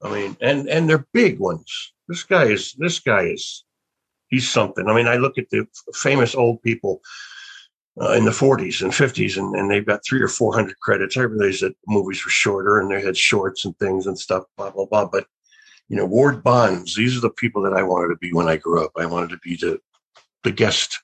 I 0.03 0.13
mean, 0.13 0.37
and 0.41 0.69
and 0.69 0.89
they're 0.89 1.07
big 1.13 1.39
ones. 1.39 1.93
This 2.09 2.23
guy 2.23 2.45
is 2.45 2.73
this 2.79 2.99
guy 2.99 3.25
is 3.25 3.65
he's 4.33 4.51
something. 4.51 4.89
I 4.89 4.95
mean, 4.95 5.07
I 5.07 5.17
look 5.17 5.39
at 5.39 5.51
the 5.51 5.67
famous 5.95 6.35
old 6.35 6.61
people 6.63 7.01
uh, 8.01 8.13
in 8.13 8.25
the 8.25 8.33
40s 8.33 8.83
and 8.83 8.91
50s, 8.91 9.37
and, 9.37 9.55
and 9.55 9.71
they've 9.71 9.87
got 9.87 10.05
three 10.05 10.21
or 10.21 10.29
four 10.29 10.53
hundred 10.53 10.81
credits. 10.81 11.17
I 11.17 11.23
realize 11.23 11.61
that 11.61 11.77
movies 11.87 12.25
were 12.25 12.31
shorter 12.31 12.81
and 12.81 12.91
they 12.91 13.01
had 13.01 13.17
shorts 13.17 13.65
and 13.65 13.79
things 13.79 14.07
and 14.07 14.19
stuff, 14.19 14.45
blah 14.57 14.71
blah 14.71 14.87
blah. 14.87 15.07
But 15.07 15.27
you 15.89 15.97
know, 15.97 16.07
Ward 16.07 16.43
Bonds. 16.43 16.97
These 16.97 17.17
are 17.17 17.21
the 17.21 17.31
people 17.31 17.63
that 17.63 17.75
I 17.75 17.83
wanted 17.83 18.09
to 18.09 18.17
be 18.17 18.33
when 18.33 18.49
I 18.49 18.57
grew 18.57 18.85
up. 18.85 18.93
I 18.97 19.07
wanted 19.07 19.31
to 19.31 19.39
be 19.39 19.57
the 19.57 19.79
the 20.43 20.53
guest, 20.53 21.01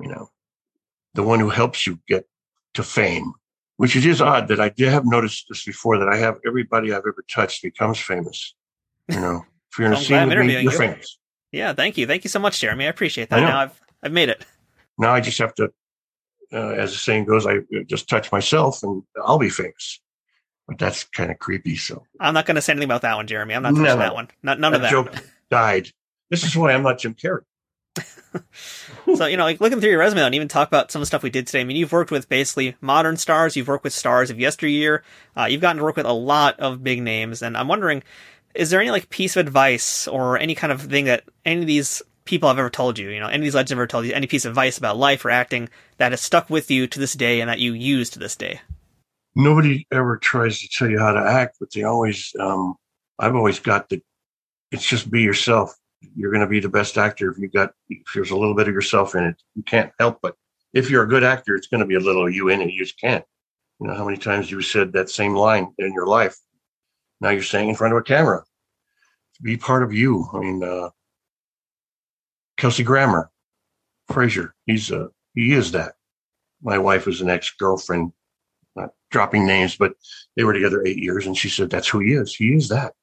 you 0.00 0.08
know, 0.08 0.30
the 1.14 1.22
one 1.22 1.40
who 1.40 1.50
helps 1.50 1.86
you 1.86 2.00
get 2.08 2.26
to 2.74 2.82
fame 2.82 3.34
which 3.82 3.96
it 3.96 4.06
is 4.06 4.20
odd 4.20 4.46
that 4.46 4.60
I 4.60 4.68
did 4.68 4.90
have 4.90 5.04
noticed 5.04 5.46
this 5.48 5.64
before 5.64 5.98
that 5.98 6.08
I 6.08 6.16
have 6.16 6.38
everybody 6.46 6.92
I've 6.92 6.98
ever 6.98 7.24
touched 7.28 7.64
becomes 7.64 7.98
famous. 7.98 8.54
You 9.08 9.18
know, 9.18 9.44
if 9.72 9.78
you're 9.78 9.88
in 9.88 9.94
a 9.94 9.96
scene 9.96 10.28
with 10.28 10.38
me, 10.38 10.52
you're 10.52 10.70
you. 10.70 10.78
famous. 10.78 11.18
Yeah, 11.52 11.72
thank 11.74 11.96
you, 11.98 12.06
thank 12.06 12.24
you 12.24 12.30
so 12.30 12.38
much, 12.40 12.58
Jeremy. 12.60 12.86
I 12.86 12.88
appreciate 12.88 13.28
that. 13.30 13.40
know. 13.40 13.46
Now 13.48 13.60
I've 13.60 13.80
I've 14.02 14.12
made 14.12 14.28
it. 14.30 14.44
Now 14.98 15.12
I 15.12 15.20
just 15.20 15.38
have 15.38 15.54
to, 15.56 15.70
uh, 16.52 16.56
as 16.70 16.92
the 16.92 16.98
saying 16.98 17.26
goes, 17.26 17.46
I 17.46 17.58
just 17.86 18.08
touch 18.08 18.32
myself 18.32 18.82
and 18.82 19.02
I'll 19.22 19.38
be 19.38 19.48
famous. 19.50 20.00
But 20.68 20.78
that's 20.78 21.04
kind 21.04 21.30
of 21.30 21.38
creepy. 21.38 21.76
So 21.76 22.04
I'm 22.20 22.34
not 22.34 22.46
going 22.46 22.54
to 22.54 22.62
say 22.62 22.72
anything 22.72 22.86
about 22.88 23.02
that 23.02 23.16
one, 23.16 23.26
Jeremy. 23.26 23.54
I'm 23.54 23.62
not 23.62 23.70
touching 23.70 23.84
No. 23.84 23.96
that 23.98 24.14
one. 24.14 24.28
Not, 24.42 24.60
none 24.60 24.74
of 24.74 24.80
that 24.82 24.90
that. 24.90 25.12
joke 25.12 25.24
died. 25.50 25.90
This 26.30 26.44
is 26.44 26.56
why 26.56 26.72
I'm 26.72 26.82
not 26.82 26.98
Jim 26.98 27.14
Carrey. 27.14 27.42
So, 29.16 29.26
you 29.26 29.36
know, 29.36 29.44
like 29.44 29.60
looking 29.60 29.80
through 29.80 29.90
your 29.90 29.98
resume 29.98 30.22
and 30.22 30.34
even 30.34 30.48
talk 30.48 30.68
about 30.68 30.90
some 30.90 31.00
of 31.00 31.02
the 31.02 31.06
stuff 31.06 31.22
we 31.22 31.28
did 31.28 31.46
today. 31.46 31.60
I 31.60 31.64
mean, 31.64 31.76
you've 31.76 31.92
worked 31.92 32.10
with 32.10 32.28
basically 32.30 32.76
modern 32.80 33.16
stars, 33.18 33.56
you've 33.56 33.68
worked 33.68 33.84
with 33.84 33.92
stars 33.92 34.30
of 34.30 34.40
yesteryear, 34.40 35.02
uh, 35.36 35.44
you've 35.44 35.60
gotten 35.60 35.78
to 35.78 35.82
work 35.82 35.96
with 35.96 36.06
a 36.06 36.12
lot 36.14 36.58
of 36.60 36.82
big 36.82 37.02
names. 37.02 37.42
And 37.42 37.56
I'm 37.56 37.68
wondering, 37.68 38.02
is 38.54 38.70
there 38.70 38.80
any 38.80 38.90
like 38.90 39.08
piece 39.08 39.36
of 39.36 39.46
advice 39.46 40.06
or 40.08 40.38
any 40.38 40.54
kind 40.54 40.72
of 40.72 40.82
thing 40.82 41.06
that 41.06 41.24
any 41.44 41.60
of 41.60 41.66
these 41.66 42.02
people 42.24 42.48
have 42.48 42.58
ever 42.58 42.70
told 42.70 42.98
you, 42.98 43.10
you 43.10 43.20
know, 43.20 43.26
any 43.26 43.36
of 43.36 43.42
these 43.42 43.54
legends 43.54 43.72
ever 43.72 43.86
told 43.86 44.06
you, 44.06 44.12
any 44.12 44.26
piece 44.26 44.44
of 44.44 44.50
advice 44.50 44.78
about 44.78 44.96
life 44.96 45.24
or 45.24 45.30
acting 45.30 45.68
that 45.96 46.12
has 46.12 46.20
stuck 46.20 46.48
with 46.50 46.70
you 46.70 46.86
to 46.86 46.98
this 46.98 47.14
day 47.14 47.40
and 47.40 47.48
that 47.48 47.58
you 47.58 47.72
use 47.72 48.10
to 48.10 48.18
this 48.18 48.36
day? 48.36 48.60
Nobody 49.34 49.86
ever 49.90 50.18
tries 50.18 50.60
to 50.60 50.68
tell 50.68 50.90
you 50.90 50.98
how 50.98 51.12
to 51.12 51.20
act, 51.20 51.56
but 51.58 51.72
they 51.72 51.82
always, 51.82 52.32
um, 52.38 52.76
I've 53.18 53.34
always 53.34 53.58
got 53.58 53.88
the, 53.88 54.02
it's 54.70 54.86
just 54.86 55.10
be 55.10 55.22
yourself. 55.22 55.74
You're 56.14 56.32
going 56.32 56.42
to 56.42 56.48
be 56.48 56.60
the 56.60 56.68
best 56.68 56.98
actor 56.98 57.30
if 57.30 57.38
you 57.38 57.48
got, 57.48 57.72
if 57.88 58.02
there's 58.14 58.30
a 58.30 58.36
little 58.36 58.54
bit 58.54 58.68
of 58.68 58.74
yourself 58.74 59.14
in 59.14 59.24
it. 59.24 59.42
You 59.54 59.62
can't 59.62 59.92
help 59.98 60.18
but, 60.22 60.34
if 60.74 60.88
you're 60.88 61.02
a 61.02 61.08
good 61.08 61.22
actor, 61.22 61.54
it's 61.54 61.66
going 61.66 61.80
to 61.80 61.86
be 61.86 61.96
a 61.96 62.00
little 62.00 62.30
you 62.30 62.48
in 62.48 62.62
it. 62.62 62.70
You 62.72 62.82
just 62.82 62.98
can't. 62.98 63.22
You 63.78 63.88
know, 63.88 63.94
how 63.94 64.06
many 64.06 64.16
times 64.16 64.50
you 64.50 64.62
said 64.62 64.92
that 64.92 65.10
same 65.10 65.34
line 65.34 65.70
in 65.78 65.92
your 65.92 66.06
life? 66.06 66.34
Now 67.22 67.30
you're 67.30 67.44
saying 67.44 67.68
in 67.68 67.76
front 67.76 67.94
of 67.94 68.00
a 68.00 68.02
camera. 68.02 68.42
Be 69.40 69.56
part 69.56 69.84
of 69.84 69.94
you. 69.94 70.28
I 70.34 70.40
mean, 70.40 70.62
uh, 70.64 70.90
Kelsey 72.56 72.82
Grammer, 72.82 73.30
Frasier, 74.10 74.50
he's, 74.66 74.90
uh, 74.90 75.06
he 75.34 75.52
is 75.52 75.70
that. 75.70 75.94
My 76.62 76.78
wife 76.78 77.06
was 77.06 77.20
an 77.20 77.30
ex-girlfriend, 77.30 78.12
not 78.74 78.90
dropping 79.12 79.46
names, 79.46 79.76
but 79.76 79.94
they 80.36 80.42
were 80.42 80.52
together 80.52 80.84
eight 80.84 80.98
years. 80.98 81.24
And 81.24 81.36
she 81.36 81.48
said, 81.48 81.70
that's 81.70 81.88
who 81.88 82.00
he 82.00 82.12
is. 82.12 82.34
He 82.34 82.54
is 82.54 82.68
that. 82.70 82.94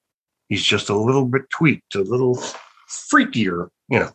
He's 0.50 0.64
just 0.64 0.90
a 0.90 0.98
little 0.98 1.26
bit 1.26 1.50
tweaked, 1.50 1.96
a 1.96 2.02
little 2.02 2.36
freakier, 2.90 3.70
you 3.88 4.00
know, 4.00 4.12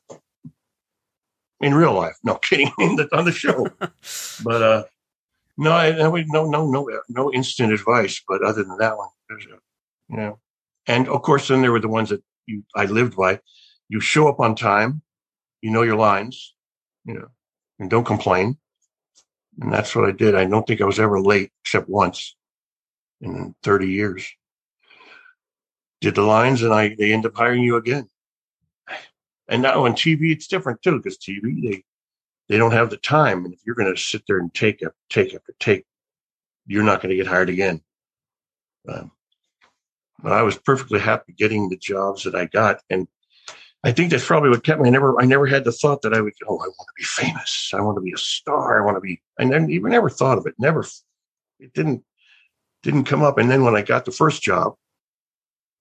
in 1.61 1.75
real 1.75 1.95
life. 1.95 2.17
No 2.23 2.35
kidding, 2.43 2.71
in 2.79 2.97
the, 2.97 3.09
on 3.17 3.25
the 3.25 3.33
show. 3.33 3.69
but 4.45 4.63
uh, 4.63 4.85
no, 5.57 5.73
I, 5.73 5.87
I 5.89 6.25
no, 6.27 6.45
no, 6.45 6.71
no, 6.71 6.91
no 7.09 7.33
instant 7.33 7.73
advice. 7.73 8.23
But 8.29 8.45
other 8.45 8.65
than 8.65 8.77
that 8.79 8.99
one, 8.99 9.09
there's 9.29 9.47
a, 9.47 9.59
you 10.09 10.17
know, 10.17 10.39
and 10.87 11.09
of 11.09 11.23
course, 11.23 11.49
then 11.49 11.63
there 11.63 11.73
were 11.73 11.81
the 11.81 11.89
ones 11.89 12.11
that 12.11 12.23
you 12.47 12.63
I 12.75 12.87
lived 12.87 13.17
by. 13.17 13.41
You 13.89 14.01
show 14.01 14.29
up 14.29 14.41
on 14.41 14.55
time, 14.55 15.03
you 15.63 15.71
know 15.71 15.83
your 15.83 15.97
lines, 15.97 16.55
you 17.05 17.15
know, 17.15 17.29
and 17.79 17.91
don't 17.91 18.05
complain. 18.05 18.59
And 19.61 19.73
that's 19.73 19.95
what 19.95 20.05
I 20.09 20.13
did. 20.13 20.35
I 20.35 20.45
don't 20.45 20.67
think 20.67 20.81
I 20.81 20.85
was 20.85 20.99
ever 20.99 21.21
late 21.21 21.53
except 21.63 21.89
once 21.89 22.37
in 23.21 23.55
30 23.63 23.89
years. 23.89 24.29
Did 26.01 26.17
the 26.17 26.23
lines 26.23 26.63
and 26.63 26.73
I 26.75 26.95
they 26.99 27.13
end 27.13 27.25
up 27.27 27.37
hiring 27.37 27.63
you 27.63 27.77
again. 27.77 28.09
And 29.49 29.63
now 29.63 29.85
on 29.85 29.93
TV 29.93 30.33
it's 30.33 30.47
different 30.47 30.83
too, 30.83 30.99
because 30.99 31.19
TV 31.19 31.63
they 31.63 31.85
they 32.49 32.59
don't 32.59 32.73
have 32.73 32.91
the 32.91 32.99
time. 32.99 33.45
And 33.45 33.55
if 33.55 33.61
you're 33.65 33.75
gonna 33.75 33.97
sit 33.97 34.23
there 34.27 34.39
and 34.39 34.53
take 34.53 34.83
a 34.83 34.93
take 35.09 35.35
after 35.35 35.55
take, 35.59 35.85
you're 36.67 36.85
not 36.85 37.01
gonna 37.01 37.17
get 37.17 37.27
hired 37.27 37.49
again. 37.49 37.81
Um, 38.89 39.13
but 40.25 40.33
I 40.33 40.43
was 40.43 40.57
perfectly 40.57 40.99
happy 40.99 41.35
getting 41.35 41.69
the 41.69 41.77
jobs 41.77 42.25
that 42.25 42.35
I 42.35 42.47
got, 42.47 42.81
and 42.89 43.07
I 43.85 43.93
think 43.93 44.11
that's 44.11 44.25
probably 44.25 44.49
what 44.49 44.65
kept 44.65 44.81
me. 44.81 44.89
I 44.89 44.91
never, 44.91 45.21
I 45.21 45.27
never 45.27 45.47
had 45.47 45.65
the 45.65 45.71
thought 45.71 46.01
that 46.03 46.15
I 46.15 46.23
would. 46.23 46.33
Oh, 46.49 46.57
I 46.57 46.67
want 46.67 46.89
to 46.89 46.95
be 46.97 47.05
famous. 47.05 47.71
I 47.75 47.83
want 47.83 47.99
to 47.99 48.01
be 48.01 48.13
a 48.13 48.17
star. 48.17 48.81
I 48.81 48.85
want 48.87 48.97
to 48.97 49.03
be. 49.03 49.21
I 49.39 49.45
never, 49.45 49.67
never 49.67 50.09
thought 50.09 50.39
of 50.39 50.47
it. 50.47 50.55
Never. 50.59 50.83
It 51.61 51.75
didn't 51.75 52.03
didn't 52.83 53.05
come 53.05 53.23
up. 53.23 53.37
And 53.37 53.51
then 53.51 53.65
when 53.65 53.77
I 53.77 53.83
got 53.83 54.07
the 54.07 54.11
first 54.11 54.43
job, 54.43 54.75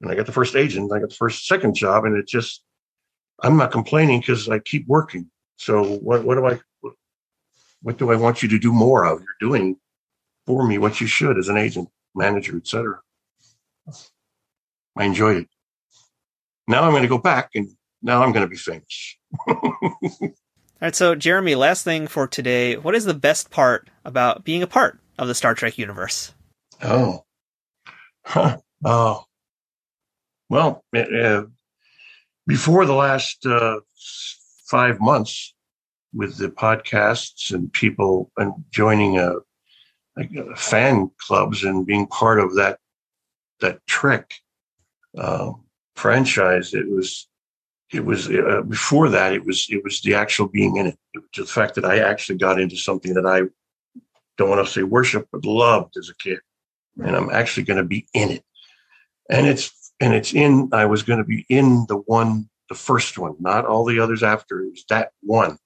and 0.02 0.12
I 0.12 0.16
got 0.16 0.26
the 0.26 0.34
first 0.34 0.58
agent, 0.58 0.92
I 0.92 1.00
got 1.00 1.10
the 1.10 1.16
first 1.16 1.48
second 1.48 1.74
job, 1.76 2.04
and 2.06 2.18
it 2.18 2.28
just. 2.28 2.64
I'm 3.42 3.58
not 3.58 3.72
complaining 3.72 4.20
because 4.20 4.48
I 4.48 4.60
keep 4.60 4.86
working. 4.88 5.30
So 5.56 5.96
what? 5.96 6.26
What 6.26 6.36
do 6.36 6.46
I? 6.46 6.60
What 7.82 7.98
do 7.98 8.12
I 8.12 8.18
want 8.18 8.44
you 8.44 8.50
to 8.50 8.60
do 8.60 8.74
more 8.74 9.06
of? 9.06 9.20
You're 9.20 9.50
doing 9.50 9.78
for 10.46 10.68
me 10.68 10.78
what 10.78 11.00
you 11.00 11.08
should 11.08 11.38
as 11.38 11.48
an 11.48 11.58
agent, 11.58 11.90
manager, 12.14 12.58
etc. 12.58 13.00
I 14.96 15.06
enjoyed 15.06 15.38
it. 15.38 15.48
Now 16.68 16.84
I'm 16.84 16.92
going 16.92 17.04
to 17.04 17.10
go 17.10 17.18
back 17.18 17.50
and 17.56 17.70
now 18.02 18.24
I'm 18.24 18.32
going 18.32 18.46
to 18.46 18.50
be 18.50 18.58
famous. 18.58 19.16
All 19.48 20.88
right, 20.88 20.96
so 20.96 21.16
Jeremy, 21.16 21.56
last 21.56 21.84
thing 21.84 22.08
for 22.08 22.28
today. 22.28 22.76
What 22.76 22.96
is 22.96 23.06
the 23.06 23.14
best 23.14 23.50
part 23.50 23.90
about 24.06 24.44
being 24.44 24.62
a 24.62 24.68
part 24.68 25.00
of 25.18 25.28
the 25.28 25.36
Star 25.36 25.56
Trek 25.56 25.78
universe? 25.78 26.34
Oh, 26.82 27.24
huh. 28.26 28.58
oh, 28.84 29.24
well, 30.50 30.84
uh, 30.96 31.44
before 32.46 32.86
the 32.86 32.94
last 32.94 33.46
uh, 33.46 33.80
five 34.68 35.00
months 35.00 35.56
with 36.14 36.38
the 36.38 36.50
podcasts 36.50 37.54
and 37.54 37.72
people 37.74 38.32
and 38.38 38.54
joining 38.70 39.18
a, 39.18 39.36
a 40.18 40.56
fan 40.56 41.10
clubs 41.18 41.64
and 41.64 41.86
being 41.86 42.08
part 42.08 42.40
of 42.40 42.56
that 42.56 42.80
that 43.62 43.80
Trek 43.88 44.34
uh, 45.18 45.52
franchise, 45.96 46.74
it 46.74 46.90
was 46.90 47.28
it 47.94 48.04
was 48.04 48.30
uh, 48.30 48.62
before 48.68 49.10
that 49.10 49.34
it 49.34 49.46
was 49.46 49.68
it 49.70 49.84
was 49.84 50.02
the 50.02 50.16
actual 50.16 50.48
being 50.48 50.78
in 50.78 50.88
it. 50.88 50.98
it 51.14 51.24
the 51.36 51.46
fact 51.46 51.76
that 51.76 51.86
i 51.86 52.00
actually 52.00 52.38
got 52.38 52.60
into 52.60 52.76
something 52.76 53.14
that 53.14 53.26
i 53.26 53.42
don't 54.38 54.50
want 54.50 54.66
to 54.66 54.72
say 54.72 54.84
worship 54.84 55.28
but 55.32 55.46
loved 55.46 55.96
as 55.98 56.10
a 56.10 56.16
kid. 56.16 56.40
And 57.04 57.16
i'm 57.16 57.30
actually 57.30 57.64
going 57.64 57.78
to 57.78 57.84
be 57.84 58.08
in 58.14 58.30
it. 58.32 58.44
And 59.30 59.48
it's 59.48 59.94
and 60.00 60.14
it's 60.14 60.34
in 60.34 60.70
i 60.74 60.86
was 60.86 61.04
going 61.04 61.20
to 61.20 61.26
be 61.26 61.46
in 61.50 61.86
the 61.88 61.98
one 61.98 62.50
the 62.70 62.76
first 62.76 63.18
one 63.18 63.36
not 63.40 63.66
all 63.66 63.86
the 63.86 64.00
others 64.00 64.24
after 64.24 64.62
it 64.62 64.72
was 64.72 64.86
that 64.90 65.12
one. 65.22 65.58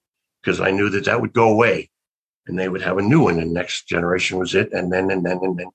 Because 0.41 0.59
i 0.59 0.71
knew 0.71 0.89
that 0.89 1.05
that 1.05 1.21
would 1.21 1.33
go 1.33 1.49
away 1.49 1.89
and 2.45 2.57
they 2.57 2.69
would 2.69 2.81
have 2.81 2.97
a 2.97 3.01
new 3.01 3.23
one 3.23 3.39
and 3.39 3.53
next 3.53 3.87
generation 3.87 4.37
was 4.37 4.55
it 4.55 4.71
and 4.73 4.91
then 4.91 5.11
and 5.11 5.25
then 5.25 5.39
and 5.41 5.57
then. 5.57 5.69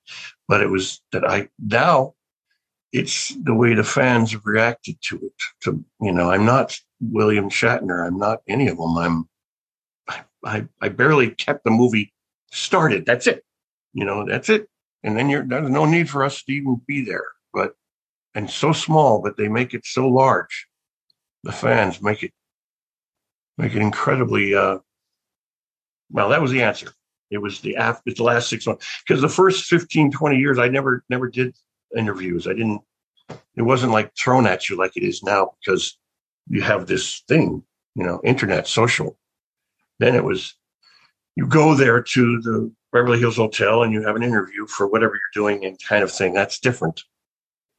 But 0.48 0.60
it 0.62 0.70
was 0.70 1.00
that 1.12 1.24
i 1.28 1.48
now 1.58 2.14
it's 2.92 3.34
the 3.42 3.54
way 3.54 3.74
the 3.74 3.84
fans 3.84 4.32
have 4.32 4.44
reacted 4.44 4.96
to 5.08 5.16
it. 5.16 5.32
To 5.62 5.82
you 6.00 6.12
know, 6.12 6.30
I'm 6.30 6.44
not 6.44 6.78
William 7.00 7.48
Shatner. 7.48 8.06
I'm 8.06 8.18
not 8.18 8.40
any 8.46 8.68
of 8.68 8.76
them. 8.76 8.96
I'm 8.98 9.28
I 10.44 10.68
I 10.80 10.88
barely 10.88 11.30
kept 11.30 11.64
the 11.64 11.70
movie 11.70 12.12
started. 12.50 13.06
That's 13.06 13.26
it. 13.26 13.44
You 13.94 14.04
know, 14.04 14.26
that's 14.26 14.48
it. 14.48 14.68
And 15.02 15.16
then 15.16 15.30
you're 15.30 15.44
there's 15.44 15.70
no 15.70 15.86
need 15.86 16.10
for 16.10 16.22
us 16.22 16.42
to 16.42 16.52
even 16.52 16.80
be 16.86 17.04
there. 17.04 17.24
But 17.54 17.74
and 18.34 18.50
so 18.50 18.72
small, 18.72 19.22
but 19.22 19.36
they 19.36 19.48
make 19.48 19.74
it 19.74 19.86
so 19.86 20.08
large. 20.08 20.66
The 21.44 21.52
fans 21.52 22.02
make 22.02 22.22
it 22.22 22.32
make 23.56 23.74
it 23.74 23.82
incredibly 23.82 24.54
uh 24.54 24.78
well, 26.10 26.28
that 26.28 26.42
was 26.42 26.50
the 26.50 26.62
answer. 26.62 26.92
It 27.30 27.38
was 27.38 27.60
the 27.60 27.76
after 27.76 28.12
the 28.12 28.22
last 28.22 28.50
six 28.50 28.66
months. 28.66 28.86
Because 29.06 29.22
the 29.22 29.28
first 29.30 29.64
15, 29.64 30.12
20 30.12 30.36
years 30.36 30.58
I 30.58 30.68
never 30.68 31.02
never 31.08 31.30
did 31.30 31.56
interviews. 31.96 32.46
I 32.46 32.52
didn't, 32.52 32.82
it 33.56 33.62
wasn't 33.62 33.92
like 33.92 34.12
thrown 34.16 34.46
at 34.46 34.68
you 34.68 34.76
like 34.76 34.96
it 34.96 35.02
is 35.02 35.22
now 35.22 35.52
because 35.60 35.98
you 36.48 36.62
have 36.62 36.86
this 36.86 37.22
thing, 37.28 37.62
you 37.94 38.04
know, 38.04 38.20
internet, 38.24 38.66
social. 38.66 39.18
Then 39.98 40.14
it 40.14 40.24
was, 40.24 40.54
you 41.36 41.46
go 41.46 41.74
there 41.74 42.02
to 42.02 42.40
the 42.42 42.72
Beverly 42.92 43.18
Hills 43.18 43.36
Hotel 43.36 43.82
and 43.82 43.92
you 43.92 44.02
have 44.06 44.16
an 44.16 44.22
interview 44.22 44.66
for 44.66 44.86
whatever 44.86 45.14
you're 45.14 45.42
doing 45.42 45.64
and 45.64 45.82
kind 45.82 46.02
of 46.02 46.12
thing. 46.12 46.34
That's 46.34 46.58
different. 46.58 47.02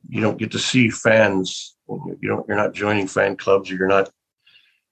You 0.09 0.21
don't 0.21 0.37
get 0.37 0.51
to 0.51 0.59
see 0.59 0.89
fans. 0.89 1.75
You 1.87 2.17
don't, 2.29 2.47
you're 2.47 2.57
not 2.57 2.73
joining 2.73 3.07
fan 3.07 3.37
clubs 3.37 3.69
or 3.69 3.75
you're 3.75 3.87
not 3.87 4.09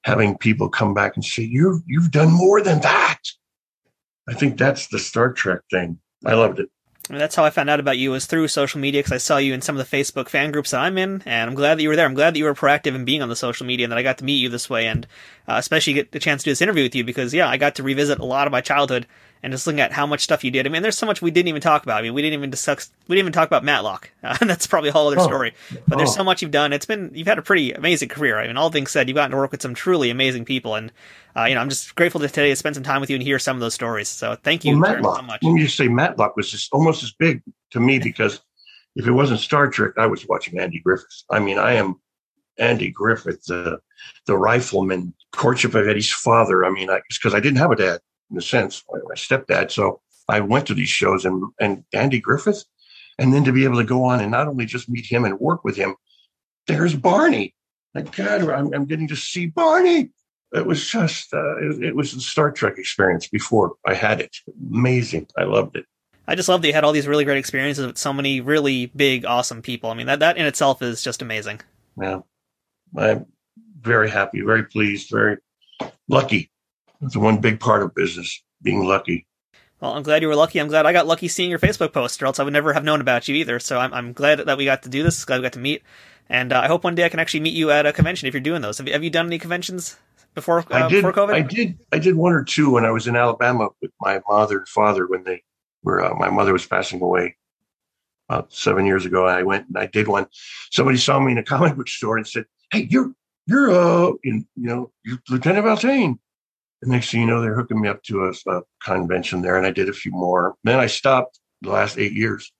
having 0.03 0.37
people 0.37 0.69
come 0.69 0.93
back 0.93 1.15
and 1.15 1.23
say, 1.23 1.43
you've, 1.43 1.81
you've 1.85 2.11
done 2.11 2.31
more 2.31 2.61
than 2.61 2.81
that. 2.81 3.19
I 4.27 4.33
think 4.33 4.57
that's 4.57 4.87
the 4.87 4.99
Star 4.99 5.33
Trek 5.33 5.61
thing. 5.71 5.99
I 6.25 6.33
loved 6.33 6.59
it. 6.59 6.69
I 7.11 7.13
mean, 7.13 7.19
that's 7.19 7.35
how 7.35 7.43
I 7.43 7.49
found 7.49 7.69
out 7.69 7.81
about 7.81 7.97
you 7.97 8.11
was 8.11 8.25
through 8.25 8.47
social 8.47 8.79
media 8.79 8.99
because 8.99 9.11
I 9.11 9.17
saw 9.17 9.35
you 9.35 9.53
in 9.53 9.61
some 9.61 9.77
of 9.77 9.85
the 9.85 9.97
Facebook 9.97 10.29
fan 10.29 10.53
groups 10.53 10.71
that 10.71 10.79
I'm 10.79 10.97
in, 10.97 11.21
and 11.25 11.49
I'm 11.49 11.55
glad 11.57 11.77
that 11.77 11.83
you 11.83 11.89
were 11.89 11.97
there. 11.97 12.05
I'm 12.05 12.13
glad 12.13 12.33
that 12.33 12.37
you 12.37 12.45
were 12.45 12.53
proactive 12.53 12.95
in 12.95 13.03
being 13.03 13.21
on 13.21 13.27
the 13.27 13.35
social 13.35 13.65
media 13.65 13.83
and 13.83 13.91
that 13.91 13.97
I 13.97 14.01
got 14.01 14.19
to 14.19 14.23
meet 14.23 14.37
you 14.37 14.47
this 14.47 14.69
way, 14.69 14.87
and 14.87 15.05
uh, 15.45 15.55
especially 15.55 15.91
get 15.91 16.13
the 16.13 16.19
chance 16.19 16.41
to 16.41 16.45
do 16.45 16.51
this 16.51 16.61
interview 16.61 16.83
with 16.83 16.95
you 16.95 17.03
because 17.03 17.33
yeah, 17.33 17.49
I 17.49 17.57
got 17.57 17.75
to 17.75 17.83
revisit 17.83 18.19
a 18.19 18.23
lot 18.23 18.47
of 18.47 18.53
my 18.53 18.61
childhood 18.61 19.07
and 19.43 19.51
just 19.51 19.65
looking 19.65 19.79
at 19.79 19.91
how 19.91 20.05
much 20.05 20.21
stuff 20.21 20.43
you 20.43 20.51
did. 20.51 20.67
I 20.67 20.69
mean, 20.69 20.81
there's 20.81 20.97
so 20.97 21.05
much 21.05 21.21
we 21.21 21.31
didn't 21.31 21.47
even 21.47 21.61
talk 21.61 21.83
about. 21.83 21.97
I 21.97 22.01
mean, 22.03 22.13
we 22.13 22.21
didn't 22.21 22.37
even 22.37 22.49
discuss, 22.49 22.91
we 23.07 23.15
didn't 23.15 23.25
even 23.25 23.33
talk 23.33 23.47
about 23.47 23.63
Matlock. 23.63 24.11
Uh, 24.23 24.37
that's 24.41 24.67
probably 24.67 24.89
a 24.89 24.93
whole 24.93 25.07
other 25.07 25.19
oh. 25.19 25.23
story. 25.23 25.51
But 25.87 25.97
there's 25.97 26.11
oh. 26.11 26.17
so 26.17 26.23
much 26.23 26.43
you've 26.43 26.51
done. 26.51 26.73
It's 26.73 26.85
been, 26.85 27.09
you've 27.13 27.27
had 27.27 27.39
a 27.39 27.41
pretty 27.41 27.73
amazing 27.73 28.07
career. 28.09 28.37
I 28.37 28.45
mean, 28.45 28.55
all 28.55 28.69
things 28.69 28.91
said, 28.91 29.09
you've 29.09 29.15
gotten 29.15 29.31
to 29.31 29.37
work 29.37 29.51
with 29.51 29.63
some 29.63 29.73
truly 29.73 30.11
amazing 30.11 30.45
people. 30.45 30.75
And, 30.75 30.91
uh, 31.35 31.45
you 31.45 31.55
know, 31.55 31.61
I'm 31.61 31.69
just 31.69 31.95
grateful 31.95 32.21
to 32.21 32.27
today 32.27 32.49
to 32.49 32.55
spend 32.55 32.75
some 32.75 32.83
time 32.83 33.01
with 33.01 33.09
you 33.09 33.15
and 33.15 33.23
hear 33.23 33.39
some 33.39 33.57
of 33.57 33.61
those 33.61 33.73
stories. 33.73 34.07
So 34.07 34.35
thank 34.35 34.63
you 34.63 34.79
well, 34.79 34.91
Matlock, 34.91 35.17
so 35.17 35.21
much. 35.23 35.41
When 35.41 35.57
you 35.57 35.67
say 35.67 35.87
Matlock 35.87 36.37
was 36.37 36.51
just 36.51 36.71
almost 36.71 37.01
as 37.01 37.11
big 37.13 37.41
to 37.71 37.79
me 37.79 37.97
because 37.97 38.41
if 38.95 39.07
it 39.07 39.11
wasn't 39.11 39.39
Star 39.39 39.67
Trek, 39.67 39.93
I 39.97 40.05
was 40.05 40.27
watching 40.27 40.59
Andy 40.59 40.79
Griffith. 40.79 41.23
I 41.31 41.39
mean, 41.39 41.57
I 41.57 41.73
am 41.73 41.95
Andy 42.59 42.91
Griffith, 42.91 43.43
the, 43.45 43.79
the 44.27 44.37
rifleman, 44.37 45.15
courtship 45.31 45.73
of 45.73 45.87
Eddie's 45.87 46.11
father. 46.11 46.63
I 46.63 46.69
mean, 46.69 46.89
because 47.09 47.33
I, 47.33 47.37
I 47.37 47.41
didn't 47.41 47.57
have 47.57 47.71
a 47.71 47.75
dad 47.75 47.99
in 48.31 48.37
a 48.37 48.41
sense, 48.41 48.83
my 48.91 49.15
stepdad. 49.15 49.71
So 49.71 50.01
I 50.29 50.39
went 50.39 50.67
to 50.67 50.73
these 50.73 50.89
shows 50.89 51.25
and, 51.25 51.43
and 51.59 51.83
Andy 51.93 52.19
Griffith, 52.19 52.63
and 53.19 53.33
then 53.33 53.43
to 53.43 53.51
be 53.51 53.65
able 53.65 53.77
to 53.77 53.83
go 53.83 54.03
on 54.05 54.21
and 54.21 54.31
not 54.31 54.47
only 54.47 54.65
just 54.65 54.89
meet 54.89 55.05
him 55.05 55.25
and 55.25 55.39
work 55.39 55.63
with 55.63 55.75
him, 55.75 55.95
there's 56.67 56.95
Barney. 56.95 57.53
Like 57.93 58.15
God, 58.15 58.49
I'm, 58.49 58.73
I'm 58.73 58.85
getting 58.85 59.07
to 59.09 59.15
see 59.15 59.47
Barney. 59.47 60.11
It 60.53 60.65
was 60.65 60.87
just, 60.87 61.33
uh, 61.33 61.57
it, 61.57 61.83
it 61.83 61.95
was 61.95 62.13
a 62.13 62.21
Star 62.21 62.51
Trek 62.51 62.77
experience 62.77 63.27
before 63.27 63.73
I 63.85 63.93
had 63.93 64.21
it. 64.21 64.35
Amazing. 64.73 65.27
I 65.37 65.43
loved 65.43 65.75
it. 65.75 65.85
I 66.27 66.35
just 66.35 66.47
love 66.47 66.61
that 66.61 66.67
you 66.67 66.73
had 66.73 66.83
all 66.83 66.91
these 66.93 67.07
really 67.07 67.25
great 67.25 67.37
experiences 67.37 67.85
with 67.85 67.97
so 67.97 68.13
many 68.13 68.41
really 68.41 68.85
big, 68.87 69.25
awesome 69.25 69.61
people. 69.61 69.89
I 69.89 69.93
mean, 69.95 70.07
that, 70.07 70.19
that 70.19 70.37
in 70.37 70.45
itself 70.45 70.81
is 70.81 71.03
just 71.03 71.21
amazing. 71.21 71.61
Yeah. 72.01 72.21
I'm 72.95 73.25
very 73.79 74.09
happy, 74.09 74.41
very 74.41 74.63
pleased, 74.63 75.09
very 75.09 75.37
lucky. 76.07 76.51
It's 77.01 77.17
one 77.17 77.39
big 77.39 77.59
part 77.59 77.83
of 77.83 77.95
business, 77.95 78.43
being 78.61 78.85
lucky. 78.85 79.25
Well, 79.79 79.93
I'm 79.93 80.03
glad 80.03 80.21
you 80.21 80.27
were 80.27 80.35
lucky. 80.35 80.59
I'm 80.59 80.67
glad 80.67 80.85
I 80.85 80.93
got 80.93 81.07
lucky 81.07 81.27
seeing 81.27 81.49
your 81.49 81.57
Facebook 81.57 81.91
post, 81.91 82.21
or 82.21 82.27
else 82.27 82.39
I 82.39 82.43
would 82.43 82.53
never 82.53 82.73
have 82.73 82.83
known 82.83 83.01
about 83.01 83.27
you 83.27 83.35
either. 83.35 83.59
So 83.59 83.79
I'm, 83.79 83.91
I'm 83.93 84.13
glad 84.13 84.39
that 84.39 84.57
we 84.57 84.65
got 84.65 84.83
to 84.83 84.89
do 84.89 85.01
this. 85.01 85.25
Glad 85.25 85.37
we 85.37 85.43
got 85.43 85.53
to 85.53 85.59
meet, 85.59 85.81
and 86.29 86.53
uh, 86.53 86.61
I 86.61 86.67
hope 86.67 86.83
one 86.83 86.93
day 86.93 87.03
I 87.03 87.09
can 87.09 87.19
actually 87.19 87.39
meet 87.39 87.55
you 87.55 87.71
at 87.71 87.87
a 87.87 87.93
convention 87.93 88.27
if 88.27 88.33
you're 88.33 88.41
doing 88.41 88.61
those. 88.61 88.77
Have 88.77 88.87
you, 88.87 88.93
have 88.93 89.03
you 89.03 89.09
done 89.09 89.25
any 89.25 89.39
conventions 89.39 89.97
before? 90.35 90.59
Uh, 90.59 90.85
I 90.85 90.87
did. 90.87 91.03
Before 91.03 91.13
COVID? 91.13 91.33
I 91.33 91.41
did. 91.41 91.79
I 91.91 91.97
did 91.97 92.15
one 92.15 92.33
or 92.33 92.43
two 92.43 92.69
when 92.71 92.85
I 92.85 92.91
was 92.91 93.07
in 93.07 93.15
Alabama 93.15 93.69
with 93.81 93.91
my 93.99 94.21
mother 94.29 94.59
and 94.59 94.67
father 94.67 95.07
when 95.07 95.23
they 95.23 95.41
were. 95.83 96.05
Uh, 96.05 96.13
my 96.13 96.29
mother 96.29 96.53
was 96.53 96.67
passing 96.67 97.01
away 97.01 97.35
about 98.29 98.53
seven 98.53 98.85
years 98.85 99.07
ago. 99.07 99.25
I 99.25 99.41
went 99.41 99.67
and 99.67 99.77
I 99.77 99.87
did 99.87 100.07
one. 100.07 100.27
Somebody 100.71 100.99
saw 100.99 101.19
me 101.19 101.31
in 101.31 101.39
a 101.39 101.43
comic 101.53 101.75
book 101.75 101.87
store 101.87 102.17
and 102.17 102.27
said, 102.27 102.45
"Hey, 102.71 102.87
you're 102.91 103.11
you're 103.47 103.71
uh, 103.71 104.11
you, 104.23 104.45
you 104.55 104.67
know, 104.67 104.91
you're 105.03 105.17
Lieutenant 105.27 105.65
Valtaine." 105.65 106.19
The 106.81 106.89
next 106.89 107.11
thing 107.11 107.21
you 107.21 107.27
know, 107.27 107.41
they're 107.41 107.55
hooking 107.55 107.79
me 107.79 107.87
up 107.87 108.01
to 108.03 108.25
a, 108.25 108.51
a 108.51 108.61
convention 108.83 109.41
there, 109.41 109.57
and 109.57 109.67
I 109.67 109.71
did 109.71 109.89
a 109.89 109.93
few 109.93 110.11
more. 110.11 110.55
Then 110.63 110.79
I 110.79 110.87
stopped 110.87 111.39
the 111.61 111.69
last 111.69 111.99
eight 111.99 112.13
years, 112.13 112.51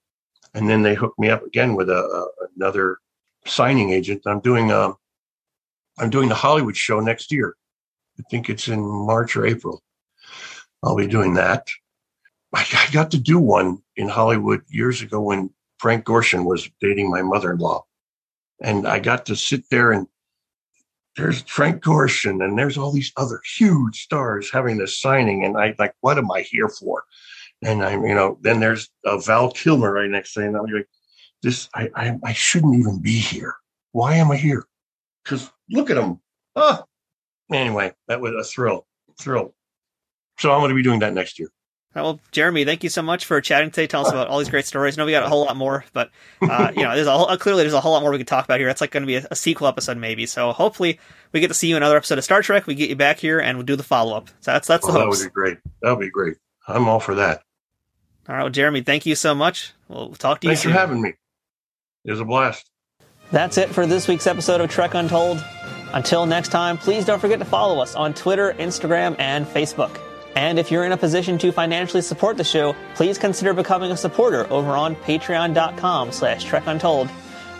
and 0.54 0.68
then 0.68 0.82
they 0.82 0.94
hooked 0.94 1.18
me 1.18 1.28
up 1.28 1.42
again 1.44 1.74
with 1.74 1.90
a, 1.90 1.98
a 1.98 2.26
another 2.56 2.98
signing 3.46 3.90
agent. 3.90 4.22
I'm 4.26 4.40
doing 4.40 4.70
um, 4.70 4.94
I'm 5.98 6.10
doing 6.10 6.28
the 6.28 6.34
Hollywood 6.34 6.76
show 6.76 7.00
next 7.00 7.32
year. 7.32 7.56
I 8.18 8.22
think 8.30 8.48
it's 8.48 8.68
in 8.68 8.80
March 8.80 9.36
or 9.36 9.46
April. 9.46 9.82
I'll 10.82 10.96
be 10.96 11.06
doing 11.06 11.34
that. 11.34 11.66
I, 12.54 12.64
I 12.74 12.92
got 12.92 13.10
to 13.12 13.18
do 13.18 13.38
one 13.38 13.78
in 13.96 14.08
Hollywood 14.08 14.62
years 14.68 15.02
ago 15.02 15.20
when 15.20 15.50
Frank 15.78 16.04
Gorshin 16.04 16.44
was 16.44 16.70
dating 16.80 17.10
my 17.10 17.22
mother-in-law, 17.22 17.84
and 18.62 18.86
I 18.86 19.00
got 19.00 19.26
to 19.26 19.36
sit 19.36 19.68
there 19.70 19.92
and 19.92 20.06
there's 21.16 21.42
Frank 21.42 21.82
Gorshin 21.82 22.42
and 22.42 22.58
there's 22.58 22.78
all 22.78 22.92
these 22.92 23.12
other 23.16 23.40
huge 23.56 24.02
stars 24.02 24.50
having 24.52 24.78
this 24.78 24.98
signing. 24.98 25.44
And 25.44 25.56
I 25.56 25.74
like, 25.78 25.94
what 26.00 26.18
am 26.18 26.30
I 26.30 26.42
here 26.42 26.68
for? 26.68 27.04
And 27.62 27.84
I'm, 27.84 28.04
you 28.04 28.14
know, 28.14 28.38
then 28.40 28.60
there's 28.60 28.88
uh, 29.04 29.18
Val 29.18 29.50
Kilmer 29.50 29.92
right 29.92 30.10
next. 30.10 30.36
And 30.36 30.56
I'm 30.56 30.66
like, 30.66 30.88
this, 31.42 31.68
I, 31.74 31.90
I, 31.94 32.18
I 32.24 32.32
shouldn't 32.32 32.76
even 32.76 33.00
be 33.00 33.18
here. 33.18 33.54
Why 33.92 34.16
am 34.16 34.30
I 34.30 34.36
here? 34.36 34.66
Because 35.22 35.50
look 35.70 35.90
at 35.90 35.98
him. 35.98 36.20
Ah. 36.56 36.84
Anyway, 37.52 37.92
that 38.08 38.20
was 38.20 38.34
a 38.34 38.44
thrill, 38.44 38.86
thrill. 39.20 39.54
So 40.38 40.50
I'm 40.50 40.60
going 40.60 40.70
to 40.70 40.74
be 40.74 40.82
doing 40.82 41.00
that 41.00 41.12
next 41.12 41.38
year. 41.38 41.50
Right, 41.94 42.02
well, 42.02 42.20
Jeremy, 42.30 42.64
thank 42.64 42.82
you 42.84 42.88
so 42.88 43.02
much 43.02 43.26
for 43.26 43.38
chatting 43.42 43.70
today. 43.70 43.86
Tell 43.86 44.06
us 44.06 44.10
about 44.10 44.28
all 44.28 44.38
these 44.38 44.48
great 44.48 44.64
stories. 44.64 44.96
I 44.96 45.02
know 45.02 45.06
we 45.06 45.12
got 45.12 45.24
a 45.24 45.28
whole 45.28 45.44
lot 45.44 45.56
more, 45.56 45.84
but 45.92 46.10
uh, 46.40 46.72
you 46.74 46.82
know, 46.82 46.94
there's 46.94 47.06
a 47.06 47.12
whole, 47.12 47.36
clearly 47.36 47.64
there's 47.64 47.74
a 47.74 47.82
whole 47.82 47.92
lot 47.92 48.00
more 48.00 48.10
we 48.10 48.16
can 48.16 48.26
talk 48.26 48.46
about 48.46 48.60
here. 48.60 48.66
That's 48.66 48.80
like 48.80 48.92
going 48.92 49.02
to 49.02 49.06
be 49.06 49.16
a, 49.16 49.26
a, 49.30 49.36
sequel 49.36 49.66
episode, 49.66 49.98
maybe. 49.98 50.24
So 50.24 50.52
hopefully 50.52 50.98
we 51.32 51.40
get 51.40 51.48
to 51.48 51.54
see 51.54 51.68
you 51.68 51.76
in 51.76 51.82
another 51.82 51.98
episode 51.98 52.16
of 52.16 52.24
Star 52.24 52.40
Trek. 52.40 52.66
We 52.66 52.74
get 52.74 52.88
you 52.88 52.96
back 52.96 53.18
here 53.18 53.40
and 53.40 53.58
we'll 53.58 53.66
do 53.66 53.76
the 53.76 53.82
follow 53.82 54.16
up. 54.16 54.28
So 54.40 54.52
that's 54.52 54.68
that's 54.68 54.86
the 54.86 54.92
well, 54.92 55.02
hopes. 55.02 55.18
That 55.18 55.24
would 55.24 55.30
be 55.30 55.34
great. 55.34 55.58
That 55.82 55.90
would 55.90 56.00
be 56.00 56.10
great. 56.10 56.36
I'm 56.66 56.88
all 56.88 57.00
for 57.00 57.16
that. 57.16 57.42
All 58.28 58.36
right, 58.36 58.42
well, 58.42 58.50
Jeremy, 58.50 58.82
thank 58.82 59.04
you 59.04 59.14
so 59.14 59.34
much. 59.34 59.74
We'll 59.88 60.14
talk 60.14 60.40
to 60.40 60.46
Thanks 60.46 60.64
you. 60.64 60.70
Thanks 60.70 60.80
for 60.80 60.86
having 60.86 61.02
me. 61.02 61.12
It 62.04 62.10
was 62.10 62.20
a 62.20 62.24
blast. 62.24 62.70
That's 63.32 63.58
it 63.58 63.68
for 63.68 63.86
this 63.86 64.08
week's 64.08 64.26
episode 64.26 64.60
of 64.60 64.70
Trek 64.70 64.94
Untold. 64.94 65.44
Until 65.92 66.24
next 66.24 66.48
time, 66.48 66.78
please 66.78 67.04
don't 67.04 67.18
forget 67.18 67.38
to 67.40 67.44
follow 67.44 67.80
us 67.82 67.94
on 67.94 68.14
Twitter, 68.14 68.54
Instagram, 68.54 69.14
and 69.18 69.44
Facebook. 69.46 69.98
And 70.34 70.58
if 70.58 70.70
you're 70.70 70.84
in 70.84 70.92
a 70.92 70.96
position 70.96 71.38
to 71.38 71.52
financially 71.52 72.02
support 72.02 72.36
the 72.36 72.44
show, 72.44 72.74
please 72.94 73.18
consider 73.18 73.52
becoming 73.52 73.90
a 73.90 73.96
supporter 73.96 74.50
over 74.50 74.70
on 74.70 74.96
patreon.com 74.96 76.12
slash 76.12 76.46
trekuntold 76.46 77.10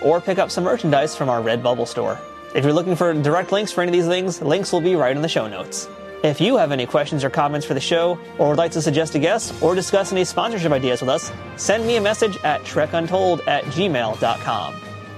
or 0.02 0.20
pick 0.20 0.38
up 0.38 0.50
some 0.50 0.64
merchandise 0.64 1.14
from 1.14 1.28
our 1.28 1.42
Redbubble 1.42 1.86
store. 1.86 2.18
If 2.54 2.64
you're 2.64 2.72
looking 2.72 2.96
for 2.96 3.12
direct 3.14 3.52
links 3.52 3.72
for 3.72 3.82
any 3.82 3.90
of 3.90 3.92
these 3.92 4.06
things, 4.06 4.42
links 4.42 4.72
will 4.72 4.80
be 4.80 4.94
right 4.94 5.14
in 5.14 5.22
the 5.22 5.28
show 5.28 5.48
notes. 5.48 5.88
If 6.22 6.40
you 6.40 6.56
have 6.56 6.70
any 6.70 6.86
questions 6.86 7.24
or 7.24 7.30
comments 7.30 7.66
for 7.66 7.74
the 7.74 7.80
show, 7.80 8.18
or 8.38 8.50
would 8.50 8.58
like 8.58 8.72
to 8.72 8.82
suggest 8.82 9.14
a 9.16 9.18
guest, 9.18 9.60
or 9.60 9.74
discuss 9.74 10.12
any 10.12 10.24
sponsorship 10.24 10.70
ideas 10.70 11.00
with 11.00 11.10
us, 11.10 11.32
send 11.56 11.84
me 11.84 11.96
a 11.96 12.00
message 12.00 12.36
at 12.44 12.62
trekuntold 12.62 13.46
at 13.48 13.64
gmail.com. 13.64 14.74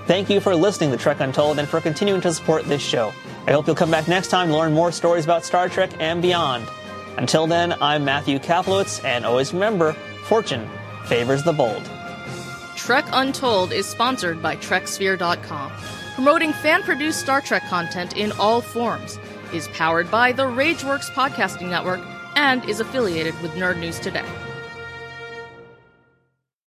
Thank 0.06 0.31
you 0.31 0.40
for 0.40 0.55
listening 0.55 0.90
to 0.90 0.97
Trek 0.97 1.20
Untold 1.20 1.59
and 1.59 1.68
for 1.68 1.81
continuing 1.81 2.20
to 2.22 2.32
support 2.32 2.64
this 2.64 2.82
show. 2.82 3.12
I 3.47 3.52
hope 3.52 3.66
you'll 3.66 3.76
come 3.76 3.90
back 3.90 4.09
next 4.09 4.28
time 4.28 4.48
to 4.48 4.56
learn 4.56 4.72
more 4.72 4.93
stories 4.93 5.24
about 5.24 5.44
Star 5.44 5.68
Trek 5.68 5.90
and 5.98 6.22
beyond. 6.22 6.66
Until 7.16 7.47
then, 7.47 7.74
I'm 7.81 8.05
Matthew 8.05 8.39
Kaplowitz, 8.39 9.05
and 9.05 9.24
always 9.24 9.53
remember, 9.53 9.93
fortune 10.24 10.69
favors 11.07 11.45
the 11.45 11.53
bold. 11.53 11.89
Trek 12.77 13.05
Untold 13.12 13.73
is 13.73 13.86
sponsored 13.86 14.43
by 14.43 14.57
TrekSphere.com, 14.57 15.73
promoting 16.15 16.53
fan 16.53 16.82
produced 16.82 17.20
Star 17.20 17.41
Trek 17.41 17.62
content 17.69 18.16
in 18.16 18.32
all 18.32 18.61
forms, 18.61 19.19
is 19.53 19.69
powered 19.69 20.11
by 20.11 20.32
the 20.32 20.43
Rageworks 20.43 21.11
Podcasting 21.12 21.70
Network, 21.70 22.01
and 22.36 22.69
is 22.69 22.81
affiliated 22.81 23.41
with 23.43 23.53
Nerd 23.53 23.78
News 23.78 24.01
Today. 24.01 24.24